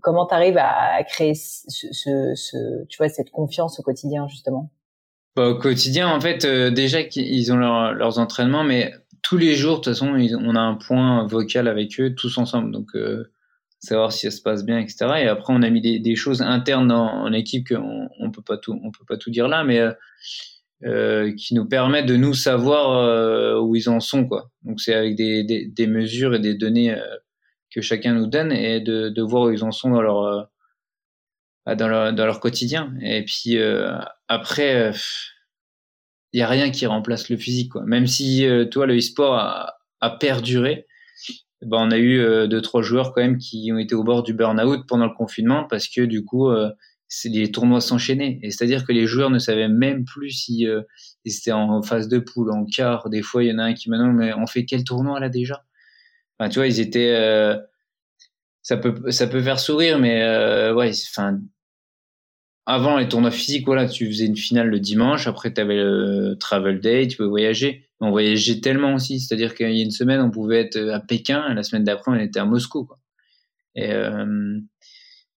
comment 0.01 0.25
tu 0.25 0.33
arrives 0.33 0.57
à, 0.57 1.03
créer 1.03 1.35
ce, 1.35 1.87
ce, 1.91 2.33
ce, 2.35 2.85
tu 2.87 2.97
vois 2.97 3.09
cette 3.09 3.31
confiance 3.31 3.79
au 3.79 3.83
quotidien 3.83 4.27
justement? 4.27 4.71
Bah, 5.35 5.49
au 5.49 5.55
quotidien 5.55 6.07
en 6.09 6.19
fait 6.19 6.45
euh, 6.45 6.71
déjà 6.71 7.03
qu'ils 7.03 7.51
ont 7.51 7.57
leur, 7.57 7.93
leurs 7.93 8.19
entraînements 8.19 8.63
mais 8.63 8.93
tous 9.21 9.37
les 9.37 9.55
jours 9.55 9.79
de 9.79 9.83
toute 9.83 9.93
façon 9.93 10.07
on 10.09 10.55
a 10.55 10.59
un 10.59 10.75
point 10.75 11.25
vocal 11.27 11.67
avec 11.67 11.99
eux 11.99 12.13
tous 12.15 12.37
ensemble. 12.37 12.71
Donc 12.71 12.95
euh, 12.95 13.31
savoir 13.79 14.11
si 14.11 14.29
ça 14.29 14.35
se 14.35 14.41
passe 14.41 14.63
bien 14.63 14.79
etc 14.79 15.07
et 15.19 15.27
après 15.27 15.53
on 15.53 15.61
a 15.61 15.69
mis 15.69 15.81
des, 15.81 15.99
des 15.99 16.15
choses 16.15 16.41
internes 16.41 16.91
en, 16.91 17.31
équipe 17.33 17.69
qu'on 17.69 18.09
on 18.19 18.31
peut 18.31 18.43
pas 18.43 18.57
tout 18.57 18.79
on 18.83 18.91
peut 18.91 19.05
pas 19.07 19.17
tout 19.17 19.31
dire 19.31 19.47
là 19.47 19.63
mais 19.63 19.79
euh, 20.83 21.31
qui 21.35 21.53
nous 21.53 21.67
permettent 21.67 22.07
de 22.07 22.15
nous 22.15 22.33
savoir 22.33 22.97
euh, 22.97 23.59
où 23.59 23.75
ils 23.75 23.87
en 23.87 23.99
sont 23.99 24.25
quoi. 24.27 24.49
Donc 24.63 24.81
c'est 24.81 24.95
avec 24.95 25.15
des, 25.15 25.43
des, 25.43 25.67
des, 25.67 25.85
mesures 25.85 26.33
et 26.33 26.39
des 26.39 26.55
données 26.55 26.95
euh, 26.95 27.17
que 27.69 27.81
chacun 27.81 28.15
nous 28.15 28.25
donne 28.25 28.51
et 28.51 28.79
de, 28.79 29.09
de 29.09 29.21
voir 29.21 29.43
où 29.43 29.51
ils 29.51 29.63
en 29.63 29.71
sont 29.71 29.91
dans 29.91 30.01
leur 30.01 30.49
dans 31.67 31.87
leur, 31.87 32.13
dans 32.13 32.25
leur 32.25 32.39
quotidien. 32.39 32.95
Et 33.01 33.23
puis 33.23 33.59
après, 34.27 34.91
il 36.33 36.39
y 36.39 36.41
a 36.41 36.47
rien 36.47 36.71
qui 36.71 36.87
remplace 36.87 37.29
le 37.29 37.37
physique 37.37 37.73
quoi. 37.73 37.83
Même 37.85 38.07
si 38.07 38.47
toi 38.71 38.87
le 38.87 38.97
e-sport 38.97 39.35
a, 39.35 39.75
a 39.99 40.09
perduré, 40.09 40.87
ben 41.61 41.77
on 41.77 41.91
a 41.91 41.99
eu 41.99 42.47
deux 42.47 42.61
trois 42.61 42.81
joueurs 42.81 43.13
quand 43.13 43.21
même 43.21 43.37
qui 43.37 43.69
ont 43.71 43.77
été 43.77 43.93
au 43.93 44.03
bord 44.03 44.23
du 44.23 44.33
burn-out 44.33 44.87
pendant 44.87 45.05
le 45.05 45.13
confinement 45.13 45.65
parce 45.69 45.87
que 45.87 46.01
du 46.01 46.25
coup 46.25 46.49
les 47.25 47.51
tournois 47.51 47.81
s'enchaînaient. 47.81 48.39
Et 48.41 48.51
c'est-à-dire 48.51 48.85
que 48.85 48.91
les 48.91 49.05
joueurs 49.05 49.29
ne 49.29 49.39
savaient 49.39 49.67
même 49.67 50.05
plus 50.05 50.31
si 50.31 50.67
euh, 50.67 50.81
ils 51.25 51.35
étaient 51.35 51.51
en 51.51 51.81
phase 51.81 52.07
de 52.07 52.19
poule, 52.19 52.51
en 52.51 52.65
quart. 52.65 53.09
Des 53.09 53.21
fois, 53.21 53.43
il 53.43 53.49
y 53.49 53.53
en 53.53 53.59
a 53.59 53.63
un 53.63 53.73
qui 53.73 53.89
me 53.89 53.97
demande, 53.97 54.15
mais 54.15 54.33
on 54.33 54.47
fait 54.47 54.65
quel 54.65 54.83
tournoi 54.83 55.19
là 55.19 55.29
déjà? 55.29 55.63
Enfin, 56.39 56.49
tu 56.49 56.59
vois, 56.59 56.67
ils 56.67 56.79
étaient. 56.79 57.15
Euh, 57.15 57.57
ça 58.61 58.77
peut, 58.77 59.11
ça 59.11 59.27
peut 59.27 59.41
faire 59.41 59.59
sourire, 59.59 59.99
mais 59.99 60.21
euh, 60.23 60.73
ouais, 60.73 60.91
enfin. 61.11 61.39
Avant 62.67 62.97
les 62.99 63.09
tournois 63.09 63.31
physiques, 63.31 63.65
voilà, 63.65 63.87
tu 63.87 64.05
faisais 64.05 64.27
une 64.27 64.37
finale 64.37 64.67
le 64.67 64.79
dimanche, 64.79 65.27
après 65.27 65.51
tu 65.51 65.59
avais 65.59 65.77
le 65.77 66.35
travel 66.39 66.79
day, 66.79 67.07
tu 67.07 67.17
pouvais 67.17 67.27
voyager. 67.27 67.89
On 67.99 68.11
voyageait 68.11 68.61
tellement 68.61 68.93
aussi, 68.93 69.19
c'est-à-dire 69.19 69.55
qu'il 69.55 69.75
y 69.75 69.79
a 69.81 69.83
une 69.83 69.91
semaine, 69.91 70.21
on 70.21 70.29
pouvait 70.29 70.61
être 70.61 70.77
à 70.77 70.99
Pékin, 70.99 71.49
et 71.49 71.55
la 71.55 71.63
semaine 71.63 71.83
d'après, 71.83 72.11
on 72.11 72.15
était 72.15 72.39
à 72.39 72.45
Moscou. 72.45 72.85
Quoi. 72.85 72.99
Et, 73.75 73.91
euh, 73.91 74.59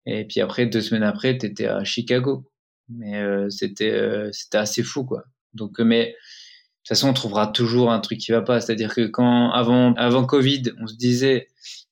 et 0.05 0.25
puis 0.25 0.41
après, 0.41 0.65
deux 0.65 0.81
semaines 0.81 1.03
après, 1.03 1.37
tu 1.37 1.45
étais 1.47 1.67
à 1.67 1.83
Chicago. 1.83 2.45
Mais 2.89 3.17
euh, 3.17 3.49
c'était 3.49 3.91
euh, 3.91 4.29
c'était 4.31 4.57
assez 4.57 4.83
fou, 4.83 5.05
quoi. 5.05 5.23
Donc, 5.53 5.79
euh, 5.79 5.83
mais 5.83 6.05
de 6.05 6.11
toute 6.11 6.89
façon, 6.89 7.09
on 7.09 7.13
trouvera 7.13 7.47
toujours 7.47 7.91
un 7.91 7.99
truc 7.99 8.19
qui 8.19 8.31
va 8.31 8.41
pas. 8.41 8.61
C'est-à-dire 8.61 8.93
que 8.93 9.07
quand 9.07 9.51
avant 9.51 9.93
avant 9.95 10.25
Covid, 10.25 10.63
on 10.79 10.87
se 10.87 10.95
disait 10.95 11.47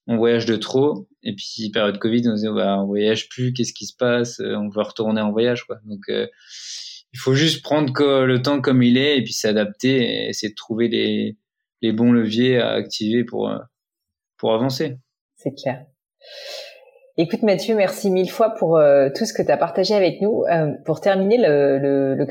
on 0.06 0.18
voyage 0.18 0.46
de 0.46 0.56
trop, 0.56 1.08
et 1.24 1.34
puis 1.36 1.72
période 1.72 1.98
Covid, 1.98 2.28
on 2.28 2.32
se 2.32 2.42
disait 2.42 2.54
bah, 2.54 2.78
on 2.80 2.86
voyage 2.86 3.30
plus, 3.30 3.54
qu'est-ce 3.54 3.74
qui 3.74 3.86
se 3.88 3.96
passe? 3.96 4.40
On 4.40 4.70
veut 4.70 4.84
retourner 4.84 5.22
en 5.22 5.32
voyage, 5.32 5.64
quoi. 5.66 5.80
Donc 5.86 6.02
il 6.10 7.20
faut 7.20 7.34
juste 7.34 7.64
prendre 7.64 7.92
le 8.26 8.42
temps 8.42 8.62
comme 8.62 8.84
il 8.84 8.98
est 8.98 9.18
et 9.18 9.24
puis 9.24 9.34
s'adapter 9.34 10.04
et 10.04 10.30
essayer 10.30 10.50
de 10.50 10.56
trouver 10.56 10.90
les 10.90 11.38
les 11.82 11.92
bons 11.92 12.12
leviers 12.12 12.60
à 12.60 12.72
activer 12.72 13.24
pour 13.24 13.52
pour 14.38 14.54
avancer. 14.54 14.98
C'est 15.38 15.56
clair. 15.56 15.86
Écoute 17.16 17.44
Mathieu, 17.44 17.76
merci 17.76 18.10
mille 18.10 18.32
fois 18.32 18.56
pour 18.56 18.76
euh, 18.78 19.10
tout 19.16 19.26
ce 19.26 19.34
que 19.34 19.44
tu 19.44 19.52
as 19.52 19.58
partagé 19.58 19.94
avec 19.94 20.20
nous. 20.20 20.46
Euh, 20.46 20.72
pour 20.84 21.00
terminer 21.00 21.38
le, 21.38 21.78
le, 21.78 22.16
le, 22.16 22.26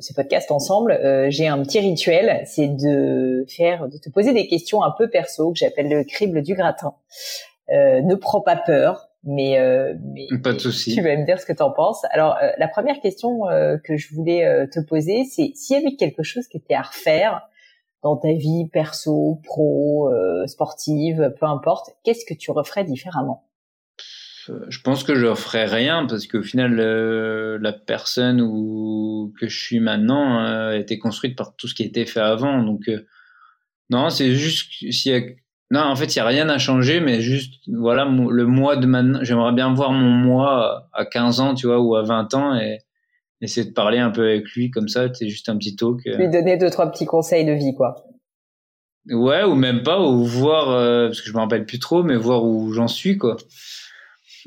ce 0.00 0.12
podcast 0.12 0.50
ensemble, 0.50 0.92
euh, 0.92 1.28
j'ai 1.30 1.46
un 1.46 1.62
petit 1.62 1.80
rituel, 1.80 2.42
c'est 2.44 2.68
de 2.68 3.46
faire, 3.48 3.88
de 3.88 3.96
te 3.96 4.10
poser 4.10 4.34
des 4.34 4.46
questions 4.46 4.82
un 4.82 4.90
peu 4.90 5.08
perso 5.08 5.52
que 5.52 5.58
j'appelle 5.58 5.88
le 5.88 6.04
crible 6.04 6.42
du 6.42 6.54
gratin. 6.54 6.92
ne 7.70 8.14
prends 8.14 8.42
pas 8.42 8.56
peur, 8.56 9.08
mais, 9.24 9.58
mais 10.12 10.26
pas 10.42 10.52
de 10.52 10.58
souci. 10.58 10.94
Tu 10.94 11.00
vas 11.00 11.16
me 11.16 11.24
dire 11.24 11.40
ce 11.40 11.46
que 11.46 11.54
tu 11.54 11.62
en 11.62 11.70
penses. 11.70 12.04
Alors 12.10 12.36
la 12.58 12.68
première 12.68 13.00
question 13.00 13.40
que 13.82 13.96
je 13.96 14.14
voulais 14.14 14.68
te 14.70 14.80
poser, 14.80 15.24
c'est 15.24 15.52
s'il 15.54 15.78
y 15.78 15.80
avait 15.80 15.96
quelque 15.96 16.22
chose 16.22 16.46
qui 16.46 16.58
était 16.58 16.74
à 16.74 16.82
refaire 16.82 17.48
dans 18.02 18.18
ta 18.18 18.32
vie 18.32 18.68
perso, 18.70 19.40
pro, 19.44 20.10
sportive, 20.44 21.32
peu 21.40 21.46
importe, 21.46 21.96
qu'est-ce 22.04 22.26
que 22.26 22.34
tu 22.34 22.50
referais 22.50 22.84
différemment? 22.84 23.46
Je 24.68 24.80
pense 24.80 25.04
que 25.04 25.14
je 25.14 25.34
ferai 25.34 25.64
rien 25.64 26.06
parce 26.06 26.26
qu'au 26.26 26.42
final, 26.42 26.78
euh, 26.78 27.58
la 27.60 27.72
personne 27.72 28.40
où, 28.40 29.32
que 29.40 29.48
je 29.48 29.58
suis 29.58 29.80
maintenant 29.80 30.40
euh, 30.40 30.70
a 30.70 30.76
été 30.76 30.98
construite 30.98 31.36
par 31.36 31.54
tout 31.56 31.68
ce 31.68 31.74
qui 31.74 31.82
a 31.82 31.86
été 31.86 32.06
fait 32.06 32.20
avant. 32.20 32.62
Donc, 32.62 32.88
euh, 32.88 33.06
non, 33.90 34.10
c'est 34.10 34.34
juste 34.34 34.72
s'il 34.90 35.12
y 35.12 35.14
a, 35.14 35.20
non, 35.70 35.80
en 35.80 35.96
fait, 35.96 36.14
il 36.14 36.18
y 36.18 36.20
a 36.20 36.26
rien 36.26 36.48
à 36.48 36.58
changer, 36.58 37.00
mais 37.00 37.20
juste, 37.20 37.54
voilà, 37.66 38.04
le 38.04 38.46
mois 38.46 38.76
de 38.76 38.86
maintenant, 38.86 39.20
j'aimerais 39.22 39.52
bien 39.52 39.72
voir 39.74 39.92
mon 39.92 40.10
moi 40.10 40.88
à 40.92 41.04
15 41.04 41.40
ans, 41.40 41.54
tu 41.54 41.66
vois, 41.66 41.80
ou 41.80 41.96
à 41.96 42.02
20 42.02 42.34
ans 42.34 42.56
et 42.56 42.78
essayer 43.40 43.66
de 43.66 43.72
parler 43.72 43.98
un 43.98 44.10
peu 44.10 44.22
avec 44.22 44.48
lui 44.52 44.70
comme 44.70 44.88
ça, 44.88 45.12
c'est 45.12 45.28
juste 45.28 45.48
un 45.48 45.56
petit 45.56 45.76
talk. 45.76 46.00
Lui 46.04 46.30
donner 46.30 46.56
deux, 46.56 46.70
trois 46.70 46.90
petits 46.90 47.04
conseils 47.04 47.44
de 47.44 47.52
vie, 47.52 47.74
quoi. 47.74 47.96
Ouais, 49.08 49.44
ou 49.44 49.54
même 49.54 49.82
pas, 49.82 50.00
ou 50.00 50.24
voir, 50.24 50.66
parce 51.08 51.20
que 51.20 51.28
je 51.28 51.34
me 51.34 51.38
rappelle 51.38 51.66
plus 51.66 51.78
trop, 51.78 52.02
mais 52.02 52.16
voir 52.16 52.44
où 52.44 52.72
j'en 52.72 52.88
suis, 52.88 53.18
quoi 53.18 53.36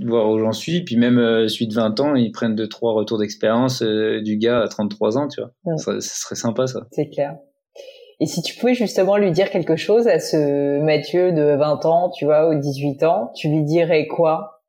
voir 0.05 0.29
où 0.29 0.39
j'en 0.39 0.51
suis. 0.51 0.83
Puis 0.83 0.97
même 0.97 1.17
euh, 1.17 1.47
suite 1.47 1.73
20 1.73 1.99
ans, 1.99 2.15
ils 2.15 2.31
prennent 2.31 2.55
deux 2.55 2.67
trois 2.67 2.93
retours 2.93 3.17
d'expérience 3.17 3.81
euh, 3.81 4.21
du 4.21 4.37
gars 4.37 4.61
à 4.61 4.67
33 4.67 5.17
ans, 5.17 5.27
tu 5.27 5.41
vois. 5.41 5.77
Ça, 5.77 5.99
serait 6.01 6.35
sympa 6.35 6.67
ça. 6.67 6.87
C'est 6.91 7.09
clair. 7.09 7.37
Et 8.21 8.25
si 8.25 8.41
tu 8.41 8.57
pouvais 8.57 8.73
justement 8.73 9.17
lui 9.17 9.31
dire 9.31 9.49
quelque 9.49 9.77
chose 9.77 10.07
à 10.07 10.19
ce 10.19 10.79
Mathieu 10.81 11.31
de 11.31 11.55
20 11.57 11.85
ans, 11.85 12.09
tu 12.09 12.25
vois, 12.25 12.49
ou 12.49 12.59
18 12.59 13.03
ans, 13.03 13.31
tu 13.35 13.47
lui 13.47 13.63
dirais 13.63 14.07
quoi 14.07 14.63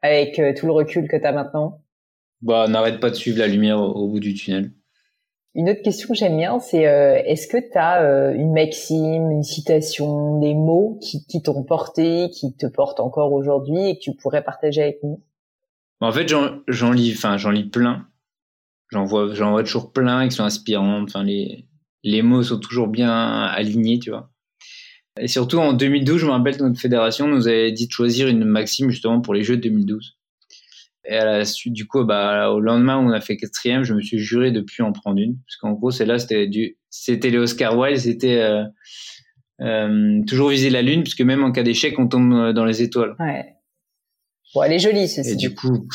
avec 0.00 0.38
euh, 0.38 0.52
tout 0.56 0.66
le 0.66 0.72
recul 0.72 1.08
que 1.08 1.16
tu 1.16 1.24
as 1.24 1.32
maintenant? 1.32 1.80
Bah, 2.40 2.66
n'arrête 2.68 3.00
pas 3.00 3.10
de 3.10 3.16
suivre 3.16 3.38
la 3.38 3.48
lumière 3.48 3.80
au, 3.80 4.06
bout 4.06 4.20
du 4.20 4.32
tunnel. 4.34 4.70
Une 5.58 5.70
autre 5.70 5.82
question 5.82 6.10
que 6.10 6.14
j'aime 6.14 6.36
bien, 6.36 6.60
c'est 6.60 6.86
euh, 6.86 7.20
est-ce 7.24 7.48
que 7.48 7.56
tu 7.56 7.76
as 7.76 8.04
euh, 8.04 8.32
une 8.32 8.52
maxime, 8.52 9.32
une 9.32 9.42
citation, 9.42 10.38
des 10.38 10.54
mots 10.54 11.00
qui, 11.02 11.42
t'ont 11.42 11.64
porté, 11.64 12.30
qui 12.30 12.54
te 12.56 12.66
portent 12.66 13.00
encore 13.00 13.32
aujourd'hui 13.32 13.88
et 13.88 13.94
que 13.96 14.00
tu 14.00 14.14
pourrais 14.14 14.44
partager 14.44 14.82
avec 14.82 15.02
nous? 15.02 15.20
En 16.00 16.12
fait, 16.12 16.32
j'en 16.68 16.92
lis, 16.92 17.12
enfin, 17.12 17.38
j'en 17.38 17.50
lis 17.50 17.68
plein. 17.68 18.06
J'en 18.92 19.04
vois, 19.04 19.34
j'en 19.34 19.50
vois 19.50 19.64
toujours 19.64 19.92
plein 19.92 20.28
qui 20.28 20.36
sont 20.36 20.44
inspirants. 20.44 21.02
Enfin, 21.02 21.24
les, 21.24 21.66
les 22.04 22.22
mots 22.22 22.44
sont 22.44 22.60
toujours 22.60 22.86
bien 22.86 23.10
alignés, 23.10 23.98
tu 23.98 24.10
vois. 24.10 24.30
Et 25.18 25.26
surtout 25.26 25.58
en 25.58 25.72
2012, 25.72 26.20
je 26.20 26.26
me 26.26 26.30
rappelle 26.30 26.56
que 26.56 26.62
notre 26.62 26.78
fédération 26.78 27.26
nous 27.26 27.48
avait 27.48 27.72
dit 27.72 27.88
de 27.88 27.92
choisir 27.92 28.28
une 28.28 28.44
maxime 28.44 28.90
justement 28.90 29.20
pour 29.20 29.34
les 29.34 29.42
Jeux 29.42 29.56
de 29.56 29.62
2012. 29.62 30.17
Et 31.10 31.16
à 31.16 31.24
la 31.24 31.44
suite, 31.46 31.72
du 31.72 31.86
coup, 31.86 32.04
bah, 32.04 32.50
au 32.50 32.60
lendemain 32.60 32.98
où 32.98 33.08
on 33.08 33.12
a 33.12 33.20
fait 33.20 33.38
quatrième, 33.38 33.82
je 33.82 33.94
me 33.94 34.00
suis 34.02 34.18
juré 34.18 34.50
de 34.50 34.60
plus 34.60 34.82
en 34.82 34.92
prendre 34.92 35.18
une. 35.18 35.36
Parce 35.46 35.56
qu'en 35.56 35.72
gros, 35.72 35.90
celle-là, 35.90 36.18
c'était 36.18 36.46
du, 36.46 36.76
c'était 36.90 37.30
les 37.30 37.38
Oscar 37.38 37.78
Wilde, 37.78 37.98
c'était, 37.98 38.40
euh, 38.40 38.64
euh, 39.62 40.20
toujours 40.26 40.50
viser 40.50 40.68
la 40.68 40.82
lune, 40.82 41.02
puisque 41.02 41.22
même 41.22 41.42
en 41.42 41.50
cas 41.50 41.62
d'échec, 41.62 41.98
on 41.98 42.08
tombe 42.08 42.52
dans 42.52 42.66
les 42.66 42.82
étoiles. 42.82 43.16
Ouais. 43.18 43.54
Bon, 44.54 44.62
elle 44.62 44.72
est 44.72 44.78
jolie, 44.78 45.08
ceci. 45.08 45.30
Et 45.30 45.36
du 45.36 45.54
coup, 45.54 45.88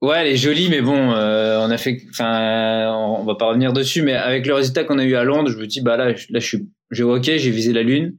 ouais, 0.00 0.16
elle 0.20 0.28
est 0.28 0.36
jolie, 0.36 0.70
mais 0.70 0.80
bon, 0.80 1.12
euh, 1.12 1.58
on 1.60 1.70
a 1.70 1.76
fait, 1.76 2.00
enfin, 2.08 2.90
on 2.90 3.24
va 3.24 3.34
pas 3.34 3.48
revenir 3.48 3.74
dessus, 3.74 4.00
mais 4.00 4.14
avec 4.14 4.46
le 4.46 4.54
résultat 4.54 4.84
qu'on 4.84 4.98
a 4.98 5.04
eu 5.04 5.14
à 5.14 5.24
Londres, 5.24 5.50
je 5.50 5.58
me 5.58 5.66
dis, 5.66 5.82
bah 5.82 5.98
là, 5.98 6.08
là, 6.08 6.40
je 6.40 6.46
suis, 6.46 6.68
j'ai 6.90 7.02
ok, 7.02 7.24
j'ai 7.24 7.50
visé 7.50 7.74
la 7.74 7.82
lune. 7.82 8.16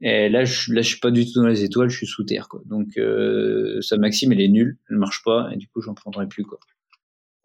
Et 0.00 0.28
là, 0.28 0.44
je, 0.44 0.72
là, 0.72 0.82
je 0.82 0.88
suis 0.88 1.00
pas 1.00 1.10
du 1.10 1.24
tout 1.24 1.40
dans 1.40 1.46
les 1.46 1.64
étoiles, 1.64 1.88
je 1.88 1.96
suis 1.96 2.06
sous 2.06 2.24
terre, 2.24 2.48
quoi. 2.48 2.60
Donc, 2.66 2.88
euh, 2.98 3.80
sa 3.80 3.96
maxime, 3.96 4.32
elle 4.32 4.40
est 4.40 4.48
nulle, 4.48 4.76
elle 4.90 4.96
marche 4.96 5.22
pas, 5.24 5.48
et 5.52 5.56
du 5.56 5.68
coup, 5.68 5.80
j'en 5.80 5.94
prendrai 5.94 6.26
plus, 6.26 6.44
quoi. 6.44 6.58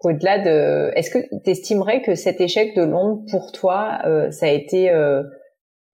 Au-delà 0.01 0.39
de, 0.39 0.91
est-ce 0.95 1.09
que 1.09 1.20
tu 1.43 1.49
estimerais 1.49 2.01
que 2.01 2.15
cet 2.15 2.39
échec 2.41 2.76
de 2.76 2.84
Londres, 2.84 3.24
pour 3.32 3.51
toi, 3.51 3.99
euh, 4.05 4.32
ça 4.32 4.45
a 4.45 4.49
été 4.49 4.89
euh, 4.89 5.24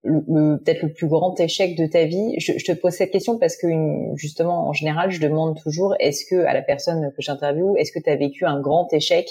le, 0.03 0.57
peut-être 0.57 0.83
le 0.83 0.93
plus 0.93 1.07
grand 1.07 1.39
échec 1.39 1.75
de 1.75 1.87
ta 1.87 2.05
vie? 2.05 2.35
Je, 2.39 2.53
te 2.53 2.71
pose 2.71 2.93
cette 2.93 3.11
question 3.11 3.39
parce 3.39 3.57
que 3.57 3.67
justement, 4.15 4.67
en 4.67 4.73
général, 4.73 5.09
je 5.09 5.19
demande 5.19 5.59
toujours, 5.61 5.95
est-ce 5.99 6.23
que 6.29 6.45
à 6.45 6.53
la 6.53 6.61
personne 6.61 7.11
que 7.15 7.21
j'interviewe, 7.21 7.77
est-ce 7.77 7.91
que 7.91 7.99
tu 7.99 8.09
as 8.09 8.15
vécu 8.15 8.45
un 8.45 8.59
grand 8.59 8.91
échec, 8.93 9.27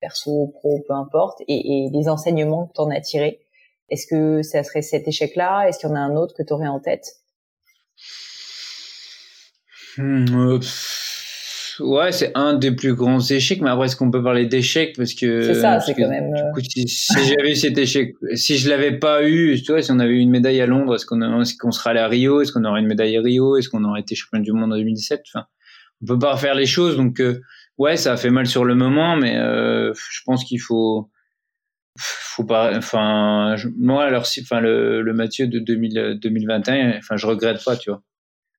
perso, 0.00 0.52
pro, 0.54 0.80
peu 0.86 0.94
importe, 0.94 1.40
et, 1.48 1.84
et 1.84 1.90
les 1.92 2.08
enseignements 2.08 2.66
que 2.68 2.74
tu 2.74 2.80
en 2.80 2.90
as 2.90 3.00
tirés? 3.00 3.40
Est-ce 3.88 4.06
que 4.06 4.42
ça 4.42 4.62
serait 4.62 4.82
cet 4.82 5.06
échec-là? 5.06 5.68
Est-ce 5.68 5.78
qu'il 5.78 5.88
y 5.88 5.92
en 5.92 5.96
a 5.96 6.00
un 6.00 6.16
autre 6.16 6.34
que 6.36 6.42
tu 6.42 6.52
aurais 6.52 6.68
en 6.68 6.80
tête? 6.80 7.06
Hmm, 9.98 10.24
euh, 10.34 10.60
Ouais, 11.80 12.12
c'est 12.12 12.32
un 12.34 12.54
des 12.54 12.70
plus 12.70 12.94
grands 12.94 13.20
échecs, 13.20 13.60
mais 13.60 13.70
après, 13.70 13.86
est-ce 13.86 13.96
qu'on 13.96 14.10
peut 14.10 14.22
parler 14.22 14.46
d'échec 14.46 14.94
Parce 14.96 15.14
que. 15.14 15.42
C'est 15.42 15.60
ça, 15.60 15.80
c'est 15.80 15.94
quand 15.94 16.08
même. 16.08 16.32
Euh, 16.34 16.60
si, 16.86 17.14
j'avais 17.24 17.52
eu 17.52 17.56
cet 17.56 17.78
échec, 17.78 18.14
si 18.34 18.58
je 18.58 18.68
l'avais 18.68 18.98
pas 18.98 19.26
eu, 19.26 19.60
tu 19.62 19.72
vois, 19.72 19.82
si 19.82 19.90
on 19.90 19.98
avait 19.98 20.12
eu 20.12 20.18
une 20.18 20.30
médaille 20.30 20.60
à 20.60 20.66
Londres, 20.66 20.94
est-ce 20.94 21.06
qu'on 21.06 21.22
est 21.22 21.58
qu'on 21.58 21.70
serait 21.70 21.90
allé 21.90 22.00
à 22.00 22.08
Rio? 22.08 22.40
Est-ce 22.40 22.52
qu'on 22.52 22.64
aurait 22.64 22.80
une 22.80 22.86
médaille 22.86 23.16
à 23.16 23.22
Rio? 23.22 23.56
Est-ce 23.56 23.68
qu'on 23.68 23.84
aurait 23.84 24.00
été 24.00 24.14
champion 24.14 24.40
du 24.40 24.52
monde 24.52 24.72
en 24.72 24.76
2017 24.76 25.22
Enfin, 25.34 25.46
on 26.02 26.06
peut 26.06 26.18
pas 26.18 26.34
refaire 26.34 26.54
les 26.54 26.66
choses, 26.66 26.96
donc 26.96 27.20
euh, 27.20 27.40
ouais, 27.78 27.96
ça 27.96 28.12
a 28.12 28.16
fait 28.16 28.30
mal 28.30 28.46
sur 28.46 28.64
le 28.64 28.74
moment, 28.74 29.16
mais 29.16 29.34
je 29.34 30.20
pense 30.24 30.44
qu'il 30.44 30.60
faut 30.60 31.10
faut 31.98 32.44
pas 32.44 32.76
enfin 32.76 33.54
moi 33.76 34.04
alors 34.04 34.26
si 34.26 34.40
enfin 34.40 34.60
le, 34.60 35.02
le 35.02 35.14
Mathieu 35.14 35.46
de 35.46 35.58
2000, 35.58 36.18
2021 36.20 36.98
enfin 36.98 37.16
je 37.16 37.26
regrette 37.26 37.62
pas 37.64 37.76
tu 37.76 37.90
vois. 37.90 38.02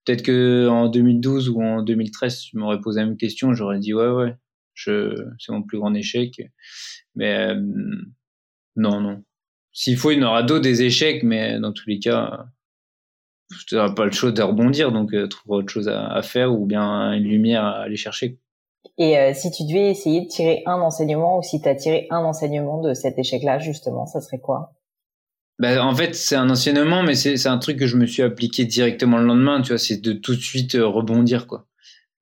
Peut-être 0.06 0.24
que 0.24 0.68
en 0.68 0.90
2012 0.90 1.50
ou 1.50 1.62
en 1.62 1.82
2013 1.82 2.44
je 2.52 2.58
m'aurais 2.58 2.80
posé 2.80 3.00
la 3.00 3.08
même 3.08 3.18
question 3.18 3.54
j'aurais 3.54 3.80
dit 3.80 3.94
ouais 3.94 4.10
ouais 4.10 4.36
je 4.74 5.16
c'est 5.40 5.52
mon 5.52 5.64
plus 5.64 5.80
grand 5.80 5.94
échec. 5.94 6.42
Mais 7.16 7.50
euh, 7.50 7.62
non 8.76 9.02
non. 9.02 9.24
S'il 9.72 9.98
faut 9.98 10.12
il 10.12 10.20
y 10.20 10.24
en 10.24 10.28
aura 10.28 10.44
d'autres 10.44 10.64
des 10.64 10.84
échecs 10.84 11.24
mais 11.24 11.60
dans 11.60 11.74
tous 11.74 11.90
les 11.90 12.00
cas 12.00 12.46
tu 13.68 13.76
n'auras 13.76 13.94
pas 13.94 14.06
le 14.06 14.12
choix 14.12 14.32
de 14.32 14.42
rebondir 14.42 14.92
donc 14.92 15.14
euh, 15.14 15.28
trouver 15.28 15.58
autre 15.58 15.72
chose 15.72 15.88
à, 15.88 16.22
faire 16.22 16.54
ou 16.54 16.66
bien 16.66 17.14
une 17.14 17.24
lumière 17.24 17.64
à 17.64 17.82
aller 17.82 17.98
chercher 17.98 18.40
et 18.98 19.18
euh, 19.18 19.34
si 19.34 19.50
tu 19.52 19.64
devais 19.64 19.90
essayer 19.90 20.22
de 20.22 20.28
tirer 20.28 20.62
un 20.66 20.80
enseignement 20.80 21.40
ou 21.40 21.44
si 21.44 21.62
tu 21.62 21.68
as 21.68 21.76
tiré 21.76 22.08
un 22.10 22.20
enseignement 22.20 22.82
de 22.82 22.94
cet 22.94 23.18
échec-là, 23.18 23.60
justement, 23.60 24.06
ça 24.06 24.22
serait 24.22 24.40
quoi? 24.40 24.74
Bah, 25.60 25.84
en 25.86 25.96
fait, 25.96 26.16
c'est 26.16 26.36
un 26.36 26.50
enseignement, 26.50 27.04
mais 27.04 27.16
c'est 27.16 27.48
un 27.48 27.58
truc 27.58 27.78
que 27.78 27.88
je 27.88 27.98
me 27.98 28.06
suis 28.06 28.24
appliqué 28.24 28.66
directement 28.66 29.18
le 29.18 29.26
lendemain, 29.26 29.62
tu 29.62 29.70
vois, 29.70 29.78
c'est 29.78 30.02
de 30.02 30.14
tout 30.14 30.36
de 30.36 30.42
suite 30.42 30.76
euh, 30.76 30.86
rebondir, 30.86 31.48
quoi. 31.48 31.68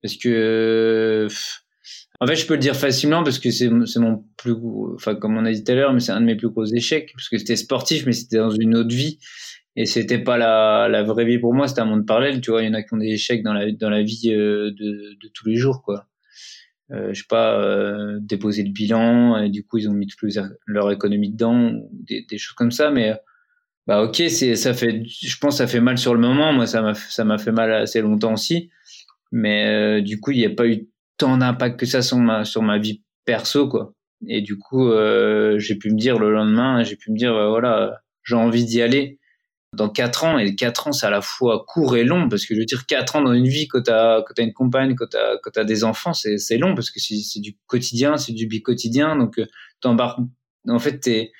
Parce 0.02 0.16
que, 0.16 1.28
en 2.20 2.28
fait, 2.28 2.36
je 2.36 2.46
peux 2.46 2.56
le 2.56 2.60
dire 2.60 2.76
facilement 2.76 3.24
parce 3.24 3.40
que 3.40 3.52
c'est 3.52 3.70
mon 3.70 4.26
plus, 4.38 4.56
enfin, 4.96 5.16
comme 5.16 5.38
on 5.38 5.46
a 5.46 5.52
dit 5.52 5.64
tout 5.64 5.72
à 5.72 5.76
l'heure, 5.76 5.94
mais 5.94 6.00
c'est 6.00 6.12
un 6.12 6.22
de 6.22 6.26
mes 6.26 6.36
plus 6.36 6.50
gros 6.50 6.66
échecs, 6.66 7.12
parce 7.14 7.30
que 7.30 7.38
c'était 7.38 7.56
sportif, 7.56 8.06
mais 8.06 8.14
c'était 8.14 8.38
dans 8.38 8.52
une 8.52 8.76
autre 8.76 8.94
vie. 8.94 9.20
Et 9.76 9.86
c'était 9.86 10.20
pas 10.20 10.38
la, 10.38 10.90
la 10.90 11.04
vraie 11.04 11.26
vie 11.26 11.40
pour 11.40 11.54
moi, 11.54 11.68
c'était 11.68 11.82
un 11.82 11.86
monde 11.86 12.06
parallèle, 12.06 12.42
tu 12.42 12.52
vois. 12.52 12.62
Il 12.62 12.68
y 12.68 12.70
en 12.70 12.74
a 12.74 12.84
qui 12.84 12.94
ont 12.94 12.98
des 12.98 13.08
échecs 13.08 13.44
dans 13.44 13.54
la, 13.54 13.72
dans 13.72 13.90
la 13.90 14.04
vie 14.04 14.34
euh, 14.34 14.72
de, 14.72 15.18
de 15.22 15.32
tous 15.34 15.48
les 15.48 15.56
jours, 15.56 15.82
quoi 15.84 16.08
euh, 16.92 17.14
je 17.14 17.22
sais 17.22 17.28
pas, 17.30 17.58
euh, 17.60 18.18
déposer 18.20 18.64
le 18.64 18.72
bilan, 18.72 19.38
et 19.38 19.50
du 19.50 19.64
coup 19.64 19.78
ils 19.78 19.90
ont 19.90 19.94
mis 19.94 20.08
toute 20.08 20.22
leur 20.66 20.92
économie 20.92 21.32
dedans, 21.32 21.72
des, 21.92 22.26
des, 22.30 22.38
choses 22.38 22.56
comme 22.56 22.72
ça, 22.72 22.92
mais 22.92 23.14
bah 23.88 24.04
ok, 24.04 24.16
c'est 24.30 24.56
ça 24.56 24.74
fait, 24.74 25.04
je 25.06 25.38
pense 25.38 25.58
ça 25.58 25.68
fait 25.68 25.80
mal 25.80 25.98
sur 25.98 26.14
le 26.14 26.20
moment, 26.20 26.54
moi 26.54 26.68
ça 26.68 26.82
m'a 26.82 26.94
ça 26.94 27.24
m'a 27.24 27.38
fait 27.38 27.52
mal 27.52 27.72
assez 27.74 28.02
longtemps 28.02 28.34
aussi, 28.34 28.70
mais 29.32 29.68
euh, 29.68 30.02
du 30.02 30.20
coup 30.20 30.32
il 30.32 30.40
n'y 30.40 30.46
a 30.46 30.50
pas 30.50 30.68
eu 30.68 30.90
tant 31.18 31.38
d'impact 31.38 31.80
que 31.80 31.86
ça 31.86 32.02
sur 32.02 32.18
ma 32.18 32.44
sur 32.46 32.62
ma 32.62 32.78
vie 32.78 33.04
perso 33.26 33.70
quoi, 33.70 33.94
et 34.28 34.42
du 34.42 34.58
coup 34.58 34.90
euh, 34.90 35.58
j'ai 35.60 35.76
pu 35.76 35.92
me 35.92 35.98
dire 35.98 36.20
le 36.20 36.32
lendemain, 36.32 36.84
j'ai 36.84 36.98
pu 36.98 37.12
me 37.12 37.18
dire 37.18 37.34
voilà 37.34 38.02
j'ai 38.24 38.36
envie 38.36 38.66
d'y 38.66 38.82
aller, 38.82 39.20
dans 39.74 39.90
quatre 39.90 40.26
ans, 40.26 40.38
et 40.38 40.56
quatre 40.56 40.88
ans, 40.88 40.92
c'est 40.92 41.06
à 41.06 41.10
la 41.10 41.22
fois 41.22 41.64
court 41.66 41.96
et 41.96 42.04
long, 42.04 42.28
parce 42.28 42.46
que 42.46 42.54
je 42.54 42.60
veux 42.60 42.66
dire, 42.66 42.86
quatre 42.86 43.16
ans 43.16 43.22
dans 43.22 43.34
une 43.34 43.48
vie, 43.48 43.68
quand 43.68 43.84
t'as, 43.84 44.22
quand 44.22 44.34
t'as 44.36 44.44
une 44.44 44.54
compagne, 44.54 44.96
quand 44.96 45.08
t'as, 45.10 45.38
quand 45.42 45.52
t'as 45.52 45.64
des 45.64 45.84
enfants, 45.84 46.14
c'est, 46.14 46.58
long, 46.58 46.76
parce 46.76 46.92
que 46.92 47.00
c'est, 47.00 47.40
du 47.40 47.58
quotidien, 47.68 48.18
c'est 48.18 48.34
du 48.34 48.48
bi-quotidien, 48.48 49.16
donc 49.16 49.40
euh, 49.40 49.46
t'embarques, 49.80 50.20
en 50.68 50.80
fait, 50.80 51.00
t'es, 51.00 51.32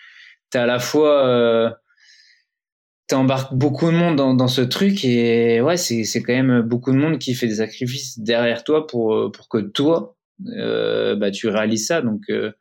t'es 0.50 0.60
à 0.60 0.66
la 0.66 0.80
fois, 0.80 1.28
euh, 1.28 1.70
t'embarques 3.08 3.54
beaucoup 3.54 3.88
de 3.88 3.98
monde 3.98 4.16
dans, 4.16 4.34
dans 4.34 4.48
ce 4.48 4.62
truc, 4.62 5.04
et 5.04 5.60
ouais, 5.60 5.76
c'est, 5.76 6.06
c'est 6.06 6.24
quand 6.24 6.34
même 6.34 6.62
beaucoup 6.62 6.92
de 6.92 6.98
monde 6.98 7.20
qui 7.20 7.34
fait 7.34 7.48
des 7.48 7.56
sacrifices 7.56 8.18
derrière 8.20 8.64
toi 8.64 8.88
pour, 8.88 9.30
pour 9.34 9.50
que 9.50 9.58
toi, 9.58 10.16
euh, 10.58 11.16
bah, 11.16 11.32
tu 11.32 11.50
réalises 11.50 11.88
ça, 11.88 12.02
donc, 12.02 12.22
euh, 12.30 12.52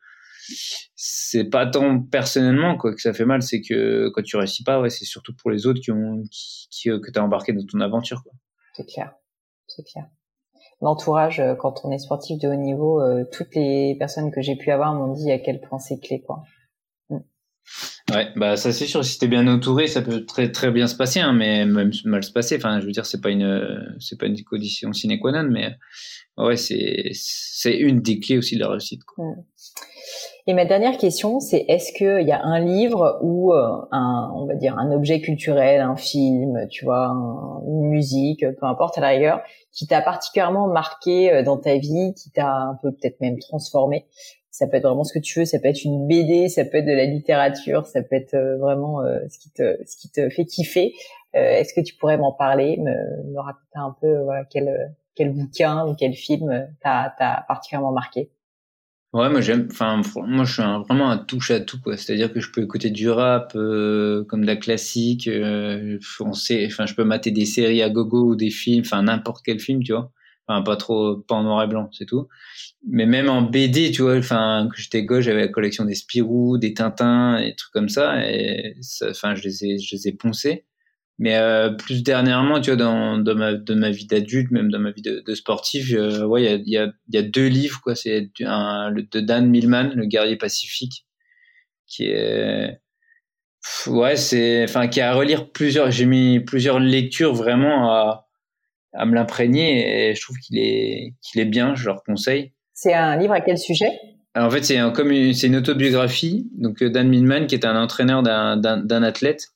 c'est 0.94 1.44
pas 1.44 1.66
tant 1.66 2.00
personnellement 2.00 2.76
quoi 2.76 2.94
que 2.94 3.00
ça 3.00 3.12
fait 3.12 3.24
mal, 3.24 3.42
c'est 3.42 3.60
que 3.60 4.08
quand 4.10 4.22
tu 4.22 4.36
réussis 4.36 4.64
pas, 4.64 4.80
ouais, 4.80 4.90
c'est 4.90 5.04
surtout 5.04 5.34
pour 5.34 5.50
les 5.50 5.66
autres 5.66 5.80
qui 5.80 5.90
ont 5.92 6.22
qui, 6.30 6.68
qui 6.70 6.90
euh, 6.90 7.00
que 7.00 7.10
t'as 7.10 7.22
embarqué 7.22 7.52
dans 7.52 7.64
ton 7.64 7.80
aventure. 7.80 8.22
C'est 8.74 8.86
clair, 8.86 9.14
c'est 9.66 9.84
clair. 9.84 10.06
L'entourage, 10.82 11.40
euh, 11.40 11.54
quand 11.54 11.82
on 11.84 11.90
est 11.90 11.98
sportif 11.98 12.38
de 12.38 12.48
haut 12.48 12.54
niveau, 12.54 13.02
euh, 13.02 13.24
toutes 13.32 13.54
les 13.54 13.96
personnes 13.98 14.30
que 14.30 14.40
j'ai 14.40 14.56
pu 14.56 14.70
avoir 14.70 14.94
m'ont 14.94 15.12
dit 15.12 15.30
à 15.30 15.38
quel 15.38 15.60
point 15.60 15.78
c'est 15.78 16.00
clé, 16.00 16.22
quoi. 16.22 16.42
Mm. 17.10 17.18
Ouais, 18.12 18.28
bah 18.36 18.56
ça 18.56 18.72
c'est 18.72 18.86
sûr. 18.86 19.04
Si 19.04 19.18
t'es 19.18 19.28
bien 19.28 19.46
entouré, 19.46 19.86
ça 19.86 20.02
peut 20.02 20.24
très 20.24 20.50
très 20.50 20.70
bien 20.70 20.86
se 20.86 20.96
passer, 20.96 21.20
hein, 21.20 21.32
mais 21.32 21.66
même 21.66 21.92
mal 22.04 22.24
se 22.24 22.32
passer. 22.32 22.56
Enfin, 22.56 22.80
je 22.80 22.86
veux 22.86 22.92
dire, 22.92 23.06
c'est 23.06 23.20
pas 23.20 23.30
une 23.30 23.96
c'est 24.00 24.18
pas 24.18 24.26
une 24.26 24.42
condition 24.42 24.92
sine 24.92 25.18
qua 25.20 25.32
non, 25.32 25.48
mais 25.50 25.76
ouais, 26.36 26.56
c'est 26.56 27.10
c'est 27.12 27.76
une 27.76 28.00
des 28.00 28.18
clés 28.18 28.38
aussi 28.38 28.56
de 28.56 28.60
la 28.60 28.70
réussite. 28.70 29.04
Quoi. 29.04 29.36
Et 30.50 30.52
ma 30.52 30.64
dernière 30.64 30.98
question, 30.98 31.38
c'est 31.38 31.64
est-ce 31.68 31.92
qu'il 31.92 32.26
y 32.26 32.32
a 32.32 32.42
un 32.42 32.58
livre 32.58 33.20
ou 33.22 33.52
euh, 33.52 33.86
un, 33.92 34.32
on 34.34 34.46
va 34.46 34.56
dire, 34.56 34.76
un 34.80 34.90
objet 34.90 35.20
culturel, 35.20 35.80
un 35.80 35.94
film, 35.94 36.66
tu 36.68 36.84
vois, 36.84 37.06
une 37.68 37.86
musique, 37.86 38.44
peu 38.58 38.66
importe 38.66 38.98
à 38.98 39.00
la 39.00 39.10
rigueur, 39.10 39.42
qui 39.70 39.86
t'a 39.86 40.02
particulièrement 40.02 40.66
marqué 40.66 41.32
euh, 41.32 41.44
dans 41.44 41.56
ta 41.56 41.76
vie, 41.76 42.14
qui 42.14 42.32
t'a 42.32 42.52
un 42.52 42.74
peu 42.82 42.90
peut-être 42.90 43.20
même 43.20 43.38
transformé? 43.38 44.06
Ça 44.50 44.66
peut 44.66 44.78
être 44.78 44.88
vraiment 44.88 45.04
ce 45.04 45.12
que 45.12 45.20
tu 45.20 45.38
veux, 45.38 45.44
ça 45.44 45.60
peut 45.60 45.68
être 45.68 45.84
une 45.84 46.08
BD, 46.08 46.48
ça 46.48 46.64
peut 46.64 46.78
être 46.78 46.86
de 46.86 46.94
la 46.94 47.04
littérature, 47.04 47.86
ça 47.86 48.02
peut 48.02 48.16
être 48.16 48.34
euh, 48.34 48.58
vraiment 48.58 49.02
ce 49.28 49.38
qui 49.38 49.52
te, 49.52 49.78
ce 49.86 49.96
qui 49.96 50.10
te 50.10 50.28
fait 50.30 50.46
kiffer. 50.46 50.94
Est-ce 51.32 51.72
que 51.72 51.80
tu 51.80 51.94
pourrais 51.94 52.18
m'en 52.18 52.32
parler, 52.32 52.76
me, 52.78 53.32
me 53.32 53.38
raconter 53.38 53.76
un 53.76 53.94
peu 54.00 54.24
voilà, 54.24 54.44
quel, 54.50 54.96
quel 55.14 55.32
bouquin 55.32 55.86
ou 55.86 55.94
quel 55.94 56.14
film 56.14 56.68
t'a 56.82 57.14
particulièrement 57.46 57.92
marqué? 57.92 58.32
Ouais, 59.12 59.28
moi 59.28 59.40
j'aime. 59.40 59.66
Enfin, 59.72 60.00
moi 60.26 60.44
je 60.44 60.52
suis 60.52 60.62
vraiment 60.62 61.10
un 61.10 61.18
touche 61.18 61.50
à 61.50 61.58
tout 61.60 61.80
quoi. 61.80 61.96
C'est-à-dire 61.96 62.32
que 62.32 62.38
je 62.40 62.52
peux 62.52 62.62
écouter 62.62 62.90
du 62.90 63.08
rap 63.10 63.52
euh, 63.56 64.24
comme 64.26 64.42
de 64.42 64.46
la 64.46 64.54
classique. 64.56 65.26
Euh, 65.26 65.98
enfin, 66.20 66.86
je 66.86 66.94
peux 66.94 67.02
mater 67.02 67.32
des 67.32 67.44
séries 67.44 67.82
à 67.82 67.90
gogo 67.90 68.22
ou 68.30 68.36
des 68.36 68.50
films. 68.50 68.82
Enfin, 68.86 69.02
n'importe 69.02 69.42
quel 69.44 69.58
film, 69.58 69.82
tu 69.82 69.92
vois. 69.92 70.12
Enfin, 70.46 70.62
pas 70.62 70.76
trop, 70.76 71.16
pas 71.16 71.34
en 71.34 71.42
noir 71.42 71.62
et 71.64 71.66
blanc, 71.66 71.90
c'est 71.92 72.06
tout. 72.06 72.28
Mais 72.86 73.06
même 73.06 73.28
en 73.28 73.42
BD, 73.42 73.90
tu 73.92 74.02
vois. 74.02 74.16
Enfin, 74.18 74.68
quand 74.70 74.76
j'étais 74.80 75.04
gauche, 75.04 75.24
j'avais 75.24 75.42
la 75.42 75.48
collection 75.48 75.84
des 75.84 75.94
Spirou, 75.96 76.58
des 76.58 76.74
Tintins, 76.74 77.38
et 77.38 77.50
des 77.50 77.56
trucs 77.56 77.72
comme 77.72 77.88
ça. 77.88 78.24
Et 78.30 78.76
enfin, 79.10 79.34
je 79.34 79.42
les 79.42 79.64
ai, 79.64 79.78
je 79.78 79.96
les 79.96 80.08
ai 80.08 80.12
poncés. 80.12 80.64
Mais 81.20 81.36
euh, 81.36 81.68
plus 81.68 82.02
dernièrement, 82.02 82.62
tu 82.62 82.70
vois, 82.70 82.76
dans, 82.76 83.18
dans, 83.18 83.34
ma, 83.34 83.52
de 83.52 83.74
ma 83.74 83.90
vie 83.90 84.06
d'adulte, 84.06 84.50
même 84.50 84.70
dans 84.70 84.78
ma 84.78 84.90
vie 84.90 85.02
de, 85.02 85.22
de 85.24 85.34
sportif, 85.34 85.92
euh, 85.92 86.24
ouais, 86.24 86.42
il 86.42 86.66
y 86.66 86.78
a, 86.78 86.82
y, 86.82 86.88
a, 86.88 86.92
y 87.10 87.18
a, 87.18 87.22
deux 87.22 87.46
livres, 87.46 87.82
quoi. 87.82 87.94
C'est 87.94 88.30
un, 88.40 88.88
le, 88.88 89.02
de 89.02 89.20
Dan 89.20 89.46
Millman, 89.50 89.92
Le 89.94 90.06
guerrier 90.06 90.36
pacifique, 90.36 91.04
qui 91.86 92.06
est 92.06 92.80
ouais, 93.86 94.16
c'est 94.16 94.64
enfin 94.64 94.88
qui 94.88 95.02
a 95.02 95.10
à 95.10 95.14
relire 95.14 95.50
plusieurs. 95.52 95.90
J'ai 95.90 96.06
mis 96.06 96.40
plusieurs 96.40 96.80
lectures 96.80 97.34
vraiment 97.34 97.92
à 97.92 98.26
à 98.94 99.04
me 99.04 99.14
l'imprégner 99.14 100.08
et 100.08 100.14
je 100.14 100.22
trouve 100.22 100.38
qu'il 100.38 100.58
est 100.58 101.14
qu'il 101.20 101.42
est 101.42 101.44
bien. 101.44 101.74
Je 101.74 101.84
leur 101.84 102.02
conseille. 102.02 102.54
C'est 102.72 102.94
un 102.94 103.18
livre 103.18 103.34
à 103.34 103.42
quel 103.42 103.58
sujet? 103.58 103.90
En 104.34 104.48
fait, 104.48 104.62
c'est 104.62 104.78
un, 104.78 104.90
comme 104.90 105.10
une, 105.10 105.34
c'est 105.34 105.48
une 105.48 105.56
autobiographie. 105.56 106.48
Donc 106.56 106.82
Dan 106.82 107.10
Millman, 107.10 107.46
qui 107.46 107.56
est 107.56 107.66
un 107.66 107.76
entraîneur 107.76 108.22
d'un 108.22 108.56
d'un 108.56 109.02
athlète, 109.02 109.48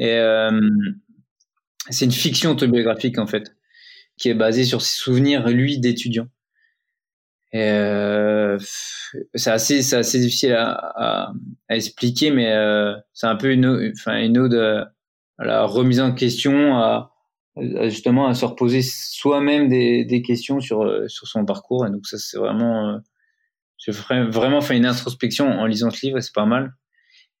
et 0.00 0.14
euh, 0.14 0.50
c'est 1.90 2.06
une 2.06 2.12
fiction 2.12 2.52
autobiographique 2.52 3.18
en 3.18 3.26
fait, 3.26 3.54
qui 4.16 4.30
est 4.30 4.34
basée 4.34 4.64
sur 4.64 4.80
ses 4.80 4.96
souvenirs 4.96 5.46
lui 5.48 5.78
d'étudiant. 5.78 6.26
Et 7.52 7.70
euh, 7.70 8.58
c'est 9.34 9.50
assez, 9.50 9.80
difficile 10.20 10.54
à, 10.54 11.32
expliquer, 11.68 12.30
mais 12.30 12.52
euh, 12.52 12.94
c'est 13.12 13.26
un 13.26 13.36
peu 13.36 13.52
une, 13.52 13.92
enfin 13.92 14.18
une 14.18 14.38
ode 14.38 14.54
à 14.54 15.44
la 15.44 15.64
remise 15.64 16.00
en 16.00 16.14
question, 16.14 16.78
à, 16.78 17.12
justement 17.56 18.26
à 18.26 18.34
se 18.34 18.44
reposer 18.46 18.80
soi-même 18.82 19.68
des, 19.68 20.22
questions 20.22 20.60
sur 20.60 21.04
son 21.08 21.44
parcours. 21.44 21.86
Et 21.86 21.90
donc 21.90 22.06
ça, 22.06 22.16
c'est 22.16 22.38
vraiment, 22.38 22.88
euh, 22.88 22.98
j'ai 23.78 23.92
vraiment 23.92 24.60
une 24.60 24.86
introspection 24.86 25.46
en 25.50 25.66
lisant 25.66 25.90
ce 25.90 26.06
livre, 26.06 26.18
et 26.18 26.22
c'est 26.22 26.34
pas 26.34 26.46
mal. 26.46 26.72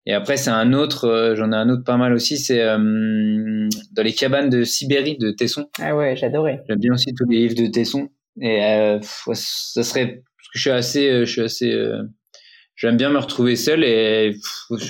Et 0.06 0.14
après, 0.14 0.36
c'est 0.36 0.50
un 0.50 0.72
autre, 0.72 1.04
euh, 1.06 1.34
j'en 1.36 1.52
ai 1.52 1.56
un 1.56 1.68
autre 1.68 1.84
pas 1.84 1.96
mal 1.96 2.12
aussi, 2.14 2.38
c'est 2.38 2.62
euh, 2.62 3.68
dans 3.92 4.02
les 4.02 4.12
cabanes 4.12 4.48
de 4.48 4.64
Sibérie 4.64 5.18
de 5.18 5.30
Tesson. 5.30 5.68
Ah 5.80 5.94
ouais, 5.94 6.16
j'adorais. 6.16 6.62
J'aime 6.68 6.78
bien 6.78 6.94
aussi 6.94 7.14
tous 7.14 7.28
les 7.28 7.48
livres 7.48 7.54
de 7.54 7.66
Tesson. 7.66 8.08
Et 8.40 8.64
euh, 8.64 8.98
ça 9.02 9.82
serait 9.82 10.06
parce 10.06 10.48
que 10.52 10.54
je 10.54 10.60
suis 10.60 10.70
assez, 10.70 11.10
euh, 11.10 11.24
je 11.24 11.32
suis 11.32 11.42
assez, 11.42 11.72
euh, 11.72 12.02
j'aime 12.76 12.96
bien 12.96 13.10
me 13.10 13.18
retrouver 13.18 13.56
seul 13.56 13.84
et 13.84 14.32
pff, 14.32 14.80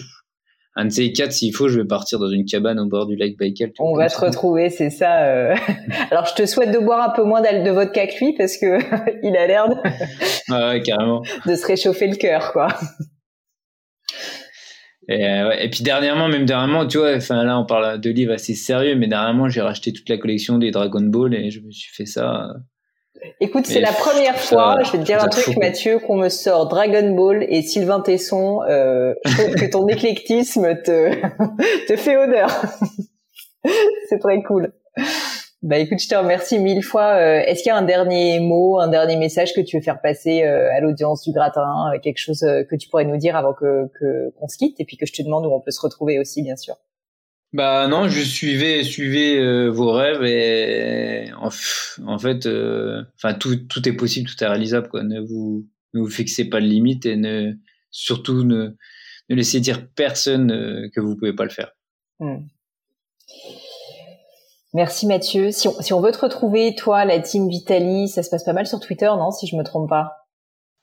un 0.76 0.84
de 0.84 0.90
ces 0.90 1.12
quatre, 1.12 1.32
s'il 1.32 1.54
faut, 1.54 1.68
je 1.68 1.80
vais 1.80 1.86
partir 1.86 2.18
dans 2.18 2.28
une 2.28 2.44
cabane 2.44 2.78
au 2.78 2.86
bord 2.86 3.06
du 3.06 3.16
lac 3.16 3.36
Baïkal. 3.36 3.72
On 3.80 3.96
va 3.96 4.08
te 4.08 4.20
retrouver, 4.20 4.70
c'est 4.70 4.90
ça. 4.90 5.24
Euh... 5.24 5.56
Alors, 6.10 6.26
je 6.26 6.34
te 6.34 6.46
souhaite 6.46 6.70
de 6.70 6.78
boire 6.78 7.10
un 7.10 7.12
peu 7.12 7.24
moins 7.24 7.40
de 7.40 7.70
vodka 7.70 8.06
que 8.06 8.24
lui 8.24 8.34
parce 8.36 8.56
que 8.56 8.78
il 9.26 9.36
a 9.36 9.46
l'air 9.46 9.68
de... 9.68 9.74
ouais, 9.74 10.82
carrément. 10.82 11.22
de 11.44 11.54
se 11.56 11.66
réchauffer 11.66 12.06
le 12.06 12.16
cœur, 12.16 12.52
quoi. 12.52 12.68
Et, 15.10 15.26
euh, 15.26 15.48
ouais. 15.48 15.64
et, 15.64 15.68
puis 15.68 15.82
dernièrement, 15.82 16.28
même 16.28 16.46
dernièrement, 16.46 16.86
tu 16.86 16.98
vois, 16.98 17.16
enfin 17.16 17.42
là 17.42 17.58
on 17.58 17.66
parle 17.66 18.00
de 18.00 18.10
livres 18.10 18.32
assez 18.32 18.54
sérieux, 18.54 18.94
mais 18.94 19.08
dernièrement 19.08 19.48
j'ai 19.48 19.60
racheté 19.60 19.92
toute 19.92 20.08
la 20.08 20.18
collection 20.18 20.56
des 20.56 20.70
Dragon 20.70 21.02
Ball 21.02 21.34
et 21.34 21.50
je 21.50 21.60
me 21.60 21.72
suis 21.72 21.92
fait 21.92 22.06
ça. 22.06 22.48
Écoute, 23.40 23.66
c'est 23.66 23.80
la 23.80 23.92
première 23.92 24.38
fois, 24.38 24.78
je 24.84 24.92
vais 24.92 24.98
te 24.98 25.04
dire 25.04 25.22
un 25.22 25.28
truc, 25.28 25.44
fou. 25.44 25.60
Mathieu, 25.60 25.98
qu'on 25.98 26.16
me 26.16 26.28
sort 26.28 26.68
Dragon 26.68 27.14
Ball 27.14 27.44
et 27.48 27.60
Sylvain 27.62 28.00
Tesson. 28.00 28.60
Euh, 28.68 29.14
je 29.26 29.36
trouve 29.36 29.54
que 29.56 29.70
ton 29.70 29.88
éclectisme 29.88 30.80
te 30.82 31.10
te 31.88 31.96
fait 31.96 32.16
honneur. 32.16 32.48
c'est 34.08 34.18
très 34.18 34.42
cool. 34.42 34.72
Bah 35.62 35.78
écoute, 35.78 35.98
je 36.00 36.08
te 36.08 36.14
remercie 36.14 36.58
mille 36.58 36.82
fois. 36.82 37.16
Euh, 37.16 37.42
est-ce 37.44 37.62
qu'il 37.62 37.68
y 37.68 37.72
a 37.72 37.76
un 37.76 37.84
dernier 37.84 38.40
mot, 38.40 38.78
un 38.80 38.88
dernier 38.88 39.16
message 39.16 39.52
que 39.52 39.60
tu 39.60 39.76
veux 39.76 39.82
faire 39.82 40.00
passer 40.00 40.42
euh, 40.42 40.72
à 40.72 40.80
l'audience 40.80 41.22
du 41.22 41.32
gratin, 41.32 41.92
quelque 42.02 42.18
chose 42.18 42.40
que 42.40 42.76
tu 42.76 42.88
pourrais 42.88 43.04
nous 43.04 43.18
dire 43.18 43.36
avant 43.36 43.52
que 43.52 43.90
qu'on 44.38 44.48
se 44.48 44.56
quitte, 44.56 44.80
et 44.80 44.86
puis 44.86 44.96
que 44.96 45.04
je 45.04 45.12
te 45.12 45.22
demande 45.22 45.44
où 45.44 45.52
on 45.52 45.60
peut 45.60 45.70
se 45.70 45.80
retrouver 45.82 46.18
aussi, 46.18 46.42
bien 46.42 46.56
sûr? 46.56 46.76
Bah 47.52 47.88
non, 47.88 48.08
je 48.08 48.22
suivais 48.22 48.84
suivez 48.84 49.38
euh, 49.38 49.68
vos 49.68 49.92
rêves 49.92 50.22
et 50.22 51.30
en, 51.34 51.50
en 52.06 52.18
fait, 52.18 52.48
enfin 53.16 53.34
tout 53.34 53.56
tout 53.56 53.86
est 53.86 53.92
possible, 53.92 54.30
tout 54.30 54.42
est 54.42 54.46
réalisable 54.46 54.88
quoi. 54.88 55.02
Ne 55.02 55.20
vous 55.20 55.66
ne 55.92 56.00
vous 56.00 56.08
fixez 56.08 56.48
pas 56.48 56.60
de 56.60 56.66
limite 56.66 57.04
et 57.04 57.16
ne 57.16 57.52
surtout 57.90 58.44
ne 58.44 58.76
ne 59.28 59.34
laissez 59.34 59.60
dire 59.60 59.86
personne 59.94 60.88
que 60.94 61.00
vous 61.00 61.16
pouvez 61.16 61.34
pas 61.34 61.44
le 61.44 61.50
faire. 61.50 61.72
Hmm. 62.18 62.46
Merci 64.72 65.06
Mathieu. 65.06 65.50
Si 65.50 65.68
on, 65.68 65.80
si 65.80 65.92
on 65.92 66.00
veut 66.00 66.12
te 66.12 66.20
retrouver, 66.20 66.74
toi, 66.74 67.04
la 67.04 67.18
team 67.18 67.48
Vitali, 67.48 68.08
ça 68.08 68.22
se 68.22 68.30
passe 68.30 68.44
pas 68.44 68.52
mal 68.52 68.66
sur 68.66 68.80
Twitter, 68.80 69.06
non 69.06 69.30
Si 69.30 69.46
je 69.46 69.56
me 69.56 69.64
trompe 69.64 69.88
pas? 69.88 70.26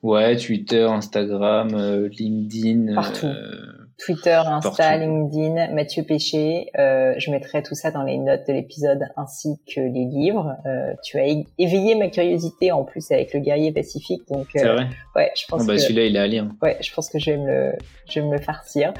Ouais, 0.02 0.36
Twitter, 0.36 0.82
Instagram, 0.82 1.74
euh, 1.74 2.08
LinkedIn. 2.08 2.94
Partout. 2.94 3.26
Euh, 3.26 3.67
Twitter, 3.98 4.40
Insta, 4.46 4.70
partout. 4.70 5.00
LinkedIn, 5.00 5.74
Mathieu 5.74 6.04
Péché. 6.04 6.70
Euh, 6.78 7.14
je 7.18 7.30
mettrai 7.30 7.62
tout 7.62 7.74
ça 7.74 7.90
dans 7.90 8.04
les 8.04 8.16
notes 8.16 8.46
de 8.46 8.52
l'épisode 8.52 9.00
ainsi 9.16 9.58
que 9.66 9.80
les 9.80 10.04
livres. 10.04 10.54
Euh, 10.66 10.92
tu 11.02 11.18
as 11.18 11.26
éveillé 11.58 11.96
ma 11.96 12.08
curiosité 12.08 12.70
en 12.70 12.84
plus 12.84 13.10
avec 13.10 13.34
le 13.34 13.40
guerrier 13.40 13.72
pacifique, 13.72 14.22
donc. 14.30 14.46
C'est 14.54 14.66
vrai. 14.66 14.86
Ouais, 15.16 15.30
je 15.36 15.46
pense. 15.48 15.62
Oh, 15.62 15.66
bah, 15.66 15.74
que 15.74 15.80
celui-là, 15.80 16.04
il 16.04 16.16
est 16.16 16.20
à 16.20 16.26
lire. 16.26 16.46
Ouais, 16.62 16.76
je 16.80 16.94
pense 16.94 17.08
que 17.08 17.18
je 17.18 17.32
vais 17.32 17.36
me 17.36 17.46
le, 17.46 17.72
je 18.08 18.20
vais 18.20 18.26
me 18.26 18.32
le 18.32 18.40
farcir. 18.40 18.94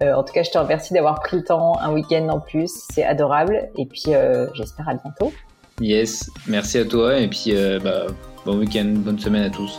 en 0.00 0.22
tout 0.22 0.32
cas, 0.32 0.44
je 0.44 0.50
te 0.50 0.58
remercie 0.58 0.94
d'avoir 0.94 1.20
pris 1.20 1.38
le 1.38 1.44
temps, 1.44 1.78
un 1.80 1.92
week-end 1.92 2.28
en 2.28 2.38
plus. 2.38 2.70
C'est 2.92 3.04
adorable. 3.04 3.68
Et 3.76 3.86
puis, 3.86 4.12
j'espère 4.54 4.88
à 4.88 4.94
bientôt. 4.94 5.32
Yes, 5.80 6.30
merci 6.46 6.78
à 6.78 6.84
toi 6.86 7.18
et 7.18 7.28
puis 7.28 7.52
bah, 7.82 8.06
bon 8.46 8.58
week-end, 8.58 8.94
bonne 8.96 9.18
semaine 9.18 9.42
à 9.42 9.50
tous. 9.50 9.78